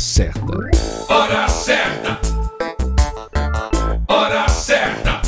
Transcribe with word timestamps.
Certa. 0.00 0.40
Hora 1.10 1.46
certa. 1.46 2.20
Hora 4.08 4.48
certa. 4.48 5.20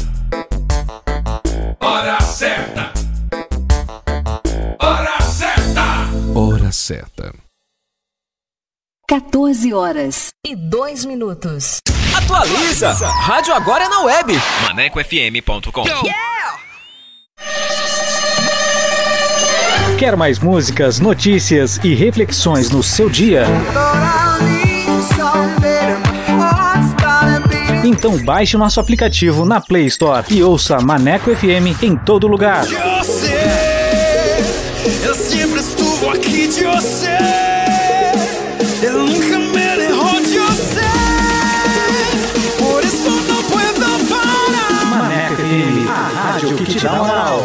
Hora 1.78 2.20
certa. 2.23 2.93
Hora 4.81 5.20
certa. 5.20 5.84
Hora 6.34 6.73
certa. 6.73 7.34
14 9.06 9.75
horas. 9.75 10.31
E 10.44 10.56
dois 10.56 11.05
minutos. 11.05 11.81
Atualiza! 12.16 12.93
Rádio 12.93 13.53
agora 13.53 13.84
é 13.84 13.88
na 13.88 14.00
web. 14.00 14.32
ManecoFM.com 14.62 15.84
Quer 19.99 20.16
mais 20.16 20.38
músicas, 20.38 20.99
notícias 20.99 21.78
e 21.84 21.94
reflexões 21.94 22.71
no 22.71 22.82
seu 22.82 23.11
dia? 23.11 23.44
Então 27.84 28.16
baixe 28.25 28.56
nosso 28.56 28.78
aplicativo 28.78 29.44
na 29.44 29.60
Play 29.60 29.87
Store 29.87 30.25
e 30.31 30.43
ouça 30.43 30.81
Maneco 30.81 31.34
FM 31.34 31.82
em 31.82 31.97
todo 31.97 32.28
lugar. 32.28 32.65
Eu 35.04 35.15
sempre 35.15 35.60
aqui 36.10 36.47
de 36.47 36.65
você. 36.65 37.19
Eu 38.82 39.04
nunca 39.04 39.38
me 39.38 39.76
derrou 39.76 40.20
de 40.20 40.38
você. 40.38 40.81
Por 42.59 42.84
isso 42.84 43.10
não 43.10 43.43
puedo 43.44 44.09
parar. 44.09 44.84
Maneco 44.87 45.34
FM, 45.37 45.88
a 45.91 46.31
rádio 46.31 46.56
que 46.56 46.64
te 46.64 46.81
dá 46.81 46.93
moral. 46.93 47.44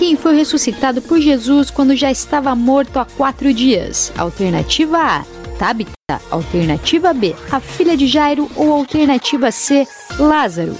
Quem 0.00 0.16
foi 0.16 0.34
ressuscitado 0.34 1.02
por 1.02 1.20
Jesus 1.20 1.70
quando 1.70 1.94
já 1.94 2.10
estava 2.10 2.54
morto 2.54 2.98
há 2.98 3.04
quatro 3.04 3.52
dias? 3.52 4.10
Alternativa 4.16 4.96
A: 4.96 5.24
Tabita. 5.58 5.92
Alternativa 6.30 7.12
B: 7.12 7.36
a 7.52 7.60
filha 7.60 7.94
de 7.94 8.06
Jairo. 8.06 8.50
Ou 8.56 8.72
alternativa 8.72 9.50
C: 9.50 9.86
Lázaro. 10.18 10.74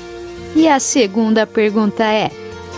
E 0.57 0.67
a 0.67 0.81
segunda 0.81 1.47
pergunta 1.47 2.03
é: 2.03 2.31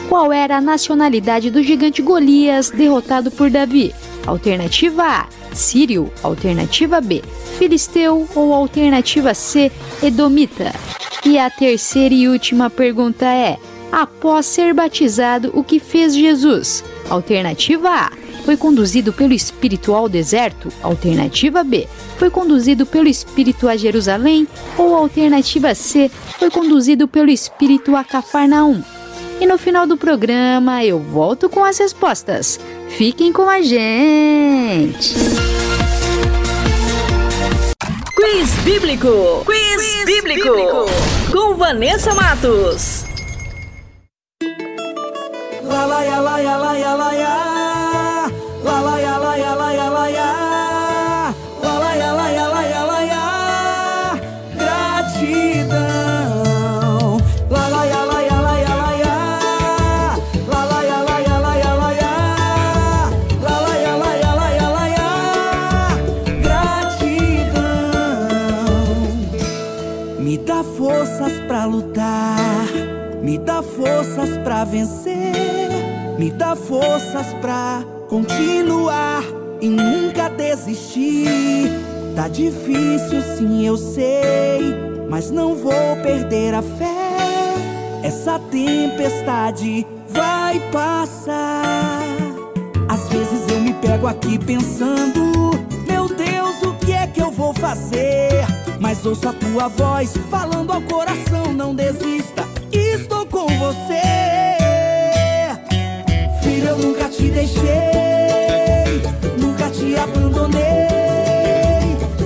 Qual 0.09 0.33
era 0.33 0.57
a 0.57 0.61
nacionalidade 0.61 1.49
do 1.49 1.63
gigante 1.63 2.03
Golias 2.03 2.71
derrotado 2.71 3.31
por 3.31 3.49
Davi? 3.49 3.95
Alternativa 4.27 5.05
A: 5.05 5.27
Sírio. 5.55 6.13
Alternativa 6.25 7.01
B: 7.01 7.23
Filisteu. 7.57 8.29
Ou 8.35 8.53
alternativa 8.53 9.33
C: 9.33 9.71
Edomita. 10.03 10.73
E 11.25 11.39
a 11.39 11.49
terceira 11.49 12.13
e 12.13 12.27
última 12.27 12.69
pergunta 12.69 13.27
é: 13.27 13.59
após 13.93 14.47
ser 14.47 14.73
batizado, 14.73 15.51
o 15.55 15.63
que 15.63 15.79
fez 15.79 16.15
Jesus? 16.15 16.83
Alternativa 17.11 17.91
A. 17.91 18.13
Foi 18.45 18.57
conduzido 18.57 19.13
pelo 19.13 19.33
Espírito 19.33 19.95
ao 19.95 20.09
deserto? 20.09 20.69
Alternativa 20.83 21.63
B. 21.63 21.87
Foi 22.17 22.31
conduzido 22.31 22.85
pelo 22.87 23.07
Espírito 23.07 23.69
a 23.69 23.77
Jerusalém? 23.77 24.49
Ou 24.77 24.97
alternativa 24.97 25.75
C. 25.75 26.11
Foi 26.39 26.51
conduzido 26.51 27.07
pelo 27.07 27.31
Espírito 27.31 27.95
a 27.95 28.03
Cafarnaum? 28.03 28.83
E 29.41 29.47
no 29.47 29.59
final 29.59 29.87
do 29.87 29.97
programa 29.97 30.85
eu 30.85 30.99
volto 30.99 31.49
com 31.49 31.65
as 31.65 31.79
respostas. 31.79 32.59
Fiquem 32.89 33.33
com 33.33 33.49
a 33.49 33.61
gente! 33.61 35.15
Quiz 38.15 38.51
Bíblico. 38.65 39.45
Quiz, 39.45 40.05
bíblico. 40.05 40.49
Com 41.33 41.55
Vanessa 41.55 42.15
Matos. 42.15 43.12
La 45.73 45.87
la 45.87 46.05
ya 46.05 46.21
la 46.21 46.41
ya 46.43 46.59
la 46.59 46.79
ya 46.79 46.95
la 46.97 47.15
ya. 47.15 47.37
La 48.63 48.81
la 48.83 49.01
ya. 49.01 49.13
Gratidão. 54.59 55.79
La 57.51 57.65
la 57.75 57.83
ya 57.93 58.03
la 58.11 58.19
ya 58.29 58.39
la 58.47 58.55
ya 58.65 58.75
la. 64.77 64.89
Gratidão. 66.45 67.81
Me 70.21 70.35
dá 70.37 70.61
forças 70.77 71.33
pra 71.49 71.65
lutar. 71.65 72.67
Me 73.23 73.39
dá 73.39 73.63
forças 73.63 74.37
pra 74.45 74.65
vencer. 74.65 75.62
Me 76.19 76.31
dá 76.31 76.55
forças 76.55 77.27
pra 77.41 77.83
continuar 78.09 79.23
e 79.61 79.69
nunca 79.69 80.29
desistir. 80.29 81.71
Tá 82.15 82.29
difícil, 82.29 83.23
sim, 83.37 83.67
eu 83.67 83.77
sei, 83.77 84.61
mas 85.09 85.31
não 85.31 85.55
vou 85.55 85.97
perder 86.03 86.55
a 86.55 86.63
fé. 86.63 88.03
Essa 88.03 88.39
tempestade 88.39 89.87
vai 90.09 90.61
passar. 90.71 92.03
Às 92.89 93.09
vezes 93.09 93.49
eu 93.51 93.61
me 93.61 93.73
pego 93.75 94.07
aqui 94.07 94.39
pensando: 94.39 95.53
Meu 95.89 96.09
Deus, 96.09 96.63
o 96.63 96.75
que 96.85 96.93
é 96.93 97.07
que 97.07 97.23
eu 97.23 97.31
vou 97.31 97.55
fazer? 97.55 98.45
Mas 98.79 99.07
ouço 99.07 99.29
a 99.29 99.33
tua 99.33 99.69
voz 99.69 100.15
falando 100.31 100.73
ao 100.73 100.83
coração: 100.83 101.53
Não 101.55 101.75
desista, 101.75 102.47
estou 102.73 103.25
com 103.27 103.47
você. 103.47 104.42
Eu 106.73 106.79
nunca 106.79 107.07
te 107.07 107.31
deixei, 107.31 107.61
nunca 109.37 109.69
te 109.69 109.95
abandonei. 109.95 110.63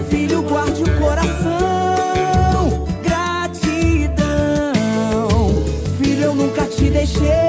Filho, 0.08 0.40
guarde 0.43 0.84
o 0.84 1.00
coração, 1.00 2.87
gratidão. 3.02 4.14
Filho, 5.98 6.26
eu 6.26 6.34
nunca 6.37 6.64
te 6.66 6.88
deixei, 6.90 7.45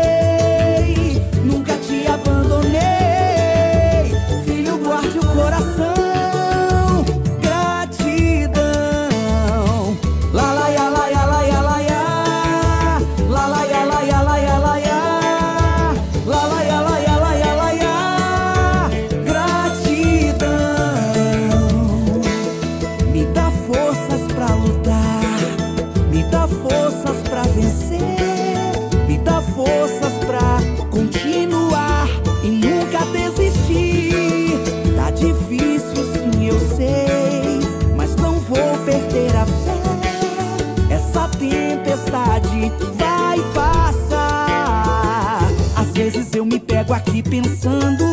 aqui 46.93 47.21
pensando: 47.21 48.05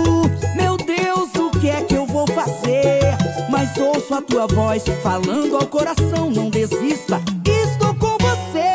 Meu 0.57 0.77
Deus, 0.77 1.31
o 1.37 1.51
que 1.59 1.69
é 1.69 1.83
que 1.83 1.95
eu 1.95 2.07
vou 2.07 2.27
fazer? 2.27 3.17
Mas 3.51 3.77
ouço 3.77 4.15
a 4.15 4.23
tua 4.23 4.47
voz 4.47 4.83
falando 5.03 5.57
ao 5.57 5.67
coração: 5.67 6.31
Não 6.31 6.51
desista, 6.51 7.21
estou 7.45 7.95
com 7.95 8.17
você. 8.19 8.73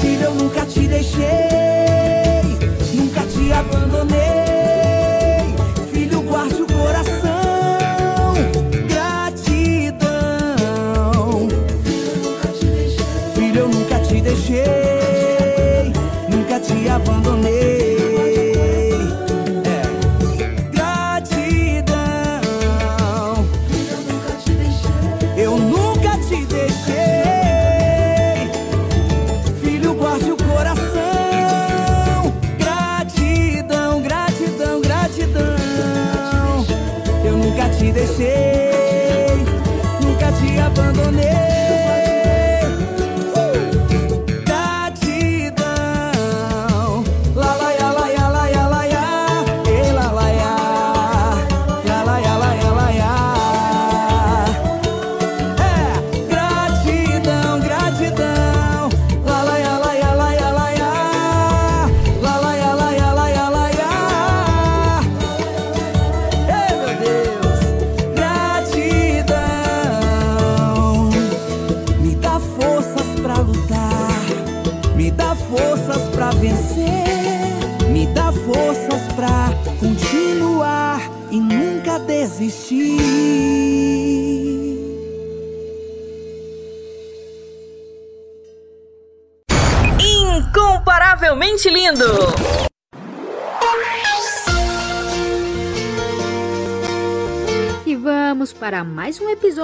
Filho, 0.00 0.24
eu 0.24 0.34
nunca 0.34 0.64
te 0.66 0.86
deixei, 0.86 1.22
nunca 2.94 3.22
te 3.26 3.52
abandonei. 3.52 4.19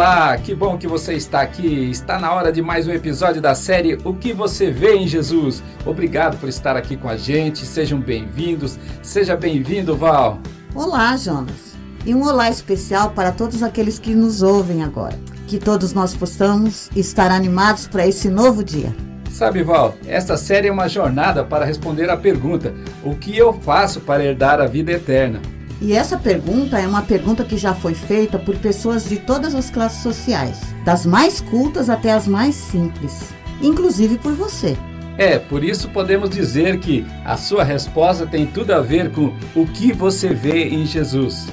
Olá, 0.00 0.34
que 0.38 0.54
bom 0.54 0.78
que 0.78 0.86
você 0.86 1.12
está 1.12 1.42
aqui. 1.42 1.90
Está 1.90 2.18
na 2.18 2.32
hora 2.32 2.50
de 2.50 2.62
mais 2.62 2.88
um 2.88 2.90
episódio 2.90 3.38
da 3.42 3.54
série 3.54 3.98
O 4.02 4.14
que 4.14 4.32
você 4.32 4.70
vê 4.70 4.94
em 4.94 5.06
Jesus. 5.06 5.62
Obrigado 5.84 6.38
por 6.38 6.48
estar 6.48 6.74
aqui 6.74 6.96
com 6.96 7.06
a 7.06 7.18
gente. 7.18 7.66
Sejam 7.66 8.00
bem-vindos. 8.00 8.78
Seja 9.02 9.36
bem-vindo, 9.36 9.94
Val. 9.94 10.38
Olá, 10.74 11.14
Jonas. 11.18 11.76
E 12.06 12.14
um 12.14 12.26
olá 12.26 12.48
especial 12.48 13.10
para 13.10 13.30
todos 13.30 13.62
aqueles 13.62 13.98
que 13.98 14.14
nos 14.14 14.40
ouvem 14.40 14.82
agora. 14.82 15.18
Que 15.46 15.58
todos 15.58 15.92
nós 15.92 16.16
possamos 16.16 16.88
estar 16.96 17.30
animados 17.30 17.86
para 17.86 18.06
esse 18.06 18.30
novo 18.30 18.64
dia. 18.64 18.96
Sabe, 19.30 19.62
Val, 19.62 19.94
esta 20.06 20.38
série 20.38 20.68
é 20.68 20.72
uma 20.72 20.88
jornada 20.88 21.44
para 21.44 21.66
responder 21.66 22.08
à 22.08 22.16
pergunta: 22.16 22.72
O 23.04 23.14
que 23.14 23.36
eu 23.36 23.52
faço 23.52 24.00
para 24.00 24.24
herdar 24.24 24.62
a 24.62 24.66
vida 24.66 24.92
eterna? 24.92 25.42
E 25.80 25.94
essa 25.94 26.18
pergunta 26.18 26.78
é 26.78 26.86
uma 26.86 27.02
pergunta 27.02 27.42
que 27.42 27.56
já 27.56 27.74
foi 27.74 27.94
feita 27.94 28.38
por 28.38 28.54
pessoas 28.56 29.08
de 29.08 29.16
todas 29.16 29.54
as 29.54 29.70
classes 29.70 30.02
sociais, 30.02 30.60
das 30.84 31.06
mais 31.06 31.40
cultas 31.40 31.88
até 31.88 32.12
as 32.12 32.28
mais 32.28 32.54
simples, 32.54 33.30
inclusive 33.62 34.18
por 34.18 34.34
você. 34.34 34.76
É, 35.16 35.38
por 35.38 35.64
isso 35.64 35.88
podemos 35.88 36.28
dizer 36.30 36.78
que 36.80 37.06
a 37.24 37.36
sua 37.36 37.62
resposta 37.64 38.26
tem 38.26 38.46
tudo 38.46 38.72
a 38.72 38.80
ver 38.80 39.10
com 39.10 39.34
o 39.54 39.66
que 39.66 39.92
você 39.92 40.34
vê 40.34 40.68
em 40.68 40.84
Jesus. 40.84 41.46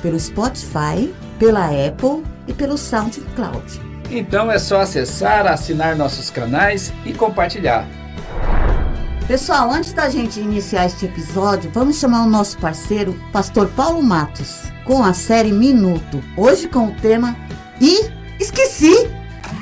pelo 0.00 0.18
Spotify, 0.18 1.12
pela 1.42 1.66
Apple 1.66 2.22
e 2.46 2.52
pelo 2.52 2.78
SoundCloud. 2.78 3.80
Então 4.08 4.48
é 4.48 4.60
só 4.60 4.82
acessar, 4.82 5.44
assinar 5.44 5.96
nossos 5.96 6.30
canais 6.30 6.92
e 7.04 7.12
compartilhar. 7.12 7.84
Pessoal, 9.26 9.68
antes 9.68 9.92
da 9.92 10.08
gente 10.08 10.38
iniciar 10.38 10.86
este 10.86 11.06
episódio, 11.06 11.68
vamos 11.74 11.98
chamar 11.98 12.22
o 12.22 12.30
nosso 12.30 12.56
parceiro, 12.58 13.20
Pastor 13.32 13.66
Paulo 13.70 14.00
Matos, 14.00 14.70
com 14.84 15.02
a 15.02 15.12
série 15.12 15.50
Minuto. 15.50 16.22
Hoje 16.36 16.68
com 16.68 16.86
o 16.86 16.94
tema 16.94 17.34
E 17.80 18.08
Esqueci! 18.38 19.10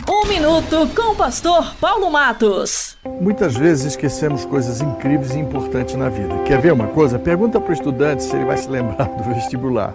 Um 0.06 0.28
minuto 0.28 0.86
com 0.94 1.12
o 1.12 1.16
pastor 1.16 1.74
Paulo 1.80 2.10
Matos. 2.10 2.98
Muitas 3.22 3.56
vezes 3.56 3.86
esquecemos 3.86 4.44
coisas 4.44 4.82
incríveis 4.82 5.34
e 5.34 5.38
importantes 5.38 5.94
na 5.94 6.10
vida. 6.10 6.40
Quer 6.44 6.60
ver 6.60 6.74
uma 6.74 6.88
coisa? 6.88 7.18
Pergunta 7.18 7.58
para 7.58 7.70
o 7.70 7.72
estudante 7.72 8.22
se 8.22 8.36
ele 8.36 8.44
vai 8.44 8.58
se 8.58 8.68
lembrar 8.68 9.08
do 9.08 9.34
vestibular. 9.34 9.94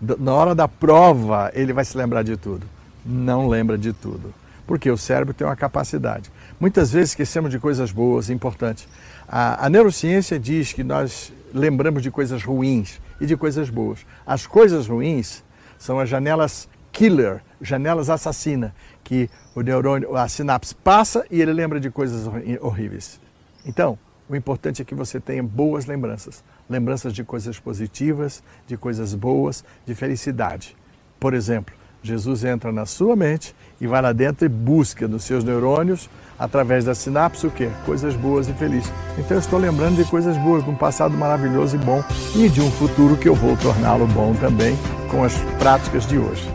Na 0.00 0.32
hora 0.32 0.54
da 0.54 0.68
prova, 0.68 1.50
ele 1.54 1.72
vai 1.72 1.84
se 1.84 1.96
lembrar 1.96 2.22
de 2.22 2.36
tudo. 2.36 2.66
Não 3.04 3.48
lembra 3.48 3.78
de 3.78 3.92
tudo. 3.92 4.34
Porque 4.66 4.90
o 4.90 4.98
cérebro 4.98 5.32
tem 5.32 5.46
uma 5.46 5.56
capacidade. 5.56 6.30
Muitas 6.58 6.92
vezes 6.92 7.10
esquecemos 7.10 7.50
de 7.50 7.58
coisas 7.58 7.92
boas, 7.92 8.28
importantes. 8.30 8.88
A, 9.28 9.66
a 9.66 9.70
neurociência 9.70 10.38
diz 10.38 10.72
que 10.72 10.82
nós 10.82 11.32
lembramos 11.54 12.02
de 12.02 12.10
coisas 12.10 12.42
ruins 12.42 13.00
e 13.20 13.26
de 13.26 13.36
coisas 13.36 13.70
boas. 13.70 14.00
As 14.26 14.46
coisas 14.46 14.86
ruins 14.86 15.42
são 15.78 15.98
as 15.98 16.08
janelas 16.08 16.68
killer, 16.92 17.42
janelas 17.60 18.10
assassina, 18.10 18.74
que 19.04 19.30
o 19.54 19.60
neurônio, 19.60 20.16
a 20.16 20.28
sinapse 20.28 20.74
passa 20.74 21.24
e 21.30 21.40
ele 21.40 21.52
lembra 21.52 21.78
de 21.78 21.90
coisas 21.90 22.26
horríveis. 22.60 23.20
Então, 23.64 23.98
o 24.28 24.34
importante 24.34 24.82
é 24.82 24.84
que 24.84 24.94
você 24.94 25.20
tenha 25.20 25.42
boas 25.42 25.86
lembranças, 25.86 26.42
lembranças 26.68 27.12
de 27.12 27.22
coisas 27.24 27.58
positivas, 27.58 28.42
de 28.66 28.76
coisas 28.76 29.14
boas, 29.14 29.64
de 29.84 29.94
felicidade. 29.94 30.76
Por 31.18 31.34
exemplo, 31.34 31.74
Jesus 32.02 32.44
entra 32.44 32.70
na 32.70 32.86
sua 32.86 33.16
mente 33.16 33.54
e 33.80 33.86
vai 33.86 34.00
lá 34.00 34.12
dentro 34.12 34.46
e 34.46 34.48
busca 34.48 35.08
nos 35.08 35.24
seus 35.24 35.42
neurônios, 35.42 36.08
através 36.38 36.84
da 36.84 36.94
sinapse, 36.94 37.46
o 37.46 37.50
quê? 37.50 37.68
Coisas 37.84 38.14
boas 38.14 38.48
e 38.48 38.52
felizes. 38.52 38.92
Então 39.18 39.36
eu 39.36 39.40
estou 39.40 39.58
lembrando 39.58 39.96
de 39.96 40.04
coisas 40.08 40.36
boas, 40.38 40.62
de 40.62 40.70
um 40.70 40.76
passado 40.76 41.16
maravilhoso 41.16 41.76
e 41.76 41.78
bom 41.78 42.04
e 42.34 42.48
de 42.48 42.60
um 42.60 42.70
futuro 42.70 43.16
que 43.16 43.28
eu 43.28 43.34
vou 43.34 43.56
torná-lo 43.56 44.06
bom 44.06 44.34
também 44.34 44.76
com 45.10 45.24
as 45.24 45.34
práticas 45.58 46.06
de 46.06 46.18
hoje. 46.18 46.48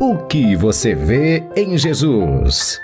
O 0.00 0.18
que 0.26 0.54
você 0.56 0.94
vê 0.94 1.42
em 1.56 1.76
Jesus? 1.78 2.83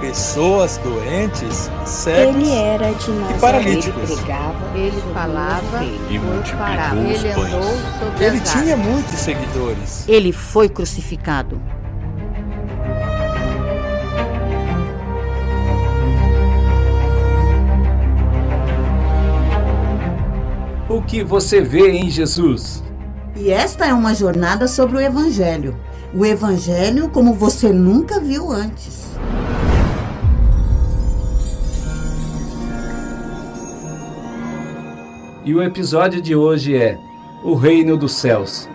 pessoas 0.00 0.78
doentes, 0.78 1.70
cegos 1.84 2.36
Ele 2.36 2.50
era 2.54 2.92
de 2.92 3.10
e 3.10 3.40
paralíticos. 3.40 4.10
Ele 4.74 5.02
falava 5.12 5.84
E 5.84 6.18
por 6.18 6.26
multiplicou 6.26 6.58
parábolas. 6.66 7.18
os 7.18 7.24
Ele 7.24 7.34
pães. 7.34 7.54
andou 7.54 7.62
sobre 7.98 8.24
Ele 8.24 8.40
tinha 8.40 8.74
águas. 8.74 8.86
muitos 8.86 9.18
seguidores. 9.20 10.04
Ele 10.08 10.32
foi 10.32 10.68
crucificado. 10.68 11.60
O 20.88 21.02
que 21.02 21.22
você 21.24 21.60
vê 21.60 21.90
em 21.90 22.08
Jesus? 22.10 22.82
E 23.34 23.50
esta 23.50 23.86
é 23.86 23.92
uma 23.92 24.14
jornada 24.14 24.66
sobre 24.68 24.96
o 24.96 25.00
Evangelho. 25.00 25.76
O 26.14 26.24
Evangelho 26.24 27.08
como 27.10 27.34
você 27.34 27.72
nunca 27.72 28.20
viu 28.20 28.50
antes. 28.50 29.06
E 35.46 35.54
o 35.54 35.62
episódio 35.62 36.20
de 36.20 36.34
hoje 36.34 36.74
é 36.74 36.98
O 37.40 37.54
Reino 37.54 37.96
dos 37.96 38.14
Céus. 38.14 38.68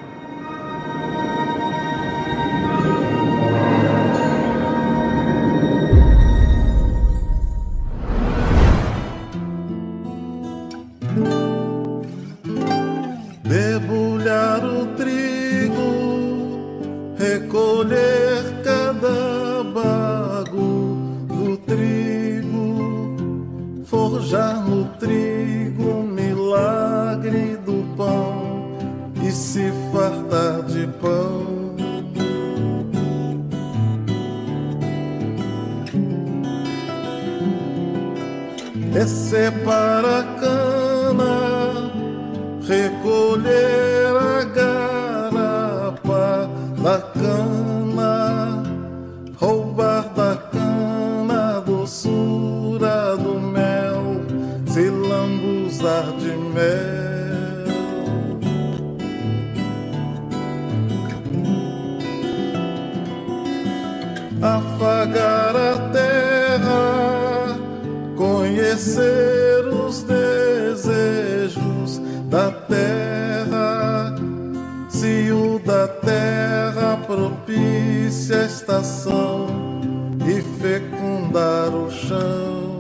E 80.32 80.42
fecundar 80.42 81.76
o 81.76 81.92
chão. 81.92 82.80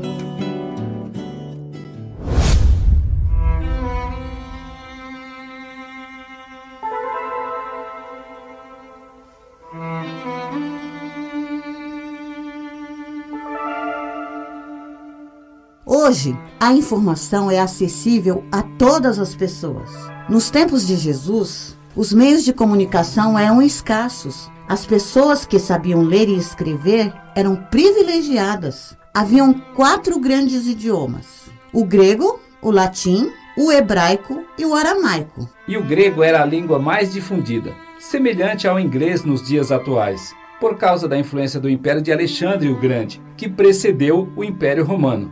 Hoje, 15.85 16.37
a 16.57 16.73
informação 16.73 17.51
é 17.51 17.59
acessível 17.59 18.45
a 18.49 18.61
todas 18.63 19.19
as 19.19 19.35
pessoas. 19.35 19.89
Nos 20.29 20.49
tempos 20.49 20.87
de 20.87 20.95
Jesus, 20.95 21.77
os 21.95 22.13
meios 22.13 22.45
de 22.45 22.53
comunicação 22.53 23.37
eram 23.37 23.61
escassos. 23.61 24.49
As 24.71 24.85
pessoas 24.85 25.45
que 25.45 25.59
sabiam 25.59 26.01
ler 26.01 26.29
e 26.29 26.37
escrever 26.37 27.11
eram 27.35 27.57
privilegiadas. 27.57 28.95
Haviam 29.13 29.53
quatro 29.75 30.17
grandes 30.17 30.65
idiomas: 30.65 31.49
o 31.73 31.83
grego, 31.83 32.39
o 32.61 32.71
latim, 32.71 33.29
o 33.57 33.69
hebraico 33.69 34.45
e 34.57 34.65
o 34.65 34.73
aramaico. 34.73 35.49
E 35.67 35.75
o 35.75 35.83
grego 35.83 36.23
era 36.23 36.41
a 36.41 36.45
língua 36.45 36.79
mais 36.79 37.11
difundida, 37.11 37.73
semelhante 37.99 38.65
ao 38.65 38.79
inglês 38.79 39.25
nos 39.25 39.45
dias 39.45 39.73
atuais, 39.73 40.33
por 40.57 40.77
causa 40.77 41.05
da 41.05 41.19
influência 41.19 41.59
do 41.59 41.69
Império 41.69 42.01
de 42.01 42.13
Alexandre 42.13 42.69
o 42.69 42.79
Grande, 42.79 43.21
que 43.35 43.49
precedeu 43.49 44.31
o 44.37 44.41
Império 44.41 44.85
Romano. 44.85 45.29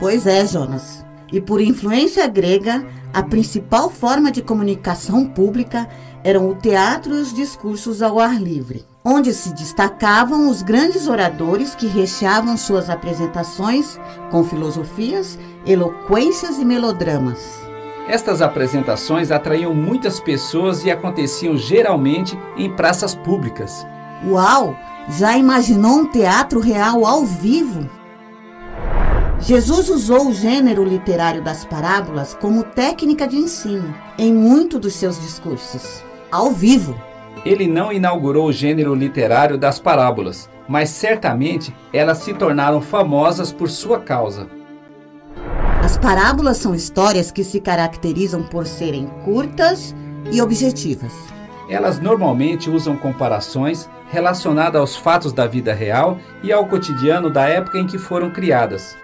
Pois 0.00 0.26
é, 0.26 0.46
Jonas. 0.46 1.04
E 1.30 1.42
por 1.42 1.60
influência 1.60 2.26
grega, 2.26 2.86
a 3.12 3.22
principal 3.22 3.90
forma 3.90 4.32
de 4.32 4.40
comunicação 4.40 5.26
pública 5.26 5.86
eram 6.24 6.48
o 6.48 6.54
teatro 6.54 7.16
e 7.16 7.20
os 7.20 7.32
discursos 7.32 8.02
ao 8.02 8.18
ar 8.18 8.40
livre, 8.40 8.84
onde 9.04 9.32
se 9.32 9.54
destacavam 9.54 10.50
os 10.50 10.62
grandes 10.62 11.08
oradores 11.08 11.74
que 11.74 11.86
recheavam 11.86 12.56
suas 12.56 12.90
apresentações 12.90 13.98
com 14.30 14.44
filosofias, 14.44 15.38
eloquências 15.66 16.58
e 16.58 16.64
melodramas. 16.64 17.60
Estas 18.08 18.40
apresentações 18.40 19.30
atraíam 19.30 19.74
muitas 19.74 20.18
pessoas 20.18 20.84
e 20.84 20.90
aconteciam 20.90 21.56
geralmente 21.56 22.38
em 22.56 22.70
praças 22.70 23.14
públicas. 23.14 23.86
Uau! 24.26 24.74
Já 25.10 25.38
imaginou 25.38 26.00
um 26.00 26.06
teatro 26.06 26.60
real 26.60 27.06
ao 27.06 27.24
vivo? 27.24 27.88
Jesus 29.40 29.88
usou 29.88 30.28
o 30.28 30.34
gênero 30.34 30.84
literário 30.84 31.42
das 31.42 31.64
parábolas 31.64 32.34
como 32.34 32.64
técnica 32.64 33.26
de 33.26 33.36
ensino 33.36 33.94
em 34.18 34.34
muito 34.34 34.78
dos 34.78 34.94
seus 34.94 35.18
discursos, 35.20 36.02
ao 36.30 36.50
vivo. 36.50 37.00
Ele 37.44 37.66
não 37.66 37.92
inaugurou 37.92 38.48
o 38.48 38.52
gênero 38.52 38.94
literário 38.94 39.56
das 39.56 39.78
parábolas, 39.78 40.50
mas 40.68 40.90
certamente 40.90 41.74
elas 41.92 42.18
se 42.18 42.34
tornaram 42.34 42.80
famosas 42.80 43.52
por 43.52 43.70
sua 43.70 44.00
causa. 44.00 44.48
As 45.82 45.96
parábolas 45.96 46.58
são 46.58 46.74
histórias 46.74 47.30
que 47.30 47.42
se 47.42 47.60
caracterizam 47.60 48.42
por 48.42 48.66
serem 48.66 49.06
curtas 49.24 49.94
e 50.30 50.42
objetivas. 50.42 51.12
Elas 51.68 52.00
normalmente 52.00 52.68
usam 52.68 52.96
comparações 52.96 53.88
relacionadas 54.10 54.80
aos 54.80 54.96
fatos 54.96 55.32
da 55.32 55.46
vida 55.46 55.72
real 55.72 56.18
e 56.42 56.52
ao 56.52 56.66
cotidiano 56.66 57.30
da 57.30 57.48
época 57.48 57.78
em 57.78 57.86
que 57.86 57.98
foram 57.98 58.30
criadas. 58.30 58.96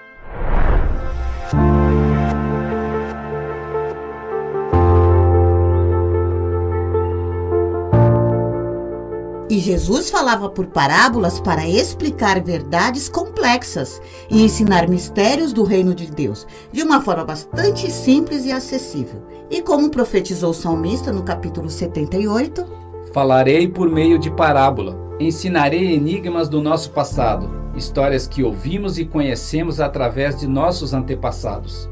E 9.54 9.60
Jesus 9.60 10.10
falava 10.10 10.48
por 10.48 10.66
parábolas 10.66 11.38
para 11.38 11.64
explicar 11.64 12.42
verdades 12.42 13.08
complexas 13.08 14.02
e 14.28 14.42
ensinar 14.42 14.88
mistérios 14.88 15.52
do 15.52 15.62
reino 15.62 15.94
de 15.94 16.10
Deus 16.10 16.44
de 16.72 16.82
uma 16.82 17.00
forma 17.00 17.24
bastante 17.24 17.88
simples 17.88 18.44
e 18.44 18.50
acessível. 18.50 19.22
E 19.48 19.62
como 19.62 19.90
profetizou 19.90 20.50
o 20.50 20.54
salmista 20.54 21.12
no 21.12 21.22
capítulo 21.22 21.70
78, 21.70 22.66
Falarei 23.12 23.68
por 23.68 23.88
meio 23.88 24.18
de 24.18 24.28
parábola, 24.28 24.98
ensinarei 25.20 25.94
enigmas 25.94 26.48
do 26.48 26.60
nosso 26.60 26.90
passado, 26.90 27.48
histórias 27.76 28.26
que 28.26 28.42
ouvimos 28.42 28.98
e 28.98 29.04
conhecemos 29.04 29.78
através 29.78 30.36
de 30.36 30.48
nossos 30.48 30.92
antepassados. 30.92 31.88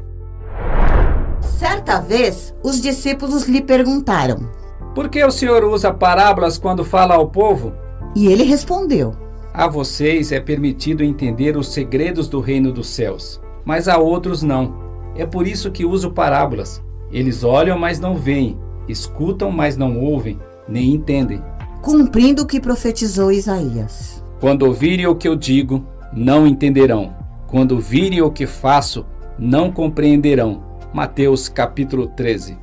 certa 1.41 2.01
vez 2.01 2.53
os 2.61 2.81
discípulos 2.81 3.45
lhe 3.47 3.61
perguntaram, 3.61 4.62
Por 4.93 5.09
que 5.09 5.23
o 5.23 5.31
Senhor 5.31 5.63
usa 5.63 5.91
parábolas 5.93 6.57
quando 6.57 6.83
fala 6.83 7.15
ao 7.15 7.27
povo? 7.27 7.73
e 8.15 8.27
ele 8.27 8.43
respondeu: 8.43 9.13
A 9.53 9.67
vocês 9.67 10.31
é 10.31 10.39
permitido 10.39 11.03
entender 11.03 11.57
os 11.57 11.67
segredos 11.73 12.27
do 12.27 12.39
reino 12.39 12.71
dos 12.71 12.87
céus, 12.87 13.41
mas 13.65 13.87
a 13.87 13.97
outros 13.97 14.43
não. 14.43 14.75
É 15.15 15.25
por 15.25 15.47
isso 15.47 15.71
que 15.71 15.83
uso 15.85 16.11
parábolas. 16.11 16.83
Eles 17.11 17.43
olham, 17.43 17.77
mas 17.77 17.99
não 17.99 18.15
veem, 18.15 18.57
escutam, 18.87 19.51
mas 19.51 19.77
não 19.77 19.99
ouvem, 19.99 20.39
nem 20.67 20.93
entendem. 20.93 21.41
cumprindo 21.81 22.43
o 22.43 22.45
que 22.47 22.59
profetizou 22.59 23.31
Isaías. 23.31 24.23
Quando 24.39 24.63
ouvirem 24.63 25.05
o 25.07 25.15
que 25.15 25.27
eu 25.27 25.35
digo, 25.35 25.83
não 26.11 26.45
entenderão. 26.47 27.15
Quando 27.47 27.79
virem 27.79 28.21
o 28.21 28.31
que 28.31 28.45
faço, 28.47 29.05
não 29.37 29.71
compreenderão. 29.71 30.63
Mateus 30.93 31.47
capítulo 31.49 32.07
13. 32.07 32.57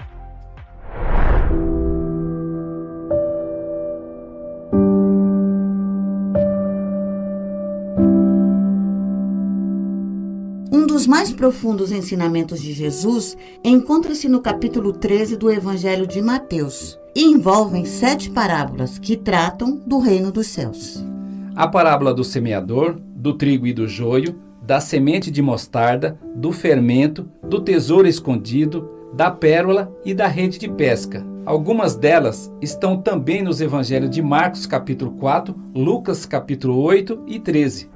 Mais 11.11 11.33
profundos 11.33 11.91
ensinamentos 11.91 12.63
de 12.63 12.73
Jesus 12.73 13.37
encontra-se 13.65 14.29
no 14.29 14.41
capítulo 14.41 14.93
13 14.93 15.37
do 15.37 15.51
Evangelho 15.51 16.07
de 16.07 16.23
Mateus 16.23 16.97
e 17.17 17.25
envolvem 17.25 17.85
sete 17.85 18.31
parábolas 18.31 18.97
que 18.97 19.17
tratam 19.17 19.77
do 19.85 19.99
reino 19.99 20.31
dos 20.31 20.47
céus. 20.47 21.05
A 21.57 21.67
parábola 21.67 22.15
do 22.15 22.23
semeador, 22.23 22.97
do 23.01 23.35
trigo 23.37 23.67
e 23.67 23.73
do 23.73 23.89
joio, 23.89 24.39
da 24.63 24.81
semente 24.81 25.33
de 25.33 25.43
mostarda, 25.43 26.17
do 26.37 26.53
fermento, 26.53 27.29
do 27.43 27.61
tesouro 27.61 28.07
escondido, 28.07 28.89
da 29.13 29.33
pérola 29.33 29.93
e 30.05 30.15
da 30.15 30.29
rede 30.29 30.61
de 30.61 30.69
pesca. 30.69 31.27
Algumas 31.45 31.97
delas 31.97 32.53
estão 32.63 32.97
também 32.97 33.43
nos 33.43 33.61
evangelhos 33.61 34.11
de 34.11 34.23
Marcos 34.23 34.65
capítulo 34.65 35.11
4, 35.19 35.57
Lucas 35.75 36.25
capítulo 36.25 36.81
8 36.81 37.25
e 37.27 37.41
13. 37.41 37.91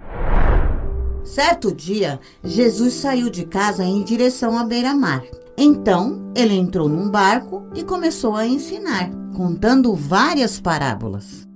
Certo 1.25 1.75
dia, 1.75 2.21
Jesus 2.45 2.93
saiu 2.93 3.31
de 3.31 3.47
casa 3.47 3.83
em 3.83 4.03
direção 4.03 4.59
à 4.59 4.65
beira-mar. 4.65 5.25
Então, 5.57 6.31
ele 6.37 6.53
entrou 6.53 6.87
num 6.87 7.11
barco 7.11 7.65
e 7.75 7.83
começou 7.83 8.37
a 8.37 8.47
ensinar, 8.47 9.11
contando 9.35 9.95
várias 9.95 10.61
parábolas. 10.61 11.49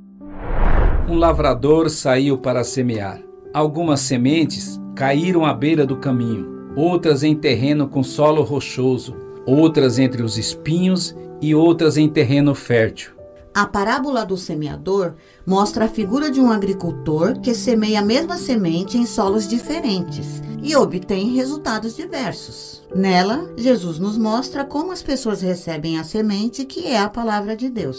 Um 1.06 1.16
lavrador 1.16 1.90
saiu 1.90 2.38
para 2.38 2.64
semear. 2.64 3.20
Algumas 3.52 4.00
sementes 4.00 4.80
caíram 4.94 5.44
à 5.44 5.52
beira 5.52 5.84
do 5.84 5.98
caminho, 5.98 6.72
outras 6.74 7.22
em 7.22 7.34
terreno 7.34 7.88
com 7.88 8.02
solo 8.02 8.42
rochoso, 8.42 9.14
outras 9.46 9.98
entre 9.98 10.22
os 10.22 10.38
espinhos 10.38 11.14
e 11.42 11.54
outras 11.54 11.98
em 11.98 12.08
terreno 12.08 12.54
fértil. 12.54 13.17
A 13.58 13.66
parábola 13.66 14.24
do 14.24 14.36
semeador 14.36 15.14
mostra 15.44 15.86
a 15.86 15.88
figura 15.88 16.30
de 16.30 16.40
um 16.40 16.52
agricultor 16.52 17.40
que 17.40 17.52
semeia 17.56 17.98
a 17.98 18.04
mesma 18.04 18.36
semente 18.36 18.96
em 18.96 19.04
solos 19.04 19.48
diferentes 19.48 20.40
e 20.62 20.76
obtém 20.76 21.34
resultados 21.34 21.96
diversos. 21.96 22.86
Nela, 22.94 23.52
Jesus 23.56 23.98
nos 23.98 24.16
mostra 24.16 24.64
como 24.64 24.92
as 24.92 25.02
pessoas 25.02 25.42
recebem 25.42 25.98
a 25.98 26.04
semente, 26.04 26.64
que 26.64 26.86
é 26.86 27.00
a 27.00 27.08
palavra 27.08 27.56
de 27.56 27.68
Deus. 27.68 27.98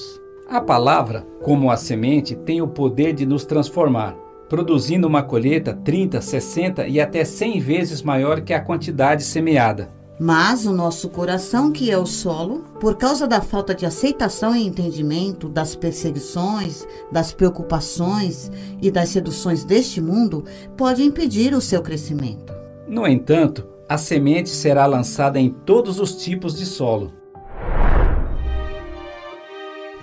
A 0.49 0.61
palavra, 0.61 1.27
como 1.43 1.69
a 1.69 1.75
semente, 1.75 2.37
tem 2.37 2.61
o 2.61 2.67
poder 2.69 3.11
de 3.11 3.25
nos 3.25 3.43
transformar, 3.43 4.15
produzindo 4.47 5.07
uma 5.07 5.23
colheita 5.23 5.73
30, 5.73 6.21
60 6.21 6.87
e 6.87 7.01
até 7.01 7.25
100 7.25 7.59
vezes 7.59 8.01
maior 8.01 8.39
que 8.39 8.53
a 8.53 8.61
quantidade 8.61 9.23
semeada. 9.23 9.98
Mas 10.21 10.65
o 10.65 10.73
nosso 10.73 11.07
coração, 11.07 11.71
que 11.71 11.89
é 11.89 11.97
o 11.97 12.05
solo, 12.05 12.59
por 12.81 12.97
causa 12.97 13.25
da 13.25 13.39
falta 13.39 13.73
de 13.73 13.85
aceitação 13.85 14.53
e 14.53 14.67
entendimento 14.67 15.47
das 15.47 15.77
perseguições, 15.77 16.85
das 17.09 17.31
preocupações 17.31 18.51
e 18.81 18.91
das 18.91 19.07
seduções 19.09 19.63
deste 19.63 20.01
mundo, 20.01 20.43
pode 20.75 21.01
impedir 21.03 21.53
o 21.53 21.61
seu 21.61 21.81
crescimento. 21.81 22.53
No 22.85 23.07
entanto, 23.07 23.65
a 23.87 23.97
semente 23.97 24.49
será 24.49 24.85
lançada 24.85 25.39
em 25.39 25.49
todos 25.49 26.01
os 26.01 26.17
tipos 26.17 26.57
de 26.57 26.65
solo. 26.65 27.13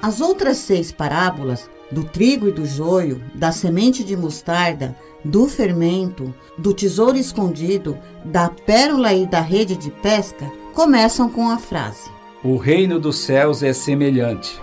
As 0.01 0.23
outras 0.23 0.57
seis 0.57 0.91
parábolas, 0.91 1.69
do 1.91 2.05
trigo 2.05 2.49
e 2.49 2.53
do 2.53 2.65
joio, 2.65 3.23
da 3.35 3.53
semente 3.53 4.03
de 4.03 4.17
mostarda, 4.17 4.97
do 5.27 5.49
fermento, 5.49 6.33
do 6.57 6.73
tesouro 6.73 7.17
escondido, 7.17 7.99
da 8.25 8.49
pérola 8.49 9.13
e 9.13 9.27
da 9.27 9.41
rede 9.41 9.77
de 9.77 9.91
pesca, 9.91 10.51
começam 10.73 11.29
com 11.29 11.51
a 11.51 11.59
frase: 11.59 12.09
O 12.45 12.57
reino 12.57 12.99
dos 12.99 13.19
céus 13.19 13.63
é 13.63 13.73
semelhante. 13.73 14.61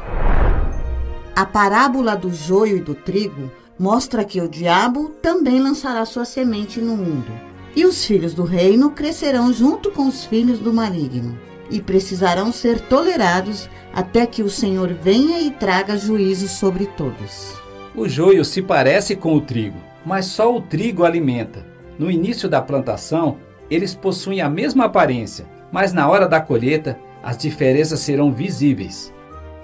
A 1.35 1.45
parábola 1.45 2.15
do 2.15 2.33
joio 2.33 2.77
e 2.77 2.81
do 2.81 2.95
trigo 2.95 3.51
mostra 3.77 4.23
que 4.23 4.39
o 4.39 4.47
diabo 4.47 5.09
também 5.21 5.59
lançará 5.59 6.05
sua 6.05 6.25
semente 6.25 6.79
no 6.79 6.95
mundo. 6.95 7.31
E 7.75 7.85
os 7.85 8.05
filhos 8.05 8.35
do 8.35 8.43
reino 8.43 8.91
crescerão 8.91 9.51
junto 9.51 9.89
com 9.89 10.07
os 10.07 10.23
filhos 10.25 10.59
do 10.59 10.71
maligno 10.71 11.37
e 11.71 11.81
precisarão 11.81 12.51
ser 12.51 12.79
tolerados 12.81 13.67
até 13.91 14.27
que 14.27 14.43
o 14.43 14.49
Senhor 14.49 14.93
venha 14.93 15.41
e 15.41 15.49
traga 15.49 15.97
juízo 15.97 16.47
sobre 16.47 16.85
todos. 16.85 17.55
O 17.95 18.07
joio 18.07 18.45
se 18.45 18.61
parece 18.61 19.15
com 19.15 19.35
o 19.35 19.41
trigo, 19.41 19.77
mas 20.05 20.25
só 20.25 20.55
o 20.55 20.61
trigo 20.61 21.03
alimenta. 21.03 21.65
No 21.97 22.09
início 22.09 22.49
da 22.49 22.61
plantação, 22.61 23.37
eles 23.69 23.95
possuem 23.95 24.41
a 24.41 24.49
mesma 24.49 24.85
aparência, 24.85 25.45
mas 25.71 25.93
na 25.93 26.07
hora 26.07 26.27
da 26.27 26.39
colheita, 26.39 26.99
as 27.21 27.37
diferenças 27.37 27.99
serão 27.99 28.31
visíveis. 28.31 29.13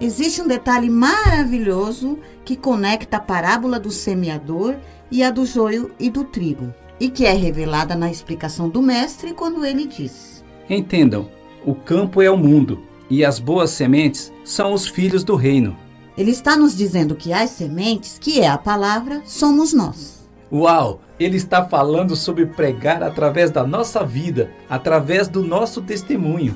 Existe 0.02 0.42
um 0.42 0.48
detalhe 0.48 0.90
maravilhoso 0.90 2.20
que 2.46 2.56
conecta 2.56 3.18
a 3.18 3.20
parábola 3.20 3.80
do 3.80 3.92
semeador 3.92 4.76
e 5.12 5.22
a 5.22 5.30
do 5.30 5.46
joio 5.46 5.92
e 6.00 6.10
do 6.10 6.24
trigo, 6.24 6.74
e 7.00 7.10
que 7.10 7.26
é 7.26 7.34
revelada 7.34 7.96
na 7.96 8.10
explicação 8.10 8.70
do 8.70 8.82
mestre 8.82 9.34
quando 9.34 9.66
ele 9.66 9.86
diz: 9.86 10.44
Entendam, 10.70 11.30
o 11.66 11.76
campo 11.76 12.22
é 12.22 12.32
o 12.32 12.38
mundo, 12.38 12.82
e 13.10 13.26
as 13.26 13.40
boas 13.40 13.72
sementes 13.72 14.32
são 14.46 14.74
os 14.74 14.88
filhos 14.88 15.24
do 15.24 15.36
reino. 15.36 15.78
Ele 16.18 16.32
está 16.32 16.56
nos 16.56 16.76
dizendo 16.76 17.16
que 17.16 17.34
as 17.34 17.50
sementes, 17.50 18.18
que 18.20 18.40
é 18.40 18.48
a 18.48 18.58
palavra, 18.58 19.22
somos 19.26 19.74
nós. 19.74 20.19
Uau! 20.52 21.02
Ele 21.20 21.38
está 21.38 21.64
falando 21.64 22.16
sobre 22.16 22.46
pregar 22.46 23.04
através 23.04 23.52
da 23.52 23.66
nossa 23.66 24.04
vida, 24.04 24.50
através 24.70 25.28
do 25.28 25.44
nosso 25.44 25.82
testemunho. 25.82 26.56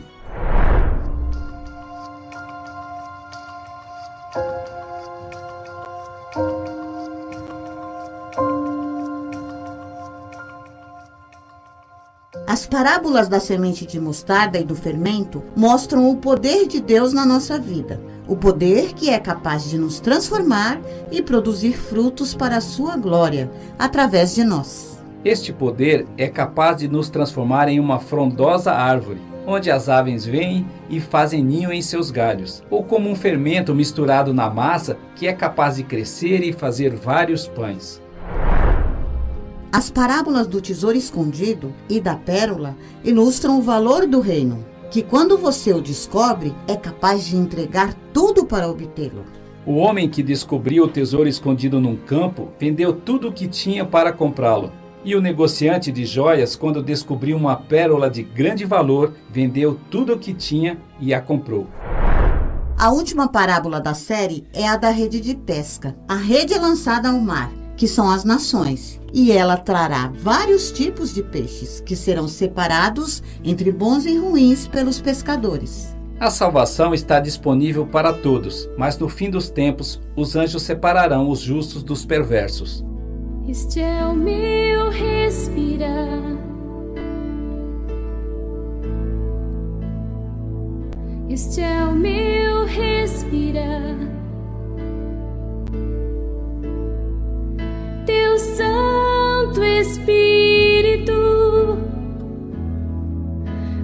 As 12.47 12.65
parábolas 12.67 13.27
da 13.27 13.39
semente 13.39 13.85
de 13.85 13.99
mostarda 13.99 14.59
e 14.59 14.63
do 14.63 14.75
fermento 14.75 15.43
mostram 15.55 16.09
o 16.09 16.17
poder 16.17 16.67
de 16.67 16.79
Deus 16.79 17.11
na 17.13 17.25
nossa 17.25 17.59
vida. 17.59 17.99
O 18.25 18.37
poder 18.37 18.93
que 18.93 19.09
é 19.09 19.19
capaz 19.19 19.69
de 19.69 19.77
nos 19.77 19.99
transformar 19.99 20.79
e 21.11 21.21
produzir 21.21 21.73
frutos 21.73 22.33
para 22.33 22.55
a 22.55 22.61
sua 22.61 22.95
glória 22.95 23.51
através 23.77 24.33
de 24.33 24.45
nós. 24.45 25.03
Este 25.25 25.51
poder 25.51 26.07
é 26.17 26.29
capaz 26.29 26.77
de 26.77 26.87
nos 26.87 27.09
transformar 27.09 27.67
em 27.67 27.81
uma 27.81 27.99
frondosa 27.99 28.71
árvore, 28.71 29.19
onde 29.45 29.69
as 29.69 29.89
aves 29.89 30.25
vêm 30.25 30.65
e 30.89 31.01
fazem 31.01 31.43
ninho 31.43 31.71
em 31.73 31.81
seus 31.81 32.11
galhos, 32.11 32.63
ou 32.69 32.81
como 32.83 33.09
um 33.09 33.15
fermento 33.15 33.75
misturado 33.75 34.33
na 34.33 34.49
massa 34.49 34.97
que 35.15 35.27
é 35.27 35.33
capaz 35.33 35.75
de 35.75 35.83
crescer 35.83 36.43
e 36.43 36.53
fazer 36.53 36.95
vários 36.95 37.45
pães. 37.45 38.01
As 39.69 39.89
parábolas 39.89 40.47
do 40.47 40.61
tesouro 40.61 40.97
escondido 40.97 41.73
e 41.89 41.99
da 41.99 42.15
pérola 42.15 42.75
ilustram 43.03 43.59
o 43.59 43.61
valor 43.61 44.07
do 44.07 44.21
reino, 44.21 44.63
que 44.93 45.01
quando 45.01 45.39
você 45.39 45.73
o 45.73 45.81
descobre, 45.81 46.53
é 46.67 46.75
capaz 46.75 47.25
de 47.25 47.35
entregar 47.35 47.95
tudo 48.13 48.45
para 48.45 48.69
obtê-lo. 48.69 49.25
O 49.65 49.77
homem 49.77 50.07
que 50.07 50.21
descobriu 50.21 50.83
o 50.83 50.87
tesouro 50.87 51.27
escondido 51.27 51.79
num 51.79 51.95
campo 51.95 52.49
vendeu 52.59 52.93
tudo 52.93 53.29
o 53.29 53.33
que 53.33 53.47
tinha 53.47 53.83
para 53.83 54.13
comprá-lo. 54.13 54.71
E 55.03 55.15
o 55.15 55.21
negociante 55.21 55.91
de 55.91 56.05
joias, 56.05 56.55
quando 56.55 56.83
descobriu 56.83 57.35
uma 57.35 57.55
pérola 57.55 58.07
de 58.07 58.21
grande 58.21 58.65
valor, 58.65 59.15
vendeu 59.31 59.79
tudo 59.89 60.13
o 60.13 60.19
que 60.19 60.31
tinha 60.31 60.77
e 60.99 61.11
a 61.11 61.19
comprou. 61.19 61.67
A 62.77 62.91
última 62.91 63.27
parábola 63.27 63.81
da 63.81 63.95
série 63.95 64.45
é 64.53 64.67
a 64.67 64.77
da 64.77 64.91
rede 64.91 65.19
de 65.19 65.33
pesca. 65.35 65.95
A 66.07 66.15
rede 66.15 66.53
é 66.53 66.59
lançada 66.59 67.09
ao 67.09 67.19
mar, 67.19 67.51
que 67.75 67.87
são 67.87 68.09
as 68.09 68.23
nações, 68.23 68.99
e 69.13 69.31
ela 69.31 69.57
trará 69.57 70.11
vários 70.15 70.71
tipos 70.71 71.13
de 71.13 71.21
peixes, 71.23 71.81
que 71.81 71.95
serão 71.95 72.27
separados 72.27 73.21
entre 73.43 73.71
bons 73.71 74.05
e 74.05 74.17
ruins 74.17 74.67
pelos 74.67 74.99
pescadores. 74.99 75.95
A 76.19 76.29
salvação 76.29 76.93
está 76.93 77.19
disponível 77.19 77.85
para 77.85 78.13
todos, 78.13 78.69
mas 78.77 78.97
no 78.97 79.09
fim 79.09 79.29
dos 79.29 79.49
tempos, 79.49 79.99
os 80.15 80.35
anjos 80.35 80.63
separarão 80.63 81.29
os 81.29 81.39
justos 81.39 81.83
dos 81.83 82.05
perversos. 82.05 82.83
Este 83.47 83.81
é 83.81 84.05
o 84.05 84.15
meu 84.15 84.89
respirar. 84.89 86.21
Este 91.29 91.61
é 91.61 91.83
o 91.83 91.93
meu 91.93 92.65
respirar. 92.65 94.22
Teu 98.05 98.37
Santo 98.37 99.63
Espírito 99.63 101.13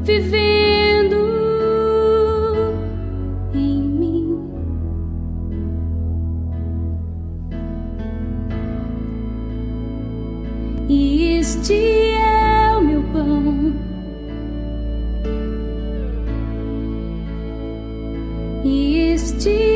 vivendo 0.03 1.15
em 3.53 3.81
mim. 3.81 4.49
E 10.89 11.37
este 11.39 11.73
é 11.73 12.75
o 12.75 12.81
meu 12.81 13.03
pão. 13.13 13.73
E 18.65 19.13
este 19.13 19.68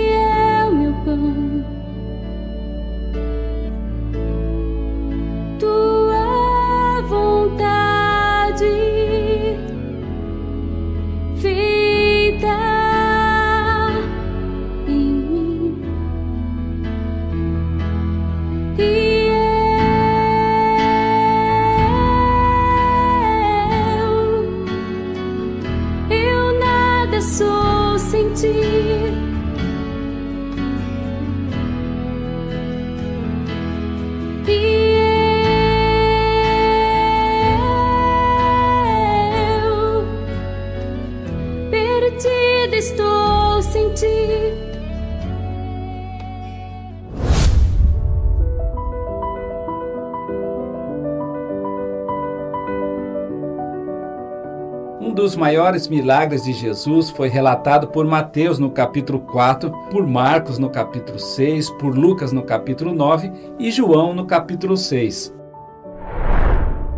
maiores 55.43 55.89
milagres 55.89 56.45
de 56.45 56.53
Jesus 56.53 57.09
foi 57.09 57.27
relatado 57.27 57.89
por 57.89 58.05
Mateus 58.05 58.59
no 58.59 58.71
capítulo 58.71 59.19
4, 59.19 59.69
por 59.91 60.07
Marcos 60.07 60.57
no 60.57 60.69
capítulo 60.69 61.19
6, 61.19 61.69
por 61.71 61.97
Lucas 61.97 62.31
no 62.31 62.43
capítulo 62.43 62.93
9 62.93 63.29
e 63.59 63.69
João 63.69 64.13
no 64.13 64.25
capítulo 64.25 64.77
6. 64.77 65.33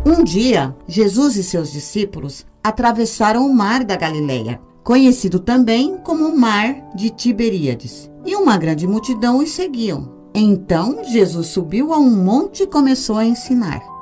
Um 0.06 0.22
dia, 0.22 0.72
Jesus 0.86 1.34
e 1.34 1.42
seus 1.42 1.72
discípulos 1.72 2.46
atravessaram 2.62 3.44
o 3.44 3.52
mar 3.52 3.82
da 3.82 3.96
Galileia, 3.96 4.60
conhecido 4.84 5.40
também 5.40 5.96
como 5.96 6.38
Mar 6.38 6.72
de 6.94 7.10
Tiberíades, 7.10 8.08
e 8.24 8.36
uma 8.36 8.56
grande 8.56 8.86
multidão 8.86 9.38
os 9.38 9.50
seguiam. 9.50 10.08
Então, 10.32 11.02
Jesus 11.02 11.48
subiu 11.48 11.92
a 11.92 11.98
um 11.98 12.14
monte 12.14 12.62
e 12.62 12.68
começou 12.68 13.16
a 13.16 13.24
ensinar. 13.24 13.95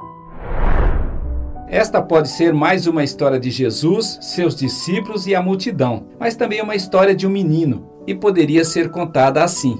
Esta 1.74 2.00
pode 2.00 2.28
ser 2.28 2.54
mais 2.54 2.86
uma 2.86 3.02
história 3.02 3.36
de 3.36 3.50
Jesus, 3.50 4.16
seus 4.22 4.54
discípulos 4.54 5.26
e 5.26 5.34
a 5.34 5.42
multidão, 5.42 6.06
mas 6.20 6.36
também 6.36 6.62
uma 6.62 6.76
história 6.76 7.12
de 7.16 7.26
um 7.26 7.30
menino, 7.30 7.84
e 8.06 8.14
poderia 8.14 8.64
ser 8.64 8.92
contada 8.92 9.42
assim. 9.42 9.76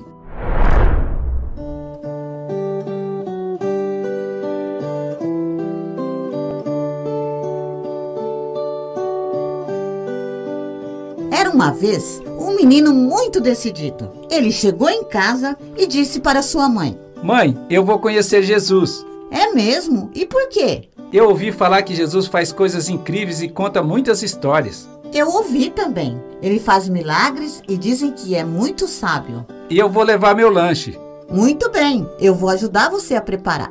Era 11.31 11.49
uma 11.49 11.71
vez 11.71 12.21
um 12.41 12.57
menino 12.57 12.93
muito 12.93 13.41
decidido. 13.41 14.11
Ele 14.29 14.51
chegou 14.51 14.91
em 14.91 15.05
casa 15.05 15.57
e 15.79 15.87
disse 15.87 16.19
para 16.19 16.43
sua 16.43 16.69
mãe: 16.69 16.99
Mãe, 17.23 17.57
eu 17.71 17.85
vou 17.85 18.01
conhecer 18.01 18.43
Jesus. 18.43 19.07
É 19.31 19.53
mesmo? 19.53 20.11
E 20.13 20.27
por 20.27 20.49
quê? 20.49 20.89
Eu 21.15 21.29
ouvi 21.29 21.53
falar 21.53 21.81
que 21.83 21.95
Jesus 21.95 22.27
faz 22.27 22.51
coisas 22.51 22.89
incríveis 22.89 23.41
e 23.41 23.49
conta 23.49 23.81
muitas 23.81 24.21
histórias. 24.21 24.89
Eu 25.13 25.29
ouvi 25.29 25.71
também. 25.71 26.21
Ele 26.43 26.59
faz 26.59 26.89
milagres 26.89 27.63
e 27.69 27.77
dizem 27.77 28.11
que 28.11 28.35
é 28.35 28.43
muito 28.43 28.89
sábio. 28.89 29.47
E 29.71 29.79
eu 29.79 29.89
vou 29.89 30.03
levar 30.03 30.35
meu 30.35 30.51
lanche. 30.51 30.99
Muito 31.31 31.71
bem, 31.71 32.05
eu 32.19 32.35
vou 32.35 32.49
ajudar 32.49 32.91
você 32.91 33.15
a 33.15 33.21
preparar. 33.21 33.71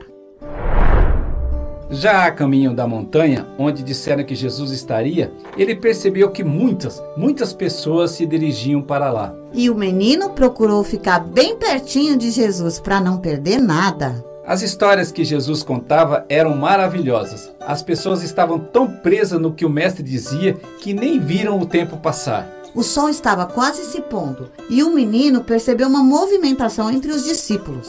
Já 1.89 2.27
a 2.27 2.31
caminho 2.31 2.73
da 2.73 2.87
montanha, 2.87 3.45
onde 3.59 3.83
disseram 3.83 4.23
que 4.23 4.35
Jesus 4.35 4.71
estaria, 4.71 5.29
ele 5.57 5.75
percebeu 5.75 6.31
que 6.31 6.45
muitas, 6.45 7.03
muitas 7.17 7.51
pessoas 7.51 8.11
se 8.11 8.25
dirigiam 8.25 8.81
para 8.81 9.11
lá. 9.11 9.35
E 9.53 9.69
o 9.69 9.75
menino 9.75 10.29
procurou 10.29 10.81
ficar 10.81 11.19
bem 11.19 11.57
pertinho 11.57 12.15
de 12.15 12.31
Jesus 12.31 12.79
para 12.79 13.01
não 13.01 13.17
perder 13.17 13.59
nada. 13.59 14.23
As 14.45 14.61
histórias 14.61 15.09
que 15.09 15.23
Jesus 15.23 15.63
contava 15.63 16.25
eram 16.27 16.53
maravilhosas. 16.57 17.49
As 17.61 17.81
pessoas 17.81 18.21
estavam 18.21 18.59
tão 18.59 18.87
presas 18.87 19.39
no 19.39 19.53
que 19.53 19.65
o 19.65 19.69
mestre 19.69 20.03
dizia 20.03 20.53
que 20.81 20.93
nem 20.93 21.17
viram 21.17 21.57
o 21.59 21.65
tempo 21.65 21.95
passar. 21.95 22.45
O 22.75 22.83
sol 22.83 23.07
estava 23.07 23.45
quase 23.45 23.85
se 23.85 24.01
pondo 24.01 24.51
e 24.69 24.83
o 24.83 24.93
menino 24.93 25.45
percebeu 25.45 25.87
uma 25.87 26.03
movimentação 26.03 26.91
entre 26.91 27.09
os 27.11 27.23
discípulos. 27.23 27.87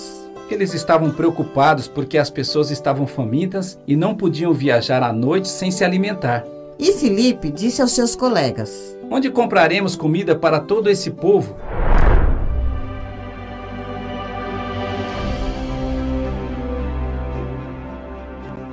Eles 0.48 0.74
estavam 0.74 1.10
preocupados 1.10 1.88
porque 1.88 2.18
as 2.18 2.30
pessoas 2.30 2.70
estavam 2.70 3.04
famintas 3.04 3.76
e 3.84 3.96
não 3.96 4.14
podiam 4.14 4.52
viajar 4.52 5.02
à 5.02 5.12
noite 5.12 5.48
sem 5.48 5.72
se 5.72 5.84
alimentar. 5.84 6.44
E 6.78 6.92
Felipe 6.92 7.50
disse 7.50 7.82
aos 7.82 7.90
seus 7.90 8.14
colegas: 8.14 8.96
Onde 9.10 9.28
compraremos 9.28 9.96
comida 9.96 10.36
para 10.36 10.60
todo 10.60 10.88
esse 10.88 11.10
povo? 11.10 11.56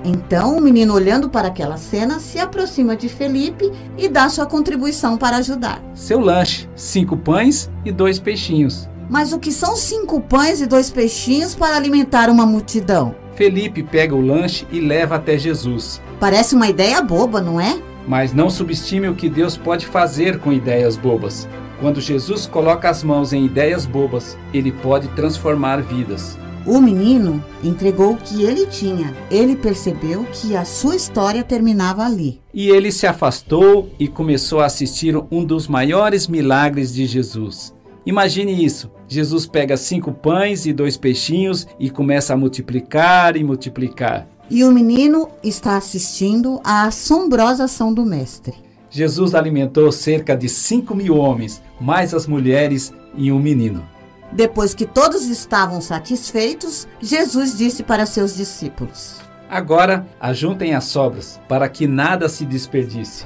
Então 0.04 0.58
o 0.58 0.62
menino, 0.62 0.94
olhando 0.94 1.30
para 1.30 1.48
aquela 1.48 1.78
cena, 1.78 2.20
se 2.20 2.40
aproxima 2.40 2.96
de 2.96 3.08
Felipe 3.08 3.72
e 3.98 4.10
dá 4.10 4.30
sua 4.30 4.46
contribuição 4.46 5.18
para 5.18 5.38
ajudar. 5.38 5.82
Seu 5.94 6.20
lanche: 6.20 6.68
cinco 6.76 7.16
pães 7.16 7.70
e 7.86 7.92
dois 7.92 8.20
peixinhos. 8.20 8.90
Mas 9.10 9.34
o 9.34 9.40
que 9.40 9.52
são 9.52 9.76
cinco 9.76 10.22
pães 10.22 10.62
e 10.62 10.66
dois 10.66 10.90
peixinhos 10.90 11.54
para 11.54 11.76
alimentar 11.76 12.30
uma 12.30 12.46
multidão? 12.46 13.14
Felipe 13.36 13.84
pega 13.84 14.16
o 14.16 14.26
lanche 14.26 14.66
e 14.72 14.80
leva 14.80 15.16
até 15.16 15.38
Jesus. 15.38 16.02
Parece 16.20 16.56
uma 16.56 16.68
ideia 16.68 17.02
boba, 17.02 17.42
não 17.42 17.60
é? 17.60 17.80
Mas 18.08 18.34
não 18.34 18.50
subestime 18.50 19.08
o 19.08 19.16
que 19.16 19.30
Deus 19.30 19.58
pode 19.58 19.86
fazer 19.86 20.40
com 20.40 20.52
ideias 20.52 20.96
bobas. 20.96 21.48
Quando 21.80 22.00
Jesus 22.00 22.46
coloca 22.46 22.90
as 22.90 23.04
mãos 23.04 23.34
em 23.34 23.46
ideias 23.46 23.86
bobas, 23.86 24.38
ele 24.54 24.72
pode 24.72 25.08
transformar 25.10 25.82
vidas. 25.82 26.38
O 26.65 26.80
menino 26.80 27.43
entregou 27.63 28.13
o 28.13 28.17
que 28.17 28.43
ele 28.43 28.67
tinha. 28.67 29.15
Ele 29.32 29.56
percebeu 29.56 30.26
que 30.26 30.56
a 30.56 30.63
sua 30.63 30.95
história 30.95 31.43
terminava 31.43 32.06
ali. 32.06 32.39
E 32.54 32.69
ele 32.69 32.91
se 32.91 33.08
afastou 33.08 33.89
e 33.97 34.08
começou 34.08 34.60
a 34.60 34.65
assistir 34.65 35.15
um 35.32 35.43
dos 35.43 35.67
maiores 35.67 36.28
milagres 36.28 36.93
de 36.93 37.08
Jesus. 37.08 37.74
Imagine 38.06 38.63
isso: 38.63 38.91
Jesus 39.08 39.47
pega 39.47 39.76
cinco 39.76 40.12
pães 40.12 40.65
e 40.65 40.74
dois 40.74 40.97
peixinhos 40.97 41.67
e 41.80 41.89
começa 41.89 42.34
a 42.34 42.38
multiplicar 42.38 43.36
e 43.36 43.43
multiplicar. 43.43 44.28
E 44.50 44.63
o 44.63 44.71
menino 44.71 45.30
está 45.43 45.78
assistindo 45.78 46.60
à 46.63 46.84
assombrosa 46.84 47.63
ação 47.63 47.93
do 47.93 48.06
Mestre. 48.06 48.54
Jesus 48.89 49.34
alimentou 49.34 49.91
cerca 49.91 50.36
de 50.36 50.50
cinco 50.50 50.93
mil 50.93 51.15
homens, 51.15 51.62
mais 51.80 52.13
as 52.13 52.28
mulheres 52.28 52.93
e 53.15 53.32
um 53.32 53.39
menino. 53.39 53.84
Depois 54.32 54.74
que 54.74 54.86
todos 54.86 55.28
estavam 55.28 55.82
satisfeitos, 55.82 56.88
Jesus 57.00 57.58
disse 57.58 57.84
para 57.84 58.06
seus 58.06 58.36
discípulos: 58.36 59.20
Agora 59.50 60.08
ajuntem 60.20 60.74
as 60.74 60.86
sobras, 60.86 61.39
para 61.48 61.67
que 61.67 61.86
nada 61.86 62.30
se 62.30 62.46
desperdice. 62.46 63.26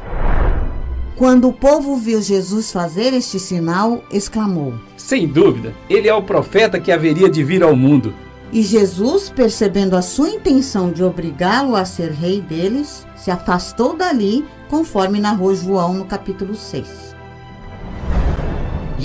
Quando 1.15 1.48
o 1.48 1.54
povo 1.54 1.96
viu 1.96 2.22
Jesus 2.22 2.72
fazer 2.72 3.13
este 3.13 3.39
sinal, 3.39 4.04
exclamou: 4.12 4.74
Sem 4.98 5.28
dúvida, 5.28 5.74
ele 5.89 6.10
é 6.10 6.13
o 6.13 6.24
profeta 6.24 6.80
que 6.80 6.91
haveria 6.91 7.30
de 7.30 7.44
vir 7.44 7.63
ao 7.63 7.76
mundo. 7.76 8.13
E 8.52 8.63
Jesus, 8.63 9.30
percebendo 9.30 9.96
a 9.96 10.02
sua 10.02 10.30
intenção 10.30 10.91
de 10.91 11.04
obrigá-lo 11.04 11.76
a 11.76 11.86
ser 11.86 12.12
rei 12.12 12.41
deles, 12.41 13.06
se 13.15 13.30
afastou 13.30 13.96
dali, 13.96 14.46
conforme 14.70 15.20
narrou 15.20 15.56
João 15.56 15.94
no 15.94 16.06
capítulo 16.06 16.56
6. 16.56 17.05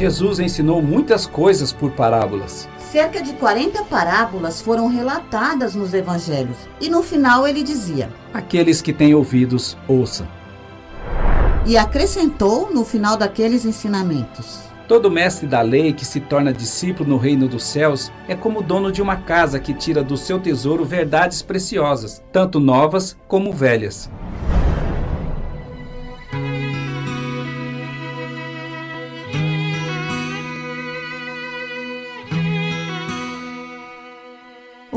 Jesus 0.01 0.41
ensinou 0.41 0.81
muitas 0.81 1.27
coisas 1.27 1.75
por 1.75 1.91
parábolas. 1.91 2.67
Cerca 2.79 3.23
de 3.23 3.35
40 3.35 3.85
parábolas 3.85 4.63
foram 4.63 4.89
relatadas 4.89 5.75
nos 5.75 5.93
evangelhos, 5.93 6.57
e 6.81 6.89
no 6.89 7.03
final 7.03 7.47
ele 7.47 7.63
dizia: 7.63 8.09
Aqueles 8.33 8.81
que 8.81 8.95
têm 8.95 9.15
ouvidos, 9.15 9.77
ouçam. 9.87 10.27
E 11.67 11.77
acrescentou 11.77 12.73
no 12.73 12.83
final 12.83 13.15
daqueles 13.15 13.67
ensinamentos: 13.67 14.61
Todo 14.89 15.11
mestre 15.11 15.47
da 15.47 15.61
lei 15.61 15.93
que 15.93 16.07
se 16.07 16.19
torna 16.19 16.51
discípulo 16.51 17.11
no 17.11 17.19
reino 17.19 17.47
dos 17.47 17.65
céus 17.65 18.11
é 18.27 18.35
como 18.35 18.63
dono 18.63 18.91
de 18.91 19.03
uma 19.03 19.17
casa 19.17 19.61
que 19.61 19.75
tira 19.75 20.03
do 20.03 20.17
seu 20.17 20.41
tesouro 20.41 20.83
verdades 20.83 21.43
preciosas, 21.43 22.23
tanto 22.33 22.59
novas 22.59 23.19
como 23.29 23.53
velhas. 23.53 24.11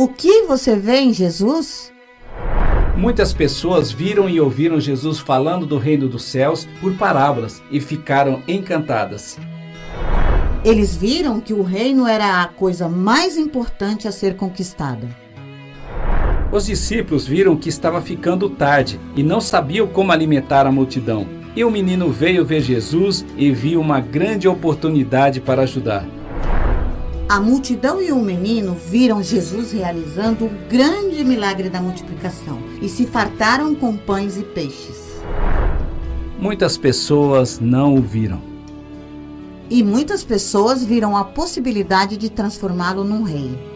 O 0.03 0.07
que 0.09 0.43
você 0.43 0.75
vê 0.75 0.97
em 0.97 1.13
Jesus? 1.13 1.89
Muitas 2.97 3.31
pessoas 3.31 3.89
viram 3.89 4.29
e 4.29 4.37
ouviram 4.37 4.77
Jesus 4.77 5.17
falando 5.17 5.65
do 5.65 5.77
reino 5.77 6.09
dos 6.09 6.25
céus 6.25 6.67
por 6.81 6.93
parábolas 6.97 7.63
e 7.71 7.79
ficaram 7.79 8.43
encantadas. 8.45 9.37
Eles 10.65 10.93
viram 10.93 11.39
que 11.39 11.53
o 11.53 11.63
reino 11.63 12.05
era 12.05 12.43
a 12.43 12.49
coisa 12.49 12.89
mais 12.89 13.37
importante 13.37 14.05
a 14.05 14.11
ser 14.11 14.35
conquistada. 14.35 15.07
Os 16.51 16.65
discípulos 16.65 17.25
viram 17.25 17.55
que 17.55 17.69
estava 17.69 18.01
ficando 18.01 18.49
tarde 18.49 18.99
e 19.15 19.23
não 19.23 19.39
sabiam 19.39 19.87
como 19.87 20.11
alimentar 20.11 20.67
a 20.67 20.71
multidão. 20.71 21.25
E 21.55 21.63
o 21.63 21.71
menino 21.71 22.11
veio 22.11 22.43
ver 22.43 22.59
Jesus 22.59 23.25
e 23.37 23.53
viu 23.53 23.79
uma 23.79 24.01
grande 24.01 24.49
oportunidade 24.49 25.39
para 25.39 25.61
ajudar. 25.61 26.05
A 27.33 27.39
multidão 27.39 27.99
e 27.99 28.11
o 28.11 28.19
menino 28.21 28.75
viram 28.75 29.23
Jesus 29.23 29.71
realizando 29.71 30.45
o 30.45 30.51
grande 30.69 31.23
milagre 31.23 31.67
da 31.67 31.81
multiplicação 31.81 32.59
e 32.79 32.87
se 32.87 33.07
fartaram 33.07 33.73
com 33.73 33.97
pães 33.97 34.37
e 34.37 34.43
peixes. 34.43 35.19
Muitas 36.37 36.77
pessoas 36.77 37.59
não 37.59 37.95
o 37.95 38.01
viram. 38.03 38.39
E 39.67 39.81
muitas 39.81 40.23
pessoas 40.23 40.83
viram 40.83 41.17
a 41.17 41.23
possibilidade 41.23 42.17
de 42.17 42.29
transformá-lo 42.29 43.03
num 43.03 43.23
rei. 43.23 43.72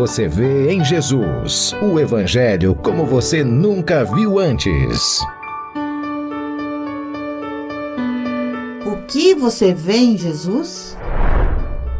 Você 0.00 0.26
vê 0.26 0.72
em 0.72 0.82
Jesus? 0.82 1.74
O 1.82 2.00
Evangelho 2.00 2.74
como 2.74 3.04
você 3.04 3.44
nunca 3.44 4.02
viu 4.02 4.38
antes. 4.38 5.20
O 8.86 8.96
que 9.06 9.34
você 9.34 9.74
vê 9.74 9.98
em 9.98 10.16
Jesus? 10.16 10.96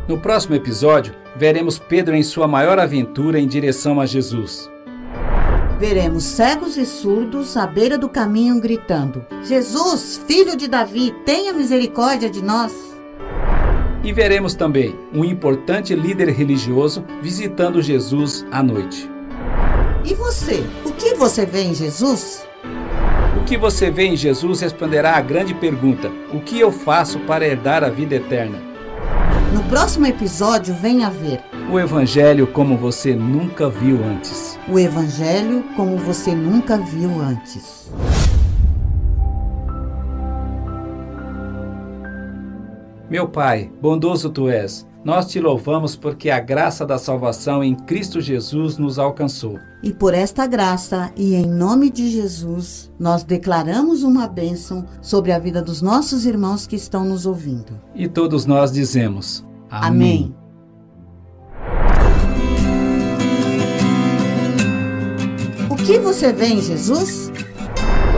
No 0.08 0.16
próximo 0.16 0.54
episódio, 0.54 1.14
veremos 1.36 1.78
Pedro 1.78 2.14
em 2.14 2.22
sua 2.22 2.48
maior 2.48 2.78
aventura 2.78 3.38
em 3.38 3.46
direção 3.46 4.00
a 4.00 4.06
Jesus. 4.06 4.70
Veremos 5.78 6.24
cegos 6.24 6.78
e 6.78 6.86
surdos 6.86 7.54
à 7.54 7.66
beira 7.66 7.98
do 7.98 8.08
caminho 8.08 8.58
gritando: 8.62 9.26
Jesus, 9.42 10.18
filho 10.26 10.56
de 10.56 10.68
Davi, 10.68 11.14
tenha 11.26 11.52
misericórdia 11.52 12.30
de 12.30 12.42
nós. 12.42 12.89
E 14.02 14.12
veremos 14.12 14.54
também 14.54 14.98
um 15.12 15.24
importante 15.24 15.94
líder 15.94 16.30
religioso 16.30 17.04
visitando 17.20 17.82
Jesus 17.82 18.46
à 18.50 18.62
noite. 18.62 19.10
E 20.04 20.14
você? 20.14 20.64
O 20.84 20.92
que 20.92 21.14
você 21.14 21.44
vê 21.44 21.62
em 21.62 21.74
Jesus? 21.74 22.46
O 23.36 23.44
que 23.44 23.58
você 23.58 23.90
vê 23.90 24.04
em 24.04 24.16
Jesus 24.16 24.60
responderá 24.60 25.16
à 25.16 25.20
grande 25.20 25.52
pergunta: 25.52 26.10
O 26.32 26.40
que 26.40 26.58
eu 26.58 26.72
faço 26.72 27.18
para 27.20 27.46
herdar 27.46 27.84
a 27.84 27.90
vida 27.90 28.14
eterna? 28.14 28.58
No 29.52 29.62
próximo 29.64 30.06
episódio, 30.06 30.72
venha 30.80 31.10
ver 31.10 31.40
O 31.70 31.78
Evangelho 31.78 32.46
como 32.46 32.76
você 32.76 33.14
nunca 33.14 33.68
viu 33.68 33.98
antes. 34.04 34.58
o 34.68 34.78
Evangelho 34.78 35.64
como 35.76 35.96
você 35.98 36.34
nunca 36.34 36.78
viu 36.78 37.20
antes. 37.20 37.90
Meu 43.10 43.26
Pai, 43.26 43.68
bondoso 43.82 44.30
tu 44.30 44.48
és, 44.48 44.86
nós 45.04 45.26
te 45.26 45.40
louvamos 45.40 45.96
porque 45.96 46.30
a 46.30 46.38
graça 46.38 46.86
da 46.86 46.96
salvação 46.96 47.64
em 47.64 47.74
Cristo 47.74 48.20
Jesus 48.20 48.78
nos 48.78 49.00
alcançou. 49.00 49.58
E 49.82 49.92
por 49.92 50.14
esta 50.14 50.46
graça 50.46 51.10
e 51.16 51.34
em 51.34 51.44
nome 51.44 51.90
de 51.90 52.08
Jesus, 52.08 52.88
nós 53.00 53.24
declaramos 53.24 54.04
uma 54.04 54.28
bênção 54.28 54.86
sobre 55.02 55.32
a 55.32 55.40
vida 55.40 55.60
dos 55.60 55.82
nossos 55.82 56.24
irmãos 56.24 56.68
que 56.68 56.76
estão 56.76 57.04
nos 57.04 57.26
ouvindo. 57.26 57.80
E 57.96 58.06
todos 58.06 58.46
nós 58.46 58.70
dizemos: 58.70 59.44
Amém. 59.68 60.32
O 65.68 65.74
que 65.74 65.98
você 65.98 66.32
vê 66.32 66.46
em 66.46 66.62
Jesus? 66.62 67.32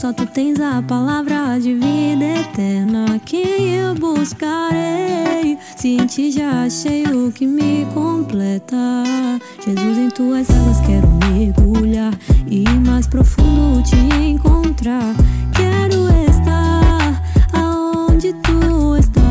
Só 0.00 0.12
tu 0.12 0.24
tens 0.26 0.60
a 0.60 0.80
palavra 0.80 1.58
de 1.58 1.74
vida 1.74 2.24
eterna, 2.24 3.20
quem 3.24 3.74
eu 3.74 3.96
buscarei? 3.96 5.58
Se 5.76 5.96
em 5.96 6.06
ti 6.06 6.30
já 6.30 6.62
achei 6.66 7.02
o 7.02 7.32
que 7.32 7.44
me 7.44 7.84
completa. 7.92 8.76
Jesus, 9.66 9.98
em 9.98 10.08
tuas 10.10 10.48
águas 10.50 10.80
quero 10.82 11.08
mergulhar 11.08 12.16
e 12.46 12.62
mais 12.86 13.08
profundo 13.08 13.82
te 13.82 13.96
encontrar. 13.96 15.16
Quero 15.52 16.06
estar 16.30 17.20
aonde 17.52 18.32
tu 18.34 18.96
estás. 18.96 19.24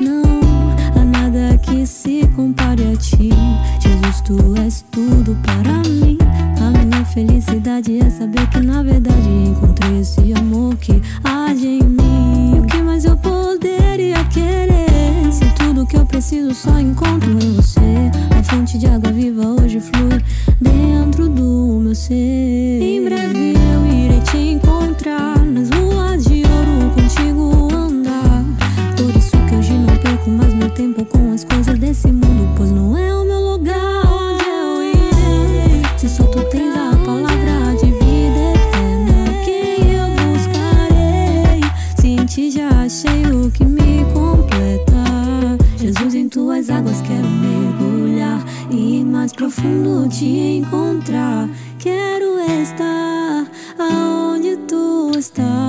Não 0.00 1.00
há 1.00 1.04
nada 1.04 1.56
que 1.58 1.86
se 1.86 2.26
compare 2.34 2.94
a 2.94 2.96
ti. 2.96 3.30
Jesus, 3.78 4.20
tu 4.22 4.60
és 4.60 4.84
tudo 4.90 5.36
para 5.44 5.88
mim. 5.88 6.18
A 7.04 7.06
felicidade 7.06 7.98
é 7.98 8.08
saber 8.08 8.48
que 8.48 8.60
na 8.60 8.82
verdade 8.82 9.28
encontrei 9.28 10.00
esse 10.00 10.32
amor 10.32 10.74
que 10.76 11.02
age 11.22 11.66
em 11.66 11.82
mim. 11.82 12.60
O 12.60 12.66
que 12.66 12.78
mais 12.78 13.04
eu 13.04 13.14
poderia 13.18 14.24
querer? 14.24 15.30
Se 15.30 15.44
tudo 15.54 15.84
que 15.84 15.98
eu 15.98 16.06
preciso 16.06 16.54
só 16.54 16.80
encontro 16.80 17.30
em 17.30 17.56
você. 17.56 18.10
A 18.36 18.42
fonte 18.42 18.78
de 18.78 18.86
água 18.86 19.12
viva 19.12 19.46
hoje 19.46 19.80
flui 19.80 20.18
dentro 20.58 21.28
do 21.28 21.78
meu 21.78 21.94
ser. 21.94 22.80
Em 22.80 23.04
breve 23.04 23.52
eu 23.52 23.86
irei 23.86 24.20
te 24.20 24.38
encontrar 24.38 25.44
nas 25.44 25.68
ruas 25.68 25.93
mais 49.24 49.32
profundo 49.32 50.06
te 50.06 50.58
encontrar. 50.58 51.48
Quero 51.78 52.38
estar 52.40 53.50
aonde 53.78 54.54
tu 54.68 55.12
estás. 55.16 55.63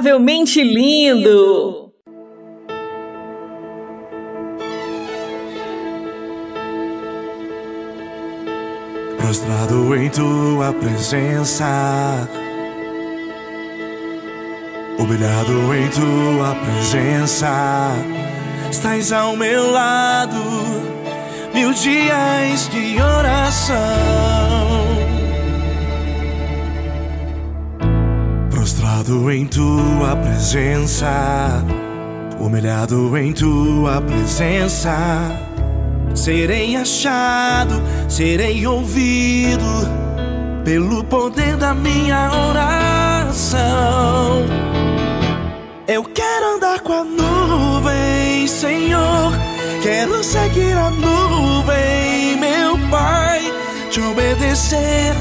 Incomparavelmente 0.00 0.62
lindo! 0.64 1.92
prostrado 9.18 9.94
em 9.94 10.08
tua 10.08 10.72
presença. 10.72 12.28
humilhado 14.98 15.74
em 15.74 15.88
tua 15.88 16.54
presença. 16.54 17.92
Estás 18.70 19.12
ao 19.12 19.36
meu 19.36 19.70
lado, 19.70 20.42
mil 21.52 21.72
dias 21.74 22.68
de 22.70 23.00
oração. 23.00 24.79
Prostrado 29.00 29.30
em 29.30 29.46
tua 29.46 30.14
presença, 30.14 31.64
humilhado 32.38 33.16
em 33.16 33.32
tua 33.32 34.00
presença. 34.02 34.94
Serei 36.14 36.76
achado, 36.76 37.80
serei 38.08 38.66
ouvido 38.66 39.64
pelo 40.64 41.02
poder 41.04 41.56
da 41.56 41.72
minha 41.72 42.30
oração. 42.50 44.44
Eu 45.88 46.04
quero 46.04 46.56
andar 46.56 46.80
com 46.80 46.92
a 46.92 47.04
nuvem, 47.04 48.46
Senhor. 48.46 49.32
Quero 49.82 50.22
seguir 50.22 50.76
a 50.76 50.90
nuvem, 50.90 52.36
meu 52.38 52.76
Pai. 52.90 53.40
Te 53.90 54.00
obedecer 54.02 55.14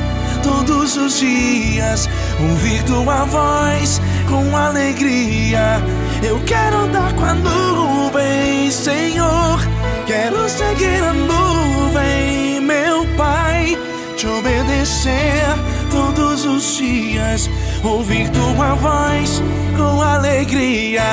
todos 0.44 0.98
os 0.98 1.20
dias. 1.20 2.10
Ouvir 2.42 2.84
tua 2.84 3.26
voz 3.26 4.02
com 4.30 4.56
alegria. 4.56 5.82
Eu 6.24 6.40
quero 6.46 6.78
andar 6.78 7.14
com 7.14 7.26
a 7.26 7.34
nuvem, 7.34 8.72
Senhor. 8.72 9.60
Quero 10.06 10.48
seguir 10.48 11.04
a 11.04 11.14
nuvem, 11.14 12.62
meu 12.62 13.06
Pai. 13.18 13.78
Te 14.16 14.28
obedecer 14.28 15.44
todos 15.92 16.46
os 16.46 16.78
dias. 16.78 17.50
Ouvir 17.84 18.30
tua 18.30 18.74
voz 18.76 19.42
com 19.76 20.02
alegria, 20.02 21.04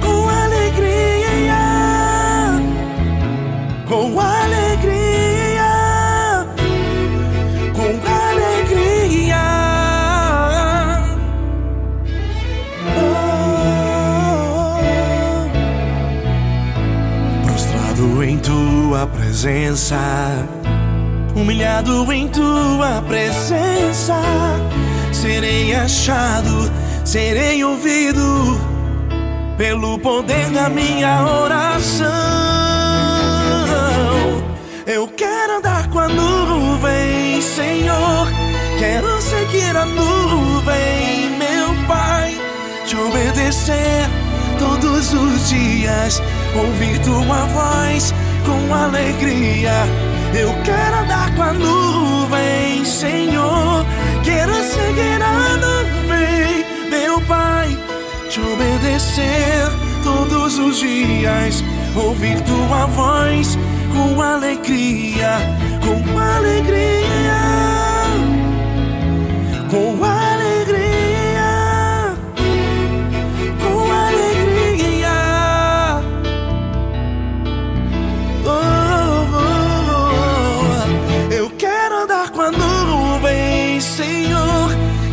com 0.00 0.28
alegria, 0.28 1.48
com 3.88 4.20
alegria, 4.20 4.63
presença, 19.44 20.48
humilhado 21.36 22.10
em 22.10 22.26
tua 22.28 23.02
presença 23.06 24.14
serei 25.12 25.74
achado, 25.74 26.72
serei 27.04 27.62
ouvido 27.62 28.58
pelo 29.58 29.98
poder 29.98 30.48
da 30.48 30.70
minha 30.70 31.26
oração. 31.26 32.10
Eu 34.86 35.06
quero 35.08 35.58
andar 35.58 35.90
com 35.90 35.98
a 35.98 36.08
nuvem, 36.08 37.42
Senhor. 37.42 38.26
Quero 38.78 39.20
seguir 39.20 39.76
a 39.76 39.84
nuvem, 39.84 41.36
meu 41.36 41.86
Pai. 41.86 42.34
Te 42.86 42.96
obedecer 42.96 44.08
todos 44.58 45.12
os 45.12 45.50
dias, 45.50 46.22
ouvir 46.56 46.98
tua 47.00 47.44
voz 47.52 48.14
com 48.44 48.74
alegria. 48.74 49.72
Eu 50.34 50.52
quero 50.62 50.96
andar 51.02 51.34
com 51.34 51.42
a 51.42 51.52
nuvem, 51.52 52.84
Senhor. 52.84 53.84
Quero 54.22 54.54
seguir 54.62 55.20
a 55.22 55.56
nuvem, 55.56 56.64
meu 56.90 57.20
Pai. 57.22 57.76
Te 58.28 58.40
obedecer 58.40 59.70
todos 60.02 60.58
os 60.58 60.78
dias, 60.78 61.62
ouvir 61.94 62.40
tua 62.42 62.86
voz 62.86 63.58
com 63.92 64.20
alegria, 64.20 65.38
com 65.80 66.18
alegria, 66.18 67.38
com 69.70 70.04
alegria, 70.04 70.33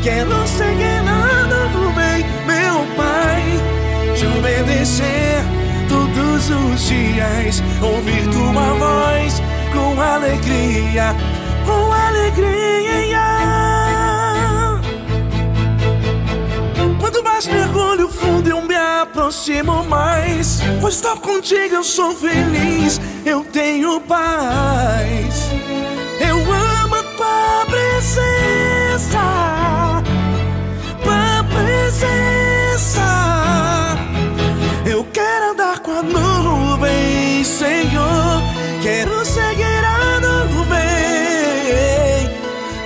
Quero 0.03 0.47
seguir 0.47 1.03
na 1.03 1.45
nuvem, 1.45 2.25
meu 2.47 2.95
Pai. 2.95 3.43
Te 4.17 4.25
obedecer 4.25 5.43
todos 5.87 6.49
os 6.49 6.87
dias, 6.87 7.61
ouvir 7.81 8.27
tua 8.29 8.73
voz 8.79 9.41
com 9.71 10.01
alegria, 10.01 11.15
com 11.65 11.93
alegria. 11.93 13.21
Quanto 16.99 17.23
mais 17.23 17.45
mergulho 17.45 18.09
fundo, 18.09 18.49
eu 18.49 18.61
me 18.63 18.75
aproximo 18.75 19.83
mais. 19.83 20.61
Pois 20.79 20.95
estou 20.95 21.17
contigo, 21.17 21.75
eu 21.75 21.83
sou 21.83 22.15
feliz, 22.15 22.99
eu 23.23 23.43
tenho 23.43 24.01
paz. 24.01 25.51
Eu 26.19 26.37
amo 26.37 26.95
a 26.95 27.03
tua 27.03 27.65
presença, 27.67 29.19
Senhor. 37.43 38.41
Quero 38.81 39.25
seguir 39.25 39.83
a 39.85 40.19
nuvem, 40.19 40.79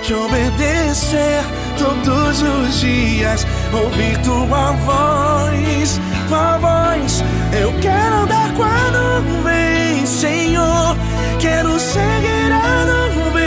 te 0.02 0.14
obedecer 0.14 1.42
todos 1.78 2.42
os 2.42 2.80
dias, 2.80 3.46
ouvir 3.72 4.18
tua 4.22 4.72
voz, 4.72 6.00
tua 6.28 6.58
voz. 6.58 7.24
Eu 7.52 7.72
quero 7.80 8.14
andar 8.16 8.50
a 8.50 8.90
nuvem, 9.20 10.06
Senhor. 10.06 10.96
Quero 11.40 11.78
seguir 11.78 12.52
a 12.52 12.84
nuvem, 13.14 13.44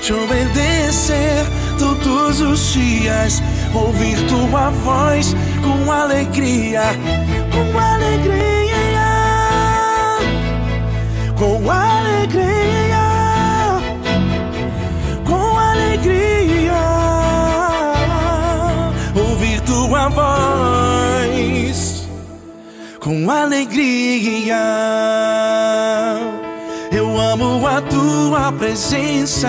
te 0.00 0.12
obedecer 0.12 1.46
todos 1.78 2.40
os 2.40 2.72
dias, 2.72 3.42
ouvir 3.74 4.16
tua 4.28 4.70
voz 4.70 5.36
com 5.62 5.92
alegria, 5.92 6.82
com 7.52 7.78
alegria, 7.78 8.57
com 11.38 11.70
alegria, 11.70 12.98
com 15.24 15.58
alegria, 15.58 16.72
ouvir 19.14 19.60
tua 19.60 20.08
voz 20.08 20.48
com 22.98 23.30
alegria. 23.30 24.58
Eu 26.90 27.18
amo 27.20 27.66
a 27.66 27.80
tua 27.82 28.52
presença. 28.52 29.48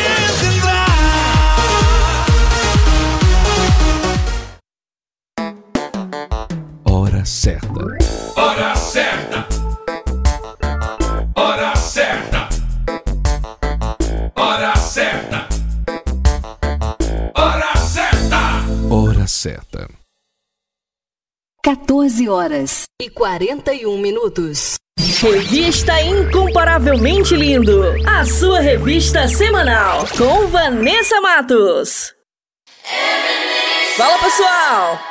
Certa. 19.41 19.89
14 21.63 22.29
horas 22.29 22.83
e 23.01 23.09
41 23.09 23.97
minutos. 23.97 24.75
Revista 25.21 25.99
Incomparavelmente 26.01 27.35
Lindo. 27.35 27.83
A 28.07 28.25
sua 28.25 28.59
revista 28.59 29.27
semanal. 29.27 30.05
Com 30.17 30.47
Vanessa 30.47 31.19
Matos. 31.21 32.13
Fala 33.95 34.17
pessoal! 34.19 35.10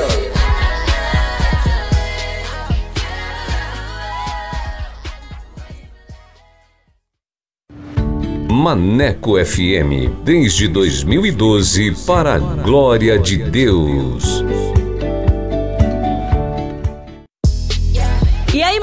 Maneco 8.61 9.39
FM, 9.39 10.09
desde 10.23 10.67
2012, 10.67 11.95
para 12.05 12.35
a 12.35 12.37
glória 12.37 13.17
de 13.17 13.37
Deus. 13.37 14.43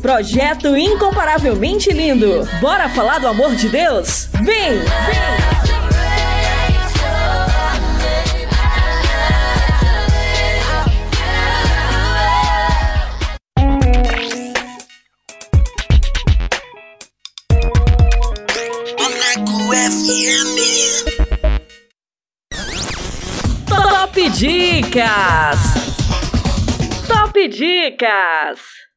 Projeto 0.00 0.76
incomparavelmente 0.76 1.92
lindo. 1.92 2.46
Bora 2.60 2.88
falar 2.88 3.18
do 3.18 3.28
amor 3.28 3.54
de 3.54 3.68
Deus? 3.68 4.28
Vem! 4.42 4.78
Vem! 4.78 5.48
Top 23.66 24.30
Dicas! 24.30 25.58
Top 27.06 27.48
Dicas! 27.48 28.87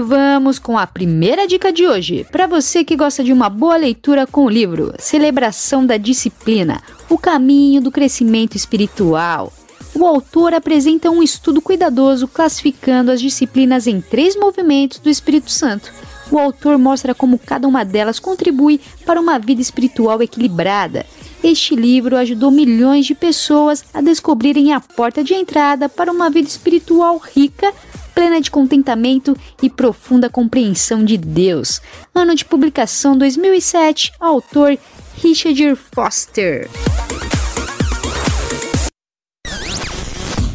Vamos 0.00 0.58
com 0.58 0.78
a 0.78 0.86
primeira 0.86 1.46
dica 1.46 1.72
de 1.72 1.86
hoje. 1.86 2.26
Para 2.30 2.46
você 2.46 2.84
que 2.84 2.96
gosta 2.96 3.22
de 3.22 3.32
uma 3.32 3.48
boa 3.48 3.76
leitura 3.76 4.26
com 4.26 4.44
o 4.44 4.50
livro 4.50 4.94
Celebração 4.98 5.84
da 5.84 5.96
Disciplina 5.96 6.82
O 7.08 7.18
Caminho 7.18 7.80
do 7.80 7.90
Crescimento 7.90 8.56
Espiritual. 8.56 9.52
O 9.94 10.06
autor 10.06 10.54
apresenta 10.54 11.10
um 11.10 11.22
estudo 11.22 11.60
cuidadoso 11.60 12.28
classificando 12.28 13.10
as 13.10 13.20
disciplinas 13.20 13.86
em 13.86 14.00
três 14.00 14.36
movimentos 14.36 14.98
do 14.98 15.10
Espírito 15.10 15.50
Santo. 15.50 15.92
O 16.30 16.38
autor 16.38 16.78
mostra 16.78 17.14
como 17.14 17.38
cada 17.38 17.66
uma 17.66 17.84
delas 17.84 18.20
contribui 18.20 18.80
para 19.04 19.20
uma 19.20 19.38
vida 19.38 19.60
espiritual 19.60 20.22
equilibrada. 20.22 21.04
Este 21.42 21.74
livro 21.74 22.16
ajudou 22.16 22.50
milhões 22.50 23.06
de 23.06 23.14
pessoas 23.14 23.84
a 23.92 24.00
descobrirem 24.00 24.72
a 24.72 24.80
porta 24.80 25.24
de 25.24 25.34
entrada 25.34 25.88
para 25.88 26.12
uma 26.12 26.30
vida 26.30 26.46
espiritual 26.46 27.18
rica, 27.18 27.72
plena 28.20 28.38
de 28.38 28.50
contentamento 28.50 29.34
e 29.62 29.70
profunda 29.70 30.28
compreensão 30.28 31.02
de 31.02 31.16
Deus. 31.16 31.80
Ano 32.14 32.34
de 32.34 32.44
publicação 32.44 33.16
2007, 33.16 34.12
autor 34.20 34.76
Richard 35.22 35.74
Foster. 35.74 36.68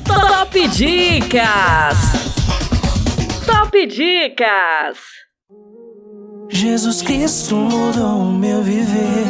Top 0.06 0.68
Dicas! 0.68 1.98
Top 3.48 3.88
Dicas! 3.88 5.25
Jesus 6.50 7.02
Cristo 7.02 7.56
mudou 7.56 8.20
o 8.20 8.32
meu 8.32 8.62
viver, 8.62 9.26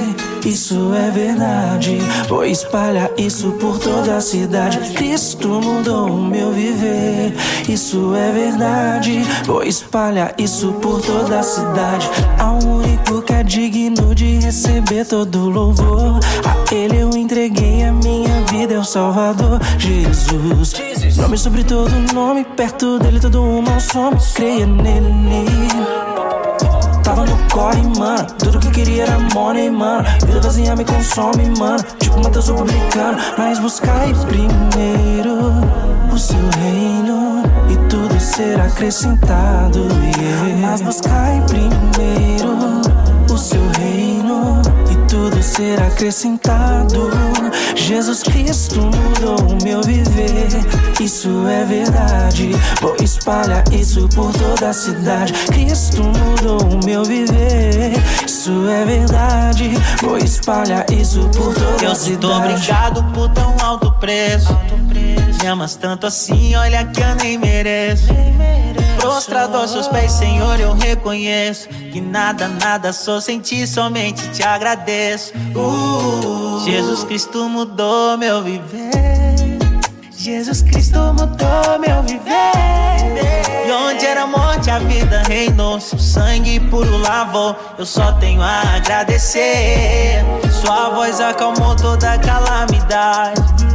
isso 0.45 0.93
é 0.93 1.09
verdade. 1.11 1.97
Vou 2.28 2.43
espalhar 2.45 3.09
isso 3.18 3.51
por 3.53 3.80
toda 3.80 4.18
a 4.18 4.22
cidade. 4.22 4.80
Cristo 4.93 5.47
mudou 5.47 6.09
o 6.09 6.22
meu 6.22 6.51
viver, 6.51 7.34
isso 7.70 8.13
é 8.16 8.32
verdade. 8.32 9.24
Vou 9.45 9.63
espalhar 9.63 10.34
isso 10.38 10.74
por 10.82 11.01
toda 11.01 11.39
a 11.39 11.43
cidade. 11.43 12.09
Ao 12.38 12.59
único 12.59 13.22
que 13.22 13.34
é 13.34 13.43
digno 13.43 14.13
de 14.13 14.39
receber 14.39 15.05
todo 15.05 15.49
louvor, 15.49 16.20
a 16.43 16.76
Ele 16.76 16.97
eu 16.97 17.09
entreguei 17.11 17.84
a 17.84 17.91
minha 17.91 18.41
vida, 18.51 18.74
é 18.74 18.80
o 18.80 18.84
Salvador 18.84 19.59
Jesus. 19.78 20.74
Nome 21.18 21.38
sobre 21.38 21.63
todo 21.63 21.91
nome, 22.13 22.43
perto 22.43 22.99
dele 22.99 23.20
todo 23.20 23.41
mal 23.61 23.80
some. 23.80 24.18
Creia 24.36 24.66
nele. 24.68 25.45
Tava 27.16 27.28
no 27.28 27.49
corre, 27.49 27.82
mano. 27.97 28.28
Tudo 28.38 28.59
que 28.59 28.68
eu 28.68 28.72
queria 28.72 29.03
era 29.03 29.18
money, 29.34 29.70
mano. 29.70 30.03
Vida 30.26 30.41
vazia 30.41 30.76
me 30.76 30.84
consome, 30.84 31.47
mano. 31.57 31.82
Tipo 31.97 32.22
Matheus 32.22 32.49
o 32.49 32.55
publicano. 32.55 33.18
Mas 33.38 33.57
buscai 33.57 34.13
primeiro 34.28 35.53
o 36.13 36.20
seu 36.20 36.38
reino 36.59 37.43
e 37.70 37.78
tudo 37.88 38.20
será 38.20 38.66
acrescentado. 38.66 39.88
Yeah. 40.20 40.57
Mas 40.61 40.82
buscai 40.82 41.41
primeiro 41.47 42.82
o 43.32 43.38
seu 43.38 43.61
reino 43.80 44.61
tudo 45.30 45.42
será 45.42 45.88
acrescentado. 45.88 47.10
Jesus 47.76 48.22
Cristo 48.22 48.80
mudou 48.80 49.40
o 49.54 49.64
meu 49.64 49.82
viver, 49.82 50.48
isso 51.02 51.48
é 51.48 51.64
verdade. 51.64 52.52
Vou 52.80 52.96
espalhar 53.02 53.64
isso 53.72 54.08
por 54.10 54.32
toda 54.34 54.70
a 54.70 54.74
cidade. 54.74 55.34
Cristo 55.48 56.04
mudou 56.04 56.62
o 56.62 56.86
meu 56.86 57.04
viver, 57.04 57.94
isso 58.26 58.52
é 58.70 58.86
verdade. 58.86 59.72
Vou 60.02 60.18
espalhar 60.18 60.86
isso 60.92 61.28
por 61.30 61.54
toda 61.56 61.84
Eu 61.84 61.92
a 61.92 61.96
te 61.96 62.16
dou 62.18 62.32
cidade. 62.32 62.54
obrigado 62.54 63.04
por 63.14 63.30
tão 63.30 63.56
alto 63.64 63.92
preço. 63.94 64.56
Me 65.42 65.48
amas 65.48 65.76
tanto 65.76 66.06
assim, 66.06 66.56
olha 66.56 66.86
que 66.86 67.02
eu 67.02 67.16
nem 67.16 67.38
mereço. 67.38 68.14
Prostrado 69.06 69.56
aos 69.58 69.70
seus 69.70 69.88
pés, 69.88 70.12
Senhor, 70.14 70.60
eu 70.60 70.74
reconheço 70.74 71.70
que 71.70 72.01
nada, 72.01 72.47
nada 72.47 72.91
sou 72.91 73.22
sem 73.22 73.39
ti, 73.39 73.68
somente 73.68 74.28
te 74.32 74.41
agradeço. 74.41 75.32
Uh, 75.56 76.60
Jesus 76.66 77.03
Cristo 77.03 77.47
mudou 77.47 78.18
meu 78.18 78.41
viver. 78.41 79.60
Jesus 80.18 80.64
Cristo 80.64 80.97
mudou 81.14 81.80
meu 81.80 82.01
viver. 82.01 83.68
E 83.68 83.72
onde 83.72 84.08
era 84.08 84.26
morte, 84.26 84.72
a 84.72 84.80
vida 84.80 85.22
reinou. 85.28 85.80
Seu 85.80 85.99
sangue 85.99 86.60
puro 86.60 86.97
lavou. 86.97 87.56
Eu 87.78 87.86
só 87.86 88.12
tenho 88.14 88.41
a 88.41 88.78
agradecer. 88.78 90.26
Sua 90.51 90.89
voz 90.89 91.22
acalmou 91.22 91.76
toda 91.76 92.18
calamidade. 92.18 93.75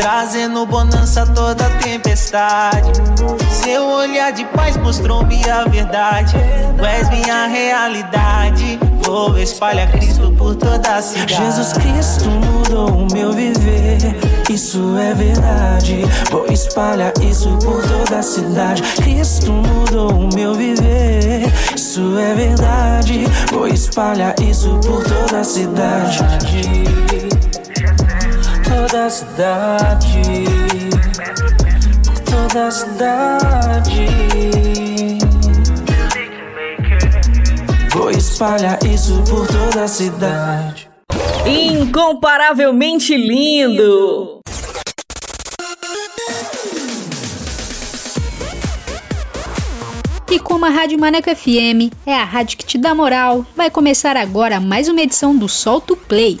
Trazendo 0.00 0.64
bonança 0.64 1.26
toda 1.26 1.68
tempestade. 1.82 2.90
Seu 3.50 3.86
olhar 3.86 4.32
de 4.32 4.46
paz 4.46 4.74
mostrou-me 4.78 5.38
a 5.50 5.66
verdade. 5.66 6.34
Tu 6.78 6.84
és 6.86 7.10
minha 7.10 7.46
realidade. 7.46 8.80
Vou 9.04 9.38
espalhar 9.38 9.90
Cristo 9.90 10.32
por 10.38 10.54
toda 10.56 10.96
a 10.96 11.02
cidade. 11.02 11.34
Jesus 11.34 11.72
Cristo 11.74 12.30
mudou 12.30 12.88
o 12.88 13.12
meu 13.12 13.34
viver. 13.34 13.98
Isso 14.48 14.96
é 14.96 15.12
verdade. 15.12 16.02
Vou 16.30 16.46
espalhar 16.46 17.12
isso 17.20 17.50
por 17.58 17.82
toda 17.86 18.20
a 18.20 18.22
cidade. 18.22 18.82
Cristo 19.02 19.52
mudou 19.52 20.12
o 20.12 20.34
meu 20.34 20.54
viver. 20.54 21.52
Isso 21.76 22.18
é 22.18 22.32
verdade. 22.32 23.26
Vou 23.52 23.68
espalhar 23.68 24.34
isso 24.40 24.80
por 24.82 25.04
toda 25.04 25.40
a 25.40 25.44
cidade. 25.44 26.20
Toda 28.90 29.06
a 29.06 29.10
cidade. 29.10 30.22
Por 32.04 32.20
toda 32.22 32.66
a 32.66 32.70
cidade. 32.72 34.06
Vou 37.92 38.10
espalhar 38.10 38.80
isso 38.84 39.22
por 39.30 39.46
toda 39.46 39.84
a 39.84 39.86
cidade. 39.86 40.90
Incomparavelmente 41.46 43.16
lindo! 43.16 44.40
E 50.28 50.40
como 50.40 50.64
a 50.64 50.68
Rádio 50.68 50.98
Maneco 50.98 51.30
FM 51.30 51.94
é 52.04 52.14
a 52.14 52.24
rádio 52.24 52.58
que 52.58 52.66
te 52.66 52.76
dá 52.76 52.92
moral, 52.92 53.46
vai 53.54 53.70
começar 53.70 54.16
agora 54.16 54.58
mais 54.58 54.88
uma 54.88 55.00
edição 55.00 55.36
do 55.36 55.48
Solto 55.48 55.96
Play. 55.96 56.40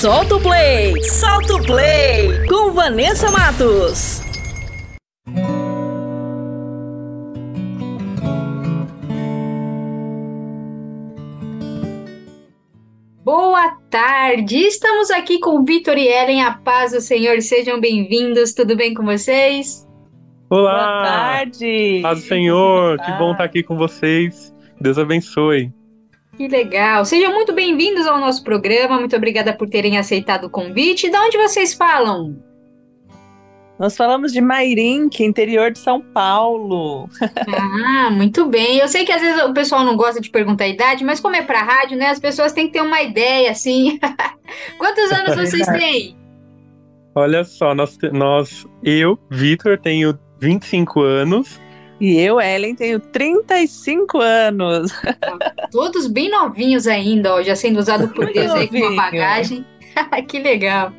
Solta 0.00 0.36
o 0.36 0.40
play! 0.40 1.02
Solta 1.02 1.56
o 1.56 1.62
play! 1.64 2.46
Com 2.46 2.70
Vanessa 2.70 3.32
Matos. 3.32 4.22
Boa 13.24 13.76
tarde! 13.90 14.58
Estamos 14.58 15.10
aqui 15.10 15.40
com 15.40 15.58
o 15.58 15.64
Vitor 15.64 15.98
e 15.98 16.06
Ellen, 16.06 16.44
a 16.44 16.52
paz 16.52 16.92
do 16.92 17.00
Senhor, 17.00 17.42
sejam 17.42 17.80
bem-vindos, 17.80 18.54
tudo 18.54 18.76
bem 18.76 18.94
com 18.94 19.04
vocês? 19.04 19.84
Olá! 20.48 20.74
Boa 20.74 21.02
tarde! 21.02 21.98
Paz 22.02 22.20
do 22.20 22.28
Senhor, 22.28 22.98
que 23.00 23.10
bom 23.14 23.32
estar 23.32 23.42
aqui 23.42 23.64
com 23.64 23.76
vocês. 23.76 24.54
Deus 24.80 24.96
abençoe. 24.96 25.72
Que 26.38 26.46
legal! 26.46 27.04
Sejam 27.04 27.34
muito 27.34 27.52
bem-vindos 27.52 28.06
ao 28.06 28.20
nosso 28.20 28.44
programa, 28.44 29.00
muito 29.00 29.16
obrigada 29.16 29.52
por 29.52 29.68
terem 29.68 29.98
aceitado 29.98 30.44
o 30.44 30.50
convite. 30.50 31.10
De 31.10 31.16
onde 31.16 31.36
vocês 31.36 31.74
falam? 31.74 32.40
Nós 33.76 33.96
falamos 33.96 34.32
de 34.32 34.40
Mairinque, 34.40 35.24
interior 35.24 35.72
de 35.72 35.80
São 35.80 36.00
Paulo. 36.00 37.10
Ah, 37.50 38.08
muito 38.12 38.46
bem. 38.46 38.78
Eu 38.78 38.86
sei 38.86 39.04
que 39.04 39.10
às 39.10 39.20
vezes 39.20 39.42
o 39.42 39.52
pessoal 39.52 39.82
não 39.82 39.96
gosta 39.96 40.20
de 40.20 40.30
perguntar 40.30 40.62
a 40.62 40.68
idade, 40.68 41.02
mas 41.02 41.18
como 41.18 41.34
é 41.34 41.42
para 41.42 41.60
rádio, 41.60 41.98
né? 41.98 42.06
As 42.06 42.20
pessoas 42.20 42.52
têm 42.52 42.68
que 42.68 42.74
ter 42.74 42.82
uma 42.82 43.02
ideia, 43.02 43.50
assim. 43.50 43.98
Quantos 44.78 45.10
anos 45.10 45.34
vocês 45.34 45.66
têm? 45.66 46.16
Olha 47.16 47.42
só, 47.42 47.74
nós, 47.74 47.98
nós 48.12 48.64
eu, 48.84 49.18
Vitor, 49.28 49.76
tenho 49.76 50.16
25 50.38 51.00
anos. 51.00 51.60
E 52.00 52.16
eu, 52.20 52.40
Ellen, 52.40 52.74
tenho 52.74 53.00
35 53.00 54.20
anos. 54.20 54.92
Todos 55.72 56.06
bem 56.06 56.30
novinhos 56.30 56.86
ainda, 56.86 57.34
ó, 57.34 57.42
já 57.42 57.56
sendo 57.56 57.78
usado 57.78 58.08
por 58.08 58.32
Deus 58.32 58.52
aí 58.52 58.68
com 58.68 58.76
uma 58.76 58.94
bagagem. 58.94 59.64
que 60.28 60.38
legal. 60.38 60.92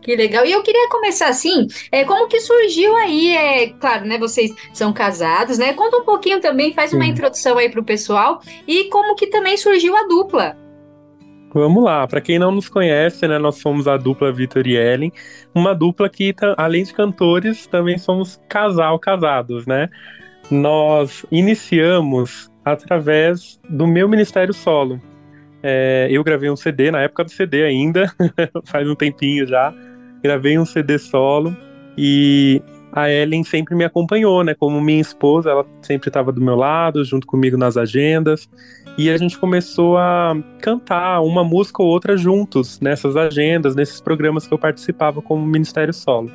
Que 0.00 0.16
legal. 0.16 0.44
E 0.44 0.50
eu 0.50 0.62
queria 0.62 0.88
começar 0.88 1.28
assim, 1.28 1.68
é, 1.92 2.04
como 2.04 2.26
que 2.26 2.40
surgiu 2.40 2.96
aí, 2.96 3.36
é, 3.36 3.68
claro, 3.68 4.04
né, 4.04 4.18
vocês 4.18 4.52
são 4.72 4.92
casados, 4.92 5.58
né? 5.58 5.72
Conta 5.74 5.98
um 5.98 6.04
pouquinho 6.04 6.40
também, 6.40 6.74
faz 6.74 6.92
uma 6.92 7.04
Sim. 7.04 7.10
introdução 7.10 7.56
aí 7.56 7.70
pro 7.70 7.84
pessoal 7.84 8.40
e 8.66 8.84
como 8.84 9.14
que 9.14 9.28
também 9.28 9.56
surgiu 9.56 9.96
a 9.96 10.02
dupla. 10.08 10.56
Vamos 11.54 11.84
lá, 11.84 12.06
para 12.08 12.20
quem 12.20 12.38
não 12.38 12.50
nos 12.50 12.68
conhece, 12.68 13.28
né, 13.28 13.38
nós 13.38 13.56
somos 13.56 13.86
a 13.86 13.98
dupla 13.98 14.32
Vitor 14.32 14.66
e 14.66 14.74
Ellen, 14.74 15.12
uma 15.54 15.74
dupla 15.74 16.08
que, 16.08 16.34
além 16.56 16.82
de 16.82 16.94
cantores, 16.94 17.66
também 17.66 17.98
somos 17.98 18.40
casal 18.48 18.98
casados, 18.98 19.66
né? 19.66 19.90
Nós 20.52 21.24
iniciamos 21.32 22.50
através 22.62 23.58
do 23.70 23.86
meu 23.86 24.06
ministério 24.06 24.52
solo. 24.52 25.00
É, 25.62 26.08
eu 26.10 26.22
gravei 26.22 26.50
um 26.50 26.56
CD, 26.56 26.90
na 26.90 27.00
época 27.00 27.24
do 27.24 27.30
CD 27.30 27.64
ainda, 27.64 28.12
faz 28.66 28.86
um 28.86 28.94
tempinho 28.94 29.46
já. 29.46 29.72
Gravei 30.22 30.58
um 30.58 30.66
CD 30.66 30.98
solo 30.98 31.56
e 31.96 32.60
a 32.92 33.10
Ellen 33.10 33.42
sempre 33.44 33.74
me 33.74 33.82
acompanhou, 33.82 34.44
né? 34.44 34.54
Como 34.54 34.78
minha 34.78 35.00
esposa, 35.00 35.48
ela 35.48 35.66
sempre 35.80 36.10
estava 36.10 36.30
do 36.30 36.42
meu 36.42 36.54
lado, 36.54 37.02
junto 37.02 37.26
comigo 37.26 37.56
nas 37.56 37.78
agendas. 37.78 38.46
E 38.98 39.08
a 39.08 39.16
gente 39.16 39.38
começou 39.38 39.96
a 39.96 40.36
cantar 40.60 41.22
uma 41.22 41.42
música 41.42 41.82
ou 41.82 41.88
outra 41.88 42.14
juntos 42.14 42.78
nessas 42.78 43.16
agendas, 43.16 43.74
nesses 43.74 44.02
programas 44.02 44.46
que 44.46 44.52
eu 44.52 44.58
participava 44.58 45.22
como 45.22 45.46
Ministério 45.46 45.94
Solo. 45.94 46.30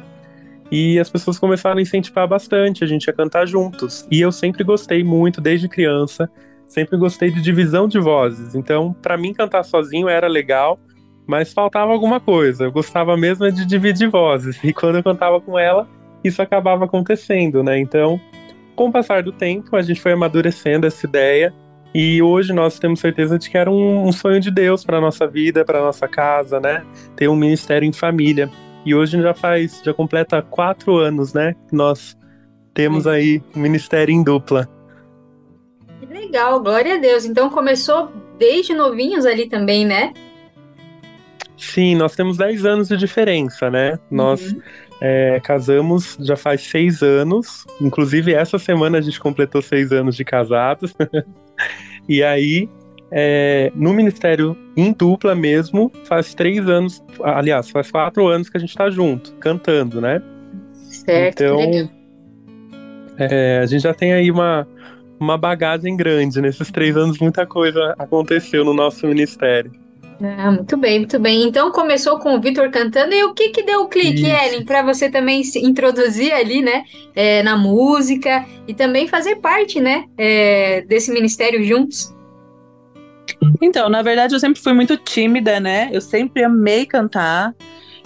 E 0.72 1.00
as 1.00 1.10
pessoas 1.10 1.40
começaram 1.40 1.78
a 1.78 1.82
incentivar 1.82 2.28
bastante 2.28 2.84
a 2.84 2.88
gente 2.88 3.10
a 3.10 3.14
cantar 3.14 3.48
juntos. 3.48 4.06
E 4.12 4.20
eu 4.20 4.32
sempre 4.32 4.64
gostei 4.64 5.04
muito, 5.04 5.40
desde 5.40 5.70
criança, 5.70 6.30
sempre 6.68 6.98
gostei 6.98 7.32
de 7.32 7.42
divisão 7.42 7.88
de 7.88 8.00
vozes. 8.00 8.54
Então, 8.54 8.94
para 9.02 9.18
mim, 9.18 9.34
cantar 9.34 9.64
sozinho 9.64 10.10
era 10.10 10.28
legal, 10.28 10.80
mas 11.26 11.54
faltava 11.54 11.92
alguma 11.92 12.20
coisa. 12.20 12.66
Eu 12.66 12.72
gostava 12.72 13.16
mesmo 13.16 13.50
de 13.52 13.66
dividir 13.66 14.10
vozes. 14.10 14.60
E 14.64 14.74
quando 14.74 14.98
eu 14.98 15.04
cantava 15.04 15.40
com 15.40 15.58
ela, 15.58 15.88
isso 16.24 16.42
acabava 16.42 16.86
acontecendo, 16.86 17.64
né? 17.64 17.80
Então, 17.80 18.20
com 18.76 18.90
o 18.90 18.92
passar 18.92 19.24
do 19.24 19.32
tempo, 19.32 19.76
a 19.76 19.82
gente 19.82 20.02
foi 20.02 20.12
amadurecendo 20.12 20.86
essa 20.86 21.06
ideia. 21.06 21.54
E 21.96 22.22
hoje 22.22 22.54
nós 22.54 22.78
temos 22.78 23.00
certeza 23.00 23.40
de 23.40 23.50
que 23.50 23.58
era 23.58 23.72
um, 23.72 24.08
um 24.08 24.12
sonho 24.12 24.40
de 24.40 24.52
Deus 24.52 24.84
para 24.84 25.00
nossa 25.00 25.26
vida, 25.26 25.64
para 25.64 25.80
nossa 25.80 26.08
casa, 26.08 26.60
né? 26.60 26.86
Ter 27.16 27.28
um 27.30 27.36
ministério 27.36 27.88
em 27.88 27.94
família. 27.94 28.50
E 28.88 28.96
hoje 28.96 29.22
já 29.22 29.34
faz, 29.34 29.82
já 29.84 29.94
completa 29.94 30.42
quatro 30.42 30.96
anos, 30.96 31.34
né? 31.34 31.54
Que 31.68 31.76
nós 31.76 32.18
temos 32.74 33.06
aí 33.06 33.44
um 33.54 33.60
ministério 33.60 34.14
em 34.14 34.24
dupla. 34.24 34.66
Que 36.00 36.06
legal, 36.06 36.62
glória 36.62 36.96
a 36.96 36.98
Deus. 36.98 37.26
Então 37.26 37.50
começou 37.50 38.10
desde 38.40 38.74
novinhos 38.74 39.26
ali 39.26 39.50
também, 39.50 39.86
né? 39.86 40.14
Sim, 41.58 41.96
nós 41.96 42.16
temos 42.16 42.38
10 42.38 42.66
anos 42.66 42.88
de 42.88 42.96
diferença, 42.96 43.70
né? 43.70 43.92
Uhum. 43.92 44.00
Nós 44.10 44.56
é, 45.02 45.42
casamos 45.44 46.16
já 46.22 46.38
faz 46.38 46.62
seis 46.62 47.02
anos. 47.04 47.66
Inclusive, 47.82 48.34
essa 48.34 48.58
semana 48.58 49.00
a 49.00 49.02
gente 49.02 49.20
completou 49.20 49.62
seis 49.62 49.92
anos 49.92 50.16
de 50.16 50.24
casados. 50.24 50.94
e 52.08 52.24
aí, 52.24 52.70
é, 53.12 53.72
no 53.76 53.94
Ministério 53.94 54.58
em 54.76 54.92
dupla 54.92 55.34
mesmo, 55.36 55.92
faz 56.06 56.34
três 56.34 56.68
anos, 56.68 57.04
aliás, 57.24 57.70
faz 57.70 57.90
quatro 57.92 58.28
anos 58.28 58.50
que 58.50 58.58
a 58.58 58.60
gente 58.60 58.70
está 58.70 58.90
junto, 58.90 59.34
cantando, 59.36 60.02
né? 60.02 60.22
Certo, 60.74 61.44
então, 61.44 61.90
é, 63.18 63.60
a 63.64 63.66
gente 63.66 63.82
já 63.82 63.94
tem 63.94 64.14
aí 64.14 64.30
uma, 64.30 64.68
uma 65.20 65.38
bagagem 65.38 65.96
grande. 65.96 66.42
Nesses 66.42 66.72
três 66.72 66.96
anos, 66.96 67.18
muita 67.20 67.46
coisa 67.46 67.96
aconteceu 67.98 68.64
no 68.64 68.74
nosso 68.74 69.08
ministério. 69.08 69.72
Ah, 70.22 70.52
muito 70.52 70.76
bem, 70.78 71.00
muito 71.00 71.20
bem. 71.20 71.44
Então 71.44 71.72
começou 71.72 72.18
com 72.20 72.36
o 72.36 72.42
Vitor 72.42 72.70
cantando 72.72 73.14
e 73.14 73.24
o 73.24 73.34
que 73.34 73.50
que 73.50 73.64
deu 73.64 73.82
o 73.82 73.88
clique, 73.88 74.24
Isso. 74.24 74.46
Ellen, 74.46 74.66
para 74.66 74.82
você 74.82 75.10
também 75.10 75.44
se 75.44 75.60
introduzir 75.60 76.34
ali, 76.34 76.62
né, 76.62 76.84
é, 77.16 77.44
na 77.44 77.56
música 77.56 78.46
e 78.68 78.74
também 78.74 79.08
fazer 79.08 79.36
parte, 79.38 79.80
né, 79.80 80.06
é, 80.18 80.82
desse 80.82 81.12
ministério 81.12 81.64
juntos? 81.64 82.17
Então, 83.62 83.90
na 83.90 84.02
verdade, 84.02 84.36
eu 84.36 84.40
sempre 84.40 84.62
fui 84.62 84.74
muito 84.74 84.98
tímida, 84.98 85.60
né? 85.60 85.90
Eu 85.92 86.02
sempre 86.02 86.44
amei 86.44 86.86
cantar. 86.86 87.54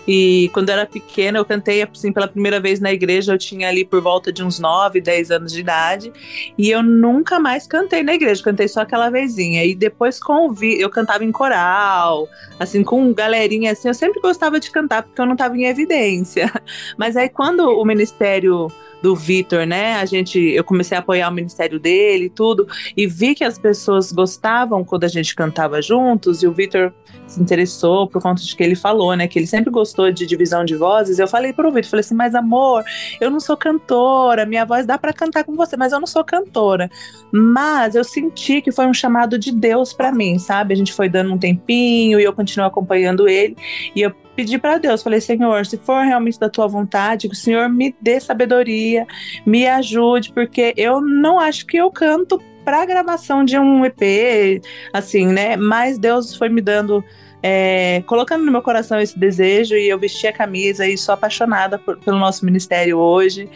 E 0.07 0.49
quando 0.53 0.69
eu 0.69 0.73
era 0.73 0.85
pequena, 0.85 1.37
eu 1.37 1.45
cantei 1.45 1.83
assim 1.83 2.11
pela 2.11 2.27
primeira 2.27 2.59
vez 2.59 2.79
na 2.79 2.91
igreja, 2.91 3.33
eu 3.33 3.37
tinha 3.37 3.69
ali 3.69 3.85
por 3.85 4.01
volta 4.01 4.31
de 4.31 4.43
uns 4.43 4.59
9, 4.59 4.99
10 4.99 5.31
anos 5.31 5.51
de 5.51 5.59
idade, 5.59 6.11
e 6.57 6.71
eu 6.71 6.81
nunca 6.81 7.39
mais 7.39 7.67
cantei 7.67 8.01
na 8.01 8.13
igreja, 8.13 8.43
cantei 8.43 8.67
só 8.67 8.81
aquela 8.81 9.09
vezinha. 9.09 9.63
E 9.63 9.75
depois 9.75 10.19
convi, 10.19 10.79
eu 10.81 10.89
cantava 10.89 11.23
em 11.23 11.31
coral, 11.31 12.27
assim 12.59 12.83
com 12.83 13.13
galerinha 13.13 13.71
assim, 13.71 13.87
eu 13.87 13.93
sempre 13.93 14.19
gostava 14.21 14.59
de 14.59 14.71
cantar 14.71 15.03
porque 15.03 15.21
eu 15.21 15.25
não 15.25 15.33
estava 15.33 15.55
em 15.55 15.65
evidência. 15.65 16.51
Mas 16.97 17.15
aí 17.15 17.29
quando 17.29 17.61
o 17.61 17.85
ministério 17.85 18.67
do 19.01 19.15
Vitor, 19.15 19.65
né? 19.65 19.95
A 19.95 20.05
gente, 20.05 20.39
eu 20.39 20.63
comecei 20.63 20.95
a 20.95 20.99
apoiar 20.99 21.29
o 21.29 21.33
ministério 21.33 21.79
dele 21.79 22.25
e 22.25 22.29
tudo, 22.29 22.67
e 22.95 23.07
vi 23.07 23.33
que 23.33 23.43
as 23.43 23.57
pessoas 23.57 24.11
gostavam 24.11 24.83
quando 24.83 25.03
a 25.03 25.07
gente 25.07 25.35
cantava 25.35 25.81
juntos, 25.81 26.43
e 26.43 26.47
o 26.47 26.51
Vitor 26.51 26.93
se 27.25 27.41
interessou 27.41 28.07
por 28.07 28.21
conta 28.21 28.41
de 28.41 28.55
que 28.55 28.63
ele 28.63 28.75
falou, 28.75 29.15
né? 29.15 29.27
Que 29.27 29.39
ele 29.39 29.47
sempre 29.47 29.71
gostou 29.71 30.11
de 30.11 30.25
divisão 30.25 30.65
de 30.65 30.75
vozes. 30.75 31.19
Eu 31.19 31.27
falei 31.27 31.53
pro 31.53 31.71
Vitor, 31.71 31.89
falei 31.89 32.01
assim, 32.01 32.15
mas 32.15 32.35
amor, 32.35 32.83
eu 33.19 33.29
não 33.29 33.39
sou 33.39 33.57
cantora, 33.57 34.45
minha 34.45 34.65
voz 34.65 34.85
dá 34.85 34.97
para 34.97 35.13
cantar 35.13 35.43
com 35.43 35.55
você, 35.55 35.75
mas 35.77 35.91
eu 35.91 35.99
não 35.99 36.07
sou 36.07 36.23
cantora. 36.23 36.89
Mas 37.31 37.95
eu 37.95 38.03
senti 38.03 38.61
que 38.61 38.71
foi 38.71 38.85
um 38.85 38.93
chamado 38.93 39.37
de 39.37 39.51
Deus 39.51 39.93
para 39.93 40.11
mim, 40.11 40.37
sabe? 40.37 40.73
A 40.73 40.77
gente 40.77 40.93
foi 40.93 41.09
dando 41.09 41.33
um 41.33 41.37
tempinho 41.37 42.19
e 42.19 42.23
eu 42.23 42.33
continuo 42.33 42.67
acompanhando 42.67 43.27
ele, 43.27 43.55
e 43.95 44.01
eu 44.01 44.13
pedi 44.35 44.57
para 44.57 44.77
Deus, 44.77 45.03
falei, 45.03 45.21
Senhor, 45.21 45.65
se 45.65 45.77
for 45.77 46.03
realmente 46.03 46.39
da 46.39 46.49
tua 46.49 46.67
vontade, 46.67 47.27
que 47.27 47.33
o 47.33 47.37
Senhor 47.37 47.69
me 47.69 47.95
dê 48.01 48.19
sabedoria, 48.19 49.05
me 49.45 49.67
ajude, 49.67 50.31
porque 50.33 50.73
eu 50.77 51.01
não 51.01 51.39
acho 51.39 51.65
que 51.65 51.77
eu 51.77 51.91
canto 51.91 52.41
para 52.63 52.85
gravação 52.85 53.43
de 53.43 53.57
um 53.57 53.85
EP, 53.85 54.61
assim, 54.93 55.27
né? 55.27 55.55
Mas 55.55 55.97
Deus 55.97 56.35
foi 56.35 56.49
me 56.49 56.61
dando 56.61 57.03
é, 57.43 58.03
colocando 58.05 58.45
no 58.45 58.51
meu 58.51 58.61
coração 58.61 58.99
esse 58.99 59.17
desejo 59.17 59.75
e 59.75 59.89
eu 59.89 59.97
vesti 59.97 60.27
a 60.27 60.33
camisa 60.33 60.85
e 60.87 60.97
sou 60.97 61.13
apaixonada 61.13 61.79
por, 61.79 61.97
pelo 61.97 62.19
nosso 62.19 62.45
ministério 62.45 62.99
hoje 62.99 63.49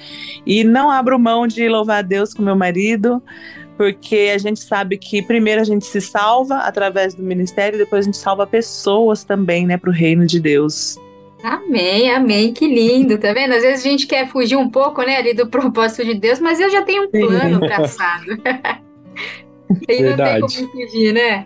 e 0.45 0.63
não 0.63 0.89
abro 0.89 1.19
mão 1.19 1.45
de 1.45 1.67
louvar 1.69 1.99
a 1.99 2.01
Deus 2.01 2.33
com 2.33 2.41
meu 2.41 2.55
marido 2.55 3.21
porque 3.77 4.31
a 4.33 4.37
gente 4.37 4.59
sabe 4.59 4.97
que 4.97 5.21
primeiro 5.21 5.61
a 5.61 5.63
gente 5.63 5.85
se 5.85 5.99
salva 5.99 6.59
através 6.59 7.13
do 7.13 7.23
ministério, 7.23 7.77
depois 7.77 8.05
a 8.05 8.05
gente 8.05 8.17
salva 8.17 8.47
pessoas 8.47 9.23
também, 9.23 9.65
né, 9.65 9.77
para 9.77 9.89
o 9.89 9.93
reino 9.93 10.25
de 10.25 10.39
Deus. 10.39 10.97
Amém, 11.43 12.09
amém, 12.09 12.53
que 12.53 12.67
lindo, 12.67 13.17
tá 13.17 13.33
vendo? 13.33 13.53
Às 13.53 13.61
vezes 13.61 13.85
a 13.85 13.89
gente 13.89 14.07
quer 14.07 14.27
fugir 14.27 14.55
um 14.55 14.69
pouco, 14.69 15.01
né, 15.03 15.17
ali 15.17 15.33
do 15.33 15.47
propósito 15.51 16.05
de 16.05 16.15
Deus, 16.15 16.39
mas 16.39 16.59
eu 16.59 16.69
já 16.69 16.81
tenho 16.81 17.03
um 17.03 17.11
plano 17.11 17.59
traçado. 17.59 18.25
e 19.87 20.01
não 20.01 20.15
tem 20.15 20.39
como 20.41 20.71
fugir, 20.71 21.13
né? 21.13 21.45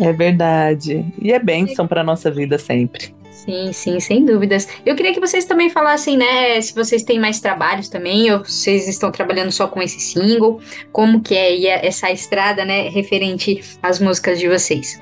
É 0.00 0.12
verdade. 0.12 1.04
E 1.20 1.32
é 1.32 1.38
bênção 1.38 1.86
para 1.86 2.02
nossa 2.02 2.30
vida 2.30 2.58
sempre. 2.58 3.14
Sim, 3.44 3.72
sim, 3.72 3.98
sem 4.00 4.24
dúvidas. 4.24 4.68
Eu 4.84 4.94
queria 4.94 5.14
que 5.14 5.20
vocês 5.20 5.46
também 5.46 5.70
falassem, 5.70 6.16
né, 6.16 6.60
se 6.60 6.74
vocês 6.74 7.02
têm 7.02 7.18
mais 7.18 7.40
trabalhos 7.40 7.88
também, 7.88 8.30
ou 8.30 8.44
vocês 8.44 8.86
estão 8.86 9.10
trabalhando 9.10 9.50
só 9.50 9.66
com 9.66 9.80
esse 9.80 9.98
single, 9.98 10.60
como 10.92 11.22
que 11.22 11.34
é 11.34 11.86
essa 11.86 12.10
estrada, 12.10 12.66
né, 12.66 12.90
referente 12.90 13.62
às 13.82 13.98
músicas 13.98 14.38
de 14.38 14.46
vocês. 14.46 15.00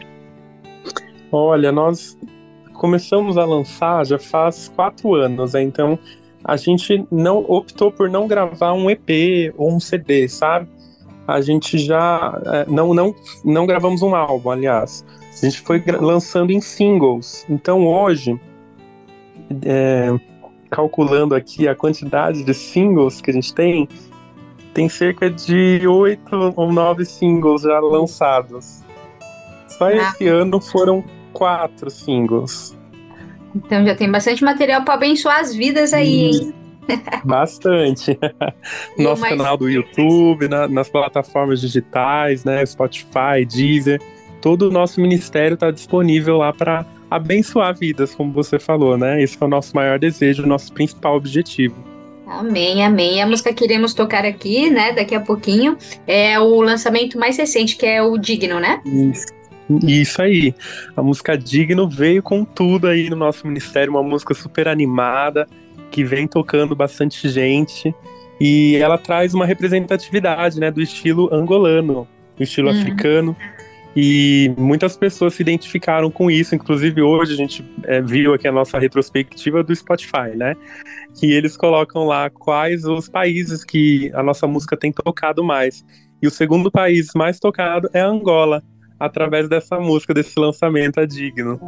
Olha, 1.33 1.73
nós 1.73 2.17
começamos 2.75 3.37
a 3.37 3.45
lançar 3.45 4.07
já 4.07 4.21
faz 4.21 4.69
quatro 4.69 5.15
anos, 5.15 5.55
né? 5.55 5.63
então 5.63 5.99
a 6.45 6.57
gente 6.57 7.05
não 7.11 7.39
optou 7.49 7.91
por 7.91 8.09
não 8.09 8.29
gravar 8.29 8.73
um 8.73 8.89
EP 8.89 9.53
ou 9.57 9.75
um 9.75 9.81
CD, 9.81 10.29
sabe? 10.29 10.69
A 11.27 11.41
gente 11.41 11.77
já 11.77 12.41
é, 12.47 12.71
não 12.71 12.95
não 12.95 13.15
não 13.45 13.67
gravamos 13.67 14.01
um 14.01 14.15
álbum, 14.15 14.51
aliás. 14.51 15.05
A 15.43 15.47
gente 15.47 15.61
foi 15.61 15.83
lançando 16.01 16.51
em 16.51 16.61
singles. 16.61 17.47
Então 17.49 17.87
hoje, 17.87 18.39
é, 19.65 20.13
calculando 20.71 21.35
aqui 21.35 21.69
a 21.69 21.75
quantidade 21.75 22.43
de 22.43 22.55
singles 22.55 23.21
que 23.21 23.31
a 23.31 23.35
gente 23.35 23.55
tem, 23.55 23.89
tem 24.75 24.89
cerca 24.89 25.31
de 25.31 25.87
oito 25.87 26.55
ou 26.57 26.73
nove 26.73 27.05
singles 27.05 27.63
já 27.63 27.79
lançados. 27.79 28.83
Só 29.69 29.87
ah. 29.87 29.95
esse 29.95 30.27
ano 30.27 30.61
foram 30.61 31.05
quatro 31.33 31.89
singles. 31.91 32.77
Então 33.55 33.85
já 33.87 33.95
tem 33.95 34.11
bastante 34.11 34.43
material 34.45 34.83
para 34.83 34.95
abençoar 34.95 35.41
as 35.41 35.55
vidas 35.55 35.93
aí, 35.93 36.27
hein? 36.27 36.55
Bastante. 37.25 38.19
Nosso 38.99 39.21
mais... 39.21 39.37
canal 39.37 39.57
do 39.57 39.69
YouTube, 39.69 40.49
na, 40.49 40.67
nas 40.67 40.89
plataformas 40.89 41.61
digitais, 41.61 42.45
né? 42.45 42.65
Spotify, 42.65 43.45
Deezer 43.47 44.01
todo 44.41 44.69
o 44.69 44.71
nosso 44.71 45.01
ministério 45.01 45.55
está 45.55 45.71
disponível 45.71 46.39
lá 46.39 46.53
para 46.53 46.85
abençoar 47.11 47.77
vidas, 47.77 48.15
como 48.15 48.33
você 48.33 48.59
falou, 48.59 48.97
né? 48.97 49.23
Esse 49.23 49.37
é 49.41 49.45
o 49.45 49.49
nosso 49.49 49.75
maior 49.75 49.99
desejo, 49.99 50.43
o 50.43 50.47
nosso 50.47 50.73
principal 50.73 51.17
objetivo. 51.17 51.77
Amém, 52.27 52.85
amém. 52.85 53.23
A 53.23 53.27
música 53.27 53.55
que 53.55 53.65
iremos 53.65 53.95
tocar 53.95 54.25
aqui, 54.25 54.69
né, 54.69 54.93
daqui 54.93 55.15
a 55.15 55.21
pouquinho, 55.21 55.79
é 56.07 56.39
o 56.39 56.61
lançamento 56.61 57.19
mais 57.19 57.39
recente, 57.39 57.77
que 57.77 57.87
é 57.87 58.03
o 58.03 58.19
Digno, 58.19 58.61
né? 58.61 58.83
Isso. 58.85 59.27
Isso 59.87 60.23
aí. 60.23 60.55
A 60.95 61.03
música 61.03 61.37
Digno 61.37 61.89
veio 61.89 62.23
com 62.23 62.45
tudo 62.45 62.87
aí 62.87 63.09
no 63.09 63.17
nosso 63.17 63.47
ministério, 63.47 63.93
uma 63.93 64.03
música 64.03 64.35
super 64.35 64.69
animada, 64.69 65.47
que 65.91 66.05
vem 66.05 66.27
tocando 66.27 66.77
bastante 66.77 67.29
gente. 67.29 67.95
E 68.41 68.77
ela 68.77 68.99
traz 68.99 69.35
uma 69.35 69.47
representatividade, 69.47 70.61
né, 70.61 70.71
do 70.71 70.83
estilo 70.83 71.33
angolano, 71.35 72.07
do 72.37 72.43
estilo 72.43 72.71
uhum. 72.71 72.79
africano. 72.79 73.37
E 74.01 74.55
muitas 74.57 74.97
pessoas 74.97 75.35
se 75.35 75.43
identificaram 75.43 76.09
com 76.09 76.31
isso, 76.31 76.55
inclusive 76.55 77.03
hoje 77.03 77.33
a 77.33 77.37
gente 77.37 77.69
é, 77.83 78.01
viu 78.01 78.33
aqui 78.33 78.47
a 78.47 78.53
nossa 78.53 78.79
retrospectiva 78.79 79.65
do 79.65 79.75
Spotify, 79.75 80.37
né? 80.37 80.55
Que 81.19 81.33
eles 81.33 81.57
colocam 81.57 82.05
lá 82.05 82.31
quais 82.31 82.85
os 82.85 83.09
países 83.09 83.65
que 83.65 84.09
a 84.15 84.23
nossa 84.23 84.47
música 84.47 84.77
tem 84.77 84.93
tocado 84.93 85.43
mais. 85.43 85.85
E 86.23 86.29
o 86.29 86.31
segundo 86.31 86.71
país 86.71 87.09
mais 87.17 87.41
tocado 87.41 87.91
é 87.93 88.01
Angola, 88.01 88.63
através 89.01 89.49
dessa 89.49 89.81
música, 89.81 90.15
desse 90.15 90.39
lançamento, 90.39 91.01
é 91.01 91.07
digno. 91.07 91.61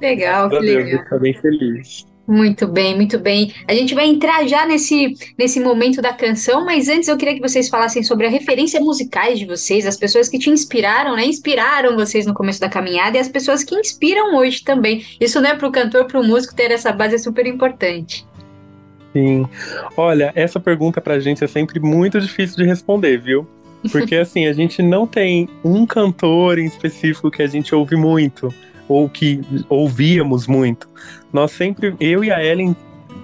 Legal, 0.00 0.50
que 0.50 0.58
legal. 0.58 1.04
Deus, 1.08 1.22
bem 1.22 1.34
feliz. 1.34 2.11
Muito 2.26 2.68
bem, 2.68 2.94
muito 2.94 3.18
bem. 3.18 3.52
A 3.66 3.74
gente 3.74 3.94
vai 3.94 4.06
entrar 4.06 4.46
já 4.46 4.64
nesse, 4.64 5.14
nesse 5.36 5.58
momento 5.58 6.00
da 6.00 6.12
canção, 6.12 6.64
mas 6.64 6.88
antes 6.88 7.08
eu 7.08 7.16
queria 7.16 7.34
que 7.34 7.40
vocês 7.40 7.68
falassem 7.68 8.02
sobre 8.02 8.26
a 8.26 8.30
referência 8.30 8.80
musicais 8.80 9.38
de 9.38 9.44
vocês, 9.44 9.84
as 9.86 9.96
pessoas 9.96 10.28
que 10.28 10.38
te 10.38 10.48
inspiraram, 10.48 11.16
né? 11.16 11.26
Inspiraram 11.26 11.96
vocês 11.96 12.24
no 12.24 12.32
começo 12.32 12.60
da 12.60 12.68
caminhada 12.68 13.16
e 13.16 13.20
as 13.20 13.28
pessoas 13.28 13.64
que 13.64 13.74
inspiram 13.74 14.36
hoje 14.36 14.62
também. 14.62 15.04
Isso, 15.20 15.40
né, 15.40 15.54
para 15.54 15.66
o 15.66 15.72
cantor, 15.72 16.06
para 16.06 16.20
o 16.20 16.24
músico 16.24 16.54
ter 16.54 16.70
essa 16.70 16.92
base 16.92 17.16
é 17.16 17.18
super 17.18 17.46
importante. 17.46 18.24
Sim. 19.12 19.44
Olha, 19.96 20.32
essa 20.34 20.60
pergunta 20.60 21.00
pra 21.00 21.18
gente 21.18 21.42
é 21.42 21.46
sempre 21.48 21.80
muito 21.80 22.20
difícil 22.20 22.56
de 22.56 22.64
responder, 22.64 23.18
viu? 23.18 23.46
Porque 23.90 24.14
assim, 24.14 24.46
a 24.46 24.52
gente 24.52 24.80
não 24.80 25.08
tem 25.08 25.48
um 25.64 25.84
cantor 25.84 26.58
em 26.58 26.66
específico 26.66 27.32
que 27.32 27.42
a 27.42 27.48
gente 27.48 27.74
ouve 27.74 27.96
muito 27.96 28.54
ou 28.92 29.08
que 29.08 29.40
ouvíamos 29.68 30.46
muito. 30.46 30.88
Nós 31.32 31.50
sempre, 31.52 31.94
eu 31.98 32.22
e 32.22 32.30
a 32.30 32.44
Ellen, 32.44 32.76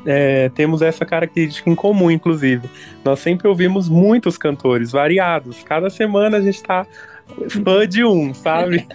é, 0.07 0.49
temos 0.51 0.83
essa 0.83 1.05
característica 1.05 1.69
em 1.69 1.75
comum, 1.75 2.11
inclusive. 2.11 2.69
Nós 3.05 3.21
sempre 3.21 3.47
ouvimos 3.49 3.89
muitos 3.89 4.39
cantores, 4.39 4.91
variados. 4.93 5.63
Cada 5.63 5.91
semana 5.91 6.39
a 6.39 6.41
gente 6.41 6.57
está 6.57 6.87
fã 7.49 7.87
de 7.87 8.05
um, 8.05 8.33
sabe? 8.33 8.87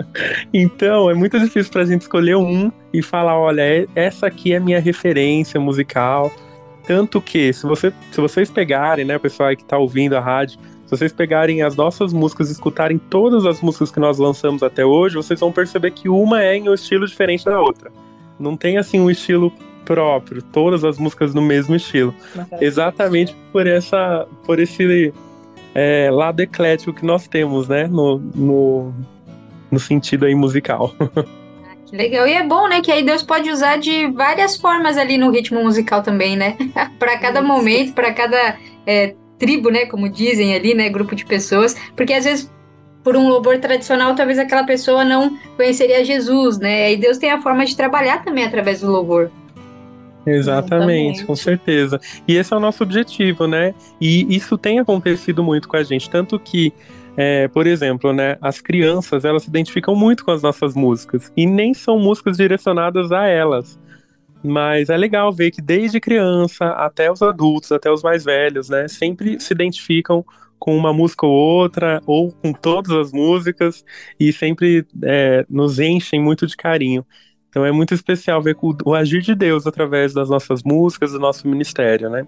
então 0.52 1.08
é 1.10 1.14
muito 1.14 1.38
difícil 1.38 1.72
para 1.72 1.82
a 1.82 1.86
gente 1.86 2.02
escolher 2.02 2.36
um 2.36 2.70
e 2.92 3.02
falar, 3.02 3.38
olha, 3.38 3.62
é, 3.62 3.86
essa 3.94 4.26
aqui 4.26 4.52
é 4.52 4.60
minha 4.60 4.80
referência 4.80 5.58
musical. 5.60 6.30
Tanto 6.86 7.20
que, 7.20 7.52
se, 7.52 7.66
você, 7.66 7.92
se 8.10 8.20
vocês 8.20 8.50
pegarem, 8.50 9.04
né, 9.04 9.16
o 9.16 9.20
pessoal 9.20 9.54
que 9.54 9.62
está 9.62 9.76
ouvindo 9.76 10.16
a 10.16 10.20
rádio, 10.20 10.58
se 10.88 10.96
vocês 10.96 11.12
pegarem 11.12 11.60
as 11.60 11.76
nossas 11.76 12.14
músicas 12.14 12.48
e 12.48 12.52
escutarem 12.52 12.96
todas 12.96 13.44
as 13.44 13.60
músicas 13.60 13.90
que 13.90 14.00
nós 14.00 14.16
lançamos 14.16 14.62
até 14.62 14.86
hoje, 14.86 15.16
vocês 15.16 15.38
vão 15.38 15.52
perceber 15.52 15.90
que 15.90 16.08
uma 16.08 16.42
é 16.42 16.56
em 16.56 16.66
um 16.66 16.72
estilo 16.72 17.06
diferente 17.06 17.44
da 17.44 17.60
outra. 17.60 17.92
Não 18.40 18.56
tem 18.56 18.78
assim 18.78 18.98
um 18.98 19.10
estilo 19.10 19.52
próprio, 19.84 20.40
todas 20.40 20.84
as 20.84 20.98
músicas 20.98 21.34
no 21.34 21.42
mesmo 21.42 21.76
estilo. 21.76 22.14
Exatamente 22.58 23.36
por 23.52 23.66
essa, 23.66 24.26
por 24.46 24.58
esse 24.58 25.12
é, 25.74 26.08
lado 26.10 26.40
eclético 26.40 26.94
que 26.94 27.04
nós 27.04 27.28
temos, 27.28 27.68
né, 27.68 27.86
no, 27.86 28.16
no, 28.18 28.94
no 29.70 29.78
sentido 29.78 30.24
aí 30.24 30.34
musical. 30.34 30.94
Que 31.90 31.96
legal. 31.96 32.28
E 32.28 32.34
é 32.34 32.46
bom, 32.46 32.68
né? 32.68 32.82
Que 32.82 32.92
aí 32.92 33.02
Deus 33.02 33.22
pode 33.22 33.50
usar 33.50 33.78
de 33.78 34.08
várias 34.08 34.58
formas 34.58 34.98
ali 34.98 35.16
no 35.16 35.30
ritmo 35.30 35.64
musical 35.64 36.02
também, 36.02 36.36
né? 36.36 36.54
para 36.98 37.16
cada 37.16 37.40
momento, 37.40 37.94
para 37.94 38.12
cada 38.12 38.58
é, 38.86 39.14
tribo, 39.38 39.70
né, 39.70 39.86
como 39.86 40.08
dizem 40.08 40.54
ali, 40.54 40.74
né, 40.74 40.88
grupo 40.88 41.14
de 41.14 41.24
pessoas, 41.24 41.74
porque 41.96 42.12
às 42.12 42.24
vezes 42.24 42.50
por 43.02 43.16
um 43.16 43.28
louvor 43.28 43.58
tradicional, 43.58 44.14
talvez 44.14 44.38
aquela 44.38 44.64
pessoa 44.64 45.04
não 45.04 45.38
conheceria 45.56 46.04
Jesus, 46.04 46.58
né? 46.58 46.92
E 46.92 46.96
Deus 46.96 47.16
tem 47.16 47.30
a 47.30 47.40
forma 47.40 47.64
de 47.64 47.74
trabalhar 47.76 48.22
também 48.24 48.44
através 48.44 48.80
do 48.80 48.90
louvor. 48.90 49.30
Exatamente, 50.26 50.34
Exatamente, 50.36 51.24
com 51.24 51.34
certeza. 51.36 52.00
E 52.26 52.36
esse 52.36 52.52
é 52.52 52.56
o 52.56 52.60
nosso 52.60 52.82
objetivo, 52.82 53.46
né? 53.46 53.74
E 53.98 54.26
isso 54.36 54.58
tem 54.58 54.78
acontecido 54.78 55.42
muito 55.42 55.68
com 55.68 55.76
a 55.76 55.82
gente, 55.82 56.10
tanto 56.10 56.38
que 56.38 56.72
É, 57.20 57.48
por 57.48 57.66
exemplo, 57.66 58.12
né, 58.12 58.36
as 58.40 58.60
crianças 58.60 59.24
elas 59.24 59.42
se 59.42 59.48
identificam 59.48 59.96
muito 59.96 60.24
com 60.24 60.30
as 60.30 60.40
nossas 60.40 60.76
músicas 60.76 61.32
e 61.36 61.46
nem 61.46 61.74
são 61.74 61.98
músicas 61.98 62.36
direcionadas 62.36 63.10
a 63.10 63.26
elas. 63.26 63.76
Mas 64.42 64.88
é 64.88 64.96
legal 64.96 65.32
ver 65.32 65.50
que 65.50 65.60
desde 65.60 66.00
criança 66.00 66.66
até 66.70 67.10
os 67.10 67.20
adultos, 67.22 67.72
até 67.72 67.90
os 67.90 68.02
mais 68.02 68.24
velhos, 68.24 68.68
né, 68.68 68.86
sempre 68.86 69.40
se 69.40 69.52
identificam 69.52 70.24
com 70.58 70.76
uma 70.76 70.92
música 70.92 71.26
ou 71.26 71.32
outra, 71.32 72.00
ou 72.06 72.32
com 72.32 72.52
todas 72.52 72.90
as 72.90 73.12
músicas, 73.12 73.84
e 74.18 74.32
sempre 74.32 74.86
é, 75.02 75.44
nos 75.48 75.78
enchem 75.78 76.20
muito 76.20 76.46
de 76.46 76.56
carinho. 76.56 77.06
Então 77.48 77.64
é 77.64 77.72
muito 77.72 77.94
especial 77.94 78.42
ver 78.42 78.56
o, 78.60 78.76
o 78.84 78.94
agir 78.94 79.22
de 79.22 79.34
Deus 79.34 79.66
através 79.66 80.12
das 80.12 80.28
nossas 80.28 80.62
músicas, 80.62 81.12
do 81.12 81.18
nosso 81.18 81.48
ministério, 81.48 82.10
né? 82.10 82.26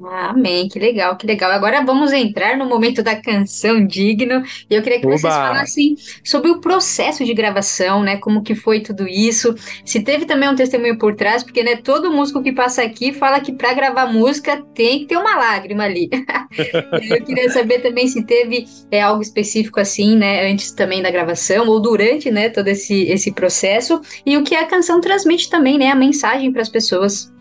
Amém, 0.00 0.68
que 0.68 0.78
legal, 0.78 1.16
que 1.16 1.26
legal. 1.26 1.50
Agora 1.50 1.84
vamos 1.84 2.12
entrar 2.12 2.56
no 2.56 2.66
momento 2.66 3.02
da 3.02 3.16
canção 3.16 3.84
digno. 3.84 4.42
E 4.70 4.74
eu 4.74 4.82
queria 4.82 5.00
que 5.00 5.06
vocês 5.06 5.24
Oba! 5.24 5.48
falassem 5.48 5.96
sobre 6.22 6.50
o 6.50 6.60
processo 6.60 7.24
de 7.24 7.34
gravação, 7.34 8.02
né? 8.02 8.16
Como 8.16 8.42
que 8.42 8.54
foi 8.54 8.80
tudo 8.80 9.08
isso? 9.08 9.54
Se 9.84 10.00
teve 10.00 10.24
também 10.24 10.48
um 10.48 10.54
testemunho 10.54 10.98
por 10.98 11.16
trás, 11.16 11.42
porque 11.42 11.62
né, 11.62 11.76
todo 11.76 12.12
músico 12.12 12.42
que 12.42 12.52
passa 12.52 12.82
aqui 12.82 13.12
fala 13.12 13.40
que 13.40 13.52
para 13.52 13.74
gravar 13.74 14.06
música 14.06 14.62
tem 14.74 15.00
que 15.00 15.06
ter 15.06 15.16
uma 15.16 15.36
lágrima 15.36 15.84
ali. 15.84 16.08
eu 17.10 17.24
queria 17.24 17.50
saber 17.50 17.80
também 17.80 18.06
se 18.06 18.24
teve 18.24 18.66
é, 18.90 19.00
algo 19.00 19.22
específico 19.22 19.80
assim, 19.80 20.16
né? 20.16 20.50
Antes 20.50 20.70
também 20.70 21.02
da 21.02 21.10
gravação 21.10 21.66
ou 21.66 21.80
durante, 21.80 22.30
né? 22.30 22.48
Todo 22.48 22.68
esse 22.68 23.04
esse 23.08 23.32
processo 23.32 24.00
e 24.24 24.36
o 24.36 24.44
que 24.44 24.54
a 24.54 24.66
canção 24.66 25.00
transmite 25.00 25.50
também, 25.50 25.78
né? 25.78 25.90
A 25.90 25.94
mensagem 25.94 26.52
para 26.52 26.62
as 26.62 26.68
pessoas. 26.68 27.32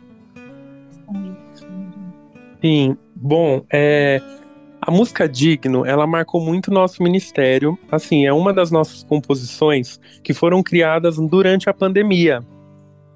Sim, 2.61 2.97
bom, 3.15 3.63
é, 3.71 4.21
a 4.81 4.91
música 4.91 5.27
Digno, 5.27 5.85
ela 5.85 6.07
marcou 6.07 6.39
muito 6.39 6.69
o 6.69 6.73
nosso 6.73 7.03
ministério. 7.03 7.77
Assim, 7.91 8.25
é 8.25 8.33
uma 8.33 8.53
das 8.53 8.71
nossas 8.71 9.03
composições 9.03 9.99
que 10.23 10.33
foram 10.33 10.63
criadas 10.63 11.17
durante 11.17 11.69
a 11.69 11.73
pandemia. 11.73 12.41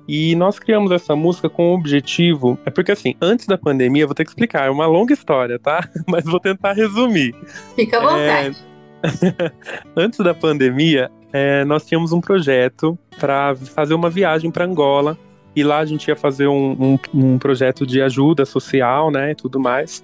E 0.07 0.35
nós 0.35 0.59
criamos 0.59 0.91
essa 0.91 1.15
música 1.15 1.49
com 1.49 1.71
o 1.71 1.75
objetivo. 1.75 2.57
É 2.65 2.69
porque, 2.69 2.91
assim, 2.91 3.15
antes 3.21 3.45
da 3.45 3.57
pandemia, 3.57 4.05
vou 4.05 4.15
ter 4.15 4.25
que 4.25 4.31
explicar, 4.31 4.67
é 4.67 4.69
uma 4.69 4.85
longa 4.85 5.13
história, 5.13 5.57
tá? 5.57 5.87
Mas 6.07 6.25
vou 6.25 6.39
tentar 6.39 6.73
resumir. 6.73 7.33
Fica 7.75 7.97
à 7.97 8.01
vontade. 8.01 8.57
É, 9.03 9.51
antes 9.95 10.19
da 10.19 10.33
pandemia, 10.33 11.09
é, 11.31 11.63
nós 11.63 11.85
tínhamos 11.85 12.11
um 12.11 12.19
projeto 12.19 12.97
para 13.19 13.55
fazer 13.55 13.93
uma 13.93 14.09
viagem 14.09 14.51
para 14.51 14.65
Angola 14.65 15.17
e 15.55 15.63
lá 15.63 15.79
a 15.79 15.85
gente 15.85 16.07
ia 16.07 16.15
fazer 16.15 16.47
um, 16.47 16.71
um, 16.71 16.99
um 17.13 17.37
projeto 17.37 17.85
de 17.85 18.01
ajuda 18.01 18.45
social, 18.45 19.11
né, 19.11 19.31
e 19.31 19.35
tudo 19.35 19.59
mais. 19.59 20.03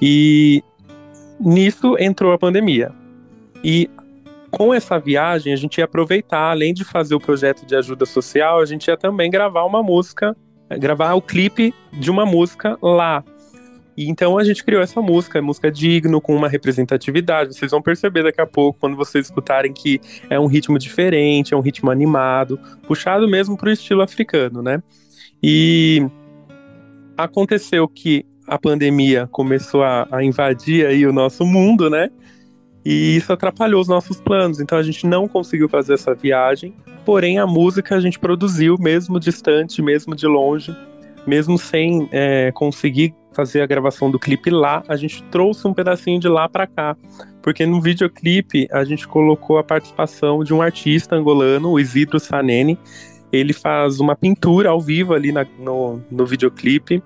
E 0.00 0.62
nisso 1.40 1.96
entrou 1.98 2.32
a 2.32 2.38
pandemia. 2.38 2.92
E 3.62 3.90
com 4.50 4.72
essa 4.72 4.98
viagem, 4.98 5.52
a 5.52 5.56
gente 5.56 5.78
ia 5.78 5.84
aproveitar, 5.84 6.50
além 6.50 6.72
de 6.72 6.84
fazer 6.84 7.14
o 7.14 7.20
projeto 7.20 7.66
de 7.66 7.74
ajuda 7.74 8.06
social, 8.06 8.60
a 8.60 8.64
gente 8.64 8.86
ia 8.86 8.96
também 8.96 9.28
gravar 9.28 9.64
uma 9.64 9.82
música, 9.82 10.36
gravar 10.78 11.14
o 11.14 11.22
clipe 11.22 11.74
de 11.92 12.10
uma 12.10 12.24
música 12.24 12.78
lá. 12.80 13.24
E 13.96 14.08
então 14.08 14.36
a 14.36 14.44
gente 14.44 14.64
criou 14.64 14.82
essa 14.82 15.00
música, 15.00 15.40
música 15.40 15.70
digno, 15.70 16.20
com 16.20 16.34
uma 16.34 16.48
representatividade. 16.48 17.54
Vocês 17.54 17.70
vão 17.70 17.80
perceber 17.80 18.22
daqui 18.24 18.40
a 18.40 18.46
pouco, 18.46 18.78
quando 18.80 18.96
vocês 18.96 19.26
escutarem, 19.26 19.72
que 19.72 20.00
é 20.28 20.38
um 20.38 20.46
ritmo 20.46 20.78
diferente, 20.78 21.54
é 21.54 21.56
um 21.56 21.60
ritmo 21.60 21.90
animado, 21.90 22.58
puxado 22.86 23.28
mesmo 23.28 23.56
para 23.56 23.68
o 23.68 23.72
estilo 23.72 24.02
africano, 24.02 24.62
né? 24.62 24.82
E 25.42 26.06
aconteceu 27.16 27.86
que 27.86 28.24
a 28.46 28.58
pandemia 28.58 29.28
começou 29.30 29.82
a, 29.82 30.06
a 30.10 30.22
invadir 30.22 30.86
aí 30.86 31.06
o 31.06 31.12
nosso 31.12 31.46
mundo, 31.46 31.88
né? 31.88 32.10
E 32.84 33.16
isso 33.16 33.32
atrapalhou 33.32 33.80
os 33.80 33.88
nossos 33.88 34.20
planos, 34.20 34.60
então 34.60 34.76
a 34.76 34.82
gente 34.82 35.06
não 35.06 35.26
conseguiu 35.26 35.68
fazer 35.68 35.94
essa 35.94 36.14
viagem. 36.14 36.74
Porém, 37.04 37.38
a 37.38 37.46
música 37.46 37.94
a 37.96 38.00
gente 38.00 38.18
produziu, 38.18 38.76
mesmo 38.78 39.18
distante, 39.18 39.80
mesmo 39.80 40.14
de 40.14 40.26
longe, 40.26 40.76
mesmo 41.26 41.56
sem 41.56 42.08
é, 42.12 42.52
conseguir 42.52 43.14
fazer 43.34 43.60
a 43.60 43.66
gravação 43.66 44.10
do 44.10 44.18
clipe 44.18 44.50
lá, 44.50 44.82
a 44.88 44.96
gente 44.96 45.22
trouxe 45.24 45.66
um 45.66 45.74
pedacinho 45.74 46.20
de 46.20 46.28
lá 46.28 46.48
para 46.48 46.66
cá, 46.66 46.96
porque 47.42 47.66
no 47.66 47.80
videoclipe 47.80 48.68
a 48.70 48.84
gente 48.84 49.06
colocou 49.06 49.58
a 49.58 49.64
participação 49.64 50.44
de 50.44 50.54
um 50.54 50.62
artista 50.62 51.16
angolano, 51.16 51.70
o 51.70 51.80
Isidro 51.80 52.20
Sanene. 52.20 52.78
Ele 53.32 53.52
faz 53.52 53.98
uma 53.98 54.14
pintura 54.14 54.70
ao 54.70 54.80
vivo 54.80 55.12
ali 55.12 55.32
na, 55.32 55.44
no, 55.58 56.00
no 56.10 56.24
videoclipe 56.24 57.02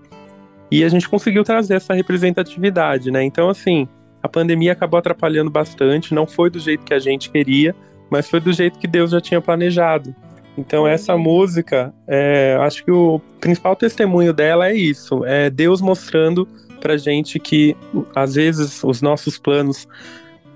e 0.70 0.84
a 0.84 0.88
gente 0.88 1.08
conseguiu 1.08 1.42
trazer 1.42 1.74
essa 1.74 1.94
representatividade, 1.94 3.10
né? 3.10 3.22
Então, 3.24 3.48
assim, 3.48 3.88
a 4.22 4.28
pandemia 4.28 4.72
acabou 4.72 4.98
atrapalhando 4.98 5.50
bastante, 5.50 6.14
não 6.14 6.26
foi 6.26 6.50
do 6.50 6.58
jeito 6.58 6.84
que 6.84 6.92
a 6.92 6.98
gente 6.98 7.30
queria, 7.30 7.74
mas 8.10 8.28
foi 8.28 8.40
do 8.40 8.52
jeito 8.52 8.78
que 8.78 8.86
Deus 8.86 9.10
já 9.10 9.20
tinha 9.20 9.40
planejado. 9.40 10.14
Então 10.58 10.88
essa 10.88 11.16
música, 11.16 11.94
é, 12.08 12.58
acho 12.60 12.84
que 12.84 12.90
o 12.90 13.20
principal 13.40 13.76
testemunho 13.76 14.32
dela 14.32 14.68
é 14.68 14.74
isso, 14.74 15.24
é 15.24 15.48
Deus 15.48 15.80
mostrando 15.80 16.48
pra 16.80 16.96
gente 16.96 17.38
que 17.38 17.76
às 18.12 18.34
vezes 18.34 18.82
os 18.82 19.00
nossos 19.00 19.38
planos 19.38 19.86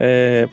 é, 0.00 0.48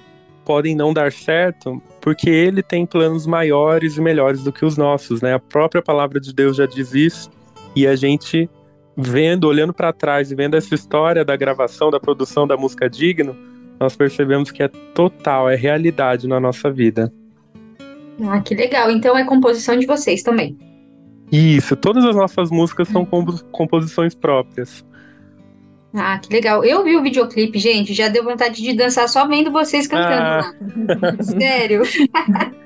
podem 0.45 0.76
não 0.76 0.93
dar 0.93 1.12
certo, 1.12 1.82
porque 2.00 2.30
Ele 2.30 2.62
tem 2.62 2.86
planos 2.86 3.26
maiores 3.26 3.97
e 3.97 4.02
melhores 4.02 4.43
do 4.43 4.54
que 4.54 4.64
os 4.64 4.78
nossos, 4.78 5.20
né? 5.20 5.34
A 5.34 5.39
própria 5.39 5.82
palavra 5.82 6.20
de 6.20 6.32
Deus 6.32 6.56
já 6.56 6.68
diz 6.68 6.93
isso 6.93 7.32
e 7.76 7.88
a 7.88 7.95
gente 7.95 8.47
vendo, 8.95 9.45
olhando 9.45 9.74
para 9.74 9.91
trás 9.91 10.32
e 10.32 10.36
vendo 10.36 10.58
essa 10.58 10.76
história 10.76 11.26
da 11.26 11.36
gravação, 11.36 11.89
da 11.89 12.00
produção 12.00 12.45
da 12.45 12.56
música 12.56 12.88
Digno, 12.88 13.36
nós 13.80 13.95
percebemos 13.95 14.52
que 14.52 14.62
é 14.62 14.68
total, 14.68 15.50
é 15.50 15.56
realidade 15.56 16.28
na 16.28 16.39
nossa 16.39 16.70
vida. 16.70 17.12
Ah, 18.24 18.40
que 18.42 18.54
legal. 18.56 18.90
Então 18.92 19.18
é 19.18 19.24
composição 19.24 19.78
de 19.78 19.86
vocês 19.86 20.22
também. 20.24 20.58
Isso, 21.32 21.76
todas 21.76 22.04
as 22.06 22.16
nossas 22.16 22.50
músicas 22.50 22.88
são 22.88 23.06
compo- 23.06 23.44
composições 23.52 24.16
próprias. 24.16 24.84
Ah, 25.96 26.20
que 26.20 26.32
legal. 26.32 26.64
Eu 26.64 26.84
vi 26.84 26.96
o 26.96 27.02
videoclipe, 27.02 27.58
gente, 27.58 27.96
já 27.96 28.08
deu 28.08 28.24
vontade 28.24 28.62
de 28.62 28.74
dançar 28.74 29.10
só 29.10 29.28
vendo 29.28 29.52
vocês 29.52 29.88
cantando 29.88 30.22
Ah. 30.22 30.54
lá. 31.02 31.18
Sério. 31.24 31.82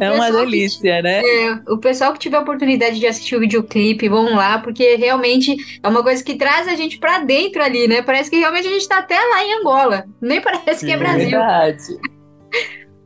É 0.00 0.08
uma 0.08 0.10
pessoal 0.24 0.30
que- 0.32 0.38
delícia, 0.50 1.02
né? 1.02 1.20
É, 1.22 1.52
o 1.68 1.76
pessoal 1.76 2.12
que 2.14 2.18
tiver 2.18 2.38
a 2.38 2.40
oportunidade 2.40 2.98
de 2.98 3.06
assistir 3.06 3.36
o 3.36 3.40
videoclipe, 3.40 4.08
vão 4.08 4.34
lá, 4.34 4.58
porque 4.58 4.94
realmente 4.96 5.54
é 5.82 5.86
uma 5.86 6.02
coisa 6.02 6.24
que 6.24 6.34
traz 6.36 6.66
a 6.66 6.74
gente 6.74 6.98
pra 6.98 7.18
dentro 7.18 7.62
ali, 7.62 7.86
né? 7.86 8.00
Parece 8.00 8.30
que 8.30 8.38
realmente 8.38 8.66
a 8.66 8.70
gente 8.70 8.88
tá 8.88 9.00
até 9.00 9.16
lá 9.18 9.44
em 9.44 9.60
Angola. 9.60 10.06
Nem 10.18 10.40
parece 10.40 10.86
que 10.86 10.92
é 10.92 10.96
Brasil. 10.96 11.28
Verdade. 11.28 11.82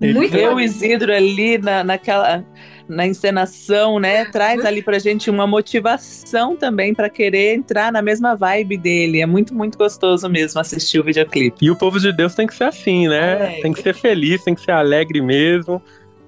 Muito 0.01 0.33
Ver 0.33 0.49
o. 0.49 0.61
Isidro 0.61 1.13
ali 1.13 1.59
na, 1.59 1.85
naquela 1.85 2.45
na 2.89 3.07
encenação, 3.07 3.99
né? 3.99 4.25
Traz 4.27 4.65
ali 4.65 4.83
pra 4.83 4.99
gente 4.99 5.31
uma 5.31 5.47
motivação 5.47 6.57
também 6.57 6.95
pra 6.95 7.09
querer 7.09 7.55
entrar 7.55 7.91
na 7.91 8.03
mesma 8.03 8.35
vibe 8.35 8.77
dele. 8.77 9.21
É 9.21 9.27
muito, 9.27 9.55
muito 9.55 9.79
gostoso 9.79 10.29
mesmo 10.29 10.61
assistir 10.61 10.99
o 10.99 11.05
videoclipe. 11.05 11.65
E 11.65 11.71
o 11.71 11.77
povo 11.77 11.99
de 11.99 12.13
Deus 12.13 12.35
tem 12.35 12.47
que 12.47 12.55
ser 12.55 12.65
assim, 12.65 13.09
né? 13.09 13.61
Tem 13.63 13.73
que 13.73 13.81
ser 13.81 13.95
feliz, 13.95 14.43
tem 14.43 14.55
que 14.55 14.61
ser 14.61 14.73
alegre 14.73 15.21
mesmo. 15.21 15.83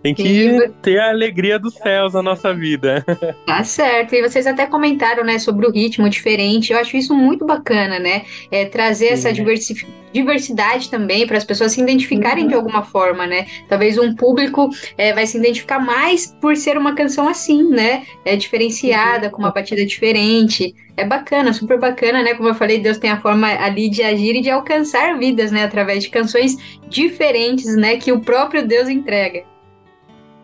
Tem 0.07 0.15
que 0.15 0.23
Sim. 0.23 0.73
ter 0.81 1.01
a 1.01 1.09
alegria 1.09 1.59
dos 1.59 1.75
céus 1.75 2.15
na 2.15 2.23
nossa 2.23 2.55
vida. 2.55 3.05
Tá 3.45 3.63
certo. 3.65 4.15
E 4.15 4.23
vocês 4.23 4.47
até 4.47 4.67
comentaram, 4.67 5.25
né, 5.25 5.39
sobre 5.39 5.67
o 5.67 5.71
ritmo 5.71 6.09
diferente. 6.09 6.73
Eu 6.73 6.79
acho 6.79 6.97
isso 6.97 7.15
muito 7.15 7.47
bacana, 7.47 7.99
né? 7.99 8.25
É, 8.51 8.65
trazer 8.67 9.07
essa 9.07 9.33
diversi- 9.33 9.87
diversidade 10.13 10.91
também 10.91 11.27
para 11.27 11.37
as 11.37 11.45
pessoas 11.45 11.73
se 11.73 11.81
identificarem 11.81 12.47
de 12.49 12.55
alguma 12.55 12.83
forma, 12.83 13.27
né? 13.27 13.47
Talvez 13.69 13.99
um 13.99 14.15
público 14.15 14.69
é, 14.99 15.13
vai 15.13 15.27
se 15.27 15.39
identificar 15.39 15.79
mais 15.79 16.35
por 16.41 16.57
ser 16.57 16.77
uma 16.77 16.95
canção 16.95 17.29
assim, 17.29 17.69
né? 17.69 18.05
É 18.25 18.37
diferenciada, 18.37 19.31
com 19.31 19.39
uma 19.39 19.53
batida 19.53 19.85
diferente. 19.87 20.75
É 20.97 21.05
bacana, 21.05 21.53
super 21.53 21.79
bacana, 21.79 22.23
né? 22.23 22.35
Como 22.35 22.49
eu 22.49 22.55
falei, 22.55 22.79
Deus 22.79 22.99
tem 22.99 23.11
a 23.11 23.21
forma 23.21 23.49
ali 23.49 23.89
de 23.89 24.03
agir 24.03 24.37
e 24.37 24.41
de 24.41 24.51
alcançar 24.51 25.19
vidas, 25.19 25.51
né? 25.53 25.65
Através 25.65 26.03
de 26.03 26.11
canções 26.11 26.57
diferentes, 26.89 27.75
né? 27.77 27.97
Que 27.97 28.13
o 28.13 28.21
próprio 28.21 28.67
Deus 28.67 28.89
entrega. 28.89 29.45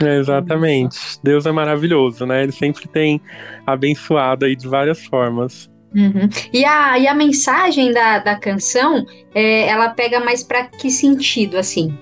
É, 0.03 0.19
exatamente. 0.19 0.99
Deus 1.23 1.47
é 1.47 1.53
maravilhoso, 1.53 2.27
né? 2.27 2.43
Ele 2.43 2.53
sempre 2.53 2.89
tem 2.89 3.21
abençoado 3.67 4.45
aí 4.45 4.57
de 4.57 4.67
várias 4.67 5.05
formas. 5.05 5.71
Uhum. 5.95 6.29
E, 6.53 6.65
a, 6.65 6.99
e 6.99 7.07
a 7.07 7.15
mensagem 7.15 7.93
da, 7.93 8.19
da 8.19 8.37
canção, 8.37 9.05
é, 9.35 9.69
ela 9.69 9.91
pega 9.91 10.21
mais 10.21 10.43
pra 10.43 10.65
que 10.65 10.91
sentido, 10.91 11.59
assim? 11.59 11.97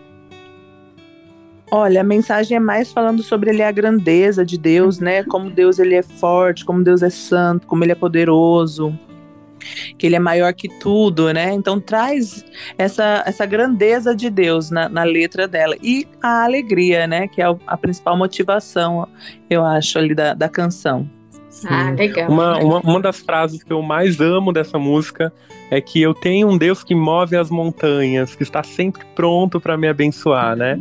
Olha, 1.72 2.00
a 2.00 2.04
mensagem 2.04 2.56
é 2.56 2.60
mais 2.60 2.92
falando 2.92 3.22
sobre 3.22 3.50
ele 3.50 3.62
a 3.62 3.70
grandeza 3.70 4.44
de 4.44 4.58
Deus, 4.58 4.98
né? 4.98 5.22
Como 5.24 5.50
Deus 5.50 5.78
ele 5.78 5.94
é 5.94 6.02
forte, 6.02 6.64
como 6.64 6.82
Deus 6.82 7.02
é 7.02 7.10
santo, 7.10 7.66
como 7.66 7.84
ele 7.84 7.92
é 7.92 7.96
poderoso, 7.96 8.96
que 9.98 10.06
ele 10.06 10.16
é 10.16 10.18
maior 10.18 10.52
que 10.52 10.68
tudo, 10.68 11.32
né? 11.32 11.52
Então 11.52 11.80
traz 11.80 12.44
essa, 12.76 13.22
essa 13.26 13.46
grandeza 13.46 14.14
de 14.14 14.30
Deus 14.30 14.70
na, 14.70 14.88
na 14.88 15.02
letra 15.02 15.46
dela. 15.46 15.76
E 15.82 16.06
a 16.22 16.44
alegria, 16.44 17.06
né? 17.06 17.28
Que 17.28 17.42
é 17.42 17.46
a 17.66 17.76
principal 17.76 18.16
motivação, 18.16 19.08
eu 19.48 19.64
acho, 19.64 19.98
ali 19.98 20.14
da, 20.14 20.34
da 20.34 20.48
canção. 20.48 21.08
Ah, 21.66 21.90
legal. 21.90 22.30
Uma, 22.30 22.58
uma, 22.58 22.80
uma 22.80 23.00
das 23.00 23.20
frases 23.20 23.62
que 23.62 23.72
eu 23.72 23.82
mais 23.82 24.20
amo 24.20 24.52
dessa 24.52 24.78
música 24.78 25.32
é 25.70 25.80
que 25.80 26.00
eu 26.00 26.14
tenho 26.14 26.48
um 26.48 26.58
Deus 26.58 26.82
que 26.82 26.94
move 26.94 27.36
as 27.36 27.50
montanhas, 27.50 28.34
que 28.34 28.42
está 28.42 28.62
sempre 28.62 29.04
pronto 29.14 29.60
para 29.60 29.76
me 29.76 29.88
abençoar, 29.88 30.56
né? 30.56 30.78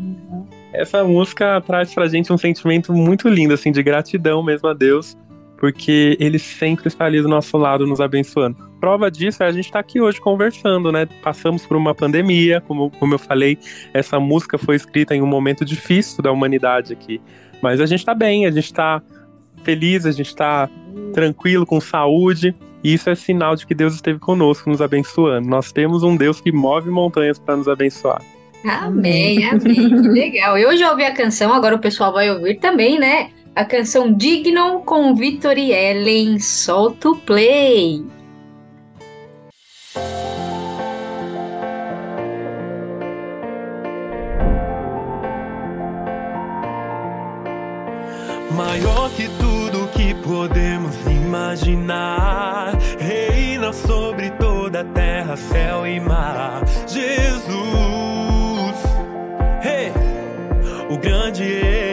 Essa 0.74 1.04
música 1.04 1.62
traz 1.62 1.94
pra 1.94 2.08
gente 2.08 2.32
um 2.32 2.38
sentimento 2.38 2.94
muito 2.94 3.28
lindo, 3.28 3.54
assim, 3.54 3.72
de 3.72 3.82
gratidão 3.82 4.44
mesmo 4.44 4.68
a 4.68 4.74
Deus, 4.74 5.18
porque 5.58 6.16
Ele 6.20 6.40
sempre 6.40 6.88
está 6.88 7.06
ali 7.06 7.22
do 7.22 7.28
nosso 7.28 7.58
lado, 7.58 7.86
nos 7.86 8.00
abençoando. 8.00 8.69
Prova 8.80 9.12
disso 9.12 9.44
é 9.44 9.48
a 9.48 9.52
gente 9.52 9.66
estar 9.66 9.74
tá 9.74 9.80
aqui 9.80 10.00
hoje 10.00 10.22
conversando, 10.22 10.92
né? 10.92 11.08
Passamos 11.22 11.66
por 11.66 11.76
uma 11.76 11.94
pandemia, 11.94 12.62
como, 12.62 12.90
como 12.92 13.14
eu 13.14 13.20
falei, 13.20 13.58
essa 13.94 14.20
música 14.20 14.58
foi 14.58 14.76
escrita 14.76 15.14
em 15.14 15.22
um 15.22 15.28
momento 15.28 15.66
difícil 15.66 16.24
da 16.24 16.32
humanidade 16.32 16.94
aqui. 16.94 17.22
Mas 17.62 17.82
a 17.82 17.86
gente 17.86 18.00
está 18.00 18.16
bem, 18.16 18.46
a 18.46 18.52
gente 18.52 18.66
está 18.66 19.02
feliz, 19.64 20.06
a 20.06 20.12
gente 20.12 20.28
está 20.28 20.70
tranquilo, 21.14 21.66
com 21.66 21.82
saúde. 21.82 22.56
E 22.82 22.94
isso 22.94 23.10
é 23.10 23.16
sinal 23.16 23.56
de 23.56 23.68
que 23.68 23.76
Deus 23.76 23.94
esteve 23.94 24.20
conosco, 24.20 24.70
nos 24.70 24.82
abençoando. 24.82 25.50
Nós 25.50 25.72
temos 25.72 26.02
um 26.02 26.16
Deus 26.16 26.40
que 26.40 26.52
move 26.52 26.90
montanhas 26.90 27.38
para 27.38 27.58
nos 27.58 27.68
abençoar. 27.68 28.22
Amém, 28.64 29.44
amém. 29.46 29.62
que 29.62 30.08
legal. 30.08 30.58
Eu 30.58 30.78
já 30.78 30.92
ouvi 30.92 31.04
a 31.04 31.14
canção, 31.14 31.54
agora 31.54 31.76
o 31.76 31.80
pessoal 31.80 32.14
vai 32.14 32.30
ouvir 32.32 32.56
também, 32.60 32.98
né? 32.98 33.32
A 33.54 33.66
canção 33.66 34.14
Digno 34.14 34.82
com 34.86 35.14
Vitor 35.14 35.58
e 35.58 35.74
Ellen. 35.74 36.40
Solta 36.40 37.10
o 37.10 37.18
play. 37.18 38.02
Maior 48.52 49.10
que 49.16 49.28
tudo 49.40 49.88
que 49.94 50.14
podemos 50.16 50.96
imaginar, 51.08 52.78
reina 53.00 53.74
sobre 53.74 54.30
toda 54.32 54.82
a 54.82 54.84
terra, 54.84 55.36
céu 55.36 55.88
e 55.88 56.00
mar. 56.00 56.62
Jesus, 56.88 57.48
hey, 59.64 59.92
o 60.90 60.98
grande 61.00 61.44
eu 61.44 61.89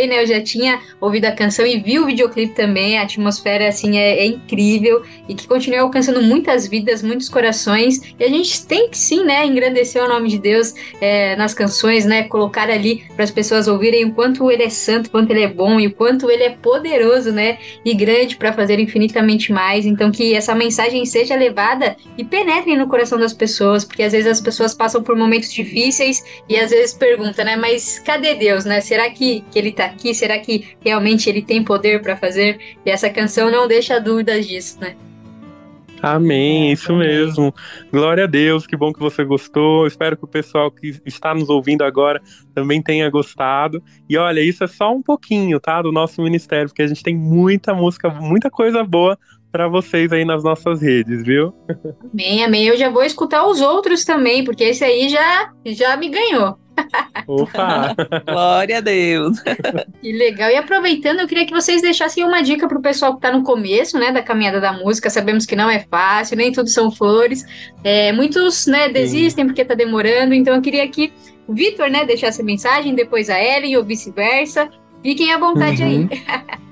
falei, 0.00 0.06
né? 0.06 0.22
Eu 0.22 0.26
já 0.26 0.42
tinha 0.42 0.80
ouvido 1.00 1.24
a 1.24 1.32
canção 1.32 1.66
e 1.66 1.78
vi 1.78 1.98
o 1.98 2.06
videoclipe 2.06 2.54
também. 2.54 2.98
A 2.98 3.02
atmosfera, 3.02 3.68
assim, 3.68 3.98
é, 3.98 4.18
é 4.18 4.26
incrível 4.26 5.02
e 5.28 5.34
que 5.34 5.46
continua 5.46 5.80
alcançando 5.80 6.22
muitas 6.22 6.66
vidas, 6.66 7.02
muitos 7.02 7.28
corações. 7.28 8.00
E 8.18 8.24
a 8.24 8.28
gente 8.28 8.66
tem 8.66 8.88
que, 8.88 8.98
sim, 8.98 9.24
né? 9.24 9.46
Engrandecer 9.46 10.02
o 10.02 10.08
nome 10.08 10.28
de 10.28 10.38
Deus 10.38 10.74
é, 11.00 11.36
nas 11.36 11.54
canções, 11.54 12.04
né? 12.04 12.24
Colocar 12.24 12.68
ali 12.68 13.04
para 13.14 13.24
as 13.24 13.30
pessoas 13.30 13.66
ouvirem 13.66 14.04
o 14.04 14.12
quanto 14.12 14.50
Ele 14.50 14.64
é 14.64 14.70
santo, 14.70 15.06
o 15.06 15.10
quanto 15.10 15.30
Ele 15.30 15.42
é 15.42 15.48
bom 15.48 15.80
e 15.80 15.86
o 15.86 15.94
quanto 15.94 16.30
Ele 16.30 16.42
é 16.42 16.50
poderoso, 16.50 17.32
né? 17.32 17.58
E 17.84 17.94
grande 17.94 18.36
para 18.36 18.52
fazer 18.52 18.78
infinitamente 18.78 19.52
mais. 19.52 19.86
Então, 19.86 20.10
que 20.10 20.34
essa 20.34 20.54
mensagem 20.54 21.04
seja 21.06 21.36
levada 21.36 21.96
e 22.18 22.24
penetre 22.24 22.76
no 22.76 22.86
coração 22.86 23.18
das 23.18 23.32
pessoas, 23.32 23.84
porque 23.84 24.02
às 24.02 24.12
vezes 24.12 24.26
as 24.26 24.40
pessoas 24.40 24.74
passam 24.74 25.02
por 25.02 25.16
momentos 25.16 25.52
difíceis 25.52 26.24
e 26.48 26.56
às 26.56 26.70
vezes 26.70 26.94
perguntam, 26.94 27.44
né? 27.44 27.56
Mas 27.56 27.98
cadê 27.98 28.34
Deus, 28.34 28.64
né? 28.64 28.80
Será 28.80 29.10
que, 29.10 29.44
que 29.50 29.58
ele 29.58 29.72
tá 29.72 29.86
aqui? 29.86 30.14
Será 30.14 30.38
que 30.38 30.64
realmente 30.90 31.30
ele 31.30 31.40
tem 31.40 31.62
poder 31.62 32.02
para 32.02 32.16
fazer? 32.16 32.58
E 32.84 32.90
essa 32.90 33.08
canção 33.08 33.50
não 33.50 33.68
deixa 33.68 34.00
dúvidas 34.00 34.46
disso, 34.46 34.78
né? 34.80 34.96
Amém, 36.02 36.72
isso 36.72 36.94
mesmo. 36.94 37.54
Glória 37.92 38.24
a 38.24 38.26
Deus, 38.26 38.66
que 38.66 38.76
bom 38.76 38.92
que 38.92 38.98
você 38.98 39.22
gostou. 39.22 39.86
Espero 39.86 40.16
que 40.16 40.24
o 40.24 40.28
pessoal 40.28 40.70
que 40.70 41.00
está 41.04 41.34
nos 41.34 41.48
ouvindo 41.50 41.84
agora 41.84 42.20
também 42.54 42.82
tenha 42.82 43.08
gostado. 43.10 43.82
E 44.08 44.16
olha, 44.16 44.40
isso 44.40 44.64
é 44.64 44.66
só 44.66 44.92
um 44.92 45.02
pouquinho, 45.02 45.60
tá, 45.60 45.82
do 45.82 45.92
nosso 45.92 46.22
ministério, 46.22 46.68
porque 46.68 46.82
a 46.82 46.86
gente 46.86 47.02
tem 47.02 47.14
muita 47.14 47.74
música, 47.74 48.08
muita 48.08 48.50
coisa 48.50 48.82
boa 48.82 49.18
para 49.52 49.68
vocês 49.68 50.10
aí 50.12 50.24
nas 50.24 50.42
nossas 50.42 50.80
redes, 50.80 51.22
viu? 51.22 51.52
Amém, 52.12 52.44
amém. 52.44 52.64
Eu 52.66 52.78
já 52.78 52.88
vou 52.88 53.04
escutar 53.04 53.46
os 53.46 53.60
outros 53.60 54.04
também, 54.04 54.42
porque 54.42 54.64
esse 54.64 54.82
aí 54.82 55.08
já, 55.08 55.52
já 55.66 55.96
me 55.96 56.08
ganhou. 56.08 56.58
Opa! 57.26 57.94
Glória 58.26 58.78
a 58.78 58.80
Deus! 58.80 59.38
Que 60.00 60.12
legal. 60.12 60.50
E 60.50 60.56
aproveitando, 60.56 61.20
eu 61.20 61.28
queria 61.28 61.46
que 61.46 61.52
vocês 61.52 61.80
deixassem 61.82 62.24
uma 62.24 62.42
dica 62.42 62.66
para 62.66 62.78
o 62.78 62.82
pessoal 62.82 63.12
que 63.12 63.18
está 63.18 63.30
no 63.36 63.44
começo, 63.44 63.98
né, 63.98 64.10
da 64.12 64.22
caminhada 64.22 64.60
da 64.60 64.72
música. 64.72 65.08
Sabemos 65.10 65.46
que 65.46 65.54
não 65.54 65.70
é 65.70 65.80
fácil, 65.90 66.36
nem 66.36 66.50
tudo 66.52 66.68
são 66.68 66.90
flores. 66.90 67.44
É, 67.84 68.12
muitos, 68.12 68.66
né, 68.66 68.88
desistem 68.88 69.46
porque 69.46 69.62
está 69.62 69.74
demorando. 69.74 70.34
Então, 70.34 70.54
eu 70.54 70.62
queria 70.62 70.86
que 70.88 71.12
o 71.46 71.54
Vitor, 71.54 71.88
né, 71.90 72.04
deixasse 72.04 72.40
a 72.40 72.44
mensagem, 72.44 72.94
depois 72.94 73.28
a 73.30 73.40
Ellen 73.42 73.76
ou 73.76 73.84
vice-versa. 73.84 74.68
Fiquem 75.02 75.32
à 75.32 75.38
vontade 75.38 75.82
Uhum. 75.82 76.08
aí. 76.10 76.60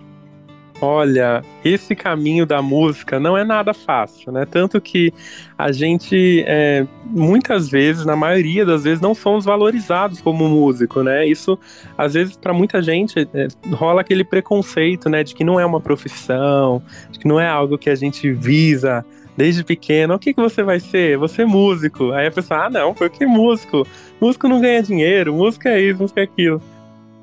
Olha, 0.81 1.43
esse 1.65 1.97
caminho 1.97 2.47
da 2.47 2.63
música 2.63 3.19
não 3.19 3.37
é 3.37 3.45
nada 3.45 3.75
fácil, 3.75 4.31
né? 4.31 4.47
Tanto 4.47 4.81
que 4.81 5.13
a 5.57 5.73
gente, 5.73 6.45
é, 6.47 6.87
muitas 7.05 7.69
vezes, 7.69 8.05
na 8.05 8.15
maioria 8.15 8.65
das 8.65 8.85
vezes, 8.85 9.01
não 9.01 9.13
somos 9.13 9.45
valorizados 9.45 10.21
como 10.21 10.49
músico, 10.49 11.03
né? 11.03 11.27
Isso, 11.27 11.59
às 11.97 12.15
vezes, 12.15 12.37
para 12.37 12.53
muita 12.53 12.81
gente, 12.81 13.29
é, 13.35 13.49
rola 13.73 14.03
aquele 14.03 14.23
preconceito, 14.23 15.11
né? 15.11 15.25
De 15.25 15.35
que 15.35 15.43
não 15.43 15.59
é 15.59 15.67
uma 15.67 15.81
profissão, 15.81 16.81
de 17.11 17.19
que 17.19 17.27
não 17.27 17.41
é 17.41 17.49
algo 17.49 17.77
que 17.77 17.91
a 17.91 17.97
gente 17.97 18.31
visa 18.31 19.05
desde 19.37 19.65
pequeno. 19.65 20.15
O 20.15 20.19
que, 20.19 20.33
que 20.33 20.41
você 20.41 20.63
vai 20.63 20.79
ser? 20.79 21.19
Você 21.19 21.43
é 21.43 21.45
músico. 21.45 22.13
Aí 22.13 22.29
a 22.29 22.31
pessoa, 22.31 22.67
ah, 22.67 22.71
não, 22.71 22.95
por 22.95 23.11
que 23.11 23.27
músico? 23.27 23.85
Músico 24.21 24.47
não 24.47 24.61
ganha 24.61 24.83
dinheiro, 24.83 25.35
música 25.35 25.71
é 25.71 25.81
isso, 25.81 26.01
música 26.01 26.21
é 26.21 26.25
aquilo. 26.25 26.63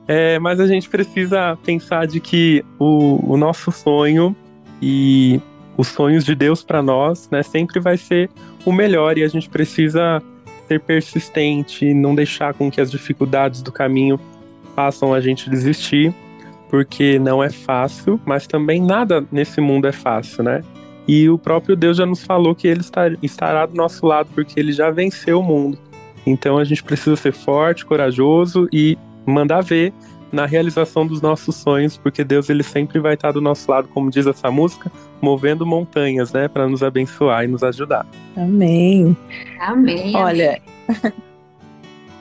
É, 0.08 0.38
mas 0.40 0.60
a 0.60 0.68
gente 0.68 0.88
precisa 0.88 1.58
pensar 1.64 2.06
de 2.06 2.20
que 2.20 2.64
o, 2.78 3.34
o 3.34 3.38
nosso 3.38 3.72
sonho 3.72 4.36
e 4.82 5.42
os 5.78 5.88
sonhos 5.88 6.24
de 6.24 6.36
Deus 6.36 6.64
para 6.64 6.82
nós, 6.82 7.30
né, 7.32 7.42
sempre 7.44 7.80
vai 7.80 7.98
ser 7.98 8.30
o 8.66 8.72
melhor 8.72 9.18
e 9.18 9.24
a 9.24 9.28
gente 9.28 9.50
precisa 9.50 10.22
ser 10.68 10.80
persistente, 10.80 11.94
não 11.94 12.16
deixar 12.16 12.54
com 12.54 12.72
que 12.72 12.80
as 12.80 12.92
dificuldades 12.92 13.62
do 13.62 13.72
caminho 13.72 14.20
façam 14.76 15.14
a 15.14 15.22
gente 15.22 15.50
desistir, 15.50 16.14
porque 16.70 17.20
não 17.20 17.44
é 17.44 17.50
fácil, 17.50 18.20
mas 18.26 18.48
também 18.48 18.82
nada 18.82 19.24
nesse 19.32 19.62
mundo 19.62 19.88
é 19.88 19.92
fácil, 19.92 20.44
né? 20.44 20.64
E 21.08 21.30
o 21.30 21.38
próprio 21.38 21.76
Deus 21.76 21.98
já 21.98 22.06
nos 22.06 22.24
falou 22.24 22.56
que 22.56 22.68
ele 22.68 22.82
estará 23.22 23.66
do 23.66 23.76
nosso 23.76 24.06
lado, 24.06 24.30
porque 24.34 24.60
ele 24.60 24.72
já 24.72 24.90
venceu 24.90 25.40
o 25.40 25.44
mundo. 25.44 25.78
Então 26.26 26.58
a 26.58 26.64
gente 26.64 26.84
precisa 26.84 27.16
ser 27.16 27.32
forte, 27.32 27.86
corajoso 27.86 28.68
e 28.74 28.98
mandar 29.26 29.62
ver 29.62 29.94
na 30.32 30.46
realização 30.46 31.08
dos 31.08 31.22
nossos 31.22 31.56
sonhos, 31.56 31.98
porque 31.98 32.24
Deus 32.24 32.50
ele 32.50 32.64
sempre 32.64 33.00
vai 33.00 33.14
estar 33.14 33.32
do 33.32 33.40
nosso 33.40 33.70
lado, 33.72 33.88
como 33.88 34.10
diz 34.10 34.28
essa 34.28 34.52
música, 34.52 34.92
movendo 35.22 35.66
montanhas, 35.66 36.34
né, 36.34 36.48
para 36.48 36.68
nos 36.68 36.84
abençoar 36.84 37.46
e 37.46 37.48
nos 37.48 37.64
ajudar. 37.64 38.06
Amém. 38.36 39.16
Amém. 39.60 40.16
Olha, 40.16 40.62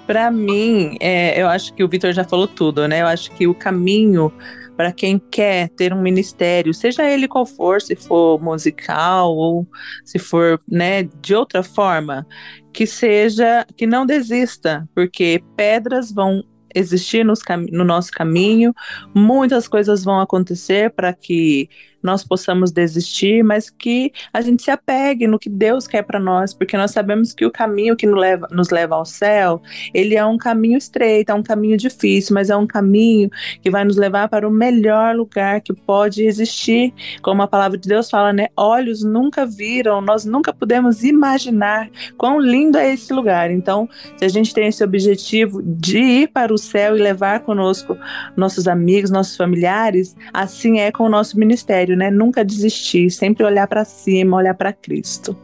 para 0.06 0.30
mim, 0.30 0.96
é, 1.00 1.40
eu 1.40 1.48
acho 1.48 1.74
que 1.74 1.82
o 1.82 1.88
Vitor 1.88 2.12
já 2.12 2.24
falou 2.24 2.46
tudo, 2.46 2.86
né? 2.86 3.02
Eu 3.02 3.06
acho 3.06 3.32
que 3.32 3.46
o 3.46 3.54
caminho 3.54 4.32
para 4.76 4.92
quem 4.92 5.18
quer 5.18 5.68
ter 5.70 5.92
um 5.92 6.02
ministério, 6.02 6.74
seja 6.74 7.08
ele 7.08 7.28
qual 7.28 7.46
for, 7.46 7.80
se 7.80 7.94
for 7.94 8.40
musical 8.42 9.34
ou 9.34 9.66
se 10.04 10.18
for, 10.18 10.60
né, 10.68 11.04
de 11.22 11.34
outra 11.34 11.62
forma, 11.62 12.26
que 12.72 12.86
seja, 12.86 13.64
que 13.76 13.86
não 13.86 14.04
desista, 14.04 14.88
porque 14.94 15.42
pedras 15.56 16.10
vão 16.10 16.42
existir 16.74 17.24
no 17.24 17.84
nosso 17.84 18.10
caminho, 18.10 18.74
muitas 19.14 19.68
coisas 19.68 20.04
vão 20.04 20.20
acontecer 20.20 20.90
para 20.90 21.12
que 21.12 21.68
nós 22.04 22.22
possamos 22.22 22.70
desistir, 22.70 23.42
mas 23.42 23.70
que 23.70 24.12
a 24.32 24.42
gente 24.42 24.62
se 24.62 24.70
apegue 24.70 25.26
no 25.26 25.38
que 25.38 25.48
Deus 25.48 25.88
quer 25.88 26.02
para 26.02 26.20
nós, 26.20 26.52
porque 26.52 26.76
nós 26.76 26.90
sabemos 26.90 27.32
que 27.32 27.46
o 27.46 27.50
caminho 27.50 27.96
que 27.96 28.06
nos 28.06 28.20
leva, 28.20 28.46
nos 28.50 28.68
leva 28.68 28.94
ao 28.94 29.06
céu, 29.06 29.62
ele 29.94 30.14
é 30.14 30.24
um 30.24 30.36
caminho 30.36 30.76
estreito, 30.76 31.32
é 31.32 31.34
um 31.34 31.42
caminho 31.42 31.78
difícil, 31.78 32.34
mas 32.34 32.50
é 32.50 32.56
um 32.56 32.66
caminho 32.66 33.30
que 33.62 33.70
vai 33.70 33.84
nos 33.84 33.96
levar 33.96 34.28
para 34.28 34.46
o 34.46 34.50
melhor 34.50 35.16
lugar 35.16 35.62
que 35.62 35.72
pode 35.72 36.24
existir, 36.24 36.92
como 37.22 37.42
a 37.42 37.48
palavra 37.48 37.78
de 37.78 37.88
Deus 37.88 38.10
fala, 38.10 38.32
né? 38.32 38.48
Olhos 38.54 39.02
nunca 39.02 39.46
viram, 39.46 40.00
nós 40.02 40.26
nunca 40.26 40.52
pudemos 40.52 41.02
imaginar 41.02 41.88
quão 42.18 42.38
lindo 42.38 42.76
é 42.76 42.92
esse 42.92 43.12
lugar. 43.12 43.50
Então, 43.50 43.88
se 44.16 44.24
a 44.24 44.28
gente 44.28 44.52
tem 44.52 44.66
esse 44.66 44.84
objetivo 44.84 45.62
de 45.62 45.98
ir 45.98 46.28
para 46.28 46.52
o 46.52 46.58
céu 46.58 46.96
e 46.96 47.00
levar 47.00 47.40
conosco 47.40 47.96
nossos 48.36 48.68
amigos, 48.68 49.10
nossos 49.10 49.36
familiares, 49.36 50.14
assim 50.32 50.80
é 50.80 50.92
com 50.92 51.04
o 51.04 51.08
nosso 51.08 51.38
ministério, 51.38 51.93
né? 51.96 52.10
Nunca 52.10 52.44
desistir, 52.44 53.10
sempre 53.10 53.44
olhar 53.44 53.66
para 53.66 53.84
cima, 53.84 54.36
olhar 54.36 54.54
para 54.54 54.72
Cristo. 54.72 55.36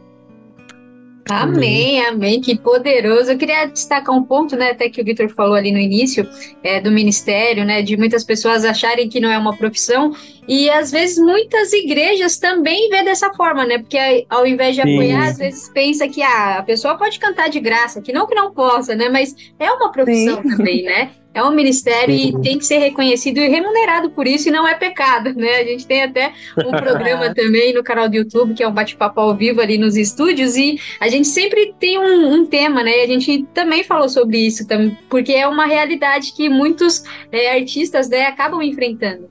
Amém, 1.29 2.03
amém, 2.05 2.41
que 2.41 2.57
poderoso. 2.57 3.31
Eu 3.31 3.37
queria 3.37 3.65
destacar 3.65 4.15
um 4.15 4.23
ponto, 4.23 4.55
né, 4.55 4.71
até 4.71 4.89
que 4.89 5.01
o 5.01 5.05
Vitor 5.05 5.29
falou 5.29 5.55
ali 5.55 5.71
no 5.71 5.77
início, 5.77 6.27
é, 6.63 6.81
do 6.81 6.91
ministério, 6.91 7.63
né, 7.63 7.81
de 7.81 7.95
muitas 7.95 8.23
pessoas 8.23 8.65
acharem 8.65 9.07
que 9.07 9.19
não 9.19 9.31
é 9.31 9.37
uma 9.37 9.55
profissão, 9.55 10.13
e 10.47 10.69
às 10.69 10.91
vezes 10.91 11.17
muitas 11.17 11.71
igrejas 11.71 12.37
também 12.37 12.89
vê 12.89 13.03
dessa 13.03 13.31
forma, 13.33 13.65
né, 13.65 13.77
porque 13.77 14.25
ao 14.29 14.45
invés 14.45 14.75
de 14.75 14.81
Sim. 14.81 14.93
apoiar, 14.93 15.27
às 15.29 15.37
vezes 15.37 15.69
pensa 15.69 16.07
que 16.07 16.21
ah, 16.21 16.57
a 16.59 16.63
pessoa 16.63 16.97
pode 16.97 17.19
cantar 17.19 17.49
de 17.49 17.59
graça, 17.59 18.01
que 18.01 18.11
não 18.11 18.27
que 18.27 18.35
não 18.35 18.51
possa, 18.51 18.95
né, 18.95 19.07
mas 19.07 19.35
é 19.59 19.71
uma 19.71 19.91
profissão 19.91 20.41
Sim. 20.41 20.49
também, 20.49 20.83
né, 20.83 21.11
é 21.33 21.43
um 21.43 21.51
ministério 21.51 22.13
Sim. 22.13 22.37
e 22.37 22.41
tem 22.41 22.57
que 22.57 22.65
ser 22.65 22.77
reconhecido 22.77 23.37
e 23.37 23.47
remunerado 23.47 24.09
por 24.09 24.27
isso, 24.27 24.49
e 24.49 24.51
não 24.51 24.67
é 24.67 24.75
pecado, 24.75 25.33
né? 25.33 25.57
A 25.57 25.63
gente 25.63 25.87
tem 25.87 26.03
até 26.03 26.33
um 26.57 26.71
programa 26.71 27.31
também 27.35 27.73
no 27.73 27.83
canal 27.83 28.09
do 28.09 28.15
YouTube, 28.15 28.53
que 28.53 28.63
é 28.63 28.67
um 28.67 28.73
bate-papo 28.73 29.19
ao 29.19 29.35
vivo 29.35 29.61
ali 29.61 29.77
nos 29.77 29.95
estúdios, 29.95 30.57
e 30.57 30.79
a 30.99 31.07
gente 31.07 31.27
sempre 31.27 31.73
tem 31.79 31.97
um, 31.97 32.33
um 32.33 32.45
tema, 32.45 32.83
né? 32.83 33.01
A 33.03 33.07
gente 33.07 33.45
também 33.53 33.83
falou 33.83 34.09
sobre 34.09 34.39
isso, 34.39 34.65
porque 35.09 35.31
é 35.31 35.47
uma 35.47 35.65
realidade 35.65 36.33
que 36.33 36.49
muitos 36.49 37.03
é, 37.31 37.53
artistas 37.57 38.09
né, 38.09 38.25
acabam 38.25 38.61
enfrentando. 38.61 39.29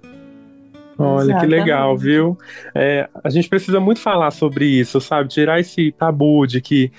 Olha 0.99 1.25
que 1.25 1.31
Exatamente. 1.31 1.51
legal, 1.51 1.97
viu? 1.97 2.39
É, 2.75 3.09
a 3.25 3.31
gente 3.31 3.49
precisa 3.49 3.81
muito 3.81 4.01
falar 4.01 4.31
sobre 4.31 4.67
isso, 4.67 5.01
sabe? 5.01 5.31
Tirar 5.31 5.59
esse 5.59 5.93
tabu 5.93 6.47
de 6.47 6.61
que 6.61 6.93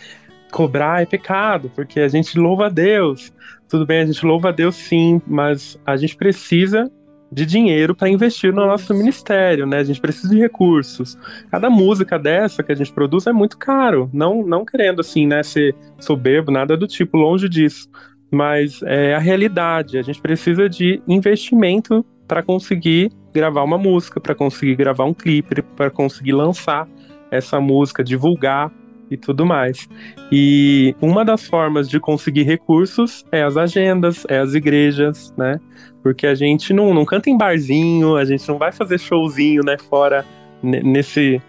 cobrar 0.52 1.04
é 1.04 1.06
pecado, 1.06 1.72
porque 1.76 2.00
a 2.00 2.08
gente 2.08 2.38
louva 2.38 2.66
a 2.66 2.70
Deus. 2.70 3.32
Tudo 3.72 3.86
bem, 3.86 4.02
a 4.02 4.06
gente 4.06 4.26
louva 4.26 4.50
a 4.50 4.52
Deus 4.52 4.76
sim, 4.76 5.22
mas 5.26 5.80
a 5.86 5.96
gente 5.96 6.18
precisa 6.18 6.92
de 7.32 7.46
dinheiro 7.46 7.96
para 7.96 8.10
investir 8.10 8.54
no 8.54 8.68
nosso 8.68 8.94
ministério, 8.94 9.66
né? 9.66 9.78
A 9.78 9.84
gente 9.86 10.02
precisa 10.02 10.28
de 10.28 10.38
recursos. 10.38 11.18
Cada 11.50 11.70
música 11.70 12.20
dessa 12.20 12.62
que 12.62 12.74
a 12.74 12.76
gente 12.76 12.92
produz 12.92 13.28
é 13.28 13.32
muito 13.32 13.58
caro, 13.58 14.10
não 14.12 14.46
não 14.46 14.66
querendo 14.66 15.00
assim, 15.00 15.26
né, 15.26 15.42
ser 15.42 15.74
soberbo, 15.98 16.52
nada 16.52 16.76
do 16.76 16.86
tipo, 16.86 17.16
longe 17.16 17.48
disso. 17.48 17.88
Mas 18.30 18.82
é 18.84 19.16
a 19.16 19.20
realidade, 19.20 19.98
a 19.98 20.02
gente 20.02 20.20
precisa 20.20 20.68
de 20.68 21.02
investimento 21.08 22.06
para 22.28 22.44
conseguir 22.44 23.10
gravar 23.34 23.64
uma 23.64 23.78
música, 23.78 24.20
para 24.20 24.36
conseguir 24.36 24.76
gravar 24.76 25.06
um 25.06 25.14
clipe, 25.14 25.62
para 25.62 25.90
conseguir 25.90 26.34
lançar 26.34 26.90
essa 27.32 27.62
música, 27.62 28.04
divulgar 28.04 28.70
e 29.12 29.18
tudo 29.18 29.46
mais. 29.46 29.88
E 30.32 30.96
uma 31.02 31.26
das 31.26 31.46
formas 31.46 31.90
de 31.90 32.00
conseguir 32.00 32.44
recursos 32.44 33.26
é 33.32 33.44
as 33.44 33.58
agendas, 33.58 34.26
é 34.30 34.40
as 34.40 34.54
igrejas, 34.54 35.34
né? 35.38 35.60
Porque 36.02 36.26
a 36.26 36.34
gente 36.34 36.74
não, 36.74 36.94
não 36.94 37.06
canta 37.06 37.30
em 37.30 37.38
barzinho, 37.38 38.16
a 38.16 38.24
gente 38.26 38.48
não 38.48 38.58
vai 38.58 38.72
fazer 38.72 38.98
showzinho, 38.98 39.62
né, 39.64 39.78
fora 39.78 40.26
ne- 40.64 40.82
nesse 40.82 41.42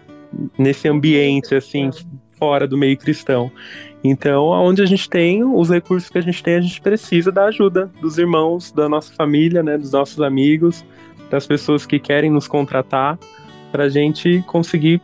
nesse 0.57 0.87
ambiente 0.87 1.53
assim, 1.53 1.91
fora 2.39 2.67
do 2.67 2.77
meio 2.77 2.97
cristão. 2.97 3.51
Então, 4.03 4.47
onde 4.47 4.81
a 4.81 4.85
gente 4.85 5.09
tem 5.09 5.43
os 5.43 5.69
recursos 5.69 6.09
que 6.09 6.17
a 6.17 6.21
gente 6.21 6.43
tem, 6.43 6.55
a 6.55 6.61
gente 6.61 6.81
precisa 6.81 7.31
da 7.31 7.45
ajuda 7.45 7.89
dos 8.01 8.17
irmãos, 8.17 8.71
da 8.71 8.89
nossa 8.89 9.13
família, 9.13 9.63
né, 9.63 9.77
dos 9.77 9.91
nossos 9.91 10.19
amigos, 10.19 10.83
das 11.29 11.47
pessoas 11.47 11.85
que 11.85 11.99
querem 11.99 12.29
nos 12.29 12.47
contratar, 12.47 13.17
para 13.71 13.85
a 13.85 13.89
gente 13.89 14.43
conseguir 14.45 15.01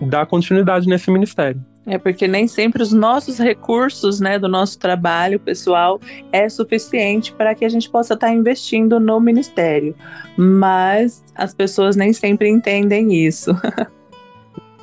dar 0.00 0.26
continuidade 0.26 0.86
nesse 0.86 1.10
ministério. 1.10 1.60
É 1.88 1.96
porque 1.96 2.28
nem 2.28 2.46
sempre 2.46 2.82
os 2.82 2.92
nossos 2.92 3.38
recursos, 3.38 4.20
né, 4.20 4.38
do 4.38 4.46
nosso 4.46 4.78
trabalho 4.78 5.40
pessoal 5.40 5.98
é 6.30 6.46
suficiente 6.48 7.32
para 7.32 7.54
que 7.54 7.64
a 7.64 7.68
gente 7.68 7.88
possa 7.88 8.12
estar 8.12 8.30
investindo 8.32 9.00
no 9.00 9.18
ministério. 9.18 9.94
Mas 10.36 11.24
as 11.34 11.54
pessoas 11.54 11.96
nem 11.96 12.12
sempre 12.12 12.48
entendem 12.48 13.14
isso. 13.14 13.50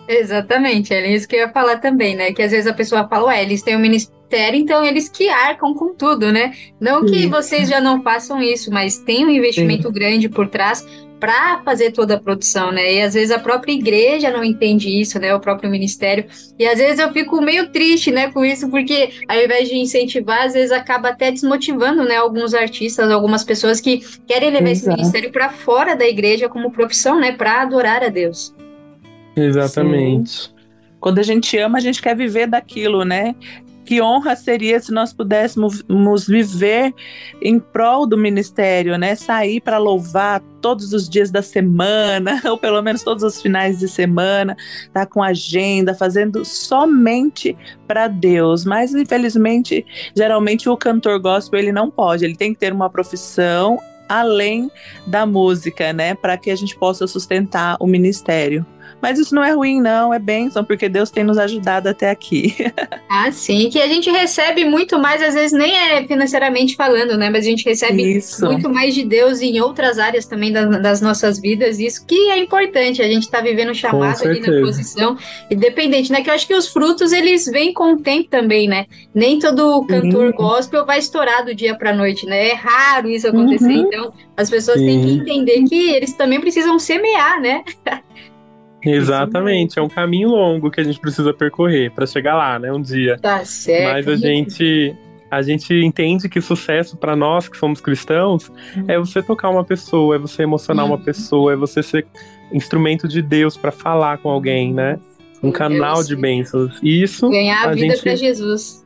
Exatamente, 0.08 0.94
é 0.94 1.12
isso 1.12 1.28
que 1.28 1.36
eu 1.36 1.40
ia 1.40 1.50
falar 1.50 1.78
também, 1.78 2.16
né? 2.16 2.32
Que 2.32 2.42
às 2.42 2.52
vezes 2.52 2.68
a 2.68 2.74
pessoa 2.74 3.08
fala, 3.08 3.28
ué, 3.28 3.44
eles 3.44 3.62
têm 3.64 3.76
um 3.76 3.80
ministério. 3.80 4.60
então 4.60 4.84
eles 4.84 5.08
que 5.08 5.30
arcam 5.30 5.74
com 5.74 5.94
tudo, 5.94 6.32
né? 6.32 6.54
Não 6.80 7.06
que 7.06 7.18
Isso. 7.18 7.30
vocês 7.30 7.70
já 7.70 7.80
não 7.80 8.02
façam 8.02 8.42
isso, 8.42 8.72
mas 8.72 8.98
tem 8.98 9.26
um 9.26 9.30
investimento 9.30 9.92
grande 9.92 10.28
por 10.28 10.48
trás 10.48 10.86
para 11.20 11.62
fazer 11.64 11.92
toda 11.92 12.16
a 12.16 12.20
produção, 12.20 12.72
né? 12.72 12.96
E 12.96 13.02
às 13.02 13.14
vezes 13.14 13.32
a 13.32 13.40
própria 13.40 13.74
igreja 13.74 14.32
não 14.32 14.44
entende 14.44 14.90
isso, 14.90 15.20
né? 15.20 15.34
O 15.34 15.40
próprio 15.40 15.70
ministério. 15.70 16.26
E 16.60 16.66
às 16.68 16.78
vezes 16.78 17.00
eu 17.00 17.12
fico 17.12 17.42
meio 17.42 17.70
triste, 17.70 18.12
né, 18.12 18.32
com 18.32 18.44
isso, 18.44 18.70
porque 18.70 19.10
ao 19.28 19.38
invés 19.38 19.68
de 19.68 19.76
incentivar, 19.76 20.44
às 20.44 20.54
vezes 20.54 20.72
acaba 20.72 21.10
até 21.10 21.32
desmotivando, 21.32 22.04
né, 22.04 22.18
alguns 22.18 22.54
artistas, 22.54 23.10
algumas 23.10 23.44
pessoas 23.44 23.80
que 23.80 24.00
querem 24.28 24.52
levar 24.52 24.70
esse 24.70 24.84
Exato. 24.84 24.98
ministério 24.98 25.32
para 25.32 25.50
fora 25.50 25.96
da 25.96 26.08
igreja 26.08 26.50
como 26.50 26.72
profissão, 26.72 27.20
né, 27.20 27.32
para 27.32 27.62
adorar 27.62 28.04
a 28.04 28.10
Deus. 28.10 28.54
Exatamente. 29.36 30.54
Quando 31.00 31.20
a 31.20 31.24
gente 31.24 31.58
ama, 31.58 31.78
a 31.78 31.82
gente 31.82 32.02
quer 32.02 32.16
viver 32.16 32.48
daquilo, 32.48 33.04
né? 33.04 33.36
Que 33.86 34.02
honra 34.02 34.36
seria 34.36 34.80
se 34.80 34.92
nós 34.92 35.14
pudéssemos 35.14 35.84
viver 36.28 36.94
em 37.42 37.60
prol 37.60 38.08
do 38.08 38.18
ministério, 38.18 38.98
né? 38.98 39.16
Sair 39.16 39.62
para 39.62 39.78
louvar 39.78 40.42
todos 40.62 40.94
os 40.94 41.08
dias 41.08 41.30
da 41.30 41.42
semana, 41.42 42.42
ou 42.50 42.58
pelo 42.58 42.82
menos 42.82 43.04
todos 43.04 43.24
os 43.24 43.42
finais 43.42 43.80
de 43.80 43.88
semana, 43.88 44.58
tá 44.92 45.06
com 45.06 45.22
agenda, 45.22 45.94
fazendo 45.94 46.44
somente 46.44 47.56
para 47.88 48.08
Deus. 48.08 48.66
Mas 48.66 48.94
infelizmente, 48.94 49.86
geralmente 50.16 50.68
o 50.68 50.76
cantor 50.76 51.20
gospel 51.20 51.60
ele 51.60 51.72
não 51.72 51.92
pode, 51.92 52.26
ele 52.26 52.36
tem 52.36 52.54
que 52.54 52.60
ter 52.60 52.74
uma 52.74 52.90
profissão 52.90 53.80
além 54.08 54.70
da 55.06 55.26
música, 55.26 55.92
né, 55.92 56.14
para 56.14 56.38
que 56.38 56.52
a 56.52 56.56
gente 56.56 56.78
possa 56.78 57.08
sustentar 57.08 57.78
o 57.80 57.88
ministério. 57.88 58.66
Mas 59.02 59.20
isso 59.20 59.36
não 59.36 59.44
é 59.44 59.52
ruim, 59.52 59.82
não, 59.82 60.14
é 60.14 60.20
bênção, 60.20 60.64
porque 60.64 60.88
Deus 60.90 61.10
tem 61.12 61.24
nos 61.24 61.38
ajudado 61.38 61.90
até 61.90 62.10
aqui. 62.10 62.56
Ah, 63.08 63.32
sim, 63.32 63.70
que 63.70 63.80
a 63.80 63.88
gente 63.88 64.10
recebe 64.10 64.66
muito 64.66 65.00
mais, 65.00 65.22
às 65.22 65.34
vezes 65.34 65.58
nem 65.58 65.74
é 65.74 66.06
financeiramente 66.06 66.76
falando, 66.76 67.18
né? 67.18 67.30
Mas 67.30 67.46
a 67.46 67.50
gente 67.50 67.64
recebe 67.64 68.18
Isso. 68.18 68.46
muito 68.46 68.70
mais 68.70 68.94
de 68.94 69.06
Deus 69.06 69.42
em 69.42 69.62
outras 69.62 70.00
áreas 70.00 70.26
também 70.26 70.52
da- 70.52 70.66
das 70.66 71.00
nossas 71.00 71.40
vidas. 71.40 71.80
Isso 71.80 72.06
que 72.06 72.30
é 72.30 72.38
importante, 72.38 73.02
a 73.02 73.08
gente 73.08 73.24
está 73.24 73.40
vivendo 73.40 73.70
um 73.72 73.74
chamado 73.74 74.22
ali 74.28 74.42
na 74.42 74.60
posição, 74.60 75.18
independente, 75.50 76.12
né? 76.12 76.22
Que 76.22 76.30
eu 76.30 76.34
acho 76.34 76.46
que 76.46 76.54
os 76.56 76.68
frutos 76.68 77.14
eles 77.14 77.46
vêm 77.46 77.74
com 77.74 77.94
o 77.94 77.98
tempo 78.02 78.28
também, 78.30 78.68
né? 78.68 78.86
Nem 79.14 79.40
todo 79.40 79.86
cantor 79.86 80.34
gospel 80.34 80.86
vai 80.86 81.00
estourar 81.00 81.46
do 81.46 81.56
dia 81.56 81.74
para 81.76 81.94
noite, 81.96 82.26
né? 82.26 82.50
É 82.50 82.54
raro 82.54 83.08
isso 83.10 83.28
acontecer. 83.30 83.66
Uhum. 83.66 83.88
Então, 83.88 84.14
as 84.36 84.50
pessoas 84.50 84.78
têm 84.78 85.02
que 85.02 85.08
Sim. 85.10 85.20
entender 85.22 85.64
que 85.70 85.90
eles 85.92 86.12
também 86.14 86.42
precisam 86.42 86.78
semear, 86.78 87.40
né? 87.40 87.64
Exatamente, 88.86 89.80
é 89.80 89.82
um 89.82 89.90
caminho 89.90 90.30
longo 90.30 90.70
que 90.70 90.80
a 90.80 90.84
gente 90.84 91.00
precisa 91.00 91.34
percorrer 91.34 91.92
para 91.92 92.06
chegar 92.06 92.36
lá, 92.36 92.60
né, 92.60 92.72
um 92.72 92.82
dia. 92.82 93.18
Tá 93.20 93.44
certo. 93.44 93.94
Mas 93.94 94.08
a 94.08 94.16
gente 94.16 94.96
a 95.30 95.42
gente 95.42 95.74
entende 95.74 96.30
que 96.30 96.40
sucesso 96.40 96.96
para 96.96 97.16
nós 97.16 97.50
que 97.50 97.58
somos 97.58 97.82
cristãos 97.82 98.52
é 98.88 98.98
você 98.98 99.22
tocar 99.22 99.50
uma 99.50 99.64
pessoa, 99.64 100.16
é 100.16 100.20
você 100.20 100.44
emocionar 100.44 100.86
uma 100.86 100.98
pessoa, 100.98 101.54
é 101.54 101.56
você 101.56 101.82
ser 101.82 102.06
instrumento 102.54 103.08
de 103.08 103.22
Deus 103.22 103.58
para 103.58 103.72
falar 103.72 104.20
com 104.20 104.30
alguém, 104.30 104.74
né? 104.74 105.00
Um 105.42 105.52
canal 105.52 106.04
de 106.04 106.16
bênçãos. 106.16 106.80
Isso 106.82 107.30
ganhar 107.30 107.68
a, 107.68 107.74
vida 107.74 107.96
gente 107.96 108.04
para 108.04 108.16
Jesus. 108.16 108.85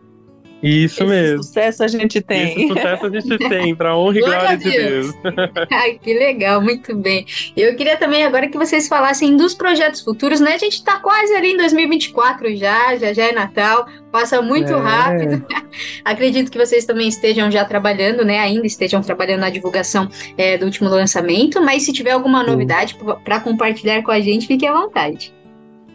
Isso 0.61 1.03
Esse 1.03 1.09
mesmo. 1.09 1.43
sucesso 1.43 1.83
a 1.83 1.87
gente 1.87 2.19
tem. 2.21 2.51
Esse 2.51 2.67
sucesso 2.67 3.05
a 3.05 3.09
gente 3.09 3.37
tem, 3.49 3.73
para 3.75 3.95
honra 3.95 4.17
e 4.17 4.21
Glória 4.21 4.39
glória 4.39 4.57
de 4.57 4.69
Deus. 4.71 5.13
Deus. 5.13 5.35
Ai, 5.71 5.99
que 6.01 6.13
legal, 6.13 6.61
muito 6.61 6.95
bem. 6.95 7.25
Eu 7.55 7.75
queria 7.75 7.95
também 7.95 8.25
agora 8.25 8.47
que 8.49 8.57
vocês 8.57 8.87
falassem 8.87 9.37
dos 9.37 9.53
projetos 9.53 10.01
futuros, 10.01 10.39
né? 10.41 10.53
A 10.55 10.57
gente 10.57 10.83
tá 10.83 10.99
quase 10.99 11.33
ali 11.33 11.53
em 11.53 11.57
2024 11.57 12.55
já, 12.57 12.95
já 12.97 13.13
já 13.13 13.25
é 13.27 13.31
Natal, 13.31 13.87
passa 14.11 14.41
muito 14.41 14.73
É. 14.73 14.77
rápido. 14.77 15.45
Acredito 16.03 16.51
que 16.51 16.57
vocês 16.57 16.85
também 16.85 17.07
estejam 17.07 17.49
já 17.49 17.63
trabalhando, 17.63 18.25
né? 18.25 18.39
Ainda 18.39 18.67
estejam 18.67 19.01
trabalhando 19.01 19.39
na 19.41 19.49
divulgação 19.49 20.09
é, 20.37 20.57
do 20.57 20.65
último 20.65 20.89
lançamento, 20.89 21.61
mas 21.63 21.83
se 21.83 21.93
tiver 21.93 22.11
alguma 22.11 22.43
novidade 22.43 22.97
para 23.23 23.39
compartilhar 23.39 24.03
com 24.03 24.11
a 24.11 24.19
gente, 24.19 24.45
fique 24.47 24.67
à 24.67 24.73
vontade. 24.73 25.33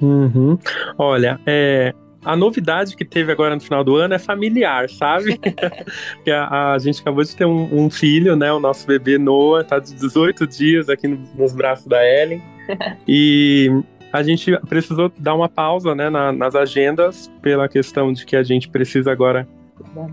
Uhum. 0.01 0.59
Olha, 0.99 1.39
é, 1.47 1.95
a 2.25 2.35
novidade 2.37 2.97
que 2.97 3.05
teve 3.05 3.31
agora 3.31 3.55
no 3.55 3.61
final 3.61 3.85
do 3.85 3.97
ano 3.97 4.15
é 4.15 4.19
familiar, 4.19 4.89
sabe? 4.91 5.39
que 6.25 6.31
a, 6.31 6.73
a 6.73 6.79
gente 6.79 7.01
acabou 7.01 7.23
de 7.23 7.35
ter 7.37 7.45
um, 7.45 7.85
um 7.85 7.91
filho, 7.91 8.35
né? 8.37 8.53
O 8.53 8.59
nosso 8.61 8.87
bebê 8.87 9.19
Noah 9.19 9.65
tá 9.65 9.79
de 9.79 9.95
18 9.95 10.47
dias 10.47 10.89
aqui 10.89 11.07
no- 11.09 11.19
nos 11.37 11.53
braços 11.55 11.87
da 11.87 12.05
Ellen. 12.05 12.43
E 13.07 13.71
a 14.13 14.23
gente 14.23 14.57
precisou 14.69 15.13
dar 15.19 15.35
uma 15.35 15.49
pausa 15.49 15.95
né, 15.95 16.09
na- 16.09 16.33
nas 16.33 16.55
agendas 16.55 17.31
pela 17.43 17.69
questão 17.69 18.13
de 18.13 18.25
que 18.25 18.37
a 18.37 18.43
gente 18.43 18.69
precisa 18.69 19.13
agora 19.13 19.47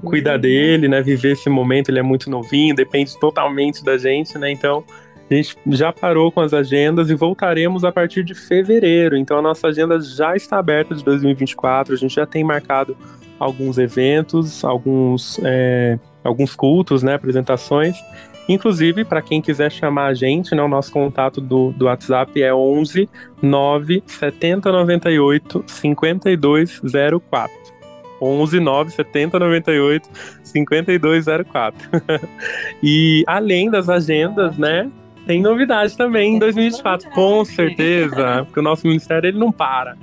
cuidar 0.03 0.37
dele, 0.37 0.87
né? 0.87 1.01
Viver 1.01 1.33
esse 1.33 1.49
momento, 1.49 1.89
ele 1.89 1.99
é 1.99 2.01
muito 2.01 2.29
novinho, 2.29 2.75
depende 2.75 3.17
totalmente 3.19 3.83
da 3.85 3.97
gente, 3.97 4.37
né? 4.37 4.51
Então, 4.51 4.83
a 5.31 5.35
gente 5.35 5.57
já 5.67 5.93
parou 5.93 6.31
com 6.31 6.41
as 6.41 6.53
agendas 6.53 7.09
e 7.09 7.15
voltaremos 7.15 7.85
a 7.85 7.91
partir 7.91 8.23
de 8.23 8.35
fevereiro. 8.35 9.15
Então, 9.15 9.37
a 9.37 9.41
nossa 9.41 9.67
agenda 9.67 9.99
já 9.99 10.35
está 10.35 10.59
aberta 10.59 10.93
de 10.93 11.03
2024. 11.03 11.93
A 11.93 11.97
gente 11.97 12.15
já 12.15 12.25
tem 12.25 12.43
marcado 12.43 12.97
alguns 13.39 13.77
eventos, 13.77 14.63
alguns, 14.65 15.39
é, 15.43 15.97
alguns 16.23 16.53
cultos, 16.53 17.01
né? 17.01 17.13
Apresentações. 17.13 17.95
Inclusive, 18.49 19.05
para 19.05 19.21
quem 19.21 19.41
quiser 19.41 19.71
chamar 19.71 20.07
a 20.07 20.13
gente, 20.13 20.53
né, 20.53 20.61
o 20.61 20.67
nosso 20.67 20.91
contato 20.91 21.39
do, 21.39 21.71
do 21.71 21.85
WhatsApp 21.85 22.41
é 22.41 22.53
11 22.53 23.07
9 23.41 24.03
70 24.05 24.71
98 24.71 25.63
5204. 25.65 27.55
11 28.21 28.59
9 28.59 28.91
70 28.91 29.39
98 29.39 30.09
5204. 30.43 31.89
e 32.83 33.23
além 33.25 33.69
das 33.69 33.87
agendas, 33.87 34.57
né? 34.57 34.91
Tem 35.31 35.41
novidade 35.41 35.95
também 35.95 36.35
em 36.35 36.39
2024, 36.39 37.09
com 37.11 37.45
certeza, 37.45 38.43
porque 38.43 38.59
o 38.59 38.63
nosso 38.63 38.85
ministério 38.85 39.29
ele 39.29 39.39
não 39.39 39.49
para. 39.49 39.95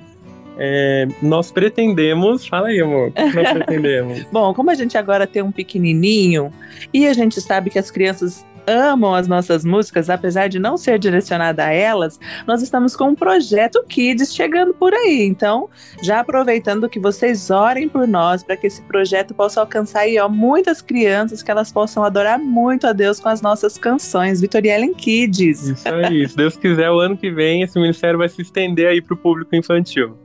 É, 0.57 1.07
nós 1.21 1.53
pretendemos, 1.53 2.47
fala 2.47 2.69
aí, 2.69 2.81
amor, 2.81 3.13
nós 3.15 3.53
pretendemos? 3.53 4.25
Bom, 4.33 4.55
como 4.55 4.71
a 4.71 4.75
gente 4.75 4.97
agora 4.97 5.27
tem 5.27 5.43
um 5.43 5.53
pequenininho 5.53 6.51
e 6.95 7.07
a 7.07 7.13
gente 7.13 7.43
sabe 7.43 7.69
que 7.69 7.79
as 7.79 7.91
crianças 7.91 8.47
amam 8.69 9.15
as 9.15 9.27
nossas 9.27 9.65
músicas, 9.65 10.11
apesar 10.11 10.49
de 10.49 10.59
não 10.59 10.77
ser 10.77 10.99
direcionada 10.99 11.65
a 11.65 11.73
elas, 11.73 12.21
nós 12.47 12.63
estamos 12.63 12.95
com 12.95 13.05
um 13.05 13.15
projeto 13.15 13.83
Kids 13.89 14.35
chegando 14.35 14.75
por 14.75 14.93
aí. 14.93 15.23
Então, 15.23 15.69
já 16.03 16.21
aproveitando 16.21 16.89
que 16.89 17.01
vocês 17.01 17.51
orem 17.51 17.89
por 17.89 18.07
nós 18.07 18.43
para 18.43 18.57
que 18.57 18.67
esse 18.67 18.83
projeto 18.83 19.35
possa 19.35 19.61
alcançar 19.61 20.01
aí, 20.01 20.19
ó, 20.19 20.29
muitas 20.29 20.83
crianças, 20.83 21.43
que 21.43 21.51
elas 21.51 21.73
possam 21.73 22.05
adorar 22.05 22.39
muito 22.39 22.87
a 22.87 22.93
Deus 22.93 23.19
com 23.19 23.29
as 23.29 23.41
nossas 23.41 23.79
canções. 23.79 24.41
Vitoriellen 24.41 24.93
Kids. 24.93 25.69
Isso 25.69 25.89
aí, 25.89 26.29
se 26.29 26.37
Deus 26.37 26.57
quiser, 26.57 26.91
o 26.91 26.99
ano 26.99 27.17
que 27.17 27.31
vem 27.31 27.63
esse 27.63 27.79
ministério 27.79 28.19
vai 28.19 28.29
se 28.29 28.43
estender 28.43 28.89
aí 28.89 29.01
para 29.01 29.15
o 29.15 29.17
público 29.17 29.57
infantil. 29.57 30.17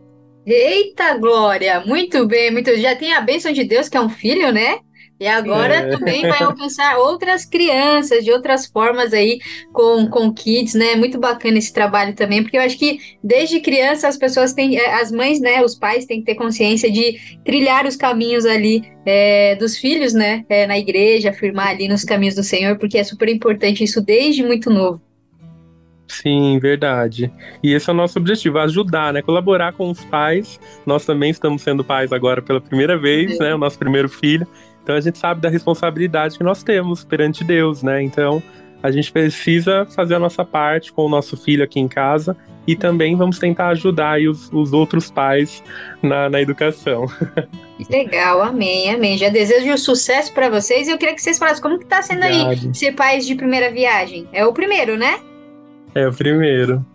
Eita 0.45 1.17
glória! 1.17 1.81
Muito 1.85 2.27
bem, 2.27 2.51
muito. 2.51 2.75
Já 2.77 2.95
tem 2.95 3.13
a 3.13 3.21
bênção 3.21 3.53
de 3.53 3.63
Deus, 3.63 3.87
que 3.87 3.95
é 3.95 4.01
um 4.01 4.09
filho, 4.09 4.51
né? 4.51 4.79
E 5.19 5.27
agora 5.27 5.75
É. 5.75 5.89
também 5.97 6.21
vai 6.23 6.41
alcançar 6.41 6.97
outras 6.97 7.45
crianças 7.45 8.25
de 8.25 8.31
outras 8.31 8.65
formas 8.65 9.13
aí 9.13 9.39
com, 9.71 10.07
com 10.07 10.33
kids, 10.33 10.73
né? 10.73 10.95
Muito 10.95 11.19
bacana 11.19 11.57
esse 11.57 11.71
trabalho 11.71 12.13
também, 12.13 12.41
porque 12.41 12.57
eu 12.57 12.61
acho 12.61 12.77
que 12.77 12.97
desde 13.23 13.59
criança 13.61 14.07
as 14.07 14.17
pessoas 14.17 14.53
têm, 14.53 14.77
eh, 14.77 14.93
as 14.95 15.11
mães, 15.11 15.39
né? 15.39 15.63
Os 15.63 15.75
pais 15.75 16.05
têm 16.05 16.19
que 16.19 16.25
ter 16.25 16.35
consciência 16.35 16.91
de 16.91 17.17
trilhar 17.45 17.85
os 17.85 17.95
caminhos 17.95 18.45
ali 18.45 18.83
eh, 19.05 19.55
dos 19.55 19.77
filhos, 19.77 20.13
né? 20.13 20.43
eh, 20.49 20.67
na 20.67 20.77
igreja, 20.77 21.29
afirmar 21.29 21.69
ali 21.69 21.87
nos 21.87 22.03
caminhos 22.03 22.35
do 22.35 22.43
Senhor, 22.43 22.77
porque 22.77 22.97
é 22.97 23.03
super 23.03 23.29
importante 23.29 23.83
isso 23.83 24.01
desde 24.01 24.43
muito 24.43 24.69
novo. 24.69 25.01
Sim, 26.07 26.59
verdade. 26.59 27.31
E 27.63 27.73
esse 27.73 27.89
é 27.89 27.93
o 27.93 27.95
nosso 27.95 28.19
objetivo, 28.19 28.59
ajudar, 28.59 29.13
né? 29.13 29.21
Colaborar 29.21 29.73
com 29.73 29.89
os 29.89 30.03
pais. 30.05 30.59
Nós 30.85 31.05
também 31.05 31.31
estamos 31.31 31.61
sendo 31.61 31.83
pais 31.83 32.11
agora 32.11 32.41
pela 32.41 32.61
primeira 32.61 32.97
vez, 32.97 33.39
né? 33.39 33.55
O 33.55 33.57
nosso 33.57 33.79
primeiro 33.79 34.09
filho. 34.09 34.45
Então 34.83 34.95
a 34.95 35.01
gente 35.01 35.17
sabe 35.17 35.41
da 35.41 35.49
responsabilidade 35.49 36.37
que 36.37 36.43
nós 36.43 36.61
temos 36.61 37.03
perante 37.03 37.43
Deus, 37.43 37.81
né? 37.81 38.03
Então 38.03 38.43
a 38.83 38.91
gente 38.91 39.11
precisa 39.11 39.85
fazer 39.85 40.15
a 40.15 40.19
nossa 40.19 40.43
parte 40.43 40.91
com 40.91 41.05
o 41.05 41.09
nosso 41.09 41.37
filho 41.37 41.63
aqui 41.63 41.79
em 41.79 41.87
casa 41.87 42.35
e 42.67 42.75
também 42.75 43.15
vamos 43.15 43.39
tentar 43.39 43.69
ajudar 43.69 44.11
aí 44.11 44.27
os, 44.27 44.51
os 44.51 44.73
outros 44.73 45.09
pais 45.09 45.63
na, 46.01 46.29
na 46.29 46.41
educação. 46.41 47.05
Legal, 47.89 48.41
amém, 48.41 48.93
amém. 48.93 49.17
Já 49.17 49.29
desejo 49.29 49.77
sucesso 49.77 50.33
para 50.33 50.49
vocês 50.49 50.87
e 50.87 50.91
eu 50.91 50.97
queria 50.97 51.15
que 51.15 51.21
vocês 51.21 51.37
falassem 51.37 51.61
como 51.61 51.79
que 51.79 51.85
tá 51.85 52.01
sendo 52.01 52.23
aí 52.23 52.41
Obrigado. 52.41 52.75
ser 52.75 52.91
pais 52.93 53.25
de 53.25 53.35
primeira 53.35 53.71
viagem. 53.71 54.27
É 54.33 54.45
o 54.45 54.53
primeiro, 54.53 54.97
né? 54.97 55.19
É 55.95 56.07
o 56.07 56.13
primeiro. 56.13 56.85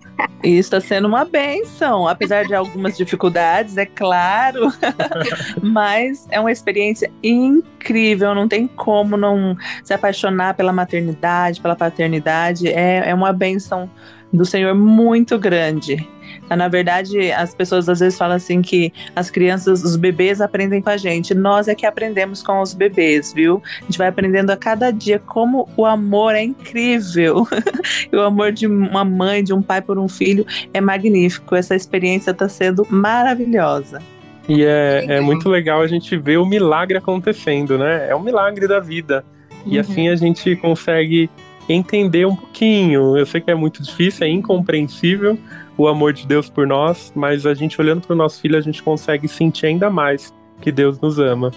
E 0.42 0.56
está 0.56 0.80
sendo 0.80 1.08
uma 1.08 1.24
benção, 1.24 2.06
apesar 2.06 2.44
de 2.44 2.54
algumas 2.54 2.96
dificuldades, 2.96 3.76
é 3.76 3.86
claro. 3.86 4.72
Mas 5.62 6.26
é 6.30 6.38
uma 6.38 6.52
experiência 6.52 7.10
incrível, 7.22 8.34
não 8.34 8.48
tem 8.48 8.66
como 8.66 9.16
não 9.16 9.56
se 9.82 9.92
apaixonar 9.92 10.54
pela 10.54 10.72
maternidade, 10.72 11.60
pela 11.60 11.74
paternidade. 11.74 12.68
É, 12.68 13.10
é 13.10 13.14
uma 13.14 13.32
benção 13.32 13.90
do 14.32 14.44
Senhor 14.44 14.74
muito 14.74 15.38
grande. 15.38 16.08
Na 16.56 16.68
verdade, 16.68 17.30
as 17.32 17.54
pessoas 17.54 17.88
às 17.88 18.00
vezes 18.00 18.18
falam 18.18 18.36
assim 18.36 18.62
que 18.62 18.92
as 19.14 19.30
crianças, 19.30 19.82
os 19.84 19.96
bebês 19.96 20.40
aprendem 20.40 20.80
com 20.80 20.90
a 20.90 20.96
gente. 20.96 21.34
Nós 21.34 21.68
é 21.68 21.74
que 21.74 21.86
aprendemos 21.86 22.42
com 22.42 22.60
os 22.60 22.74
bebês, 22.74 23.32
viu? 23.32 23.62
A 23.80 23.84
gente 23.84 23.98
vai 23.98 24.08
aprendendo 24.08 24.50
a 24.50 24.56
cada 24.56 24.90
dia 24.90 25.18
como 25.18 25.68
o 25.76 25.84
amor 25.84 26.34
é 26.34 26.42
incrível. 26.42 27.46
o 28.12 28.20
amor 28.20 28.52
de 28.52 28.66
uma 28.66 29.04
mãe, 29.04 29.42
de 29.42 29.52
um 29.52 29.62
pai 29.62 29.80
por 29.82 29.98
um 29.98 30.08
filho 30.08 30.46
é 30.72 30.80
magnífico. 30.80 31.54
Essa 31.54 31.74
experiência 31.74 32.30
está 32.30 32.48
sendo 32.48 32.86
maravilhosa. 32.90 34.00
E 34.48 34.64
é, 34.64 35.04
é 35.08 35.20
muito 35.20 35.48
legal 35.48 35.82
a 35.82 35.86
gente 35.86 36.16
ver 36.16 36.38
o 36.38 36.46
milagre 36.46 36.96
acontecendo, 36.96 37.76
né? 37.76 38.08
É 38.08 38.16
um 38.16 38.20
milagre 38.22 38.66
da 38.66 38.80
vida. 38.80 39.24
E 39.66 39.74
Uhum. 39.74 39.80
assim 39.80 40.08
a 40.08 40.16
gente 40.16 40.56
consegue 40.56 41.28
entender 41.68 42.26
um 42.26 42.34
pouquinho. 42.34 43.16
Eu 43.16 43.26
sei 43.26 43.40
que 43.40 43.50
é 43.50 43.54
muito 43.54 43.82
difícil, 43.82 44.26
é 44.26 44.30
incompreensível 44.30 45.38
o 45.78 45.86
amor 45.86 46.12
de 46.12 46.26
Deus 46.26 46.50
por 46.50 46.66
nós, 46.66 47.12
mas 47.14 47.46
a 47.46 47.54
gente 47.54 47.80
olhando 47.80 48.04
para 48.04 48.12
o 48.12 48.16
nosso 48.16 48.40
filho, 48.40 48.58
a 48.58 48.60
gente 48.60 48.82
consegue 48.82 49.28
sentir 49.28 49.66
ainda 49.66 49.88
mais 49.88 50.34
que 50.60 50.72
Deus 50.72 51.00
nos 51.00 51.20
ama. 51.20 51.52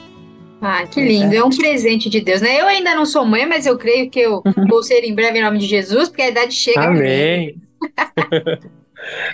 Ah, 0.61 0.85
que 0.85 1.01
lindo. 1.01 1.33
É 1.33 1.43
um 1.43 1.49
presente 1.49 2.07
de 2.07 2.21
Deus, 2.21 2.39
né? 2.39 2.61
Eu 2.61 2.67
ainda 2.67 2.93
não 2.93 3.03
sou 3.03 3.25
mãe, 3.25 3.47
mas 3.47 3.65
eu 3.65 3.75
creio 3.79 4.11
que 4.11 4.19
eu 4.19 4.43
vou 4.69 4.83
ser 4.83 5.03
em 5.03 5.15
breve 5.15 5.39
em 5.39 5.41
nome 5.41 5.57
de 5.57 5.65
Jesus, 5.65 6.07
porque 6.07 6.21
a 6.21 6.29
idade 6.29 6.53
chega. 6.53 6.83
Amém. 6.83 7.55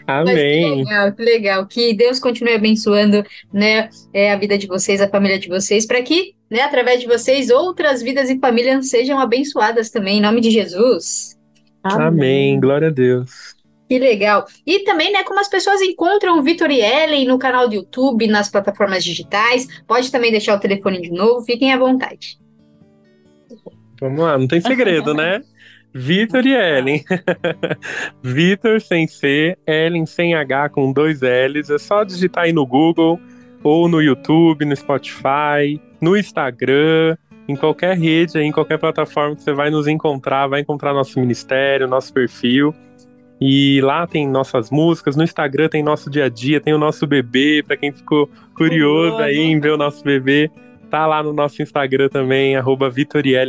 Mas 0.07 0.30
que 0.30 0.31
Amém. 0.31 0.77
legal, 0.77 1.11
que 1.11 1.22
legal. 1.22 1.65
Que 1.65 1.93
Deus 1.93 2.22
continue 2.22 2.53
abençoando, 2.53 3.22
né, 3.51 3.89
é, 4.14 4.31
a 4.31 4.38
vida 4.38 4.57
de 4.57 4.65
vocês, 4.65 5.01
a 5.01 5.09
família 5.09 5.38
de 5.38 5.49
vocês, 5.49 5.85
para 5.85 6.01
que, 6.01 6.35
né, 6.49 6.61
através 6.61 7.01
de 7.01 7.05
vocês, 7.05 7.49
outras 7.49 8.01
vidas 8.01 8.30
e 8.30 8.39
famílias 8.39 8.89
sejam 8.89 9.19
abençoadas 9.19 9.89
também, 9.89 10.19
em 10.19 10.22
nome 10.22 10.39
de 10.39 10.51
Jesus. 10.51 11.38
Amém. 11.84 12.57
Glória 12.61 12.88
a 12.88 12.91
Deus. 12.91 13.56
Que 13.88 13.97
legal. 13.97 14.45
E 14.65 14.80
também, 14.80 15.11
né, 15.14 15.23
como 15.23 15.39
as 15.39 15.47
pessoas 15.47 15.81
encontram 15.81 16.38
o 16.38 16.43
Vitor 16.43 16.69
e 16.69 16.81
Ellen 16.81 17.26
no 17.26 17.39
canal 17.39 17.69
do 17.69 17.76
YouTube, 17.76 18.27
nas 18.27 18.49
plataformas 18.49 19.03
digitais. 19.03 19.68
Pode 19.88 20.11
também 20.11 20.31
deixar 20.31 20.55
o 20.55 20.59
telefone 20.59 21.01
de 21.01 21.11
novo, 21.11 21.45
fiquem 21.45 21.72
à 21.72 21.77
vontade. 21.77 22.38
Vamos 23.99 24.19
lá, 24.19 24.38
não 24.38 24.47
tem 24.47 24.61
segredo, 24.61 25.14
né? 25.14 25.41
Vitor 25.93 26.45
e 26.45 26.53
Ellen. 26.53 27.03
Vitor 28.22 28.81
sem 28.81 29.07
C, 29.07 29.57
Ellen 29.65 30.05
sem 30.05 30.35
H 30.35 30.69
com 30.69 30.91
dois 30.91 31.22
L's. 31.22 31.69
É 31.69 31.77
só 31.77 32.03
digitar 32.03 32.43
aí 32.43 32.53
no 32.53 32.65
Google, 32.65 33.19
ou 33.64 33.88
no 33.88 34.01
YouTube, 34.01 34.65
no 34.65 34.76
Spotify, 34.76 35.81
no 35.99 36.15
Instagram, 36.15 37.18
em 37.47 37.55
qualquer 37.55 37.97
rede, 37.97 38.38
em 38.38 38.51
qualquer 38.51 38.77
plataforma 38.77 39.35
que 39.35 39.41
você 39.41 39.53
vai 39.53 39.69
nos 39.69 39.88
encontrar, 39.88 40.47
vai 40.47 40.61
encontrar 40.61 40.93
nosso 40.93 41.19
ministério, 41.19 41.88
nosso 41.88 42.14
perfil. 42.14 42.76
E 43.39 43.80
lá 43.81 44.07
tem 44.07 44.27
nossas 44.27 44.72
músicas, 44.72 45.15
no 45.15 45.23
Instagram 45.23 45.69
tem 45.69 45.84
nosso 45.84 46.09
dia 46.09 46.26
a 46.26 46.30
dia, 46.30 46.59
tem 46.59 46.73
o 46.73 46.77
nosso 46.77 47.05
bebê, 47.05 47.64
para 47.65 47.77
quem 47.77 47.91
ficou 47.91 48.30
curioso 48.55 49.18
aí 49.18 49.38
em 49.38 49.59
ver 49.59 49.73
o 49.73 49.77
nosso 49.77 50.03
bebê, 50.03 50.49
tá 50.89 51.05
lá 51.05 51.22
no 51.22 51.31
nosso 51.34 51.61
Instagram 51.61 52.09
também, 52.09 52.55
arroba 52.55 52.91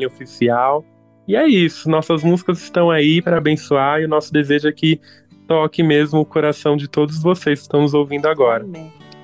Oficial. 0.07 0.85
E 1.27 1.37
é 1.37 1.47
isso, 1.47 1.89
nossas 1.89 2.23
músicas 2.23 2.61
estão 2.61 2.91
aí 2.91 3.23
para 3.23 3.39
abençoar 3.39 4.01
e 4.01 4.05
o 4.05 4.09
nosso 4.09 4.33
desejo 4.33 4.69
é 4.69 4.73
que 4.73 5.01
toque 5.47 5.83
mesmo 5.83 6.21
o 6.21 6.25
coração 6.25 6.77
de 6.77 6.89
todos 6.89 7.23
vocês 7.23 7.61
que 7.61 7.65
estão 7.65 7.81
nos 7.81 7.95
ouvindo 7.95 8.27
agora. 8.27 8.67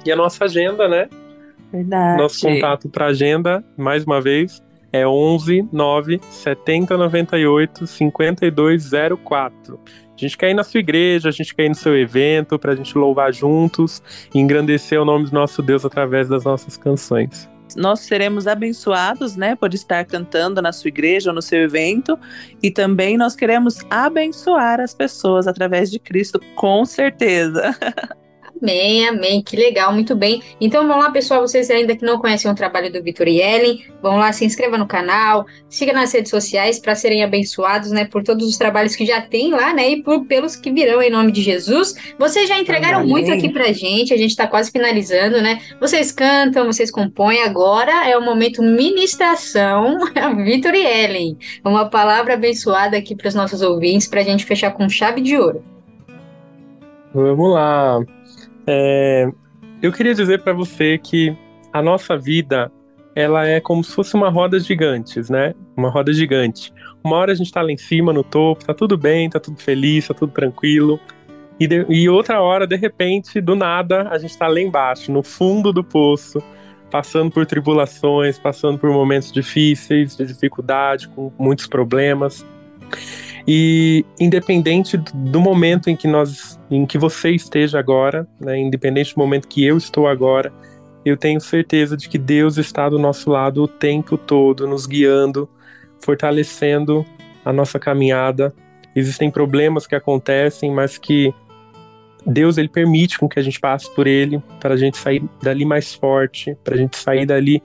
E 0.05 0.11
a 0.11 0.17
nossa 0.17 0.45
agenda, 0.45 0.89
né? 0.89 1.09
Verdade. 1.71 2.23
Nosso 2.23 2.47
contato 2.47 2.89
para 2.89 3.07
agenda, 3.07 3.65
mais 3.77 4.05
uma 4.05 4.21
vez, 4.21 4.63
é 4.95 5.05
11 5.05 5.69
9 5.73 6.21
70 6.31 6.97
98 6.97 7.85
5204. 7.85 9.81
A 9.85 9.99
gente 10.17 10.39
quer 10.39 10.51
ir 10.51 10.55
na 10.55 10.63
sua 10.63 10.79
igreja, 10.79 11.31
a 11.31 11.33
gente 11.33 11.53
quer 11.53 11.65
ir 11.65 11.71
no 11.71 11.75
seu 11.75 11.99
evento 11.99 12.57
para 12.61 12.73
a 12.73 12.77
gente 12.77 12.97
louvar 12.97 13.35
juntos 13.35 14.01
e 14.33 14.39
engrandecer 14.39 15.01
o 15.03 15.05
nome 15.05 15.25
do 15.27 15.33
nosso 15.33 15.61
Deus 15.61 15.85
através 15.85 16.29
das 16.29 16.45
nossas 16.45 16.77
canções. 16.77 17.51
Nós 17.77 18.01
seremos 18.01 18.47
abençoados, 18.47 19.35
né, 19.35 19.57
por 19.57 19.75
estar 19.75 20.05
cantando 20.05 20.63
na 20.63 20.71
sua 20.71 20.89
igreja 20.89 21.31
ou 21.31 21.35
no 21.35 21.43
seu 21.43 21.63
evento, 21.63 22.17
e 22.63 22.71
também 22.71 23.17
nós 23.17 23.35
queremos 23.35 23.85
abençoar 23.91 24.81
as 24.81 24.95
pessoas 24.95 25.49
através 25.49 25.91
de 25.91 25.99
Cristo, 25.99 26.39
com 26.55 26.85
certeza. 26.85 27.77
Amém, 28.61 29.09
amém, 29.09 29.43
que 29.43 29.57
legal, 29.57 29.93
muito 29.93 30.15
bem. 30.15 30.43
Então 30.61 30.87
vamos 30.87 31.05
lá, 31.05 31.11
pessoal, 31.11 31.41
vocês 31.41 31.71
ainda 31.71 31.97
que 31.97 32.05
não 32.05 32.19
conhecem 32.19 32.51
o 32.51 32.55
trabalho 32.55 32.91
do 32.91 33.03
Vitor 33.03 33.29
e 33.29 33.41
Ellen, 33.41 33.85
vão 34.01 34.17
lá, 34.17 34.33
se 34.33 34.45
inscreva 34.45 34.79
no 34.79 34.87
canal, 34.87 35.45
siga 35.69 35.93
nas 35.93 36.13
redes 36.13 36.31
sociais 36.31 36.79
para 36.79 36.95
serem 36.95 37.23
abençoados, 37.23 37.91
né, 37.91 38.05
por 38.05 38.23
todos 38.23 38.49
os 38.49 38.57
trabalhos 38.57 38.97
que 38.97 39.05
já 39.05 39.21
tem 39.21 39.51
lá, 39.51 39.75
né, 39.75 39.91
e 39.91 40.03
por, 40.03 40.25
pelos 40.25 40.57
que 40.57 40.73
virão 40.73 41.03
em 41.03 41.11
nome 41.11 41.33
de 41.33 41.43
Jesus. 41.43 41.95
Vocês 42.19 42.49
já 42.49 42.59
entregaram 42.59 43.01
Amém. 43.01 43.11
muito 43.11 43.33
aqui 43.33 43.49
pra 43.49 43.73
gente, 43.73 44.15
a 44.15 44.17
gente 44.17 44.35
tá 44.35 44.47
quase 44.47 44.71
finalizando, 44.71 45.43
né? 45.43 45.61
Vocês 45.81 46.11
cantam, 46.13 46.67
vocês 46.67 46.91
compõem, 46.91 47.43
agora 47.43 48.09
é 48.09 48.17
o 48.17 48.23
momento 48.23 48.63
ministração, 48.63 49.99
Vitor 50.45 50.75
e 50.75 50.85
Ellen. 50.85 51.37
Uma 51.65 51.89
palavra 51.91 52.35
abençoada 52.35 52.97
aqui 52.97 53.15
para 53.15 53.29
os 53.29 53.35
nossos 53.35 53.61
ouvintes, 53.61 54.07
pra 54.07 54.23
gente 54.23 54.45
fechar 54.45 54.71
com 54.73 54.89
chave 54.89 55.21
de 55.21 55.37
ouro. 55.37 55.63
Vamos 57.13 57.53
lá. 57.53 58.01
É, 58.67 59.31
eu 59.83 59.93
queria 59.93 60.15
dizer 60.15 60.43
para 60.43 60.53
você 60.53 60.99
que 60.99 61.37
a 61.73 61.83
nossa 61.83 62.17
vida 62.17 62.71
ela 63.15 63.47
é 63.47 63.61
como 63.61 63.85
se 63.85 63.93
fosse 63.95 64.15
uma 64.15 64.29
roda 64.29 64.59
gigantes, 64.59 65.31
né? 65.31 65.55
Uma 65.77 65.89
roda 65.89 66.13
gigante. 66.13 66.73
Uma 67.05 67.17
hora 67.17 67.33
a 67.33 67.35
gente 67.35 67.53
tá 67.53 67.63
lá 67.63 67.71
em 67.71 67.77
cima, 67.77 68.13
no 68.13 68.25
topo, 68.25 68.65
tá 68.65 68.75
tudo 68.75 68.97
bem, 68.97 69.29
tá 69.31 69.39
tudo 69.39 69.61
feliz, 69.61 70.09
tá 70.09 70.15
tudo 70.15 70.33
tranquilo. 70.33 70.99
E, 71.61 71.67
de- 71.69 71.87
e 71.89 72.09
outra 72.09 72.41
hora, 72.41 72.67
de 72.67 72.77
repente, 72.77 73.41
do 73.41 73.55
nada, 73.55 74.09
a 74.09 74.19
gente 74.19 74.37
tá 74.37 74.49
lá 74.49 74.61
embaixo, 74.61 75.13
no 75.13 75.23
fundo 75.23 75.73
do 75.73 75.85
poço, 75.85 76.43
passando 76.91 77.31
por 77.31 77.47
tribulações, 77.47 78.39
passando 78.39 78.79
por 78.79 78.91
momentos 78.91 79.31
difíceis, 79.31 80.17
de 80.17 80.27
dificuldade, 80.27 81.09
com 81.09 81.31
muitos 81.39 81.67
problemas. 81.69 82.45
E 83.47 84.05
independente 84.19 84.97
do- 84.97 85.41
momento 85.41 85.91
em 85.91 85.97
que 85.97 86.09
nós, 86.09 86.59
em 86.71 86.87
que 86.87 86.97
você 86.97 87.31
esteja 87.31 87.79
agora, 87.79 88.27
né, 88.41 88.59
independente 88.59 89.15
do 89.15 89.19
momento 89.19 89.47
que 89.49 89.65
eu 89.65 89.77
estou 89.77 90.09
agora, 90.09 90.53
eu 91.05 91.17
tenho 91.17 91.41
certeza 91.41 91.97
de 91.97 92.09
que 92.09 92.17
Deus 92.17 92.57
está 92.57 92.89
do 92.89 92.99
nosso 92.99 93.31
lado 93.31 93.63
o 93.63 93.69
tempo 93.69 94.17
todo, 94.17 94.67
nos 94.67 94.87
guiando, 94.87 95.49
fortalecendo 96.03 97.05
a 97.45 97.53
nossa 97.53 97.79
caminhada. 97.79 98.55
Existem 98.97 99.31
problemas 99.31 99.87
que 99.87 99.95
acontecem, 99.95 100.73
mas 100.73 100.97
que 100.97 101.35
Deus 102.27 102.57
ele 102.57 102.69
permite 102.69 103.19
com 103.19 103.29
que 103.29 103.39
a 103.39 103.43
gente 103.43 103.61
passe 103.61 103.95
por 103.95 104.07
ele 104.07 104.43
para 104.59 104.73
a 104.73 104.77
gente 104.79 104.97
sair 104.97 105.23
dali 105.43 105.67
mais 105.67 105.93
forte, 105.93 106.57
para 106.65 106.75
a 106.75 106.79
gente 106.79 106.97
sair 106.97 107.27
dali 107.27 107.63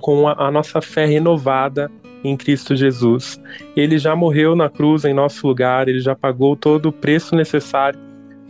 com 0.00 0.28
a, 0.28 0.46
a 0.46 0.50
nossa 0.52 0.80
fé 0.80 1.06
renovada 1.06 1.90
em 2.24 2.36
Cristo 2.36 2.74
Jesus. 2.74 3.40
Ele 3.76 3.98
já 3.98 4.16
morreu 4.16 4.56
na 4.56 4.68
cruz 4.68 5.04
em 5.04 5.12
nosso 5.12 5.46
lugar, 5.46 5.88
ele 5.88 6.00
já 6.00 6.16
pagou 6.16 6.56
todo 6.56 6.86
o 6.86 6.92
preço 6.92 7.36
necessário 7.36 8.00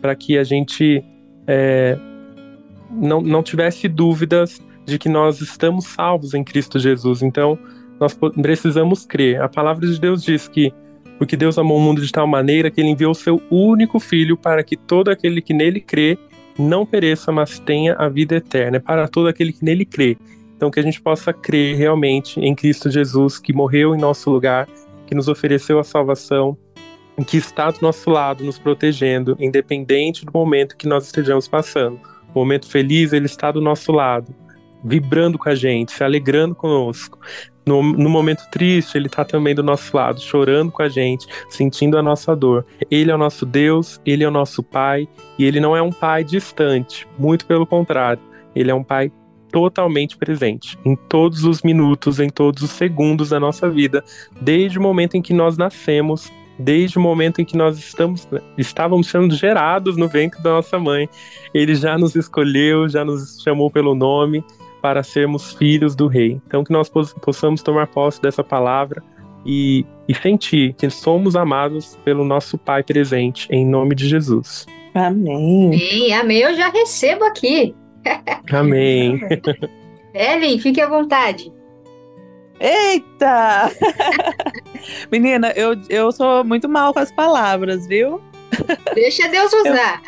para 0.01 0.15
que 0.15 0.39
a 0.39 0.45
gente 0.45 1.05
é, 1.47 1.99
não, 2.91 3.21
não 3.21 3.43
tivesse 3.43 3.89
dúvidas 3.89 4.63
de 4.87 4.99
que 4.99 5.09
nós 5.09 5.41
estamos 5.41 5.87
salvos 5.87 6.35
em 6.35 6.45
Cristo 6.45 6.79
Jesus. 6.79 7.23
Então, 7.23 7.59
nós 7.99 8.17
precisamos 8.41 9.05
crer. 9.05 9.41
A 9.41 9.49
palavra 9.49 9.87
de 9.87 9.99
Deus 9.99 10.23
diz 10.23 10.47
que 10.47 10.73
porque 11.19 11.37
Deus 11.37 11.57
amou 11.59 11.79
o 11.79 11.81
mundo 11.81 12.03
de 12.03 12.11
tal 12.11 12.27
maneira 12.27 12.71
que 12.71 12.81
ele 12.81 12.91
enviou 12.91 13.13
o 13.13 13.15
seu 13.15 13.41
único 13.51 14.01
filho 14.01 14.37
para 14.37 14.65
que 14.65 14.77
todo 14.77 15.11
aquele 15.11 15.41
que 15.41 15.55
nele 15.55 15.81
crê 15.81 16.19
não 16.59 16.85
pereça, 16.85 17.33
mas 17.33 17.59
tenha 17.59 17.95
a 17.95 18.09
vida 18.09 18.37
eterna. 18.37 18.77
É 18.77 18.81
para 18.81 19.09
todo 19.09 19.29
aquele 19.29 19.53
que 19.53 19.65
nele 19.65 19.85
crê. 19.85 20.17
Então, 20.57 20.71
que 20.71 20.81
a 20.81 20.83
gente 20.83 21.01
possa 21.01 21.33
crer 21.33 21.77
realmente 21.77 22.41
em 22.41 22.55
Cristo 22.55 22.91
Jesus, 22.91 23.39
que 23.39 23.53
morreu 23.53 23.95
em 23.95 23.99
nosso 23.99 24.31
lugar, 24.31 24.69
que 25.07 25.15
nos 25.15 25.29
ofereceu 25.29 25.79
a 25.79 25.85
salvação, 25.85 26.57
que 27.23 27.37
está 27.37 27.71
do 27.71 27.81
nosso 27.81 28.11
lado, 28.11 28.43
nos 28.43 28.59
protegendo, 28.59 29.37
independente 29.39 30.25
do 30.25 30.33
momento 30.33 30.77
que 30.77 30.89
nós 30.89 31.05
estejamos 31.05 31.47
passando. 31.47 32.01
O 32.35 32.41
momento 32.41 32.69
feliz, 32.69 33.13
ele 33.13 33.27
está 33.27 33.53
do 33.53 33.61
nosso 33.61 33.93
lado, 33.93 34.35
vibrando 34.83 35.39
com 35.39 35.49
a 35.49 35.55
gente, 35.55 35.93
se 35.93 36.03
alegrando 36.03 36.55
conosco. 36.55 37.19
No, 37.65 37.83
no 37.83 38.11
momento 38.11 38.43
triste, 38.51 38.99
ele 38.99 39.07
está 39.07 39.25
também 39.25 39.55
do 39.55 39.63
nosso 39.63 39.97
lado, 39.97 40.21
chorando 40.21 40.71
com 40.71 40.83
a 40.83 40.89
gente, 40.89 41.27
sentindo 41.49 41.97
a 41.97 42.03
nossa 42.03 42.35
dor. 42.35 42.67
Ele 42.91 43.11
é 43.11 43.15
o 43.15 43.19
nosso 43.19 43.47
Deus, 43.47 44.01
ele 44.05 44.25
é 44.25 44.29
o 44.29 44.33
nosso 44.33 44.63
Pai, 44.63 45.09
e 45.39 45.45
ele 45.45 45.61
não 45.61 45.77
é 45.77 45.81
um 45.81 45.93
Pai 45.93 46.25
distante, 46.25 47.07
muito 47.19 47.47
pelo 47.47 47.67
contrário, 47.67 48.23
ele 48.55 48.71
é 48.71 48.75
um 48.75 48.85
Pai 48.85 49.11
totalmente 49.55 50.17
presente 50.17 50.77
em 50.85 50.97
todos 50.97 51.45
os 51.45 51.63
minutos, 51.63 52.19
em 52.19 52.29
todos 52.29 52.61
os 52.65 52.71
segundos 52.71 53.29
da 53.29 53.39
nossa 53.39 53.71
vida, 53.71 54.03
desde 54.41 54.81
o 54.81 54.83
momento 54.83 55.17
em 55.17 55.23
que 55.23 55.33
nós 55.33 55.57
nascemos, 55.57 56.33
desde 56.59 56.99
o 56.99 57.01
momento 57.01 57.41
em 57.41 57.45
que 57.45 57.57
nós 57.57 57.79
estamos, 57.79 58.27
estávamos 58.59 59.07
sendo 59.07 59.33
gerados 59.37 59.97
no 59.97 60.09
ventre 60.09 60.43
da 60.43 60.55
nossa 60.55 60.77
mãe. 60.77 61.09
Ele 61.55 61.77
já 61.77 61.97
nos 61.97 62.17
escolheu, 62.17 62.89
já 62.89 63.05
nos 63.05 63.41
chamou 63.45 63.71
pelo 63.71 63.95
nome 63.95 64.45
para 64.83 65.05
sermos 65.05 65.53
filhos 65.53 65.95
do 65.95 66.09
Rei. 66.09 66.41
Então, 66.49 66.65
que 66.65 66.73
nós 66.73 66.89
poss- 66.89 67.15
possamos 67.23 67.63
tomar 67.63 67.87
posse 67.87 68.21
dessa 68.21 68.43
palavra, 68.43 69.01
e, 69.47 69.85
e 70.09 70.15
sentir 70.15 70.73
que 70.73 70.89
somos 70.91 71.37
amados 71.37 71.97
pelo 72.05 72.25
nosso 72.25 72.59
Pai 72.59 72.83
presente, 72.83 73.47
em 73.51 73.65
nome 73.65 73.95
de 73.95 74.09
Jesus. 74.09 74.67
Amém. 74.95 75.67
Amém, 75.67 76.13
amém. 76.15 76.39
Eu 76.39 76.57
já 76.57 76.71
recebo 76.71 77.25
aqui. 77.25 77.75
Amém. 78.53 79.21
Ellen, 80.15 80.59
fique 80.59 80.81
à 80.81 80.89
vontade. 80.89 81.53
Eita! 82.61 83.71
Menina, 85.11 85.53
eu, 85.57 85.77
eu 85.89 86.13
sou 86.13 86.45
muito 86.45 86.69
mal 86.69 86.93
com 86.93 87.01
as 87.01 87.11
palavras, 87.11 87.87
viu? 87.87 88.21
Deixa 88.95 89.29
Deus 89.29 89.53
usar. 89.53 90.01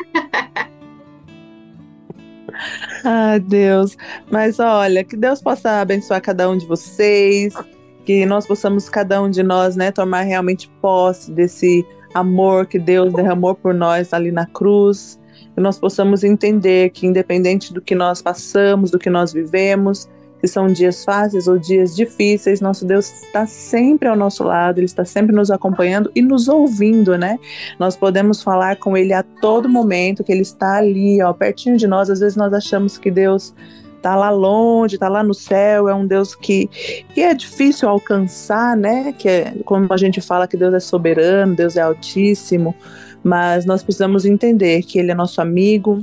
Ai, 3.03 3.39
Deus. 3.45 3.97
Mas 4.31 4.59
olha, 4.59 5.03
que 5.03 5.17
Deus 5.17 5.41
possa 5.41 5.81
abençoar 5.81 6.21
cada 6.21 6.49
um 6.49 6.57
de 6.57 6.65
vocês, 6.65 7.53
que 8.05 8.25
nós 8.25 8.47
possamos, 8.47 8.87
cada 8.87 9.21
um 9.21 9.29
de 9.29 9.43
nós, 9.43 9.75
né, 9.75 9.91
tomar 9.91 10.21
realmente 10.21 10.69
posse 10.81 11.31
desse 11.31 11.85
amor 12.13 12.65
que 12.65 12.79
Deus 12.79 13.13
derramou 13.13 13.53
por 13.53 13.73
nós 13.73 14.13
ali 14.13 14.31
na 14.31 14.45
cruz, 14.45 15.19
que 15.57 15.61
nós 15.61 15.79
possamos 15.79 16.23
entender 16.23 16.91
que, 16.91 17.07
independente 17.07 17.73
do 17.73 17.81
que 17.81 17.95
nós 17.95 18.21
passamos, 18.21 18.91
do 18.91 18.99
que 18.99 19.09
nós 19.09 19.33
vivemos, 19.33 20.07
se 20.39 20.47
são 20.47 20.67
dias 20.67 21.03
fáceis 21.03 21.47
ou 21.47 21.57
dias 21.57 21.95
difíceis, 21.95 22.61
nosso 22.61 22.85
Deus 22.85 23.11
está 23.23 23.47
sempre 23.47 24.07
ao 24.07 24.15
nosso 24.15 24.43
lado, 24.43 24.77
Ele 24.77 24.85
está 24.85 25.03
sempre 25.03 25.35
nos 25.35 25.49
acompanhando 25.49 26.11
e 26.13 26.21
nos 26.21 26.47
ouvindo, 26.47 27.17
né? 27.17 27.39
Nós 27.79 27.97
podemos 27.97 28.43
falar 28.43 28.75
com 28.75 28.95
Ele 28.95 29.13
a 29.13 29.23
todo 29.23 29.67
momento, 29.67 30.23
que 30.23 30.31
Ele 30.31 30.43
está 30.43 30.77
ali, 30.77 31.23
ó, 31.23 31.33
pertinho 31.33 31.75
de 31.75 31.87
nós. 31.87 32.07
Às 32.07 32.19
vezes 32.19 32.35
nós 32.35 32.53
achamos 32.53 32.99
que 32.99 33.09
Deus 33.09 33.55
está 33.95 34.15
lá 34.15 34.29
longe, 34.29 34.95
está 34.95 35.09
lá 35.09 35.23
no 35.23 35.33
céu, 35.33 35.89
é 35.89 35.95
um 35.95 36.05
Deus 36.05 36.35
que, 36.35 36.67
que 37.15 37.21
é 37.21 37.33
difícil 37.33 37.89
alcançar, 37.89 38.77
né? 38.77 39.11
Que 39.11 39.27
é, 39.27 39.53
como 39.65 39.91
a 39.91 39.97
gente 39.97 40.21
fala 40.21 40.47
que 40.47 40.55
Deus 40.55 40.75
é 40.75 40.79
soberano, 40.79 41.55
Deus 41.55 41.75
é 41.75 41.81
altíssimo, 41.81 42.75
mas 43.23 43.65
nós 43.65 43.83
precisamos 43.83 44.25
entender 44.25 44.83
que 44.83 44.99
Ele 44.99 45.11
é 45.11 45.15
nosso 45.15 45.41
amigo, 45.41 46.01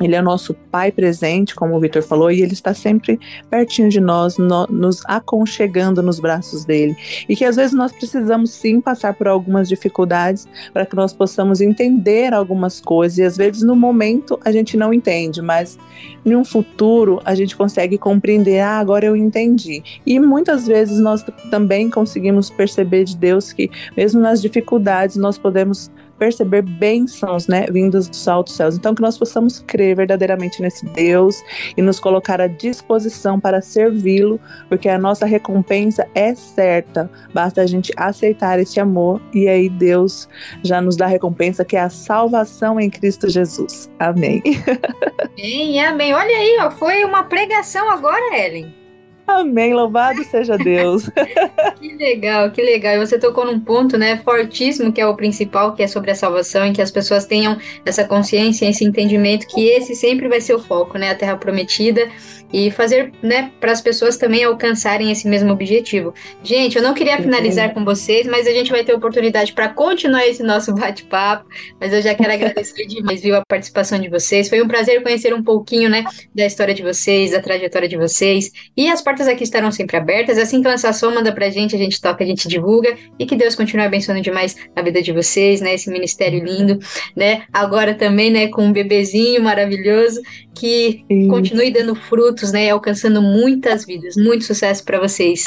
ele 0.00 0.14
é 0.14 0.20
nosso 0.20 0.54
pai 0.70 0.92
presente, 0.92 1.54
como 1.54 1.74
o 1.74 1.80
Vitor 1.80 2.02
falou, 2.02 2.30
e 2.30 2.42
ele 2.42 2.52
está 2.52 2.74
sempre 2.74 3.18
pertinho 3.48 3.88
de 3.88 4.00
nós, 4.00 4.36
no, 4.36 4.66
nos 4.66 5.02
aconchegando 5.06 6.02
nos 6.02 6.20
braços 6.20 6.64
dele. 6.64 6.96
E 7.28 7.34
que 7.34 7.44
às 7.44 7.56
vezes 7.56 7.72
nós 7.72 7.92
precisamos 7.92 8.50
sim 8.50 8.80
passar 8.80 9.14
por 9.14 9.26
algumas 9.26 9.68
dificuldades 9.68 10.46
para 10.72 10.84
que 10.84 10.94
nós 10.94 11.12
possamos 11.12 11.60
entender 11.60 12.34
algumas 12.34 12.80
coisas. 12.80 13.18
E 13.18 13.22
às 13.22 13.36
vezes 13.36 13.62
no 13.62 13.74
momento 13.74 14.38
a 14.44 14.52
gente 14.52 14.76
não 14.76 14.92
entende, 14.92 15.40
mas 15.40 15.78
em 16.24 16.36
um 16.36 16.44
futuro 16.44 17.20
a 17.24 17.34
gente 17.34 17.56
consegue 17.56 17.96
compreender, 17.96 18.60
ah, 18.60 18.78
agora 18.78 19.06
eu 19.06 19.16
entendi. 19.16 19.82
E 20.04 20.20
muitas 20.20 20.66
vezes 20.66 20.98
nós 21.00 21.24
também 21.50 21.88
conseguimos 21.88 22.50
perceber 22.50 23.04
de 23.04 23.16
Deus 23.16 23.52
que 23.52 23.70
mesmo 23.96 24.20
nas 24.20 24.42
dificuldades 24.42 25.16
nós 25.16 25.38
podemos 25.38 25.90
perceber 26.18 26.62
bênçãos, 26.62 27.46
né, 27.46 27.66
vindas 27.70 28.08
dos 28.08 28.26
altos 28.26 28.54
céus. 28.54 28.76
Então, 28.76 28.94
que 28.94 29.02
nós 29.02 29.18
possamos 29.18 29.60
crer 29.66 29.96
verdadeiramente 29.96 30.60
nesse 30.60 30.86
Deus 30.86 31.42
e 31.76 31.82
nos 31.82 32.00
colocar 32.00 32.40
à 32.40 32.46
disposição 32.46 33.38
para 33.38 33.60
servi-lo, 33.60 34.40
porque 34.68 34.88
a 34.88 34.98
nossa 34.98 35.26
recompensa 35.26 36.06
é 36.14 36.34
certa. 36.34 37.10
Basta 37.32 37.62
a 37.62 37.66
gente 37.66 37.92
aceitar 37.96 38.58
esse 38.58 38.80
amor 38.80 39.20
e 39.32 39.48
aí 39.48 39.68
Deus 39.68 40.28
já 40.62 40.80
nos 40.80 40.96
dá 40.96 41.06
a 41.06 41.08
recompensa 41.08 41.64
que 41.64 41.76
é 41.76 41.80
a 41.80 41.90
salvação 41.90 42.80
em 42.80 42.90
Cristo 42.90 43.28
Jesus. 43.28 43.90
Amém. 43.98 44.42
Amém, 45.38 45.84
amém. 45.84 46.14
Olha 46.14 46.36
aí, 46.36 46.58
ó, 46.60 46.70
foi 46.70 47.04
uma 47.04 47.24
pregação 47.24 47.90
agora, 47.90 48.38
Ellen. 48.38 48.85
Amém, 49.26 49.74
louvado 49.74 50.22
seja 50.24 50.56
Deus. 50.56 51.10
que 51.80 51.94
legal, 51.96 52.50
que 52.52 52.62
legal. 52.62 52.94
E 52.94 52.98
você 53.04 53.18
tocou 53.18 53.44
num 53.44 53.58
ponto, 53.58 53.98
né, 53.98 54.18
fortíssimo, 54.18 54.92
que 54.92 55.00
é 55.00 55.06
o 55.06 55.16
principal, 55.16 55.74
que 55.74 55.82
é 55.82 55.88
sobre 55.88 56.12
a 56.12 56.14
salvação, 56.14 56.64
em 56.64 56.72
que 56.72 56.80
as 56.80 56.92
pessoas 56.92 57.26
tenham 57.26 57.56
essa 57.84 58.04
consciência, 58.04 58.68
esse 58.68 58.84
entendimento 58.84 59.46
que 59.48 59.66
esse 59.66 59.96
sempre 59.96 60.28
vai 60.28 60.40
ser 60.40 60.54
o 60.54 60.60
foco, 60.60 60.96
né, 60.96 61.10
a 61.10 61.14
terra 61.14 61.36
prometida 61.36 62.08
e 62.52 62.70
fazer, 62.70 63.12
né, 63.22 63.50
para 63.60 63.72
as 63.72 63.80
pessoas 63.80 64.16
também 64.16 64.44
alcançarem 64.44 65.10
esse 65.10 65.28
mesmo 65.28 65.52
objetivo. 65.52 66.14
Gente, 66.42 66.76
eu 66.76 66.82
não 66.82 66.94
queria 66.94 67.20
finalizar 67.20 67.72
com 67.74 67.84
vocês, 67.84 68.26
mas 68.26 68.46
a 68.46 68.50
gente 68.50 68.70
vai 68.70 68.84
ter 68.84 68.94
oportunidade 68.94 69.52
para 69.52 69.68
continuar 69.68 70.26
esse 70.26 70.42
nosso 70.42 70.74
bate-papo, 70.74 71.46
mas 71.80 71.92
eu 71.92 72.02
já 72.02 72.14
quero 72.14 72.32
agradecer 72.32 72.86
demais, 72.86 73.20
viu, 73.20 73.36
a 73.36 73.42
participação 73.46 73.98
de 73.98 74.08
vocês. 74.08 74.48
Foi 74.48 74.62
um 74.62 74.68
prazer 74.68 75.02
conhecer 75.02 75.34
um 75.34 75.42
pouquinho, 75.42 75.88
né, 75.88 76.04
da 76.34 76.46
história 76.46 76.74
de 76.74 76.82
vocês, 76.82 77.32
da 77.32 77.40
trajetória 77.40 77.88
de 77.88 77.96
vocês, 77.96 78.50
e 78.76 78.88
as 78.90 79.02
portas 79.02 79.28
aqui 79.28 79.44
estarão 79.44 79.70
sempre 79.70 79.96
abertas. 79.96 80.38
Assim 80.38 80.62
que 80.62 80.68
lançar 80.68 80.92
som, 80.92 81.10
manda 81.10 81.32
pra 81.32 81.50
gente, 81.50 81.74
a 81.74 81.78
gente 81.78 82.00
toca, 82.00 82.22
a 82.22 82.26
gente 82.26 82.48
divulga, 82.48 82.96
e 83.18 83.26
que 83.26 83.36
Deus 83.36 83.54
continue 83.54 83.84
abençoando 83.84 84.20
demais 84.20 84.56
a 84.74 84.82
vida 84.82 85.02
de 85.02 85.12
vocês, 85.12 85.60
né, 85.60 85.74
esse 85.74 85.90
ministério 85.90 86.42
lindo, 86.42 86.78
né, 87.14 87.42
agora 87.52 87.94
também, 87.94 88.30
né, 88.30 88.48
com 88.48 88.64
um 88.66 88.72
bebezinho 88.72 89.42
maravilhoso, 89.42 90.20
que 90.54 91.04
Isso. 91.08 91.28
continue 91.28 91.70
dando 91.70 91.94
frutos, 92.36 92.52
né? 92.52 92.70
Alcançando 92.70 93.22
muitas 93.22 93.84
vidas. 93.84 94.16
Muito 94.16 94.44
sucesso 94.44 94.84
para 94.84 95.00
vocês. 95.00 95.44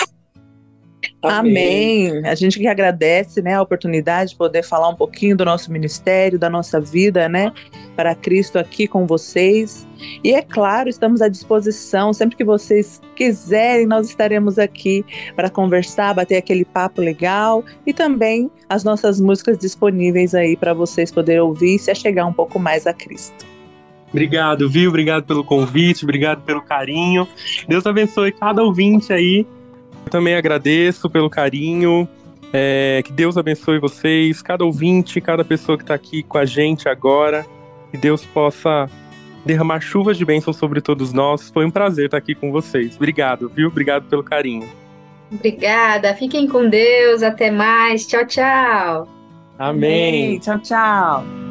Amém. 1.21 2.09
Amém. 2.09 2.27
A 2.27 2.35
gente 2.35 2.59
que 2.59 2.67
agradece, 2.67 3.41
né, 3.41 3.53
a 3.53 3.61
oportunidade 3.61 4.31
de 4.31 4.37
poder 4.37 4.63
falar 4.63 4.89
um 4.89 4.95
pouquinho 4.95 5.35
do 5.35 5.45
nosso 5.45 5.71
ministério, 5.71 6.39
da 6.39 6.49
nossa 6.49 6.79
vida, 6.79 7.27
né, 7.29 7.53
para 7.95 8.15
Cristo 8.15 8.57
aqui 8.57 8.87
com 8.87 9.05
vocês. 9.05 9.87
E 10.23 10.33
é 10.33 10.41
claro, 10.41 10.89
estamos 10.89 11.21
à 11.21 11.27
disposição, 11.27 12.13
sempre 12.13 12.37
que 12.37 12.43
vocês 12.43 13.01
quiserem, 13.15 13.85
nós 13.85 14.07
estaremos 14.07 14.57
aqui 14.57 15.05
para 15.35 15.49
conversar, 15.49 16.13
bater 16.13 16.37
aquele 16.37 16.65
papo 16.65 17.01
legal 17.01 17.63
e 17.85 17.93
também 17.93 18.49
as 18.69 18.83
nossas 18.83 19.19
músicas 19.19 19.57
disponíveis 19.57 20.33
aí 20.33 20.55
para 20.55 20.73
vocês 20.73 21.11
poderem 21.11 21.41
ouvir 21.41 21.75
e 21.75 21.79
se 21.79 21.93
chegar 21.95 22.25
um 22.25 22.33
pouco 22.33 22.59
mais 22.59 22.87
a 22.87 22.93
Cristo. 22.93 23.48
Obrigado, 24.09 24.69
viu? 24.69 24.89
Obrigado 24.89 25.23
pelo 25.23 25.43
convite, 25.43 26.03
obrigado 26.03 26.41
pelo 26.41 26.61
carinho. 26.61 27.27
Deus 27.67 27.85
abençoe 27.85 28.31
cada 28.31 28.63
ouvinte 28.63 29.13
aí. 29.13 29.45
Eu 30.05 30.11
também 30.11 30.35
agradeço 30.35 31.09
pelo 31.09 31.29
carinho. 31.29 32.07
É, 32.51 33.01
que 33.05 33.11
Deus 33.11 33.37
abençoe 33.37 33.77
vocês, 33.77 34.41
cada 34.41 34.65
ouvinte, 34.65 35.21
cada 35.21 35.45
pessoa 35.45 35.77
que 35.77 35.83
está 35.83 35.93
aqui 35.93 36.23
com 36.23 36.37
a 36.37 36.45
gente 36.45 36.89
agora. 36.89 37.45
Que 37.91 37.97
Deus 37.97 38.25
possa 38.25 38.89
derramar 39.45 39.81
chuvas 39.81 40.17
de 40.17 40.25
bênção 40.25 40.51
sobre 40.51 40.81
todos 40.81 41.13
nós. 41.13 41.49
Foi 41.49 41.65
um 41.65 41.71
prazer 41.71 42.05
estar 42.05 42.17
aqui 42.17 42.33
com 42.33 42.51
vocês. 42.51 42.95
Obrigado, 42.95 43.51
viu? 43.53 43.67
Obrigado 43.67 44.05
pelo 44.09 44.23
carinho. 44.23 44.67
Obrigada. 45.31 46.13
Fiquem 46.15 46.47
com 46.47 46.67
Deus. 46.67 47.21
Até 47.21 47.51
mais. 47.51 48.05
Tchau, 48.07 48.25
tchau. 48.25 49.07
Amém. 49.57 50.25
Amém. 50.25 50.39
Tchau, 50.39 50.59
tchau. 50.59 51.48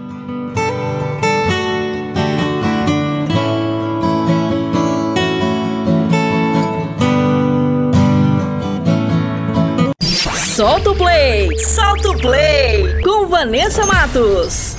Solta 10.59 10.91
o 10.91 10.97
play! 10.97 11.57
Solta 11.57 12.11
o 12.11 12.19
play! 12.19 13.01
Com 13.03 13.29
Vanessa 13.29 13.87
Matos. 13.87 14.77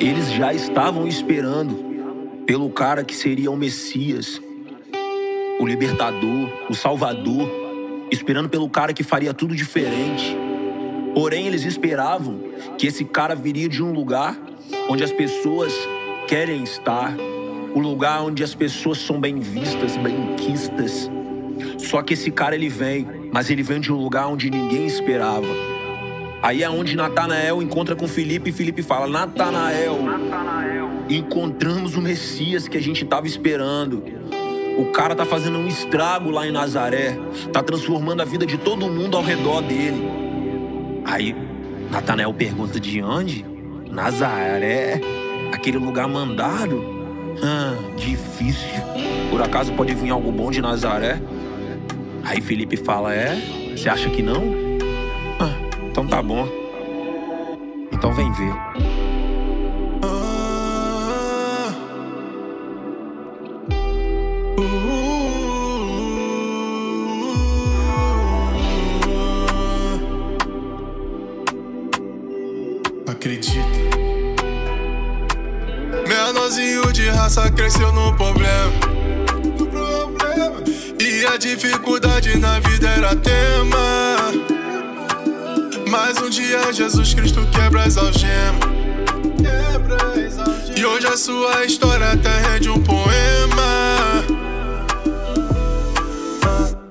Eles 0.00 0.32
já 0.32 0.52
estavam 0.52 1.06
esperando 1.06 2.42
pelo 2.44 2.68
cara 2.68 3.04
que 3.04 3.14
seria 3.14 3.48
o 3.48 3.56
Messias, 3.56 4.42
o 5.60 5.64
libertador, 5.64 6.50
o 6.68 6.74
salvador, 6.74 7.48
esperando 8.10 8.48
pelo 8.48 8.68
cara 8.68 8.92
que 8.92 9.04
faria 9.04 9.32
tudo 9.32 9.54
diferente. 9.54 10.36
Porém, 11.14 11.46
eles 11.46 11.62
esperavam 11.62 12.40
que 12.76 12.88
esse 12.88 13.04
cara 13.04 13.36
viria 13.36 13.68
de 13.68 13.84
um 13.84 13.92
lugar 13.92 14.36
onde 14.88 15.04
as 15.04 15.12
pessoas 15.12 15.72
querem 16.26 16.64
estar, 16.64 17.14
o 17.72 17.78
lugar 17.78 18.20
onde 18.24 18.42
as 18.42 18.52
pessoas 18.52 18.98
são 18.98 19.20
bem 19.20 19.38
vistas, 19.38 19.96
bem 19.96 20.34
quistas. 20.34 21.08
Só 21.78 22.02
que 22.02 22.14
esse 22.14 22.32
cara 22.32 22.56
ele 22.56 22.68
vem 22.68 23.15
mas 23.32 23.50
ele 23.50 23.62
vem 23.62 23.80
de 23.80 23.92
um 23.92 23.96
lugar 23.96 24.28
onde 24.28 24.50
ninguém 24.50 24.86
esperava. 24.86 25.46
Aí 26.42 26.62
é 26.62 26.70
onde 26.70 26.96
Natanael 26.96 27.62
encontra 27.62 27.96
com 27.96 28.06
Felipe 28.06 28.50
e 28.50 28.52
Felipe 28.52 28.82
fala: 28.82 29.06
Natanael, 29.06 29.98
encontramos 31.08 31.96
o 31.96 32.00
Messias 32.00 32.68
que 32.68 32.76
a 32.76 32.80
gente 32.80 33.04
estava 33.04 33.26
esperando. 33.26 34.04
O 34.78 34.86
cara 34.92 35.14
tá 35.14 35.24
fazendo 35.24 35.58
um 35.58 35.66
estrago 35.66 36.30
lá 36.30 36.46
em 36.46 36.52
Nazaré, 36.52 37.18
tá 37.52 37.62
transformando 37.62 38.20
a 38.20 38.24
vida 38.24 38.44
de 38.44 38.58
todo 38.58 38.88
mundo 38.88 39.16
ao 39.16 39.22
redor 39.22 39.62
dele. 39.62 40.06
Aí 41.04 41.34
Natanael 41.90 42.32
pergunta: 42.34 42.78
de 42.78 43.02
onde? 43.02 43.44
Nazaré, 43.90 45.00
aquele 45.52 45.78
lugar 45.78 46.06
mandado? 46.06 46.84
Ah, 47.42 47.74
difícil. 47.96 48.68
Por 49.30 49.42
acaso 49.42 49.72
pode 49.72 49.94
vir 49.94 50.10
algo 50.10 50.30
bom 50.30 50.50
de 50.50 50.60
Nazaré? 50.60 51.20
Aí 52.26 52.40
Felipe 52.40 52.76
fala: 52.76 53.14
É? 53.14 53.36
Você 53.70 53.88
acha 53.88 54.10
que 54.10 54.20
não? 54.20 54.42
Ah, 55.38 55.54
então 55.88 56.06
tá 56.06 56.20
bom. 56.20 56.48
Então 57.92 58.12
vem 58.12 58.30
ver. 58.32 58.52
Acredita. 73.08 73.64
Menorzinho 76.08 76.92
de 76.92 77.08
raça 77.08 77.50
cresceu 77.52 77.92
no 77.92 78.14
problema. 78.16 78.95
A 81.32 81.36
dificuldade 81.38 82.38
na 82.38 82.60
vida 82.60 82.88
era 82.88 83.14
tema. 83.16 84.32
Mas 85.88 86.16
um 86.22 86.30
dia 86.30 86.72
Jesus 86.72 87.14
Cristo 87.14 87.46
quebra 87.52 87.82
as 87.82 87.96
algemas. 87.96 88.76
E 90.76 90.84
hoje 90.84 91.06
a 91.06 91.16
sua 91.16 91.64
história 91.64 92.12
até 92.12 92.38
rende 92.40 92.68
um 92.68 92.82
poema. 92.82 94.24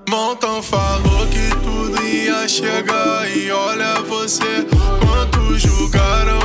Montão 0.09 0.61
falou 0.61 1.27
que 1.27 1.49
tudo 1.63 2.03
ia 2.03 2.47
chegar. 2.47 3.29
E 3.35 3.51
olha 3.51 4.01
você, 4.01 4.65
quantos 4.99 5.61
julgaram 5.61 6.44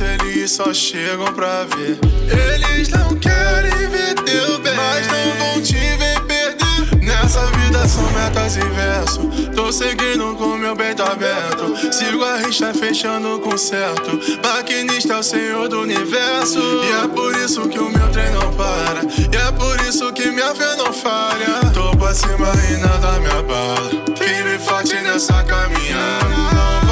eles 0.00 0.52
só 0.52 0.72
chegam 0.74 1.32
pra 1.32 1.64
ver. 1.64 1.98
Eles 2.30 2.88
não 2.90 3.14
querem 3.16 3.88
ver 3.88 4.14
teu 4.14 4.58
bem, 4.58 4.74
mas 4.74 5.06
não 5.06 5.34
vão 5.38 5.62
te 5.62 5.74
ver 5.74 6.20
perder. 6.26 7.02
Nessa 7.02 7.46
vida 7.46 7.86
são 7.88 8.10
metas 8.12 8.56
e 8.56 8.60
verso. 8.60 9.20
Tô 9.54 9.72
seguindo 9.72 10.34
com 10.36 10.56
meu 10.56 10.76
peito 10.76 11.02
aberto. 11.02 11.92
Sigo 11.92 12.24
a 12.24 12.36
rixa 12.36 12.74
fechando 12.74 13.38
com 13.40 13.56
certo. 13.56 14.20
Maquinista 14.44 15.14
é 15.14 15.18
o 15.18 15.22
senhor 15.22 15.68
do 15.68 15.80
universo. 15.80 16.58
E 16.58 17.04
é 17.04 17.08
por 17.08 17.34
isso 17.36 17.68
que 17.68 17.78
o 17.78 17.90
meu 17.90 18.08
trem 18.10 18.30
não 18.32 18.52
para. 18.54 19.02
E 19.02 19.36
é 19.36 19.52
por 19.52 19.80
isso 19.80 20.12
que 20.12 20.30
minha 20.30 20.54
fé 20.54 20.76
não 20.76 20.92
falha. 20.92 21.70
Tô 21.72 21.96
pra 21.96 22.14
cima 22.14 22.52
e 22.70 22.76
nada 22.78 23.18
me 23.20 23.28
abala. 23.28 23.90
Firme 24.16 24.56
e 24.56 24.58
forte 24.58 24.94
nessa 24.96 25.42
caminhada. 25.44 26.85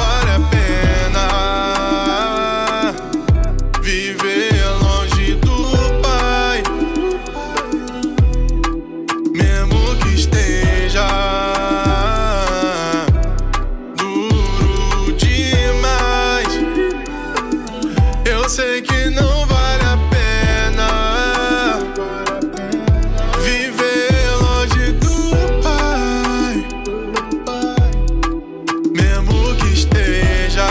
Sei 18.55 18.81
que 18.81 19.09
não 19.09 19.45
vale 19.47 19.83
a 19.83 19.97
pena 20.09 20.87
viver 23.43 24.31
longe 24.41 24.93
do 24.93 25.15
Pai. 25.61 26.65
Mesmo 28.93 29.55
que 29.57 29.73
esteja 29.73 30.69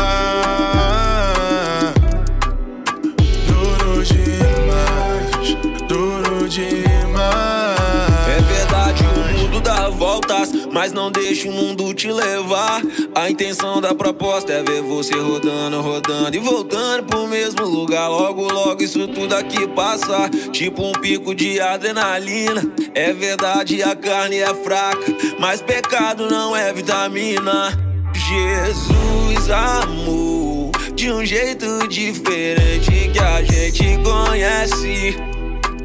duro 3.47 4.03
demais, 4.03 5.47
duro 5.87 6.49
demais. 6.49 8.29
É 8.29 8.41
verdade, 8.49 9.05
o 9.05 9.39
mundo 9.39 9.61
dá 9.61 9.91
voltas, 9.91 10.51
mas 10.73 10.91
não 10.95 11.11
deixa 11.13 11.51
o 11.51 11.53
mundo 11.53 11.93
te 12.05 12.13
levar. 12.13 12.83
A 13.15 13.31
intenção 13.31 13.81
da 13.81 13.95
proposta 13.95 14.53
é 14.53 14.63
ver 14.63 14.83
você 14.83 15.15
rodando, 15.15 15.81
rodando 15.81 16.37
e 16.37 16.39
voltando 16.39 17.05
pro 17.05 17.27
mesmo 17.27 17.65
lugar. 17.65 18.09
Logo, 18.09 18.53
logo 18.53 18.83
isso 18.83 19.09
tudo 19.09 19.35
aqui 19.35 19.67
passar, 19.69 20.29
tipo 20.53 20.83
um 20.83 20.93
pico 20.93 21.35
de 21.35 21.59
adrenalina. 21.61 22.63
É 22.95 23.13
verdade, 23.13 23.83
a 23.83 23.97
carne 23.97 24.39
é 24.39 24.55
fraca, 24.55 25.01
mas 25.39 25.63
pecado 25.63 26.29
não 26.29 26.55
é 26.55 26.73
vitamina. 26.75 27.73
Jesus 28.15 29.51
amou 29.51 30.71
de 30.95 31.11
um 31.11 31.25
jeito 31.25 31.89
diferente 31.89 33.11
que 33.13 33.19
a 33.19 33.43
gente 33.43 33.99
conhece. 34.03 35.17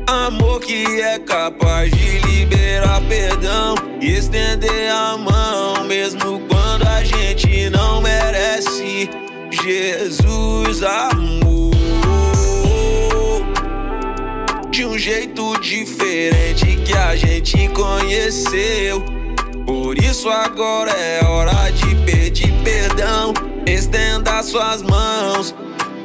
Amor 0.06 0.60
que 0.60 0.84
é 1.02 1.18
capaz 1.20 1.90
de 1.92 2.20
liberar 2.20 2.59
perdão 3.08 3.76
e 4.02 4.12
estender 4.12 4.92
a 4.92 5.18
mão, 5.18 5.86
mesmo 5.86 6.42
quando 6.48 6.88
a 6.88 7.04
gente 7.04 7.70
não 7.70 8.02
merece. 8.02 9.10
Jesus 9.52 10.84
amou 10.84 11.72
de 14.70 14.86
um 14.86 14.98
jeito 14.98 15.60
diferente 15.60 16.76
que 16.86 16.94
a 16.94 17.16
gente 17.16 17.68
conheceu. 17.70 19.04
Por 19.66 19.98
isso 19.98 20.30
agora 20.30 20.92
é 20.92 21.26
hora 21.26 21.70
de 21.72 21.96
pedir 22.06 22.54
perdão. 22.64 23.34
Estenda 23.66 24.42
suas 24.44 24.82
mãos. 24.82 25.54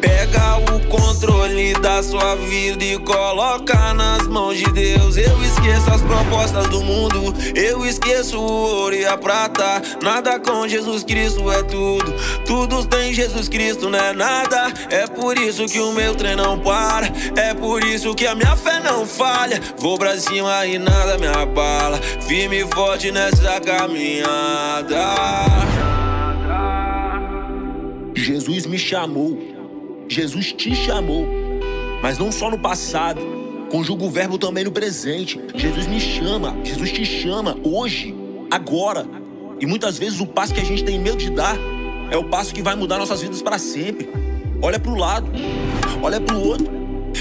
Pega 0.05 0.59
o 0.59 0.87
controle 0.87 1.73
da 1.81 2.03
sua 2.03 2.35
vida 2.35 2.85
e 2.85 2.99
coloca 2.99 3.95
nas 3.95 4.27
mãos 4.27 4.59
de 4.59 4.71
Deus. 4.71 5.17
Eu 5.17 5.43
esqueço 5.43 5.91
as 5.91 6.03
propostas 6.03 6.69
do 6.69 6.83
mundo, 6.83 7.33
eu 7.55 7.87
esqueço 7.87 8.39
o 8.39 8.43
ouro 8.43 8.95
e 8.95 9.07
a 9.07 9.17
prata. 9.17 9.81
Nada 10.03 10.39
com 10.39 10.69
Jesus 10.69 11.05
Cristo 11.05 11.51
é 11.51 11.63
tudo, 11.63 12.15
tudo 12.45 12.85
tem 12.85 13.15
Jesus 13.15 13.49
Cristo 13.49 13.89
não 13.89 13.99
é 13.99 14.13
nada. 14.13 14.75
É 14.91 15.07
por 15.07 15.39
isso 15.39 15.65
que 15.65 15.81
o 15.81 15.93
meu 15.93 16.15
trem 16.15 16.37
não 16.37 16.59
para, 16.59 17.11
é 17.35 17.55
por 17.55 17.83
isso 17.83 18.15
que 18.15 18.27
a 18.27 18.35
minha 18.35 18.55
fé 18.57 18.81
não 18.81 19.07
falha. 19.07 19.59
Vou 19.79 19.97
pra 19.97 20.19
cima 20.19 20.67
e 20.67 20.79
nada 20.79 21.17
me 21.17 21.29
abala, 21.29 21.99
firme 22.27 22.63
e 22.63 22.67
forte 22.75 23.11
nessa 23.11 23.59
caminhada. 23.59 25.15
Jesus 28.15 28.67
me 28.67 28.79
chamou. 28.79 29.54
Jesus 30.09 30.53
te 30.53 30.75
chamou. 30.75 31.27
Mas 32.03 32.19
não 32.19 32.31
só 32.31 32.51
no 32.51 32.59
passado. 32.59 33.21
Conjuga 33.71 34.05
o 34.05 34.11
verbo 34.11 34.39
também 34.39 34.65
no 34.65 34.71
presente. 34.71 35.41
Jesus 35.55 35.87
me 35.87 36.01
chama. 36.01 36.57
Jesus 36.63 36.93
te 36.93 37.05
chama 37.05 37.57
hoje, 37.65 38.15
agora. 38.51 39.07
E 39.61 39.67
muitas 39.67 39.99
vezes 39.99 40.21
o 40.21 40.27
passo 40.27 40.55
que 40.55 40.61
a 40.61 40.65
gente 40.65 40.85
tem 40.85 40.99
medo 40.99 41.17
de 41.17 41.31
dar 41.31 41.57
é 42.11 42.17
o 42.17 42.25
passo 42.25 42.55
que 42.55 42.63
vai 42.63 42.77
mudar 42.77 42.99
nossas 42.99 43.23
vidas 43.23 43.43
para 43.43 43.59
sempre. 43.59 44.09
Olha 44.63 44.79
pro 44.79 44.95
lado, 44.95 45.27
olha 46.03 46.21
pro 46.21 46.39
outro. 46.41 46.67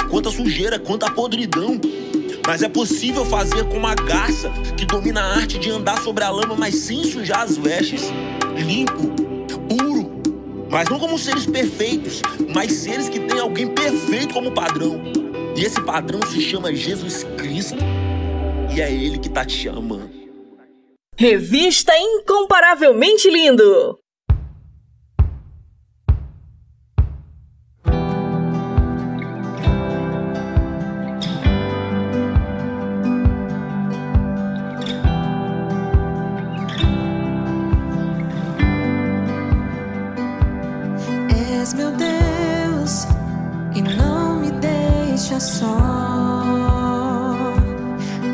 Quanta 0.09 0.29
sujeira, 0.29 0.77
quanta 0.77 1.09
podridão. 1.09 1.79
Mas 2.45 2.61
é 2.61 2.69
possível 2.69 3.25
fazer 3.25 3.63
como 3.65 3.87
a 3.87 3.95
garça 3.95 4.49
que 4.77 4.85
domina 4.85 5.21
a 5.21 5.35
arte 5.37 5.57
de 5.57 5.69
andar 5.71 6.01
sobre 6.01 6.23
a 6.23 6.29
lama, 6.29 6.55
mas 6.55 6.75
sem 6.75 7.03
sujar 7.03 7.41
as 7.41 7.57
vestes. 7.57 8.11
Limpo, 8.57 9.32
mas 10.73 10.89
não 10.89 10.97
como 10.97 11.19
seres 11.19 11.45
perfeitos, 11.45 12.19
mas 12.51 12.71
seres 12.71 13.07
que 13.07 13.19
têm 13.19 13.39
alguém 13.39 13.67
perfeito 13.67 14.33
como 14.33 14.51
padrão. 14.51 14.99
E 15.55 15.63
esse 15.63 15.79
padrão 15.79 16.19
se 16.23 16.41
chama 16.41 16.73
Jesus 16.73 17.23
Cristo. 17.37 17.77
E 18.75 18.81
é 18.81 18.91
Ele 18.91 19.19
que 19.19 19.29
tá 19.29 19.45
te 19.45 19.55
chamando. 19.55 20.09
Revista 21.15 21.93
Incomparavelmente 21.95 23.29
Lindo. 23.29 23.99
Só. 45.43 45.77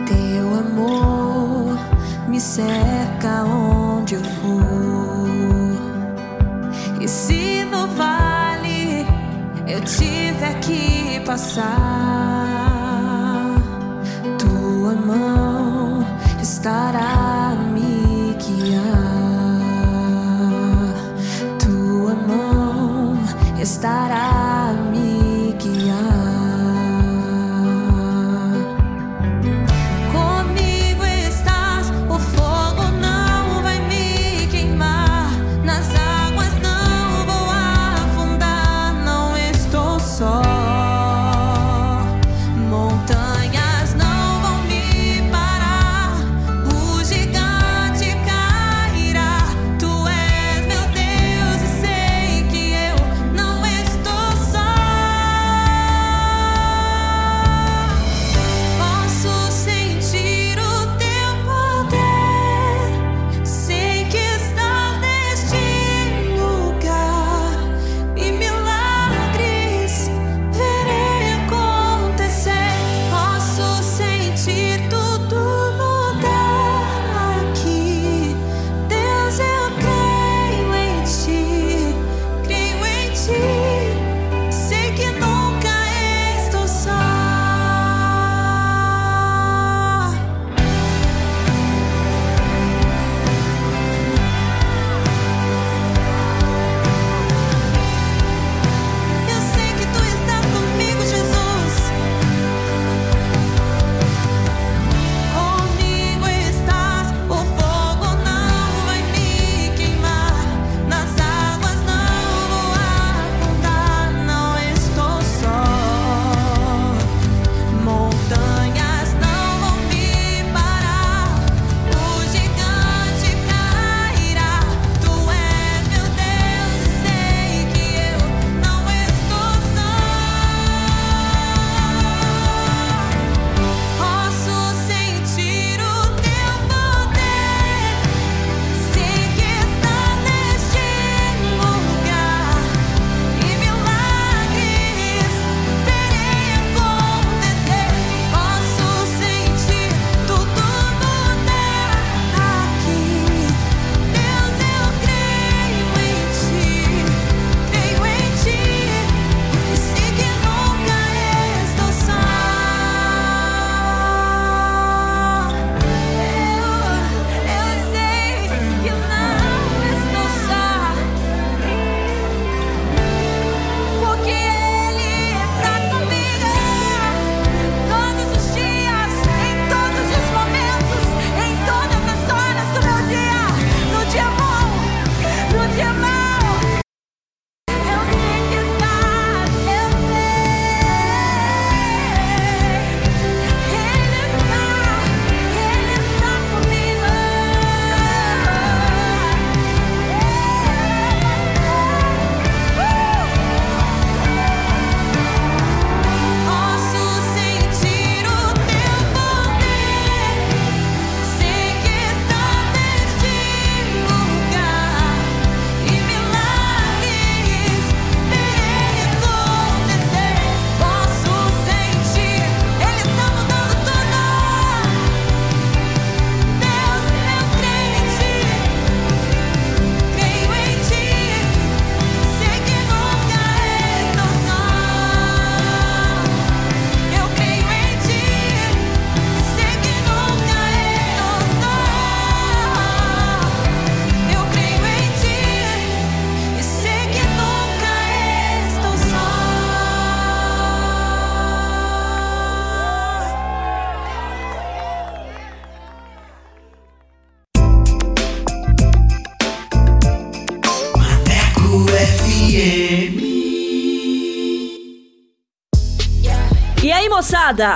Teu 0.06 0.48
amor 0.60 1.78
me 2.28 2.40
cerca 2.40 3.44
onde 3.44 4.16
eu 4.16 4.24
for. 4.24 5.30
E 7.02 7.08
se 7.08 7.66
no 7.66 7.88
vale 7.88 9.08
eu 9.68 9.82
tiver 9.82 10.60
que 10.60 11.20
passar, 11.26 11.66
tua 14.38 14.94
mão 14.94 16.06
estará 16.42 17.19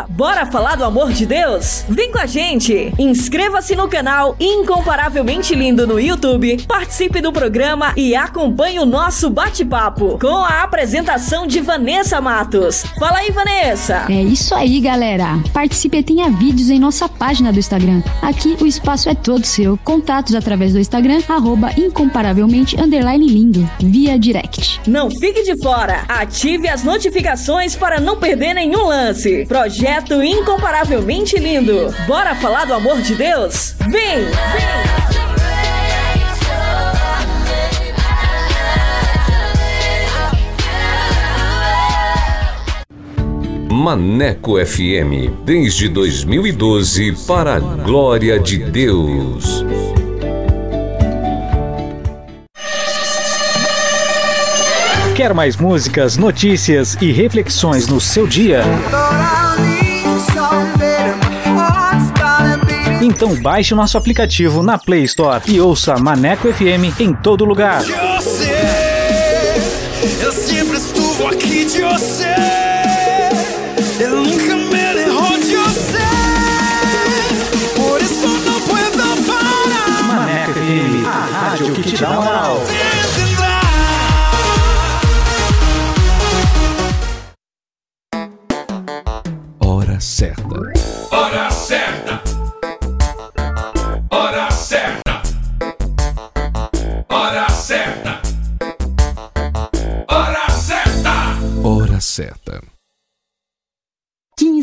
bora 0.09 0.45
falar 0.45 0.75
do 0.75 0.85
amor 0.85 1.11
de 1.11 1.25
Deus? 1.25 1.83
Vem 1.89 2.11
com 2.11 2.19
a 2.19 2.27
gente! 2.27 2.93
Inscreva-se 2.99 3.75
no 3.75 3.87
canal 3.87 4.35
Incomparavelmente 4.39 5.55
Lindo 5.55 5.87
no 5.87 5.99
YouTube, 5.99 6.63
participe 6.67 7.19
do 7.21 7.33
programa 7.33 7.91
e 7.97 8.15
acompanhe 8.15 8.77
o 8.77 8.85
nosso 8.85 9.31
bate-papo 9.31 10.19
com 10.19 10.37
a 10.37 10.61
apresentação 10.61 11.47
de 11.47 11.59
Vanessa 11.59 12.21
Matos. 12.21 12.83
Fala 12.99 13.17
aí, 13.17 13.31
Vanessa! 13.31 14.05
É 14.09 14.21
isso 14.21 14.53
aí, 14.53 14.79
galera! 14.79 15.39
Participe 15.51 15.97
e 15.97 16.03
tenha 16.03 16.29
vídeos 16.29 16.69
em 16.69 16.79
nossa 16.79 17.09
página 17.23 17.53
do 17.53 17.59
Instagram. 17.59 18.03
Aqui 18.21 18.57
o 18.59 18.67
espaço 18.67 19.07
é 19.07 19.15
todo 19.15 19.45
seu. 19.45 19.79
Contatos 19.81 20.35
através 20.35 20.73
do 20.73 20.79
Instagram, 20.79 21.21
arroba 21.29 21.71
incomparavelmente 21.77 22.75
underline 22.77 23.25
lindo, 23.25 23.69
via 23.79 24.19
direct. 24.19 24.81
Não 24.85 25.09
fique 25.09 25.41
de 25.41 25.57
fora! 25.63 26.03
Ative 26.09 26.67
as 26.67 26.83
notificações 26.83 27.77
para 27.77 28.01
não 28.01 28.17
perder 28.17 28.53
nenhum 28.53 28.87
lance. 28.87 29.45
Projeto 29.45 30.21
incomparavelmente 30.21 31.39
lindo. 31.39 31.95
Bora 32.05 32.35
falar 32.35 32.65
do 32.65 32.73
amor 32.73 33.01
de 33.01 33.15
Deus? 33.15 33.73
Vem! 33.79 34.25
Vem! 34.25 35.02
Maneco 43.73 44.63
FM, 44.63 45.33
desde 45.43 45.89
2012, 45.89 47.25
para 47.25 47.55
a 47.55 47.59
glória 47.59 48.39
de 48.39 48.59
Deus. 48.59 49.65
Quer 55.15 55.33
mais 55.33 55.57
músicas, 55.57 56.17
notícias 56.17 56.95
e 57.01 57.11
reflexões 57.11 57.87
no 57.87 57.99
seu 57.99 58.27
dia? 58.27 58.61
Então 63.01 63.35
baixe 63.41 63.73
o 63.73 63.77
nosso 63.77 63.97
aplicativo 63.97 64.61
na 64.61 64.77
Play 64.77 65.03
Store 65.05 65.41
e 65.47 65.59
ouça 65.59 65.97
Maneco 65.97 66.47
FM 66.53 66.99
em 66.99 67.11
todo 67.11 67.43
lugar. 67.43 67.81
Eu 67.81 68.21
sei, 68.21 68.53
eu 70.21 70.31
sempre 70.31 70.77
estuvo 70.77 71.27
aqui 71.27 71.65
de 71.65 71.81
você. 71.81 72.62
Rádio 81.53 81.73
que 81.73 81.83
te 81.83 81.97
dá 81.97 82.09
moral. 82.09 82.61
Hora 89.59 89.99
certa. 89.99 90.82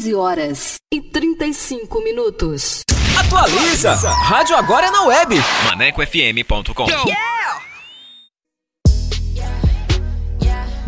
15 0.01 0.15
horas 0.15 0.77
e 0.91 0.99
35 1.03 2.03
minutos. 2.03 2.83
Atualiza! 3.19 3.93
Rádio 4.09 4.57
agora 4.57 4.87
é 4.87 4.91
na 4.91 5.03
web. 5.03 5.37
ManecoFM.com 5.67 6.87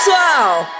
Pessoal! 0.00 0.79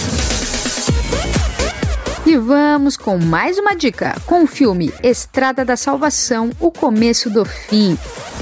E 2.31 2.37
vamos 2.37 2.95
com 2.95 3.17
mais 3.17 3.59
uma 3.59 3.75
dica, 3.75 4.15
com 4.25 4.45
o 4.45 4.47
filme 4.47 4.93
Estrada 5.03 5.65
da 5.65 5.75
Salvação, 5.75 6.49
o 6.61 6.71
começo 6.71 7.29
do 7.29 7.43
fim. 7.43 7.97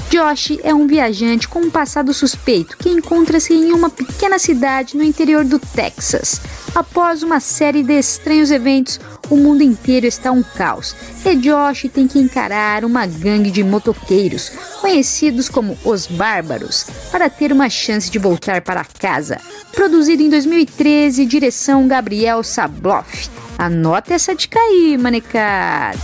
Josh 0.08 0.60
é 0.62 0.72
um 0.72 0.86
viajante 0.86 1.48
com 1.48 1.58
um 1.58 1.70
passado 1.72 2.14
suspeito 2.14 2.76
que 2.76 2.88
encontra-se 2.88 3.52
em 3.52 3.72
uma 3.72 3.90
pequena 3.90 4.38
cidade 4.38 4.96
no 4.96 5.02
interior 5.02 5.44
do 5.44 5.58
Texas. 5.58 6.40
Após 6.72 7.24
uma 7.24 7.40
série 7.40 7.82
de 7.82 7.98
estranhos 7.98 8.52
eventos, 8.52 9.00
o 9.28 9.36
mundo 9.36 9.64
inteiro 9.64 10.06
está 10.06 10.30
um 10.30 10.44
caos 10.44 10.94
e 11.24 11.34
Josh 11.34 11.90
tem 11.92 12.06
que 12.06 12.20
encarar 12.20 12.84
uma 12.84 13.04
gangue 13.06 13.50
de 13.50 13.64
motoqueiros, 13.64 14.50
conhecidos 14.80 15.48
como 15.48 15.76
os 15.84 16.06
Bárbaros, 16.06 16.86
para 17.10 17.28
ter 17.28 17.50
uma 17.50 17.68
chance 17.68 18.08
de 18.08 18.20
voltar 18.20 18.60
para 18.60 18.84
casa. 18.84 19.40
Produzido 19.72 20.22
em 20.22 20.30
2013, 20.30 21.26
direção 21.26 21.88
Gabriel 21.88 22.44
Sabloff. 22.44 23.28
Anota 23.60 24.14
essa 24.14 24.34
dica 24.34 24.58
aí, 24.58 24.96
manecada. 24.96 25.98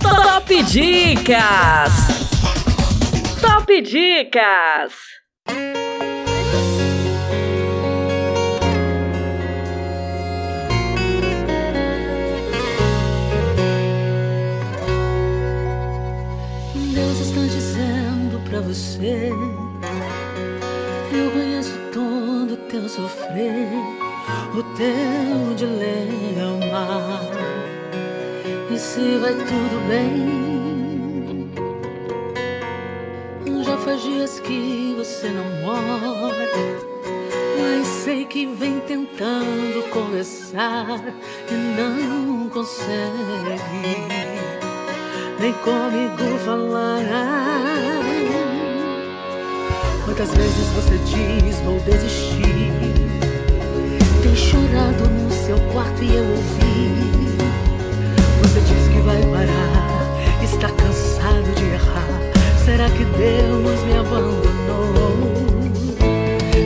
Top 0.00 0.62
Dicas! 0.64 1.92
Top 3.40 3.80
Dicas! 3.82 4.94
Deus 16.92 17.20
está 17.20 17.40
dizendo 17.42 18.40
pra 18.50 18.60
você 18.60 19.30
Eu 21.12 21.51
teu 22.72 22.88
sofrer 22.88 23.68
O 24.56 24.62
teu 24.74 25.54
dilema 25.54 27.20
E 28.70 28.78
se 28.78 29.18
vai 29.18 29.34
tudo 29.34 29.88
bem 29.88 31.50
Já 33.62 33.76
faz 33.76 34.02
dias 34.02 34.40
que 34.40 34.94
você 34.96 35.28
não 35.28 35.44
mora 35.60 36.48
Mas 37.60 37.86
sei 37.86 38.24
que 38.24 38.46
vem 38.46 38.80
tentando 38.80 39.90
conversar 39.90 41.04
E 41.50 41.54
não 41.54 42.48
consegue. 42.48 43.60
Nem 45.38 45.52
comigo 45.54 46.38
falar 46.44 48.01
Quantas 50.14 50.34
vezes 50.34 50.66
você 50.74 50.98
diz 51.06 51.58
vou 51.60 51.80
desistir? 51.80 52.70
Tem 54.22 54.36
chorado 54.36 55.08
no 55.08 55.30
seu 55.30 55.58
quarto 55.72 56.04
e 56.04 56.14
eu 56.14 56.22
ouvi. 56.22 57.38
Você 58.42 58.60
diz 58.60 58.88
que 58.92 59.00
vai 59.00 59.22
parar, 59.22 60.44
está 60.44 60.68
cansado 60.68 61.54
de 61.56 61.64
errar. 61.64 62.20
Será 62.62 62.90
que 62.90 63.06
Deus 63.06 63.80
me 63.86 63.96
abandonou? 63.96 65.32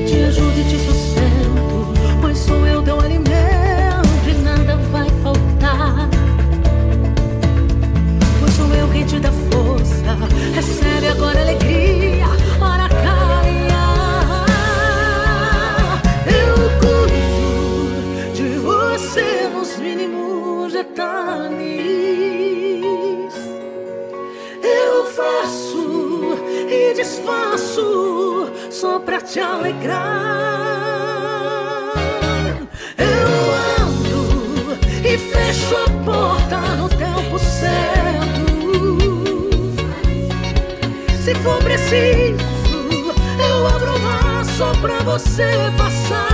Te 0.08 0.24
ajudo 0.24 0.58
e 0.58 0.64
te 0.64 0.78
sustento, 0.84 1.94
pois 2.20 2.38
sou 2.38 2.66
eu 2.66 2.82
teu 2.82 2.98
alimento 2.98 4.28
e 4.28 4.42
nada 4.42 4.74
vai 4.90 5.08
faltar. 5.22 6.10
Pois 8.40 8.52
sou 8.54 8.74
eu 8.74 8.88
quem 8.88 9.06
te 9.06 9.20
dá 9.20 9.30
força, 9.30 10.18
recebe 10.52 11.06
agora 11.06 11.40
alegria. 11.42 12.45
Desfaço 27.26 28.52
só 28.70 29.00
pra 29.00 29.20
te 29.20 29.40
alegrar. 29.40 30.04
Eu 32.96 33.84
ando 33.84 34.78
e 35.04 35.18
fecho 35.18 35.76
a 35.76 35.90
porta 36.04 36.58
no 36.76 36.88
tempo 36.88 37.38
certo. 37.38 38.46
Se 41.24 41.34
for 41.36 41.58
preciso, 41.64 42.44
eu 43.48 43.66
abro 43.66 43.96
o 43.96 44.00
mar 44.00 44.44
só 44.56 44.72
pra 44.80 45.00
você 45.00 45.72
passar 45.76 46.25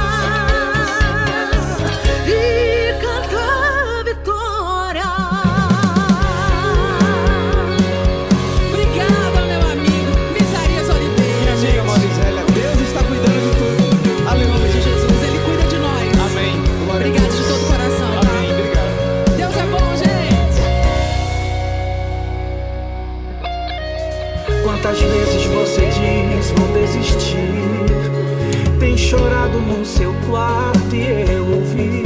chorado 29.52 29.60
no 29.60 29.84
seu 29.84 30.14
quarto 30.28 30.94
e 30.94 31.30
eu 31.30 31.46
ouvi. 31.46 32.02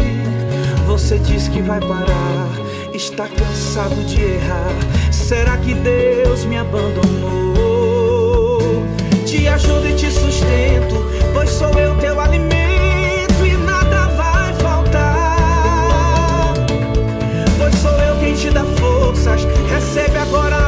Você 0.87 1.19
diz 1.19 1.49
que 1.49 1.63
vai 1.63 1.81
parar, 1.81 2.51
está 2.93 3.27
cansado 3.29 4.05
de 4.05 4.23
errar. 4.23 4.75
Será 5.13 5.57
que 5.59 5.75
Deus 5.75 6.45
me 6.45 6.59
abandonou? 6.59 7.57
Te 9.25 9.47
ajudo 9.49 9.89
e 9.89 9.95
te 9.95 10.11
sustento, 10.11 11.07
pois 11.33 11.49
sou 11.51 11.71
eu 11.79 11.95
teu 11.97 12.21
alimento 12.21 13.45
e 13.45 13.53
nada 13.65 14.09
vai 14.09 14.53
faltar. 14.55 15.37
Pois 17.59 17.75
sou 17.77 17.93
eu 17.93 18.19
quem 18.19 18.35
te 18.35 18.51
dá 18.51 18.65
forças, 18.65 19.47
recebe 19.69 20.19
agora 20.19 20.66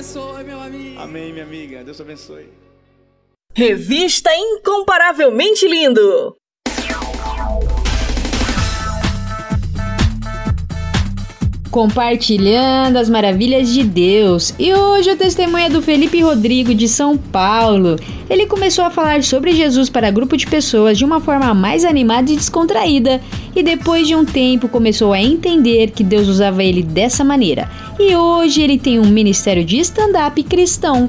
abençoe, 0.00 0.44
meu 0.44 0.60
amigo. 0.60 0.98
Amém, 0.98 1.32
minha 1.32 1.44
amiga. 1.44 1.84
Deus 1.84 2.00
abençoe. 2.00 2.48
Revista 3.54 4.30
Incomparavelmente 4.34 5.68
Lindo. 5.68 6.36
Compartilhando 11.70 12.96
as 12.96 13.08
maravilhas 13.08 13.72
de 13.72 13.84
Deus. 13.84 14.52
E 14.58 14.74
hoje 14.74 15.10
o 15.10 15.16
testemunho 15.16 15.64
é 15.64 15.68
do 15.68 15.80
Felipe 15.80 16.20
Rodrigo 16.20 16.74
de 16.74 16.88
São 16.88 17.16
Paulo. 17.16 17.96
Ele 18.28 18.46
começou 18.46 18.84
a 18.84 18.90
falar 18.90 19.22
sobre 19.22 19.52
Jesus 19.52 19.88
para 19.88 20.10
grupo 20.10 20.36
de 20.36 20.46
pessoas 20.46 20.98
de 20.98 21.04
uma 21.04 21.20
forma 21.20 21.54
mais 21.54 21.84
animada 21.84 22.30
e 22.30 22.36
descontraída, 22.36 23.20
e 23.54 23.62
depois 23.62 24.06
de 24.06 24.14
um 24.14 24.24
tempo 24.24 24.68
começou 24.68 25.12
a 25.12 25.20
entender 25.20 25.90
que 25.90 26.02
Deus 26.02 26.28
usava 26.28 26.62
ele 26.62 26.82
dessa 26.82 27.22
maneira. 27.22 27.70
E 27.98 28.14
hoje 28.16 28.62
ele 28.62 28.78
tem 28.78 28.98
um 28.98 29.06
ministério 29.06 29.64
de 29.64 29.78
stand-up 29.78 30.42
cristão. 30.42 31.08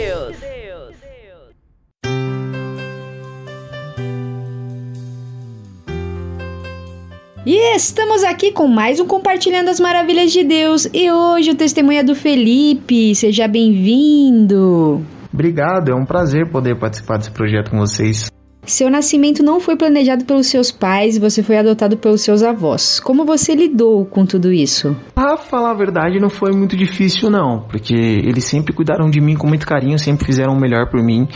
E 7.53 7.75
estamos 7.75 8.23
aqui 8.23 8.53
com 8.53 8.65
mais 8.65 9.01
um 9.01 9.05
Compartilhando 9.05 9.67
as 9.67 9.77
Maravilhas 9.77 10.31
de 10.31 10.41
Deus. 10.41 10.87
E 10.93 11.11
hoje 11.11 11.51
o 11.51 11.55
testemunho 11.55 11.99
é 11.99 12.01
do 12.01 12.15
Felipe. 12.15 13.13
Seja 13.13 13.45
bem-vindo. 13.45 15.05
Obrigado, 15.33 15.91
é 15.91 15.93
um 15.93 16.05
prazer 16.05 16.49
poder 16.49 16.79
participar 16.79 17.17
desse 17.17 17.31
projeto 17.31 17.69
com 17.69 17.79
vocês. 17.79 18.31
Seu 18.63 18.91
nascimento 18.91 19.41
não 19.41 19.59
foi 19.59 19.75
planejado 19.75 20.23
pelos 20.23 20.45
seus 20.45 20.71
pais, 20.71 21.17
você 21.17 21.41
foi 21.41 21.57
adotado 21.57 21.97
pelos 21.97 22.21
seus 22.21 22.43
avós. 22.43 22.99
Como 22.99 23.25
você 23.25 23.55
lidou 23.55 24.05
com 24.05 24.23
tudo 24.23 24.53
isso? 24.53 24.95
Pra 25.15 25.35
falar 25.35 25.71
a 25.71 25.73
verdade, 25.73 26.19
não 26.19 26.29
foi 26.29 26.51
muito 26.51 26.77
difícil 26.77 27.31
não, 27.31 27.61
porque 27.61 27.95
eles 27.95 28.45
sempre 28.45 28.71
cuidaram 28.71 29.09
de 29.09 29.19
mim 29.19 29.35
com 29.35 29.47
muito 29.47 29.65
carinho, 29.65 29.97
sempre 29.97 30.27
fizeram 30.27 30.53
o 30.53 30.59
melhor 30.59 30.91
por 30.91 31.01
mim. 31.01 31.27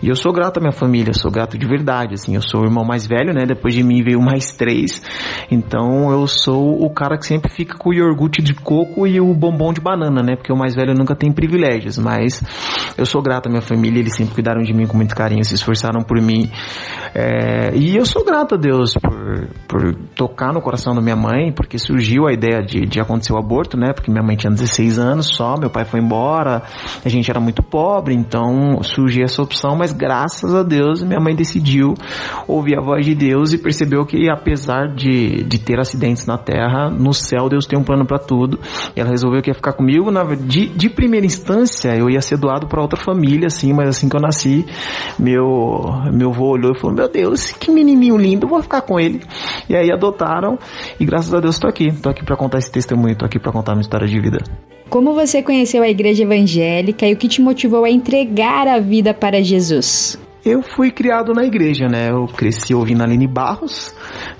E 0.00 0.08
eu 0.08 0.14
sou 0.14 0.32
grato 0.32 0.58
à 0.58 0.60
minha 0.60 0.72
família, 0.72 1.12
sou 1.12 1.32
grato 1.32 1.58
de 1.58 1.66
verdade, 1.66 2.14
assim, 2.14 2.36
eu 2.36 2.42
sou 2.42 2.60
o 2.60 2.64
irmão 2.64 2.84
mais 2.84 3.08
velho, 3.08 3.34
né? 3.34 3.44
Depois 3.44 3.74
de 3.74 3.82
mim 3.82 4.00
veio 4.04 4.20
mais 4.20 4.52
três. 4.52 5.02
Então 5.50 6.12
eu 6.12 6.28
sou 6.28 6.80
o 6.80 6.90
cara 6.94 7.18
que 7.18 7.26
sempre 7.26 7.50
fica 7.50 7.76
com 7.76 7.90
o 7.90 7.92
iogurte 7.92 8.40
de 8.40 8.54
coco 8.54 9.04
e 9.04 9.20
o 9.20 9.34
bombom 9.34 9.72
de 9.72 9.80
banana, 9.80 10.22
né? 10.22 10.36
Porque 10.36 10.52
o 10.52 10.56
mais 10.56 10.76
velho 10.76 10.94
nunca 10.94 11.16
tem 11.16 11.32
privilégios, 11.32 11.98
mas 11.98 12.40
eu 12.96 13.04
sou 13.04 13.20
grato 13.20 13.48
à 13.48 13.50
minha 13.50 13.62
família, 13.62 13.98
eles 13.98 14.14
sempre 14.14 14.34
cuidaram 14.34 14.62
de 14.62 14.72
mim 14.72 14.86
com 14.86 14.96
muito 14.96 15.16
carinho, 15.16 15.44
se 15.44 15.54
esforçaram 15.54 16.02
por 16.02 16.20
mim. 16.20 16.51
É, 17.14 17.74
e 17.76 17.96
eu 17.96 18.04
sou 18.04 18.24
grato 18.24 18.54
a 18.54 18.58
Deus 18.58 18.94
por, 18.94 19.48
por 19.68 19.94
tocar 20.14 20.52
no 20.52 20.60
coração 20.60 20.94
da 20.94 21.00
minha 21.00 21.16
mãe, 21.16 21.52
porque 21.52 21.78
surgiu 21.78 22.26
a 22.26 22.32
ideia 22.32 22.62
de, 22.62 22.86
de 22.86 23.00
acontecer 23.00 23.32
o 23.32 23.38
aborto, 23.38 23.76
né? 23.76 23.92
Porque 23.94 24.10
minha 24.10 24.22
mãe 24.22 24.36
tinha 24.36 24.50
16 24.50 24.98
anos 24.98 25.28
só, 25.28 25.56
meu 25.58 25.70
pai 25.70 25.84
foi 25.84 26.00
embora, 26.00 26.62
a 27.04 27.08
gente 27.08 27.30
era 27.30 27.40
muito 27.40 27.62
pobre, 27.62 28.14
então 28.14 28.82
surgiu 28.82 29.24
essa 29.24 29.42
opção, 29.42 29.76
mas 29.76 29.92
graças 29.92 30.54
a 30.54 30.62
Deus 30.62 31.02
minha 31.02 31.20
mãe 31.20 31.34
decidiu 31.34 31.94
ouvir 32.46 32.78
a 32.78 32.82
voz 32.82 33.04
de 33.04 33.14
Deus 33.14 33.52
e 33.52 33.58
percebeu 33.58 34.04
que 34.04 34.30
apesar 34.30 34.88
de, 34.88 35.44
de 35.44 35.58
ter 35.58 35.78
acidentes 35.78 36.26
na 36.26 36.38
terra, 36.38 36.90
no 36.90 37.12
céu 37.12 37.48
Deus 37.48 37.66
tem 37.66 37.78
um 37.78 37.84
plano 37.84 38.06
para 38.06 38.18
tudo. 38.18 38.58
E 38.96 39.00
ela 39.00 39.10
resolveu 39.10 39.42
que 39.42 39.50
ia 39.50 39.54
ficar 39.54 39.72
comigo. 39.72 40.10
Na, 40.10 40.22
de, 40.24 40.68
de 40.68 40.88
primeira 40.88 41.26
instância, 41.26 41.94
eu 41.96 42.08
ia 42.08 42.20
ser 42.20 42.38
doado 42.38 42.66
para 42.66 42.80
outra 42.80 42.98
família, 42.98 43.46
assim, 43.46 43.72
mas 43.72 43.88
assim 43.88 44.08
que 44.08 44.16
eu 44.16 44.20
nasci, 44.20 44.64
meu, 45.18 46.00
meu 46.12 46.32
avô 46.42 46.50
olhou 46.50 46.72
e 46.72 46.78
falou: 46.78 46.96
Meu 46.96 47.08
Deus, 47.08 47.52
que 47.52 47.70
menininho 47.70 48.16
lindo, 48.16 48.48
vou 48.48 48.60
ficar 48.62 48.82
com 48.82 48.98
ele. 48.98 49.20
E 49.68 49.76
aí 49.76 49.90
adotaram, 49.90 50.58
e 50.98 51.04
graças 51.04 51.32
a 51.32 51.40
Deus 51.40 51.54
estou 51.54 51.70
aqui. 51.70 51.86
Estou 51.86 52.10
aqui 52.10 52.24
para 52.24 52.36
contar 52.36 52.58
esse 52.58 52.70
testemunho, 52.70 53.12
estou 53.12 53.26
aqui 53.26 53.38
para 53.38 53.52
contar 53.52 53.72
minha 53.72 53.82
história 53.82 54.06
de 54.06 54.20
vida. 54.20 54.38
Como 54.90 55.14
você 55.14 55.42
conheceu 55.42 55.82
a 55.82 55.88
igreja 55.88 56.24
evangélica 56.24 57.06
e 57.06 57.14
o 57.14 57.16
que 57.16 57.28
te 57.28 57.40
motivou 57.40 57.84
a 57.84 57.90
entregar 57.90 58.68
a 58.68 58.78
vida 58.78 59.14
para 59.14 59.42
Jesus? 59.42 60.18
Eu 60.44 60.60
fui 60.60 60.90
criado 60.90 61.32
na 61.32 61.44
igreja, 61.44 61.86
né? 61.86 62.10
Eu 62.10 62.26
cresci 62.26 62.74
ouvindo 62.74 63.02
Aline 63.02 63.28
Barros, 63.28 63.94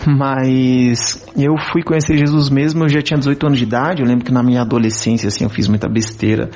mas 0.05 1.24
eu 1.37 1.55
fui 1.73 1.83
conhecer 1.85 2.19
Jesus 2.19 2.51
mesmo, 2.51 2.83
eu 2.85 2.89
já 2.89 3.01
tinha 3.01 3.16
18 3.16 3.47
anos 3.47 3.59
de 3.59 3.65
idade, 3.65 4.03
eu 4.03 4.09
lembro 4.09 4.24
que 4.24 4.33
na 4.33 4.43
minha 4.43 4.62
adolescência, 4.62 5.29
assim, 5.29 5.45
eu 5.45 5.51
fiz 5.51 5.69
muita 5.69 5.89
besteira. 5.89 6.51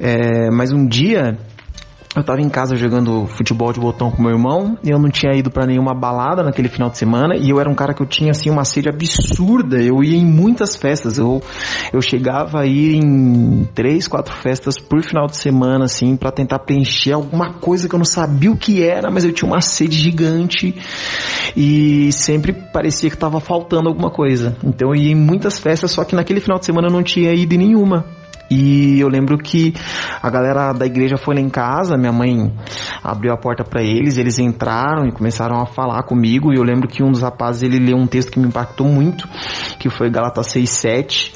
É, 0.00 0.50
mas 0.50 0.72
um 0.72 0.84
dia, 0.84 1.38
eu 2.20 2.24
tava 2.24 2.40
em 2.40 2.48
casa 2.48 2.76
jogando 2.76 3.26
futebol 3.26 3.72
de 3.72 3.80
botão 3.80 4.10
com 4.10 4.22
meu 4.22 4.32
irmão, 4.32 4.78
e 4.84 4.90
eu 4.90 4.98
não 4.98 5.10
tinha 5.10 5.34
ido 5.34 5.50
para 5.50 5.66
nenhuma 5.66 5.94
balada 5.94 6.42
naquele 6.42 6.68
final 6.68 6.90
de 6.90 6.98
semana, 6.98 7.36
e 7.36 7.50
eu 7.50 7.60
era 7.60 7.68
um 7.68 7.74
cara 7.74 7.94
que 7.94 8.02
eu 8.02 8.06
tinha 8.06 8.30
assim 8.30 8.50
uma 8.50 8.64
sede 8.64 8.88
absurda. 8.88 9.76
Eu 9.82 10.02
ia 10.02 10.16
em 10.16 10.24
muitas 10.24 10.76
festas, 10.76 11.18
eu 11.18 11.42
eu 11.92 12.00
chegava 12.00 12.60
a 12.60 12.66
ir 12.66 12.96
em 12.96 13.64
três, 13.74 14.08
quatro 14.08 14.34
festas 14.34 14.78
por 14.78 15.02
final 15.02 15.26
de 15.26 15.36
semana 15.36 15.84
assim 15.84 16.16
para 16.16 16.30
tentar 16.30 16.60
preencher 16.60 17.12
alguma 17.12 17.54
coisa 17.54 17.88
que 17.88 17.94
eu 17.94 17.98
não 17.98 18.04
sabia 18.04 18.50
o 18.50 18.56
que 18.56 18.82
era, 18.82 19.10
mas 19.10 19.24
eu 19.24 19.32
tinha 19.32 19.50
uma 19.50 19.60
sede 19.60 19.96
gigante 19.96 20.74
e 21.56 22.10
sempre 22.12 22.52
parecia 22.52 23.10
que 23.10 23.16
tava 23.16 23.40
faltando 23.40 23.88
alguma 23.88 24.10
coisa. 24.10 24.56
Então 24.64 24.94
eu 24.94 25.00
ia 25.00 25.12
em 25.12 25.14
muitas 25.14 25.58
festas, 25.58 25.90
só 25.90 26.04
que 26.04 26.14
naquele 26.14 26.40
final 26.40 26.58
de 26.58 26.66
semana 26.66 26.88
eu 26.88 26.92
não 26.92 27.02
tinha 27.02 27.32
ido 27.32 27.54
em 27.54 27.58
nenhuma. 27.58 28.17
E 28.50 28.98
eu 29.00 29.08
lembro 29.08 29.36
que 29.36 29.74
a 30.22 30.30
galera 30.30 30.72
da 30.72 30.86
igreja 30.86 31.16
foi 31.16 31.34
lá 31.34 31.40
em 31.40 31.50
casa, 31.50 31.96
minha 31.96 32.12
mãe 32.12 32.52
abriu 33.02 33.32
a 33.32 33.36
porta 33.36 33.62
para 33.62 33.82
eles, 33.82 34.16
eles 34.16 34.38
entraram 34.38 35.06
e 35.06 35.12
começaram 35.12 35.60
a 35.60 35.66
falar 35.66 36.02
comigo. 36.04 36.52
E 36.52 36.56
eu 36.56 36.62
lembro 36.62 36.88
que 36.88 37.02
um 37.02 37.10
dos 37.10 37.22
rapazes 37.22 37.62
ele 37.62 37.78
leu 37.78 37.96
um 37.96 38.06
texto 38.06 38.32
que 38.32 38.40
me 38.40 38.48
impactou 38.48 38.88
muito, 38.88 39.28
que 39.78 39.90
foi 39.90 40.10
Galatas 40.10 40.46
6:7. 40.48 41.32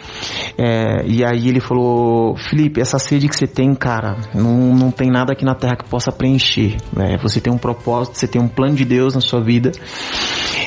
É, 0.57 1.07
e 1.07 1.25
aí 1.25 1.49
ele 1.49 1.61
falou: 1.61 2.37
Felipe, 2.37 2.81
essa 2.81 2.99
sede 2.99 3.29
que 3.29 3.37
você 3.37 3.47
tem, 3.47 3.75
cara, 3.75 4.17
não, 4.35 4.75
não 4.75 4.91
tem 4.91 5.11
nada 5.11 5.33
aqui 5.33 5.45
na 5.45 5.55
terra 5.55 5.77
que 5.77 5.89
possa 5.89 6.11
preencher. 6.11 6.77
Né? 6.97 7.19
Você 7.23 7.41
tem 7.41 7.53
um 7.53 7.59
propósito, 7.59 8.19
você 8.19 8.27
tem 8.27 8.41
um 8.41 8.49
plano 8.49 8.75
de 8.75 8.85
Deus 8.85 9.15
na 9.15 9.21
sua 9.21 9.43
vida. 9.43 9.73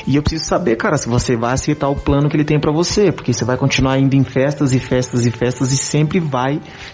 E 0.06 0.14
eu 0.14 0.22
preciso 0.22 0.44
saber, 0.44 0.76
cara, 0.76 0.96
se 0.96 1.08
você 1.08 1.36
vai 1.36 1.54
aceitar 1.54 1.88
o 1.88 1.96
plano 1.96 2.28
que 2.28 2.36
ele 2.36 2.44
tem 2.44 2.60
para 2.60 2.72
você, 2.72 3.10
porque 3.10 3.32
você 3.32 3.44
vai 3.44 3.56
continuar 3.56 3.98
indo 3.98 4.14
em 4.14 4.22
festas 4.22 4.72
e 4.72 4.78
festas 4.78 5.26
e 5.26 5.32
festas 5.32 5.72
e 5.72 5.76
sempre 5.76 6.20
vai 6.20 6.35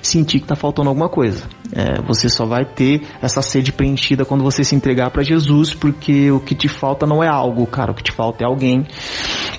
sentir 0.01 0.41
que 0.41 0.47
tá 0.47 0.57
faltando 0.57 0.89
alguma 0.89 1.09
coisa. 1.09 1.45
É, 1.75 2.03
você 2.03 2.29
só 2.29 2.45
vai 2.45 2.67
ter 2.67 3.03
essa 3.23 3.41
sede 3.41 3.73
preenchida 3.73 4.25
quando 4.27 4.45
você 4.45 4.63
se 4.63 4.75
entregar 4.75 5.11
para 5.11 5.23
Jesus, 5.23 5.73
porque 5.73 6.31
o 6.31 6.39
que 6.39 6.55
te 6.55 6.69
falta 6.69 7.07
não 7.07 7.25
é 7.25 7.29
algo, 7.29 7.67
cara, 7.67 7.93
o 7.93 7.95
que 7.95 8.03
te 8.03 8.13
falta 8.13 8.45
é 8.45 8.47
alguém. 8.47 8.87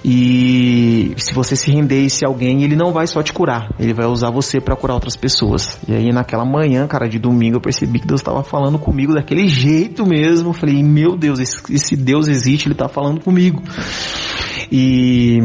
E 0.06 1.14
se 1.18 1.34
você 1.34 1.56
se 1.56 1.72
render 1.72 2.06
esse 2.06 2.24
alguém, 2.24 2.64
ele 2.64 2.76
não 2.76 2.92
vai 2.92 3.08
só 3.08 3.24
te 3.24 3.34
curar, 3.34 3.70
ele 3.80 3.94
vai 3.94 4.06
usar 4.06 4.30
você 4.30 4.62
para 4.62 4.76
curar 4.76 4.94
outras 4.94 5.16
pessoas. 5.16 5.80
E 5.88 5.94
aí 5.94 6.12
naquela 6.12 6.46
manhã, 6.46 6.86
cara, 6.88 7.08
de 7.08 7.18
domingo, 7.18 7.58
eu 7.58 7.62
percebi 7.62 8.00
que 8.00 8.08
Deus 8.08 8.22
estava 8.22 8.44
falando 8.44 8.78
comigo 8.78 9.14
daquele 9.14 9.48
jeito 9.48 10.06
mesmo. 10.06 10.50
Eu 10.50 10.54
falei, 10.54 10.84
meu 10.84 11.18
Deus, 11.18 11.40
esse, 11.40 11.58
esse 11.74 11.96
Deus 11.96 12.28
existe, 12.28 12.68
ele 12.68 12.76
tá 12.76 12.88
falando 12.88 13.22
comigo. 13.22 13.62
E 14.72 15.40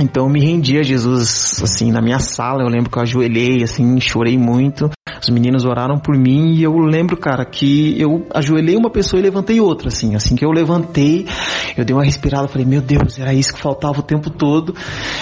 então 0.00 0.24
eu 0.24 0.30
me 0.30 0.40
rendi 0.40 0.78
a 0.78 0.82
Jesus, 0.82 1.60
assim, 1.62 1.90
na 1.90 2.00
minha 2.00 2.18
sala, 2.18 2.62
eu 2.62 2.68
lembro 2.68 2.90
que 2.90 2.98
eu 2.98 3.02
ajoelhei, 3.02 3.62
assim, 3.62 4.00
chorei 4.00 4.36
muito. 4.36 4.90
Os 5.20 5.28
meninos 5.28 5.64
oraram 5.64 5.98
por 5.98 6.16
mim 6.16 6.54
e 6.54 6.62
eu 6.62 6.76
lembro, 6.78 7.16
cara, 7.16 7.44
que 7.44 8.00
eu 8.00 8.26
ajoelhei 8.34 8.76
uma 8.76 8.90
pessoa 8.90 9.20
e 9.20 9.22
levantei 9.22 9.60
outra, 9.60 9.88
assim. 9.88 10.14
Assim 10.14 10.34
que 10.34 10.44
eu 10.44 10.50
levantei, 10.50 11.26
eu 11.76 11.84
dei 11.84 11.94
uma 11.94 12.04
respirada, 12.04 12.48
falei, 12.48 12.66
meu 12.66 12.80
Deus, 12.80 13.18
era 13.18 13.34
isso 13.34 13.52
que 13.52 13.60
faltava 13.60 14.00
o 14.00 14.02
tempo 14.02 14.30
todo. 14.30 14.74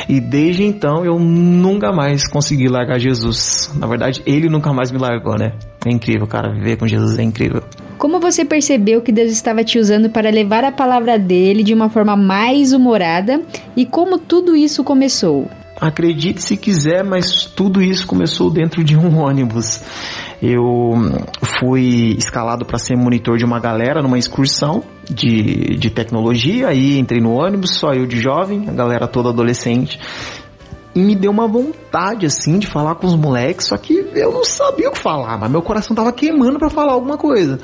E 0.09 0.21
desde 0.21 0.65
então 0.65 1.05
eu 1.05 1.19
nunca 1.19 1.93
mais 1.93 2.29
consegui 2.29 2.69
largar 2.69 2.99
Jesus. 2.99 3.73
Na 3.75 3.87
verdade, 3.87 4.23
ele 4.25 4.49
nunca 4.49 4.73
mais 4.73 4.93
me 4.93 4.99
largou, 4.99 5.37
né? 5.37 5.53
É 5.87 5.93
incrível, 5.93 6.27
cara, 6.27 6.53
viver 6.53 6.77
com 6.77 6.87
Jesus 6.87 7.19
é 7.19 7.23
incrível. 7.23 7.63
Como 7.99 8.21
você 8.21 8.45
percebeu 8.45 9.03
que 9.03 9.11
Deus 9.11 9.33
estava 9.33 9.65
te 9.65 9.77
usando 9.77 10.09
para 10.09 10.31
levar 10.31 10.63
a 10.63 10.71
palavra 10.71 11.19
dele 11.19 11.65
de 11.65 11.75
uma 11.75 11.91
forma 11.91 12.17
mais 12.17 12.73
humorada 12.73 13.43
e 13.77 13.85
como 13.85 14.19
tudo 14.19 14.55
isso 14.55 14.85
começou? 14.85 15.51
Acredite 15.81 16.41
se 16.41 16.57
quiser, 16.57 17.03
mas 17.03 17.45
tudo 17.45 17.83
isso 17.83 18.07
começou 18.07 18.51
dentro 18.51 18.85
de 18.85 18.97
um 18.97 19.19
ônibus. 19.19 19.83
Eu 20.41 20.95
fui 21.59 22.15
escalado 22.17 22.65
para 22.65 22.79
ser 22.79 22.97
monitor 22.97 23.37
de 23.37 23.45
uma 23.45 23.59
galera 23.59 24.01
numa 24.01 24.19
excursão 24.19 24.85
de, 25.11 25.77
de 25.77 25.91
tecnologia. 25.91 26.69
Aí 26.69 26.99
entrei 27.01 27.21
no 27.21 27.33
ônibus, 27.33 27.75
só 27.75 27.93
eu 27.93 28.07
de 28.07 28.21
jovem, 28.21 28.69
a 28.69 28.73
galera 28.73 29.09
toda 29.09 29.31
adolescente. 29.31 29.99
Me 30.99 31.15
deu 31.15 31.31
uma 31.31 31.47
vontade, 31.47 32.27
assim, 32.27 32.59
de 32.59 32.67
falar 32.67 32.97
com 32.97 33.07
os 33.07 33.15
moleques, 33.15 33.67
só 33.67 33.77
que 33.77 33.95
eu 34.15 34.33
não 34.33 34.45
sabia 34.45 34.89
o 34.89 34.93
que 34.93 34.99
falar, 34.99 35.39
mas 35.39 35.51
meu 35.51 35.63
coração 35.63 35.95
tava 35.95 36.13
queimando 36.13 36.59
para 36.59 36.69
falar 36.69 36.93
alguma 36.93 37.17
coisa. 37.17 37.59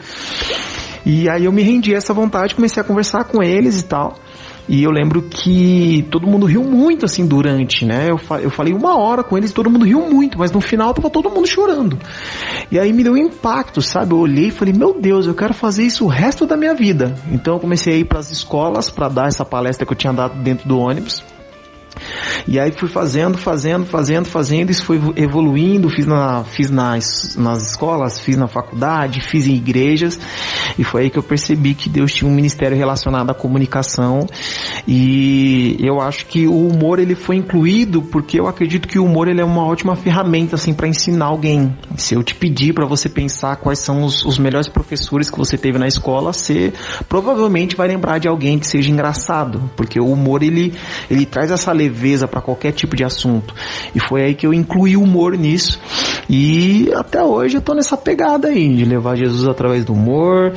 E 1.04 1.28
aí 1.28 1.44
eu 1.44 1.52
me 1.52 1.62
rendi 1.62 1.94
a 1.94 1.98
essa 1.98 2.14
vontade, 2.14 2.54
comecei 2.54 2.80
a 2.80 2.84
conversar 2.84 3.24
com 3.24 3.42
eles 3.42 3.80
e 3.80 3.84
tal. 3.84 4.14
E 4.66 4.82
eu 4.82 4.90
lembro 4.90 5.20
que 5.20 6.06
todo 6.10 6.26
mundo 6.26 6.46
riu 6.46 6.64
muito 6.64 7.04
assim 7.04 7.26
durante, 7.26 7.84
né? 7.84 8.06
Eu, 8.08 8.16
fa 8.16 8.40
eu 8.40 8.50
falei 8.50 8.72
uma 8.72 8.98
hora 8.98 9.22
com 9.22 9.36
eles 9.36 9.50
e 9.50 9.54
todo 9.54 9.68
mundo 9.68 9.84
riu 9.84 10.00
muito, 10.08 10.38
mas 10.38 10.50
no 10.50 10.60
final 10.60 10.94
tava 10.94 11.10
todo 11.10 11.28
mundo 11.28 11.46
chorando. 11.46 11.98
E 12.70 12.78
aí 12.78 12.90
me 12.90 13.04
deu 13.04 13.12
um 13.12 13.16
impacto, 13.18 13.82
sabe? 13.82 14.12
Eu 14.12 14.18
olhei 14.18 14.46
e 14.46 14.50
falei, 14.50 14.72
meu 14.72 14.98
Deus, 14.98 15.26
eu 15.26 15.34
quero 15.34 15.52
fazer 15.52 15.84
isso 15.84 16.04
o 16.04 16.08
resto 16.08 16.46
da 16.46 16.56
minha 16.56 16.74
vida. 16.74 17.14
Então 17.30 17.54
eu 17.54 17.60
comecei 17.60 17.94
a 17.94 17.96
ir 17.98 18.06
para 18.06 18.18
as 18.18 18.30
escolas 18.30 18.88
para 18.88 19.08
dar 19.08 19.28
essa 19.28 19.44
palestra 19.44 19.84
que 19.84 19.92
eu 19.92 19.96
tinha 19.96 20.12
dado 20.14 20.42
dentro 20.42 20.66
do 20.66 20.78
ônibus. 20.78 21.22
E 22.46 22.58
aí 22.58 22.72
fui 22.72 22.88
fazendo, 22.88 23.38
fazendo, 23.38 23.86
fazendo, 23.86 24.26
fazendo, 24.26 24.70
isso 24.70 24.84
foi 24.84 25.00
evoluindo, 25.16 25.88
fiz, 25.88 26.06
na, 26.06 26.44
fiz 26.44 26.70
nas, 26.70 27.36
nas 27.36 27.70
escolas, 27.70 28.20
fiz 28.20 28.36
na 28.36 28.48
faculdade, 28.48 29.20
fiz 29.20 29.46
em 29.46 29.54
igrejas, 29.54 30.18
e 30.78 30.84
foi 30.84 31.04
aí 31.04 31.10
que 31.10 31.18
eu 31.18 31.22
percebi 31.22 31.74
que 31.74 31.88
Deus 31.88 32.12
tinha 32.12 32.30
um 32.30 32.34
ministério 32.34 32.76
relacionado 32.76 33.30
à 33.30 33.34
comunicação, 33.34 34.26
e 34.86 35.76
eu 35.80 36.00
acho 36.00 36.26
que 36.26 36.46
o 36.46 36.66
humor 36.66 36.98
ele 36.98 37.14
foi 37.14 37.36
incluído 37.36 38.02
porque 38.02 38.38
eu 38.38 38.46
acredito 38.46 38.86
que 38.86 38.98
o 38.98 39.04
humor 39.04 39.28
ele 39.28 39.40
é 39.40 39.44
uma 39.44 39.64
ótima 39.64 39.96
ferramenta 39.96 40.56
assim 40.56 40.74
para 40.74 40.88
ensinar 40.88 41.26
alguém. 41.26 41.76
Se 41.96 42.14
eu 42.14 42.22
te 42.22 42.34
pedir 42.34 42.74
para 42.74 42.86
você 42.86 43.08
pensar 43.08 43.56
quais 43.56 43.78
são 43.78 44.04
os, 44.04 44.24
os 44.24 44.38
melhores 44.38 44.68
professores 44.68 45.30
que 45.30 45.38
você 45.38 45.56
teve 45.56 45.78
na 45.78 45.86
escola, 45.86 46.32
você 46.32 46.72
provavelmente 47.08 47.76
vai 47.76 47.88
lembrar 47.88 48.18
de 48.18 48.28
alguém 48.28 48.58
que 48.58 48.66
seja 48.66 48.90
engraçado, 48.90 49.70
porque 49.76 49.98
o 49.98 50.06
humor 50.06 50.42
ele, 50.42 50.74
ele 51.10 51.24
traz 51.24 51.50
essa 51.50 51.72
leveza 51.84 52.26
para 52.26 52.40
qualquer 52.40 52.72
tipo 52.72 52.96
de 52.96 53.04
assunto. 53.04 53.54
E 53.94 54.00
foi 54.00 54.22
aí 54.22 54.34
que 54.34 54.46
eu 54.46 54.54
incluí 54.54 54.96
o 54.96 55.02
humor 55.02 55.36
nisso. 55.36 55.80
E 56.28 56.90
até 56.94 57.22
hoje 57.22 57.56
eu 57.56 57.60
tô 57.60 57.74
nessa 57.74 57.96
pegada 57.96 58.48
aí, 58.48 58.74
de 58.74 58.84
levar 58.84 59.16
Jesus 59.16 59.46
através 59.46 59.84
do 59.84 59.92
humor, 59.92 60.52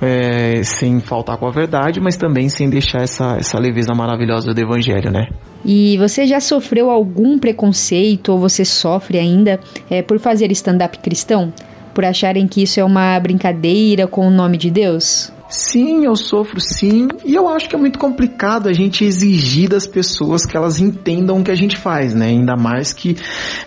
é, 0.00 0.62
sem 0.64 1.00
faltar 1.00 1.36
com 1.36 1.46
a 1.46 1.50
verdade, 1.50 2.00
mas 2.00 2.16
também 2.16 2.48
sem 2.48 2.68
deixar 2.68 3.02
essa, 3.02 3.36
essa 3.38 3.58
leveza 3.58 3.94
maravilhosa 3.94 4.52
do 4.52 4.60
Evangelho, 4.60 5.10
né? 5.10 5.28
E 5.64 5.96
você 5.96 6.26
já 6.26 6.40
sofreu 6.40 6.90
algum 6.90 7.38
preconceito 7.38 8.32
ou 8.32 8.38
você 8.38 8.64
sofre 8.64 9.18
ainda 9.18 9.58
é, 9.88 10.02
por 10.02 10.18
fazer 10.18 10.50
stand-up 10.52 10.98
cristão? 10.98 11.52
Por 11.94 12.04
acharem 12.04 12.46
que 12.46 12.62
isso 12.62 12.80
é 12.80 12.84
uma 12.84 13.18
brincadeira 13.20 14.06
com 14.06 14.26
o 14.26 14.30
nome 14.30 14.58
de 14.58 14.70
Deus? 14.70 15.32
Sim, 15.54 16.04
eu 16.04 16.16
sofro 16.16 16.58
sim, 16.60 17.06
e 17.24 17.32
eu 17.32 17.48
acho 17.48 17.68
que 17.68 17.76
é 17.76 17.78
muito 17.78 17.96
complicado 17.96 18.68
a 18.68 18.72
gente 18.72 19.04
exigir 19.04 19.68
das 19.68 19.86
pessoas 19.86 20.44
que 20.44 20.56
elas 20.56 20.80
entendam 20.80 21.38
o 21.38 21.44
que 21.44 21.50
a 21.50 21.54
gente 21.54 21.76
faz, 21.76 22.12
né? 22.12 22.26
Ainda 22.26 22.56
mais 22.56 22.92
que 22.92 23.16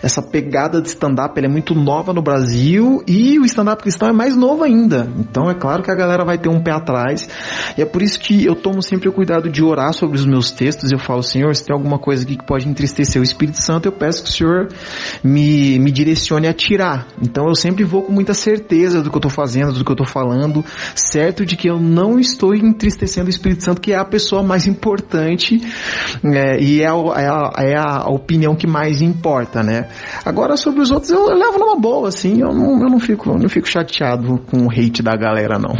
essa 0.02 0.20
pegada 0.20 0.82
de 0.82 0.88
stand-up 0.88 1.42
é 1.42 1.48
muito 1.48 1.74
nova 1.74 2.12
no 2.12 2.20
Brasil 2.20 3.02
e 3.08 3.38
o 3.38 3.44
stand-up 3.46 3.82
cristão 3.82 4.06
é 4.06 4.12
mais 4.12 4.36
novo 4.36 4.64
ainda. 4.64 5.10
Então 5.18 5.50
é 5.50 5.54
claro 5.54 5.82
que 5.82 5.90
a 5.90 5.94
galera 5.94 6.26
vai 6.26 6.36
ter 6.36 6.50
um 6.50 6.60
pé 6.60 6.72
atrás, 6.72 7.26
e 7.78 7.80
é 7.80 7.86
por 7.86 8.02
isso 8.02 8.20
que 8.20 8.44
eu 8.44 8.54
tomo 8.54 8.82
sempre 8.82 9.08
o 9.08 9.12
cuidado 9.12 9.48
de 9.48 9.64
orar 9.64 9.94
sobre 9.94 10.18
os 10.18 10.26
meus 10.26 10.50
textos. 10.50 10.92
Eu 10.92 10.98
falo, 10.98 11.22
Senhor, 11.22 11.56
se 11.56 11.64
tem 11.64 11.74
alguma 11.74 11.98
coisa 11.98 12.22
aqui 12.22 12.36
que 12.36 12.44
pode 12.44 12.68
entristecer 12.68 13.18
o 13.18 13.24
Espírito 13.24 13.62
Santo, 13.62 13.86
eu 13.86 13.92
peço 13.92 14.22
que 14.24 14.28
o 14.28 14.32
Senhor 14.32 14.68
me, 15.24 15.78
me 15.78 15.90
direcione 15.90 16.48
a 16.48 16.52
tirar. 16.52 17.06
Então 17.22 17.48
eu 17.48 17.54
sempre 17.54 17.82
vou 17.82 18.02
com 18.02 18.12
muita 18.12 18.34
certeza 18.34 19.02
do 19.02 19.10
que 19.10 19.16
eu 19.16 19.22
tô 19.22 19.30
fazendo, 19.30 19.72
do 19.72 19.82
que 19.82 19.90
eu 19.90 19.96
tô 19.96 20.04
falando, 20.04 20.62
certo 20.94 21.46
de 21.46 21.56
que 21.56 21.70
eu 21.70 21.77
não 21.78 22.18
estou 22.18 22.54
entristecendo 22.54 23.26
o 23.26 23.30
Espírito 23.30 23.64
Santo, 23.64 23.80
que 23.80 23.92
é 23.92 23.96
a 23.96 24.04
pessoa 24.04 24.42
mais 24.42 24.66
importante 24.66 25.60
é, 26.24 26.60
e 26.60 26.82
é 26.82 26.88
a, 26.88 27.52
é, 27.58 27.76
a, 27.76 28.08
opinião 28.08 28.54
que 28.54 28.66
mais 28.66 29.00
importa, 29.00 29.62
né? 29.62 29.88
Agora 30.24 30.56
sobre 30.56 30.80
os 30.80 30.90
outros 30.90 31.10
eu, 31.10 31.28
eu 31.28 31.36
levo 31.36 31.58
numa 31.58 31.76
boa, 31.76 32.08
assim, 32.08 32.40
eu 32.40 32.52
não, 32.52 32.82
eu 32.82 32.90
não 32.90 33.00
fico, 33.00 33.30
eu 33.30 33.38
não 33.38 33.48
fico 33.48 33.68
chateado 33.68 34.38
com 34.50 34.66
o 34.66 34.70
hate 34.70 35.02
da 35.02 35.16
galera, 35.16 35.58
não. 35.58 35.74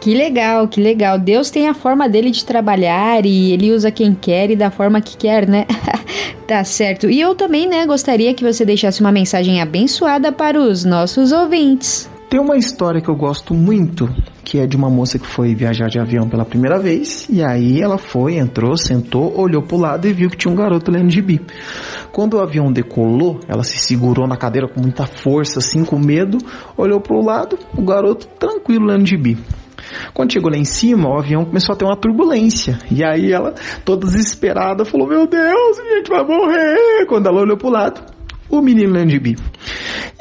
Que 0.00 0.14
legal, 0.14 0.66
que 0.66 0.80
legal. 0.80 1.18
Deus 1.18 1.50
tem 1.50 1.68
a 1.68 1.74
forma 1.74 2.08
dele 2.08 2.30
de 2.30 2.42
trabalhar 2.42 3.26
e 3.26 3.52
ele 3.52 3.70
usa 3.70 3.90
quem 3.90 4.14
quer 4.14 4.50
e 4.50 4.56
da 4.56 4.70
forma 4.70 4.98
que 5.02 5.14
quer, 5.14 5.46
né? 5.46 5.66
tá 6.48 6.64
certo. 6.64 7.10
E 7.10 7.20
eu 7.20 7.34
também, 7.34 7.68
né, 7.68 7.84
gostaria 7.84 8.32
que 8.32 8.42
você 8.42 8.64
deixasse 8.64 9.02
uma 9.02 9.12
mensagem 9.12 9.60
abençoada 9.60 10.32
para 10.32 10.58
os 10.58 10.86
nossos 10.86 11.32
ouvintes. 11.32 12.08
Tem 12.30 12.38
uma 12.38 12.56
história 12.56 13.00
que 13.00 13.10
eu 13.10 13.16
gosto 13.16 13.52
muito, 13.52 14.08
que 14.44 14.60
é 14.60 14.64
de 14.64 14.76
uma 14.76 14.88
moça 14.88 15.18
que 15.18 15.26
foi 15.26 15.52
viajar 15.52 15.88
de 15.88 15.98
avião 15.98 16.28
pela 16.28 16.44
primeira 16.44 16.78
vez, 16.78 17.28
e 17.28 17.42
aí 17.42 17.82
ela 17.82 17.98
foi, 17.98 18.36
entrou, 18.36 18.76
sentou, 18.76 19.36
olhou 19.36 19.62
pro 19.62 19.76
lado 19.76 20.06
e 20.06 20.12
viu 20.12 20.30
que 20.30 20.36
tinha 20.36 20.52
um 20.52 20.56
garoto 20.56 20.92
lendo 20.92 21.10
gibi. 21.10 21.40
Quando 22.12 22.34
o 22.34 22.40
avião 22.40 22.70
decolou, 22.70 23.40
ela 23.48 23.64
se 23.64 23.80
segurou 23.80 24.28
na 24.28 24.36
cadeira 24.36 24.68
com 24.68 24.80
muita 24.80 25.06
força, 25.06 25.58
assim, 25.58 25.84
com 25.84 25.98
medo, 25.98 26.38
olhou 26.76 27.00
pro 27.00 27.20
lado, 27.20 27.58
o 27.76 27.82
garoto 27.82 28.28
tranquilo 28.38 28.86
lendo 28.86 29.06
gibi. 29.06 29.36
Quando 30.14 30.32
chegou 30.32 30.52
lá 30.52 30.56
em 30.56 30.64
cima, 30.64 31.08
o 31.08 31.18
avião 31.18 31.44
começou 31.44 31.72
a 31.72 31.76
ter 31.76 31.84
uma 31.84 31.96
turbulência. 31.96 32.78
E 32.92 33.02
aí 33.02 33.32
ela, 33.32 33.54
toda 33.84 34.06
desesperada, 34.06 34.84
falou: 34.84 35.08
Meu 35.08 35.26
Deus, 35.26 35.78
a 35.80 35.96
gente 35.96 36.08
vai 36.08 36.24
morrer. 36.24 37.06
Quando 37.08 37.26
ela 37.26 37.40
olhou 37.40 37.56
pro 37.56 37.70
lado, 37.70 38.00
o 38.50 38.60
menino 38.60 38.92
lendo 38.92 39.10
gibi. 39.10 39.36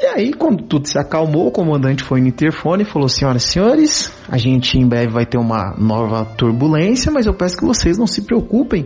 E 0.01 0.05
aí, 0.05 0.33
quando 0.33 0.63
tudo 0.63 0.87
se 0.87 0.97
acalmou, 0.97 1.47
o 1.47 1.51
comandante 1.51 2.03
foi 2.03 2.21
no 2.21 2.27
interfone 2.27 2.83
e 2.83 2.85
falou: 2.85 3.09
Senhoras 3.09 3.43
e 3.43 3.47
senhores, 3.47 4.13
a 4.29 4.37
gente 4.37 4.77
em 4.77 4.87
breve 4.87 5.11
vai 5.11 5.25
ter 5.25 5.37
uma 5.37 5.75
nova 5.77 6.23
turbulência, 6.23 7.11
mas 7.11 7.25
eu 7.25 7.33
peço 7.33 7.57
que 7.57 7.65
vocês 7.65 7.97
não 7.97 8.07
se 8.07 8.21
preocupem, 8.21 8.85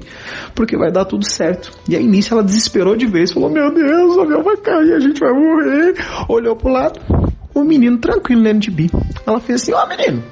porque 0.56 0.78
vai 0.78 0.92
dar 0.92 1.06
tudo 1.06 1.26
certo. 1.26 1.72
E 1.88 1.96
aí, 1.96 2.06
nisso, 2.06 2.34
ela 2.34 2.44
desesperou 2.44 2.96
de 2.96 3.06
vez, 3.06 3.32
falou: 3.32 3.50
Meu 3.50 3.72
Deus, 3.74 4.16
o 4.16 4.22
avião 4.22 4.44
vai 4.44 4.58
cair, 4.58 4.94
a 4.94 5.00
gente 5.00 5.20
vai 5.20 5.34
morrer. 5.34 5.94
Olhou 6.28 6.56
pro 6.56 6.72
lado, 6.72 7.00
o 7.54 7.64
menino 7.64 7.98
tranquilo 8.00 8.42
lendo 8.42 8.60
de 8.60 8.72
bi. 8.72 8.90
Ela 9.26 9.40
fez 9.40 9.62
assim: 9.62 9.74
Ó, 9.74 9.84
oh, 9.84 9.88
menino. 9.88 10.24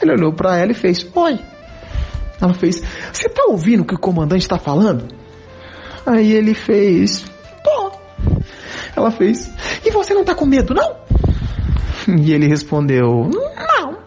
Ele 0.00 0.12
olhou 0.12 0.32
para 0.32 0.56
ela 0.56 0.72
e 0.72 0.74
fez: 0.74 1.06
Oi. 1.14 1.38
Ela 2.40 2.54
fez: 2.54 2.82
Você 3.12 3.28
tá 3.28 3.44
ouvindo 3.48 3.82
o 3.82 3.84
que 3.84 3.94
o 3.94 3.98
comandante 3.98 4.42
está 4.42 4.58
falando? 4.58 5.08
Aí 6.06 6.32
ele 6.32 6.54
fez. 6.54 7.24
Ela 8.98 9.12
fez: 9.12 9.50
E 9.84 9.90
você 9.92 10.12
não 10.12 10.24
tá 10.24 10.34
com 10.34 10.44
medo, 10.44 10.74
não? 10.74 10.96
E 12.20 12.32
ele 12.32 12.48
respondeu: 12.48 13.30
Não. 13.32 13.98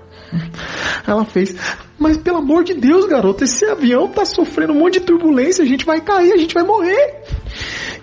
Ela 1.07 1.23
fez: 1.23 1.55
Mas 1.97 2.17
pelo 2.17 2.37
amor 2.37 2.63
de 2.63 2.73
Deus, 2.73 3.05
garoto, 3.05 3.43
esse 3.43 3.65
avião 3.65 4.09
tá 4.09 4.25
sofrendo 4.25 4.73
um 4.73 4.79
monte 4.79 4.99
de 4.99 5.05
turbulência, 5.05 5.63
a 5.63 5.67
gente 5.67 5.85
vai 5.85 6.01
cair, 6.01 6.33
a 6.33 6.37
gente 6.37 6.53
vai 6.53 6.63
morrer. 6.63 7.23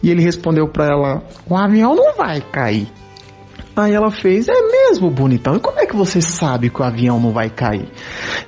E 0.02 0.10
ele 0.10 0.22
respondeu 0.22 0.66
para 0.68 0.86
ela: 0.86 1.22
O 1.46 1.54
avião 1.54 1.94
não 1.94 2.14
vai 2.16 2.40
cair. 2.40 2.88
Aí 3.76 3.92
ela 3.92 4.10
fez: 4.10 4.48
É 4.48 4.60
mesmo, 4.60 5.10
bonitão. 5.10 5.56
E 5.56 5.60
como 5.60 5.78
é 5.78 5.86
que 5.86 5.94
você 5.94 6.22
sabe 6.22 6.70
que 6.70 6.80
o 6.80 6.84
avião 6.84 7.20
não 7.20 7.32
vai 7.32 7.50
cair? 7.50 7.88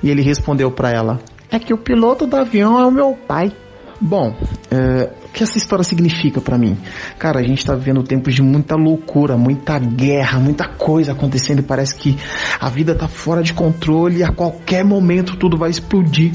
E 0.01 0.09
ele 0.09 0.23
respondeu 0.23 0.71
para 0.71 0.89
ela: 0.89 1.19
É 1.51 1.59
que 1.59 1.73
o 1.73 1.77
piloto 1.77 2.25
do 2.25 2.35
avião 2.35 2.79
é 2.79 2.85
o 2.85 2.91
meu 2.91 3.15
pai. 3.27 3.51
Bom, 3.99 4.35
é, 4.71 5.09
que 5.33 5.43
essa 5.43 5.57
história 5.57 5.83
significa 5.83 6.41
para 6.41 6.57
mim? 6.57 6.77
Cara, 7.17 7.39
a 7.39 7.43
gente 7.43 7.65
tá 7.65 7.75
vivendo 7.75 8.03
tempos 8.03 8.33
de 8.33 8.41
muita 8.41 8.75
loucura, 8.75 9.37
muita 9.37 9.79
guerra, 9.79 10.39
muita 10.39 10.67
coisa 10.67 11.13
acontecendo 11.13 11.59
e 11.59 11.63
parece 11.63 11.95
que 11.95 12.17
a 12.59 12.69
vida 12.69 12.93
tá 12.95 13.07
fora 13.07 13.41
de 13.41 13.53
controle 13.53 14.17
e 14.17 14.23
a 14.23 14.31
qualquer 14.31 14.83
momento 14.83 15.37
tudo 15.37 15.57
vai 15.57 15.69
explodir. 15.69 16.31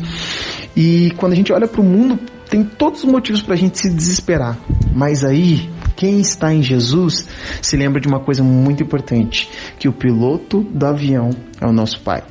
E 0.77 1.13
quando 1.17 1.33
a 1.33 1.37
gente 1.37 1.53
olha 1.53 1.67
para 1.67 1.81
o 1.81 1.85
mundo, 1.85 2.19
tem 2.49 2.63
todos 2.65 3.05
os 3.05 3.11
motivos 3.11 3.43
para 3.43 3.55
a 3.55 3.57
gente 3.57 3.79
se 3.79 3.91
desesperar. 3.91 4.59
Mas 4.95 5.25
aí, 5.25 5.69
quem 5.95 6.21
está 6.21 6.53
em 6.53 6.63
Jesus 6.63 7.29
se 7.61 7.77
lembra 7.77 8.01
de 8.01 8.09
uma 8.09 8.21
coisa 8.21 8.43
muito 8.43 8.83
importante: 8.83 9.49
que 9.79 9.89
o 9.89 9.93
piloto 9.93 10.61
do 10.63 10.87
avião 10.87 11.31
é 11.61 11.67
o 11.67 11.73
nosso 11.73 12.01
Pai. 12.01 12.23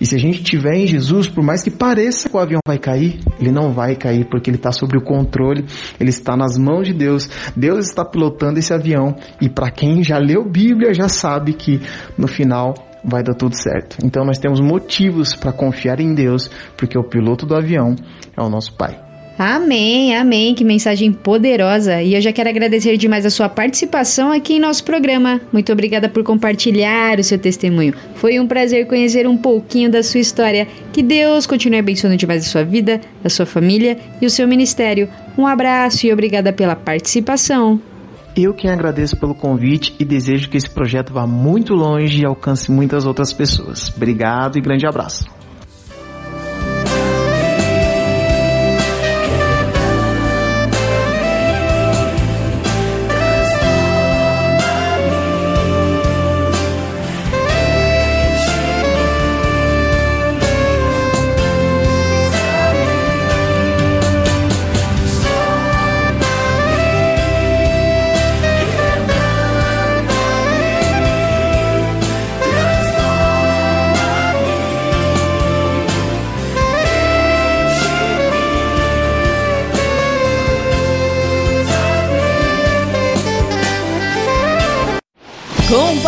E 0.00 0.06
se 0.06 0.14
a 0.14 0.18
gente 0.18 0.42
tiver 0.42 0.74
em 0.74 0.86
Jesus, 0.86 1.28
por 1.28 1.42
mais 1.42 1.62
que 1.62 1.70
pareça 1.70 2.28
que 2.28 2.36
o 2.36 2.40
avião 2.40 2.60
vai 2.66 2.78
cair, 2.78 3.20
ele 3.40 3.50
não 3.50 3.72
vai 3.72 3.96
cair 3.96 4.26
porque 4.26 4.50
ele 4.50 4.56
está 4.56 4.72
sob 4.72 4.96
o 4.96 5.02
controle, 5.02 5.64
ele 5.98 6.10
está 6.10 6.36
nas 6.36 6.56
mãos 6.58 6.86
de 6.86 6.94
Deus. 6.94 7.28
Deus 7.56 7.86
está 7.86 8.04
pilotando 8.04 8.58
esse 8.58 8.72
avião 8.72 9.14
e 9.40 9.48
para 9.48 9.70
quem 9.70 10.02
já 10.02 10.18
leu 10.18 10.44
Bíblia 10.44 10.94
já 10.94 11.08
sabe 11.08 11.54
que 11.54 11.80
no 12.16 12.26
final 12.26 12.74
vai 13.04 13.22
dar 13.22 13.34
tudo 13.34 13.54
certo. 13.54 13.98
Então 14.02 14.24
nós 14.24 14.38
temos 14.38 14.60
motivos 14.60 15.34
para 15.34 15.52
confiar 15.52 16.00
em 16.00 16.14
Deus, 16.14 16.50
porque 16.76 16.98
o 16.98 17.04
piloto 17.04 17.44
do 17.44 17.54
avião 17.54 17.94
é 18.36 18.42
o 18.42 18.48
nosso 18.48 18.74
Pai. 18.76 19.03
Amém, 19.36 20.16
amém, 20.16 20.54
que 20.54 20.64
mensagem 20.64 21.12
poderosa. 21.12 22.00
E 22.00 22.14
eu 22.14 22.20
já 22.20 22.32
quero 22.32 22.48
agradecer 22.48 22.96
demais 22.96 23.26
a 23.26 23.30
sua 23.30 23.48
participação 23.48 24.30
aqui 24.30 24.54
em 24.54 24.60
nosso 24.60 24.84
programa. 24.84 25.40
Muito 25.52 25.72
obrigada 25.72 26.08
por 26.08 26.22
compartilhar 26.22 27.18
o 27.18 27.24
seu 27.24 27.36
testemunho. 27.36 27.94
Foi 28.14 28.38
um 28.38 28.46
prazer 28.46 28.86
conhecer 28.86 29.26
um 29.26 29.36
pouquinho 29.36 29.90
da 29.90 30.04
sua 30.04 30.20
história. 30.20 30.68
Que 30.92 31.02
Deus 31.02 31.46
continue 31.46 31.80
abençoando 31.80 32.16
demais 32.16 32.46
a 32.46 32.48
sua 32.48 32.62
vida, 32.62 33.00
a 33.24 33.28
sua 33.28 33.44
família 33.44 33.98
e 34.22 34.26
o 34.26 34.30
seu 34.30 34.46
ministério. 34.46 35.08
Um 35.36 35.46
abraço 35.46 36.06
e 36.06 36.12
obrigada 36.12 36.52
pela 36.52 36.76
participação. 36.76 37.80
Eu 38.36 38.54
quem 38.54 38.70
agradeço 38.70 39.16
pelo 39.16 39.34
convite 39.34 39.94
e 39.98 40.04
desejo 40.04 40.48
que 40.48 40.56
esse 40.56 40.70
projeto 40.70 41.12
vá 41.12 41.26
muito 41.26 41.74
longe 41.74 42.22
e 42.22 42.26
alcance 42.26 42.70
muitas 42.70 43.04
outras 43.04 43.32
pessoas. 43.32 43.92
Obrigado 43.96 44.58
e 44.58 44.60
grande 44.60 44.86
abraço. 44.86 45.33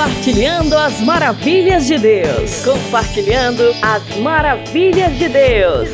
Compartilhando 0.06 0.78
as 0.78 1.00
maravilhas 1.00 1.84
de 1.84 1.98
Deus. 1.98 2.64
Compartilhando 2.64 3.74
as 3.82 4.16
maravilhas 4.18 5.18
de 5.18 5.28
Deus. 5.28 5.88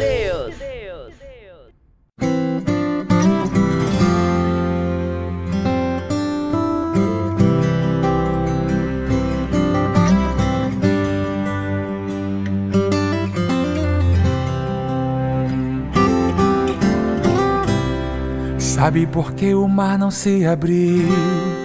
Sabe 18.59 19.07
por 19.07 19.33
que 19.33 19.55
o 19.55 19.67
mar 19.67 19.99
não 19.99 20.11
se 20.11 20.45
abriu? 20.45 21.62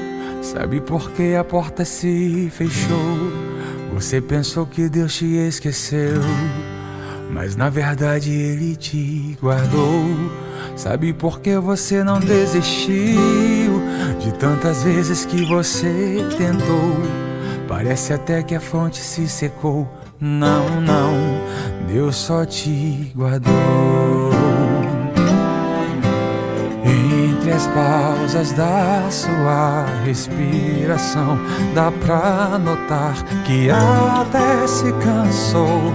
Sabe 0.60 0.82
por 0.82 1.12
que 1.12 1.36
a 1.36 1.44
porta 1.44 1.86
se 1.86 2.50
fechou? 2.52 3.32
Você 3.94 4.20
pensou 4.20 4.66
que 4.66 4.90
Deus 4.90 5.16
te 5.16 5.36
esqueceu, 5.36 6.20
mas 7.30 7.56
na 7.56 7.70
verdade 7.70 8.32
Ele 8.32 8.76
te 8.76 9.38
guardou. 9.40 10.04
Sabe 10.76 11.14
por 11.14 11.42
que 11.42 11.60
você 11.60 12.04
não 12.04 12.20
desistiu 12.20 13.22
de 14.20 14.34
tantas 14.40 14.82
vezes 14.82 15.28
que 15.28 15.46
você 15.46 16.26
tentou? 16.40 16.98
Parece 17.68 18.14
até 18.14 18.42
que 18.42 18.56
a 18.56 18.60
fonte 18.60 18.98
se 18.98 19.28
secou, 19.28 19.88
Não, 20.20 20.82
não, 20.82 21.14
Deus 21.88 22.16
só 22.16 22.44
te 22.46 23.12
guardou. 23.16 24.57
As 27.58 27.68
pausas 27.68 28.52
da 28.52 29.10
sua 29.10 29.86
respiração, 30.06 31.40
dá 31.74 31.92
pra 31.92 32.60
notar 32.60 33.16
que 33.46 33.72
até 33.72 34.68
se 34.68 34.92
cansou, 35.04 35.92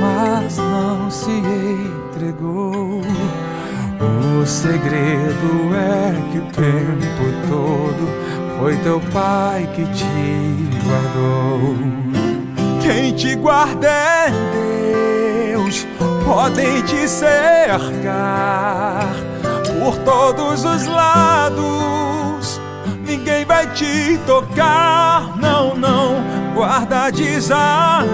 mas 0.00 0.56
não 0.56 1.08
se 1.08 1.30
entregou. 1.30 3.00
O 4.00 4.44
segredo 4.44 5.72
é 5.72 6.12
que 6.32 6.38
o 6.38 6.46
tempo 6.46 7.32
todo 7.48 8.08
foi 8.58 8.76
teu 8.78 9.00
pai 9.12 9.68
que 9.76 9.84
te 9.92 10.04
guardou. 10.84 11.76
Quem 12.82 13.12
te 13.12 13.36
guarda 13.36 13.88
é 13.88 14.32
Deus, 15.52 15.86
podem 16.24 16.82
te 16.82 17.06
cercar 17.06 19.06
por 19.78 19.96
todos 19.98 20.64
os 20.64 20.86
lados. 20.86 22.60
Ninguém 23.06 23.44
vai 23.44 23.66
te 23.72 24.18
tocar, 24.26 25.36
não, 25.38 25.74
não. 25.76 26.16
Guarda 26.54 27.10
de 27.10 27.22
Israel, 27.22 28.08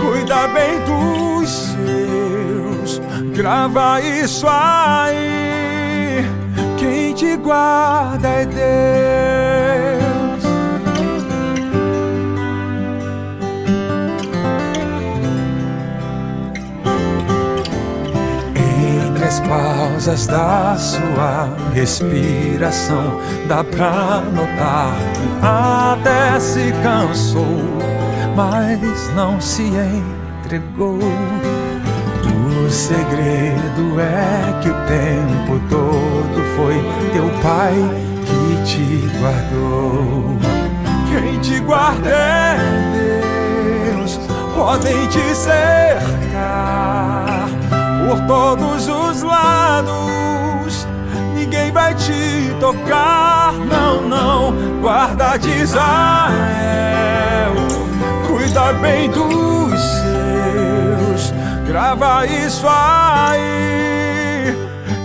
cuida 0.00 0.48
bem 0.48 0.80
dos 0.84 1.48
seus, 1.50 3.00
grava 3.34 4.00
isso 4.00 4.46
aí. 4.48 6.24
Quem 6.76 7.14
te 7.14 7.36
guarda 7.36 8.28
é 8.28 8.44
Deus. 8.46 9.87
As 19.38 19.46
pausas 19.46 20.26
da 20.26 20.76
sua 20.76 21.48
respiração, 21.72 23.20
dá 23.46 23.62
pra 23.62 24.22
notar 24.34 24.92
que 25.14 25.46
até 25.46 26.40
se 26.40 26.72
cansou, 26.82 27.62
mas 28.34 28.80
não 29.14 29.40
se 29.40 29.70
entregou. 30.42 30.98
O 32.66 32.70
segredo 32.70 34.00
é 34.00 34.60
que 34.60 34.68
o 34.70 34.74
tempo 34.86 35.60
todo 35.70 36.42
foi 36.56 36.74
teu 37.12 37.28
pai 37.40 37.74
que 38.26 38.64
te 38.64 39.08
guardou. 39.18 40.36
Quem 41.10 41.38
te 41.40 41.60
guarda 41.60 42.10
é 42.10 42.56
Deus, 43.94 44.18
podem 44.54 45.06
te 45.06 45.34
cercar 45.34 47.27
por 48.08 48.18
todos 48.20 48.88
os 48.88 49.22
lados. 49.22 50.86
Ninguém 51.34 51.70
vai 51.70 51.94
te 51.94 52.56
tocar, 52.58 53.52
não, 53.52 54.00
não. 54.08 54.80
Guarda 54.80 55.36
de 55.36 55.50
Israel, 55.50 55.92
cuida 58.26 58.72
bem 58.74 59.10
dos 59.10 59.78
seus, 59.78 61.34
grava 61.66 62.24
isso 62.24 62.66
aí. 62.66 64.56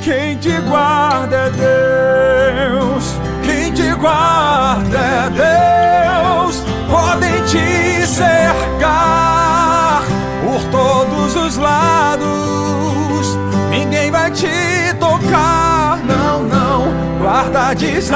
Quem 0.02 0.38
te 0.38 0.62
guarda 0.62 1.36
é 1.36 2.70
Deus, 2.70 3.16
quem 3.44 3.74
te 3.74 3.94
guarda 3.96 4.98
é 4.98 5.30
Deus. 5.30 6.64
Podem 6.90 7.44
te 7.44 8.08
cercar 8.08 10.04
por 10.46 10.64
todos 10.72 11.36
os 11.36 11.58
lados. 11.58 12.43
Vai 14.24 14.32
te 14.32 14.94
tocar, 15.02 16.00
não, 16.06 16.44
não. 16.44 17.20
Guarda 17.20 17.74
de 17.74 17.88
Israel, 17.98 18.16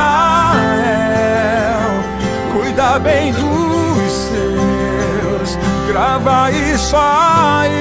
cuida 2.53 2.97
bem 2.97 3.33
dos 3.33 4.11
seus, 4.13 5.57
grava 5.85 6.49
isso 6.49 6.95
aí. 6.95 7.71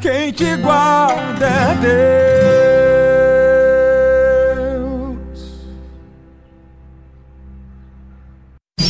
Quem 0.00 0.30
te 0.30 0.54
guarda 0.58 1.44
é 1.44 1.74
Deus. 1.80 2.33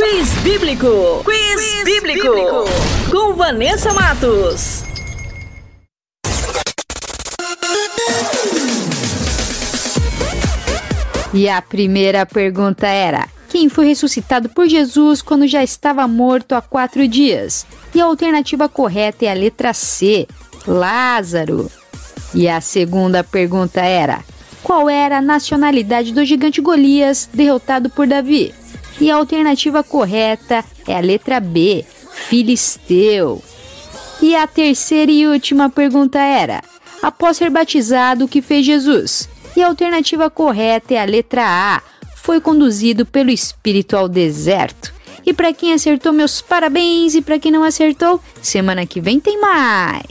Quiz 0.00 0.30
Bíblico. 0.44 1.24
Quiz, 1.24 1.84
bíblico. 1.84 2.28
Com 3.10 3.34
Vanessa 3.34 3.92
Matos. 3.92 4.84
E 11.34 11.48
a 11.48 11.60
primeira 11.60 12.24
pergunta 12.24 12.86
era: 12.86 13.26
quem 13.48 13.68
foi 13.68 13.88
ressuscitado 13.88 14.48
por 14.50 14.68
Jesus 14.68 15.20
quando 15.20 15.48
já 15.48 15.64
estava 15.64 16.06
morto 16.06 16.54
há 16.54 16.62
quatro 16.62 17.08
dias? 17.08 17.66
E 17.92 18.00
a 18.00 18.04
alternativa 18.04 18.68
correta 18.68 19.24
é 19.24 19.32
a 19.32 19.34
letra 19.34 19.74
C: 19.74 20.28
Lázaro. 20.64 21.68
E 22.32 22.48
a 22.48 22.60
segunda 22.60 23.24
pergunta 23.24 23.80
era: 23.80 24.24
qual 24.62 24.88
era 24.88 25.18
a 25.18 25.22
nacionalidade 25.22 26.12
do 26.12 26.24
gigante 26.24 26.60
Golias 26.60 27.28
derrotado 27.34 27.90
por 27.90 28.06
Davi? 28.06 28.54
E 29.00 29.10
a 29.10 29.16
alternativa 29.16 29.82
correta 29.82 30.64
é 30.86 30.96
a 30.96 31.00
letra 31.00 31.40
B: 31.40 31.84
Filisteu. 32.12 33.42
E 34.20 34.34
a 34.34 34.46
terceira 34.46 35.12
e 35.12 35.26
última 35.26 35.70
pergunta 35.70 36.18
era: 36.18 36.62
após 37.02 37.36
ser 37.36 37.50
batizado, 37.50 38.24
o 38.24 38.28
que 38.28 38.42
fez 38.42 38.66
Jesus? 38.66 39.28
E 39.56 39.62
a 39.62 39.68
alternativa 39.68 40.28
correta 40.28 40.94
é 40.94 41.00
a 41.00 41.04
letra 41.04 41.44
A: 41.44 41.82
foi 42.16 42.40
conduzido 42.40 43.06
pelo 43.06 43.30
Espírito 43.30 43.96
ao 43.96 44.08
deserto. 44.08 44.92
E 45.24 45.32
para 45.32 45.52
quem 45.52 45.72
acertou, 45.72 46.12
meus 46.12 46.40
parabéns, 46.40 47.14
e 47.14 47.20
para 47.20 47.38
quem 47.38 47.52
não 47.52 47.62
acertou, 47.62 48.20
semana 48.40 48.86
que 48.86 49.00
vem 49.00 49.20
tem 49.20 49.40
mais. 49.40 50.06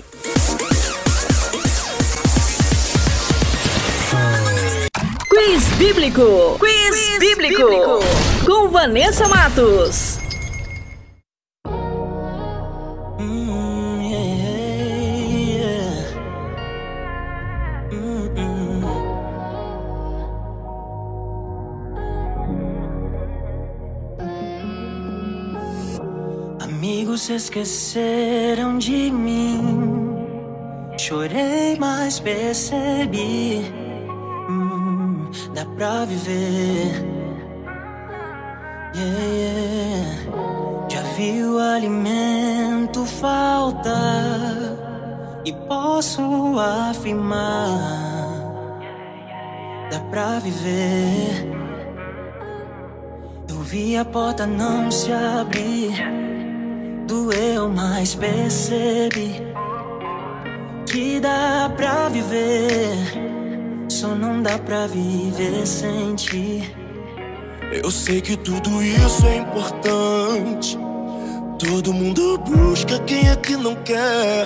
Quiz 5.29 5.67
Bíblico. 5.77 6.57
Quiz, 6.57 7.19
bíblico. 7.19 7.99
Com 8.45 8.69
Vanessa 8.69 9.27
Matos. 9.27 10.19
Amigos 26.61 27.21
se 27.23 27.33
esqueceram 27.33 28.77
de 28.77 29.11
mim. 29.11 30.25
Chorei, 30.97 31.75
mas 31.77 32.19
percebi. 32.19 33.86
Pra 35.77 36.05
viver. 36.05 37.05
Yeah, 38.95 39.23
yeah. 39.31 40.87
Já 40.89 41.01
vi 41.15 41.43
o 41.43 41.59
alimento 41.59 43.05
falta. 43.05 43.95
E 45.45 45.53
posso 45.53 46.57
afirmar. 46.57 47.77
Dá 49.91 49.99
pra 50.09 50.39
viver. 50.39 51.47
Eu 53.47 53.57
vi 53.61 53.97
a 53.97 54.03
porta 54.03 54.47
não 54.47 54.89
se 54.89 55.11
abrir. 55.11 55.93
Doeu, 57.05 57.69
mas 57.69 58.15
percebi 58.15 59.43
que 60.87 61.19
dá 61.19 61.71
pra 61.77 62.09
viver. 62.09 63.36
Só 63.99 64.09
não 64.09 64.43
dá 64.43 64.59
pra 64.59 64.85
viver 64.85 65.65
sem 65.65 66.13
ti. 66.13 66.71
Eu 67.83 67.89
sei 67.89 68.21
que 68.21 68.37
tudo 68.37 68.79
isso 68.83 69.25
é 69.25 69.37
importante. 69.37 70.77
Todo 71.57 71.91
mundo 71.91 72.37
busca 72.37 72.99
quem 72.99 73.27
é 73.27 73.35
que 73.35 73.57
não 73.57 73.73
quer. 73.77 74.45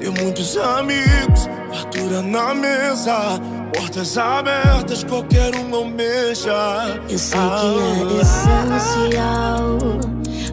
Ter 0.00 0.10
muitos 0.20 0.56
amigos, 0.56 1.48
fartura 1.70 2.20
na 2.20 2.52
mesa. 2.52 3.40
Portas 3.72 4.18
abertas, 4.18 5.04
qualquer 5.04 5.54
um 5.54 5.72
almeja. 5.72 7.00
Eu 7.08 7.16
sei 7.16 7.38
que 7.38 8.16
é 8.16 8.20
essencial. 8.22 9.78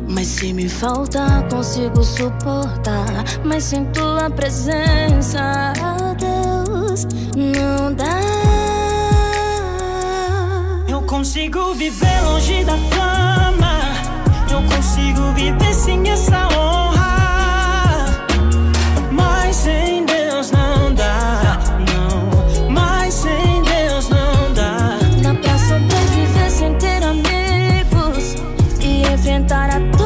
Mas 0.08 0.28
se 0.28 0.54
me 0.54 0.70
falta, 0.70 1.44
consigo 1.52 2.04
suportar. 2.04 3.08
Mas 3.44 3.64
sem 3.64 3.84
tua 3.86 4.30
presença, 4.30 5.74
Não 7.06 7.94
dá. 7.94 8.20
Eu 10.88 11.02
consigo 11.04 11.74
viver 11.76 12.22
longe 12.24 12.64
da 12.64 12.78
fama. 12.78 13.78
Eu 14.50 14.64
consigo 14.64 15.32
viver 15.34 15.74
sem 15.74 16.10
essa 16.10 16.48
honra. 16.58 18.06
Mas 19.12 19.56
sem 19.56 20.06
Deus 20.06 20.52
não 20.52 20.94
dá. 20.96 21.60
Não. 21.94 22.70
Mas 22.72 23.14
sem 23.14 23.62
Deus 23.62 24.10
não 24.10 24.54
dá. 24.54 24.98
Dá 25.22 25.36
pra 25.36 25.58
sobreviver 25.60 26.50
sem 26.50 26.74
ter 26.76 27.04
amigos 27.04 28.36
e 28.82 29.04
enfrentar 29.14 29.70
a 29.70 29.97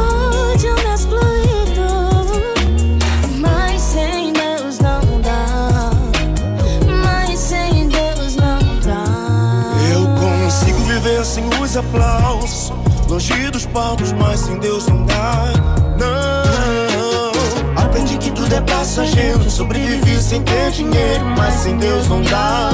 aplausos. 11.91 12.71
Longe 13.09 13.51
dos 13.51 13.65
palcos, 13.65 14.13
mas 14.13 14.39
sem 14.39 14.57
Deus 14.59 14.87
não 14.87 15.05
dá. 15.05 15.51
Não. 15.99 17.83
Aprendi 17.83 18.17
que 18.17 18.31
tudo 18.31 18.53
é 18.53 18.61
passageiro. 18.61 19.49
Sobrevivi 19.49 20.21
sem 20.21 20.41
ter 20.43 20.71
dinheiro, 20.71 21.25
mas 21.37 21.53
sem 21.55 21.77
Deus 21.77 22.07
não 22.07 22.21
dá. 22.23 22.69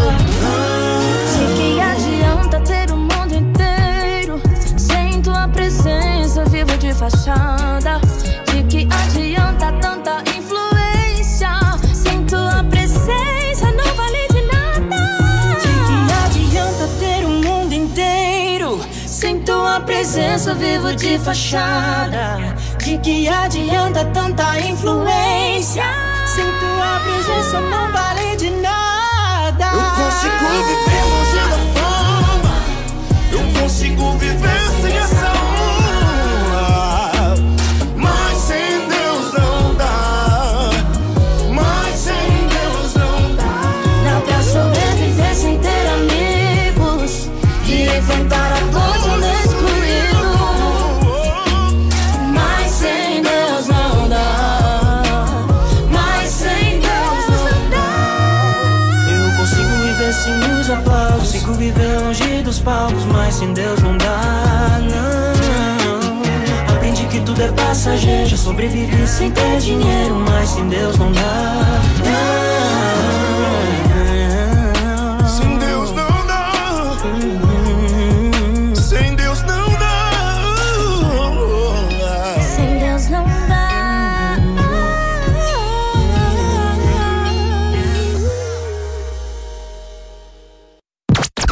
De 1.34 1.56
que 1.56 1.82
adianta 1.82 2.60
ter 2.62 2.92
o 2.92 2.98
mundo 2.98 3.36
inteiro 3.36 4.40
sem 4.78 5.22
tua 5.22 5.48
presença, 5.48 6.46
vivo 6.46 6.78
de 6.78 6.94
fachada? 6.94 8.00
Sem 19.18 19.40
tua 19.40 19.80
presença, 19.80 20.54
vivo 20.54 20.96
de 20.96 21.18
fachada. 21.18 22.38
De 22.78 23.00
que 23.00 23.28
adianta 23.28 24.06
tanta 24.14 24.60
influência 24.60 25.84
Sem 26.28 26.46
tua 26.46 27.00
presença 27.00 27.60
não 27.62 27.92
vale 27.92 28.36
de 28.36 28.52
nada 28.52 29.72
Eu 29.74 29.90
consigo 30.04 30.46
viver 30.68 31.04
longe 31.10 31.40
da 31.50 31.58
fama. 31.82 32.58
Eu 33.32 33.60
consigo 33.60 34.12
viver 34.20 34.57
passageiro. 67.78 68.26
Já 68.26 68.38
sobrevivi 68.38 69.08
sem 69.08 69.32
ter 69.32 69.60
dinheiro 69.60 70.16
Mas 70.28 70.50
sem 70.50 70.68
Deus 70.68 70.98
não 70.98 71.12
dá, 71.12 71.82
não 72.04 72.77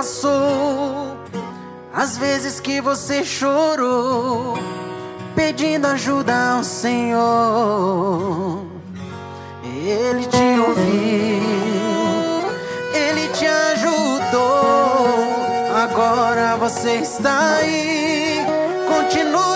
passou, 0.00 1.18
as 1.92 2.16
vezes 2.16 2.58
que 2.58 2.80
você 2.80 3.22
chorou, 3.22 4.56
pedindo 5.36 5.86
ajuda 5.88 6.54
ao 6.54 6.64
Senhor. 6.64 8.64
Ele 9.62 10.24
te 10.24 10.58
ouviu, 10.66 11.42
ele 12.94 13.28
te 13.28 13.44
ajudou. 13.44 14.40
Agora 15.84 16.56
você 16.56 16.94
está 16.94 17.56
aí. 17.56 18.38
Continue 18.88 19.49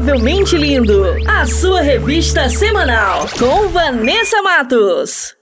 Incomparavelmente 0.00 0.56
Lindo, 0.56 1.04
a 1.28 1.46
sua 1.46 1.82
revista 1.82 2.48
semanal, 2.48 3.28
com 3.38 3.68
Vanessa 3.68 4.40
Matos. 4.40 5.39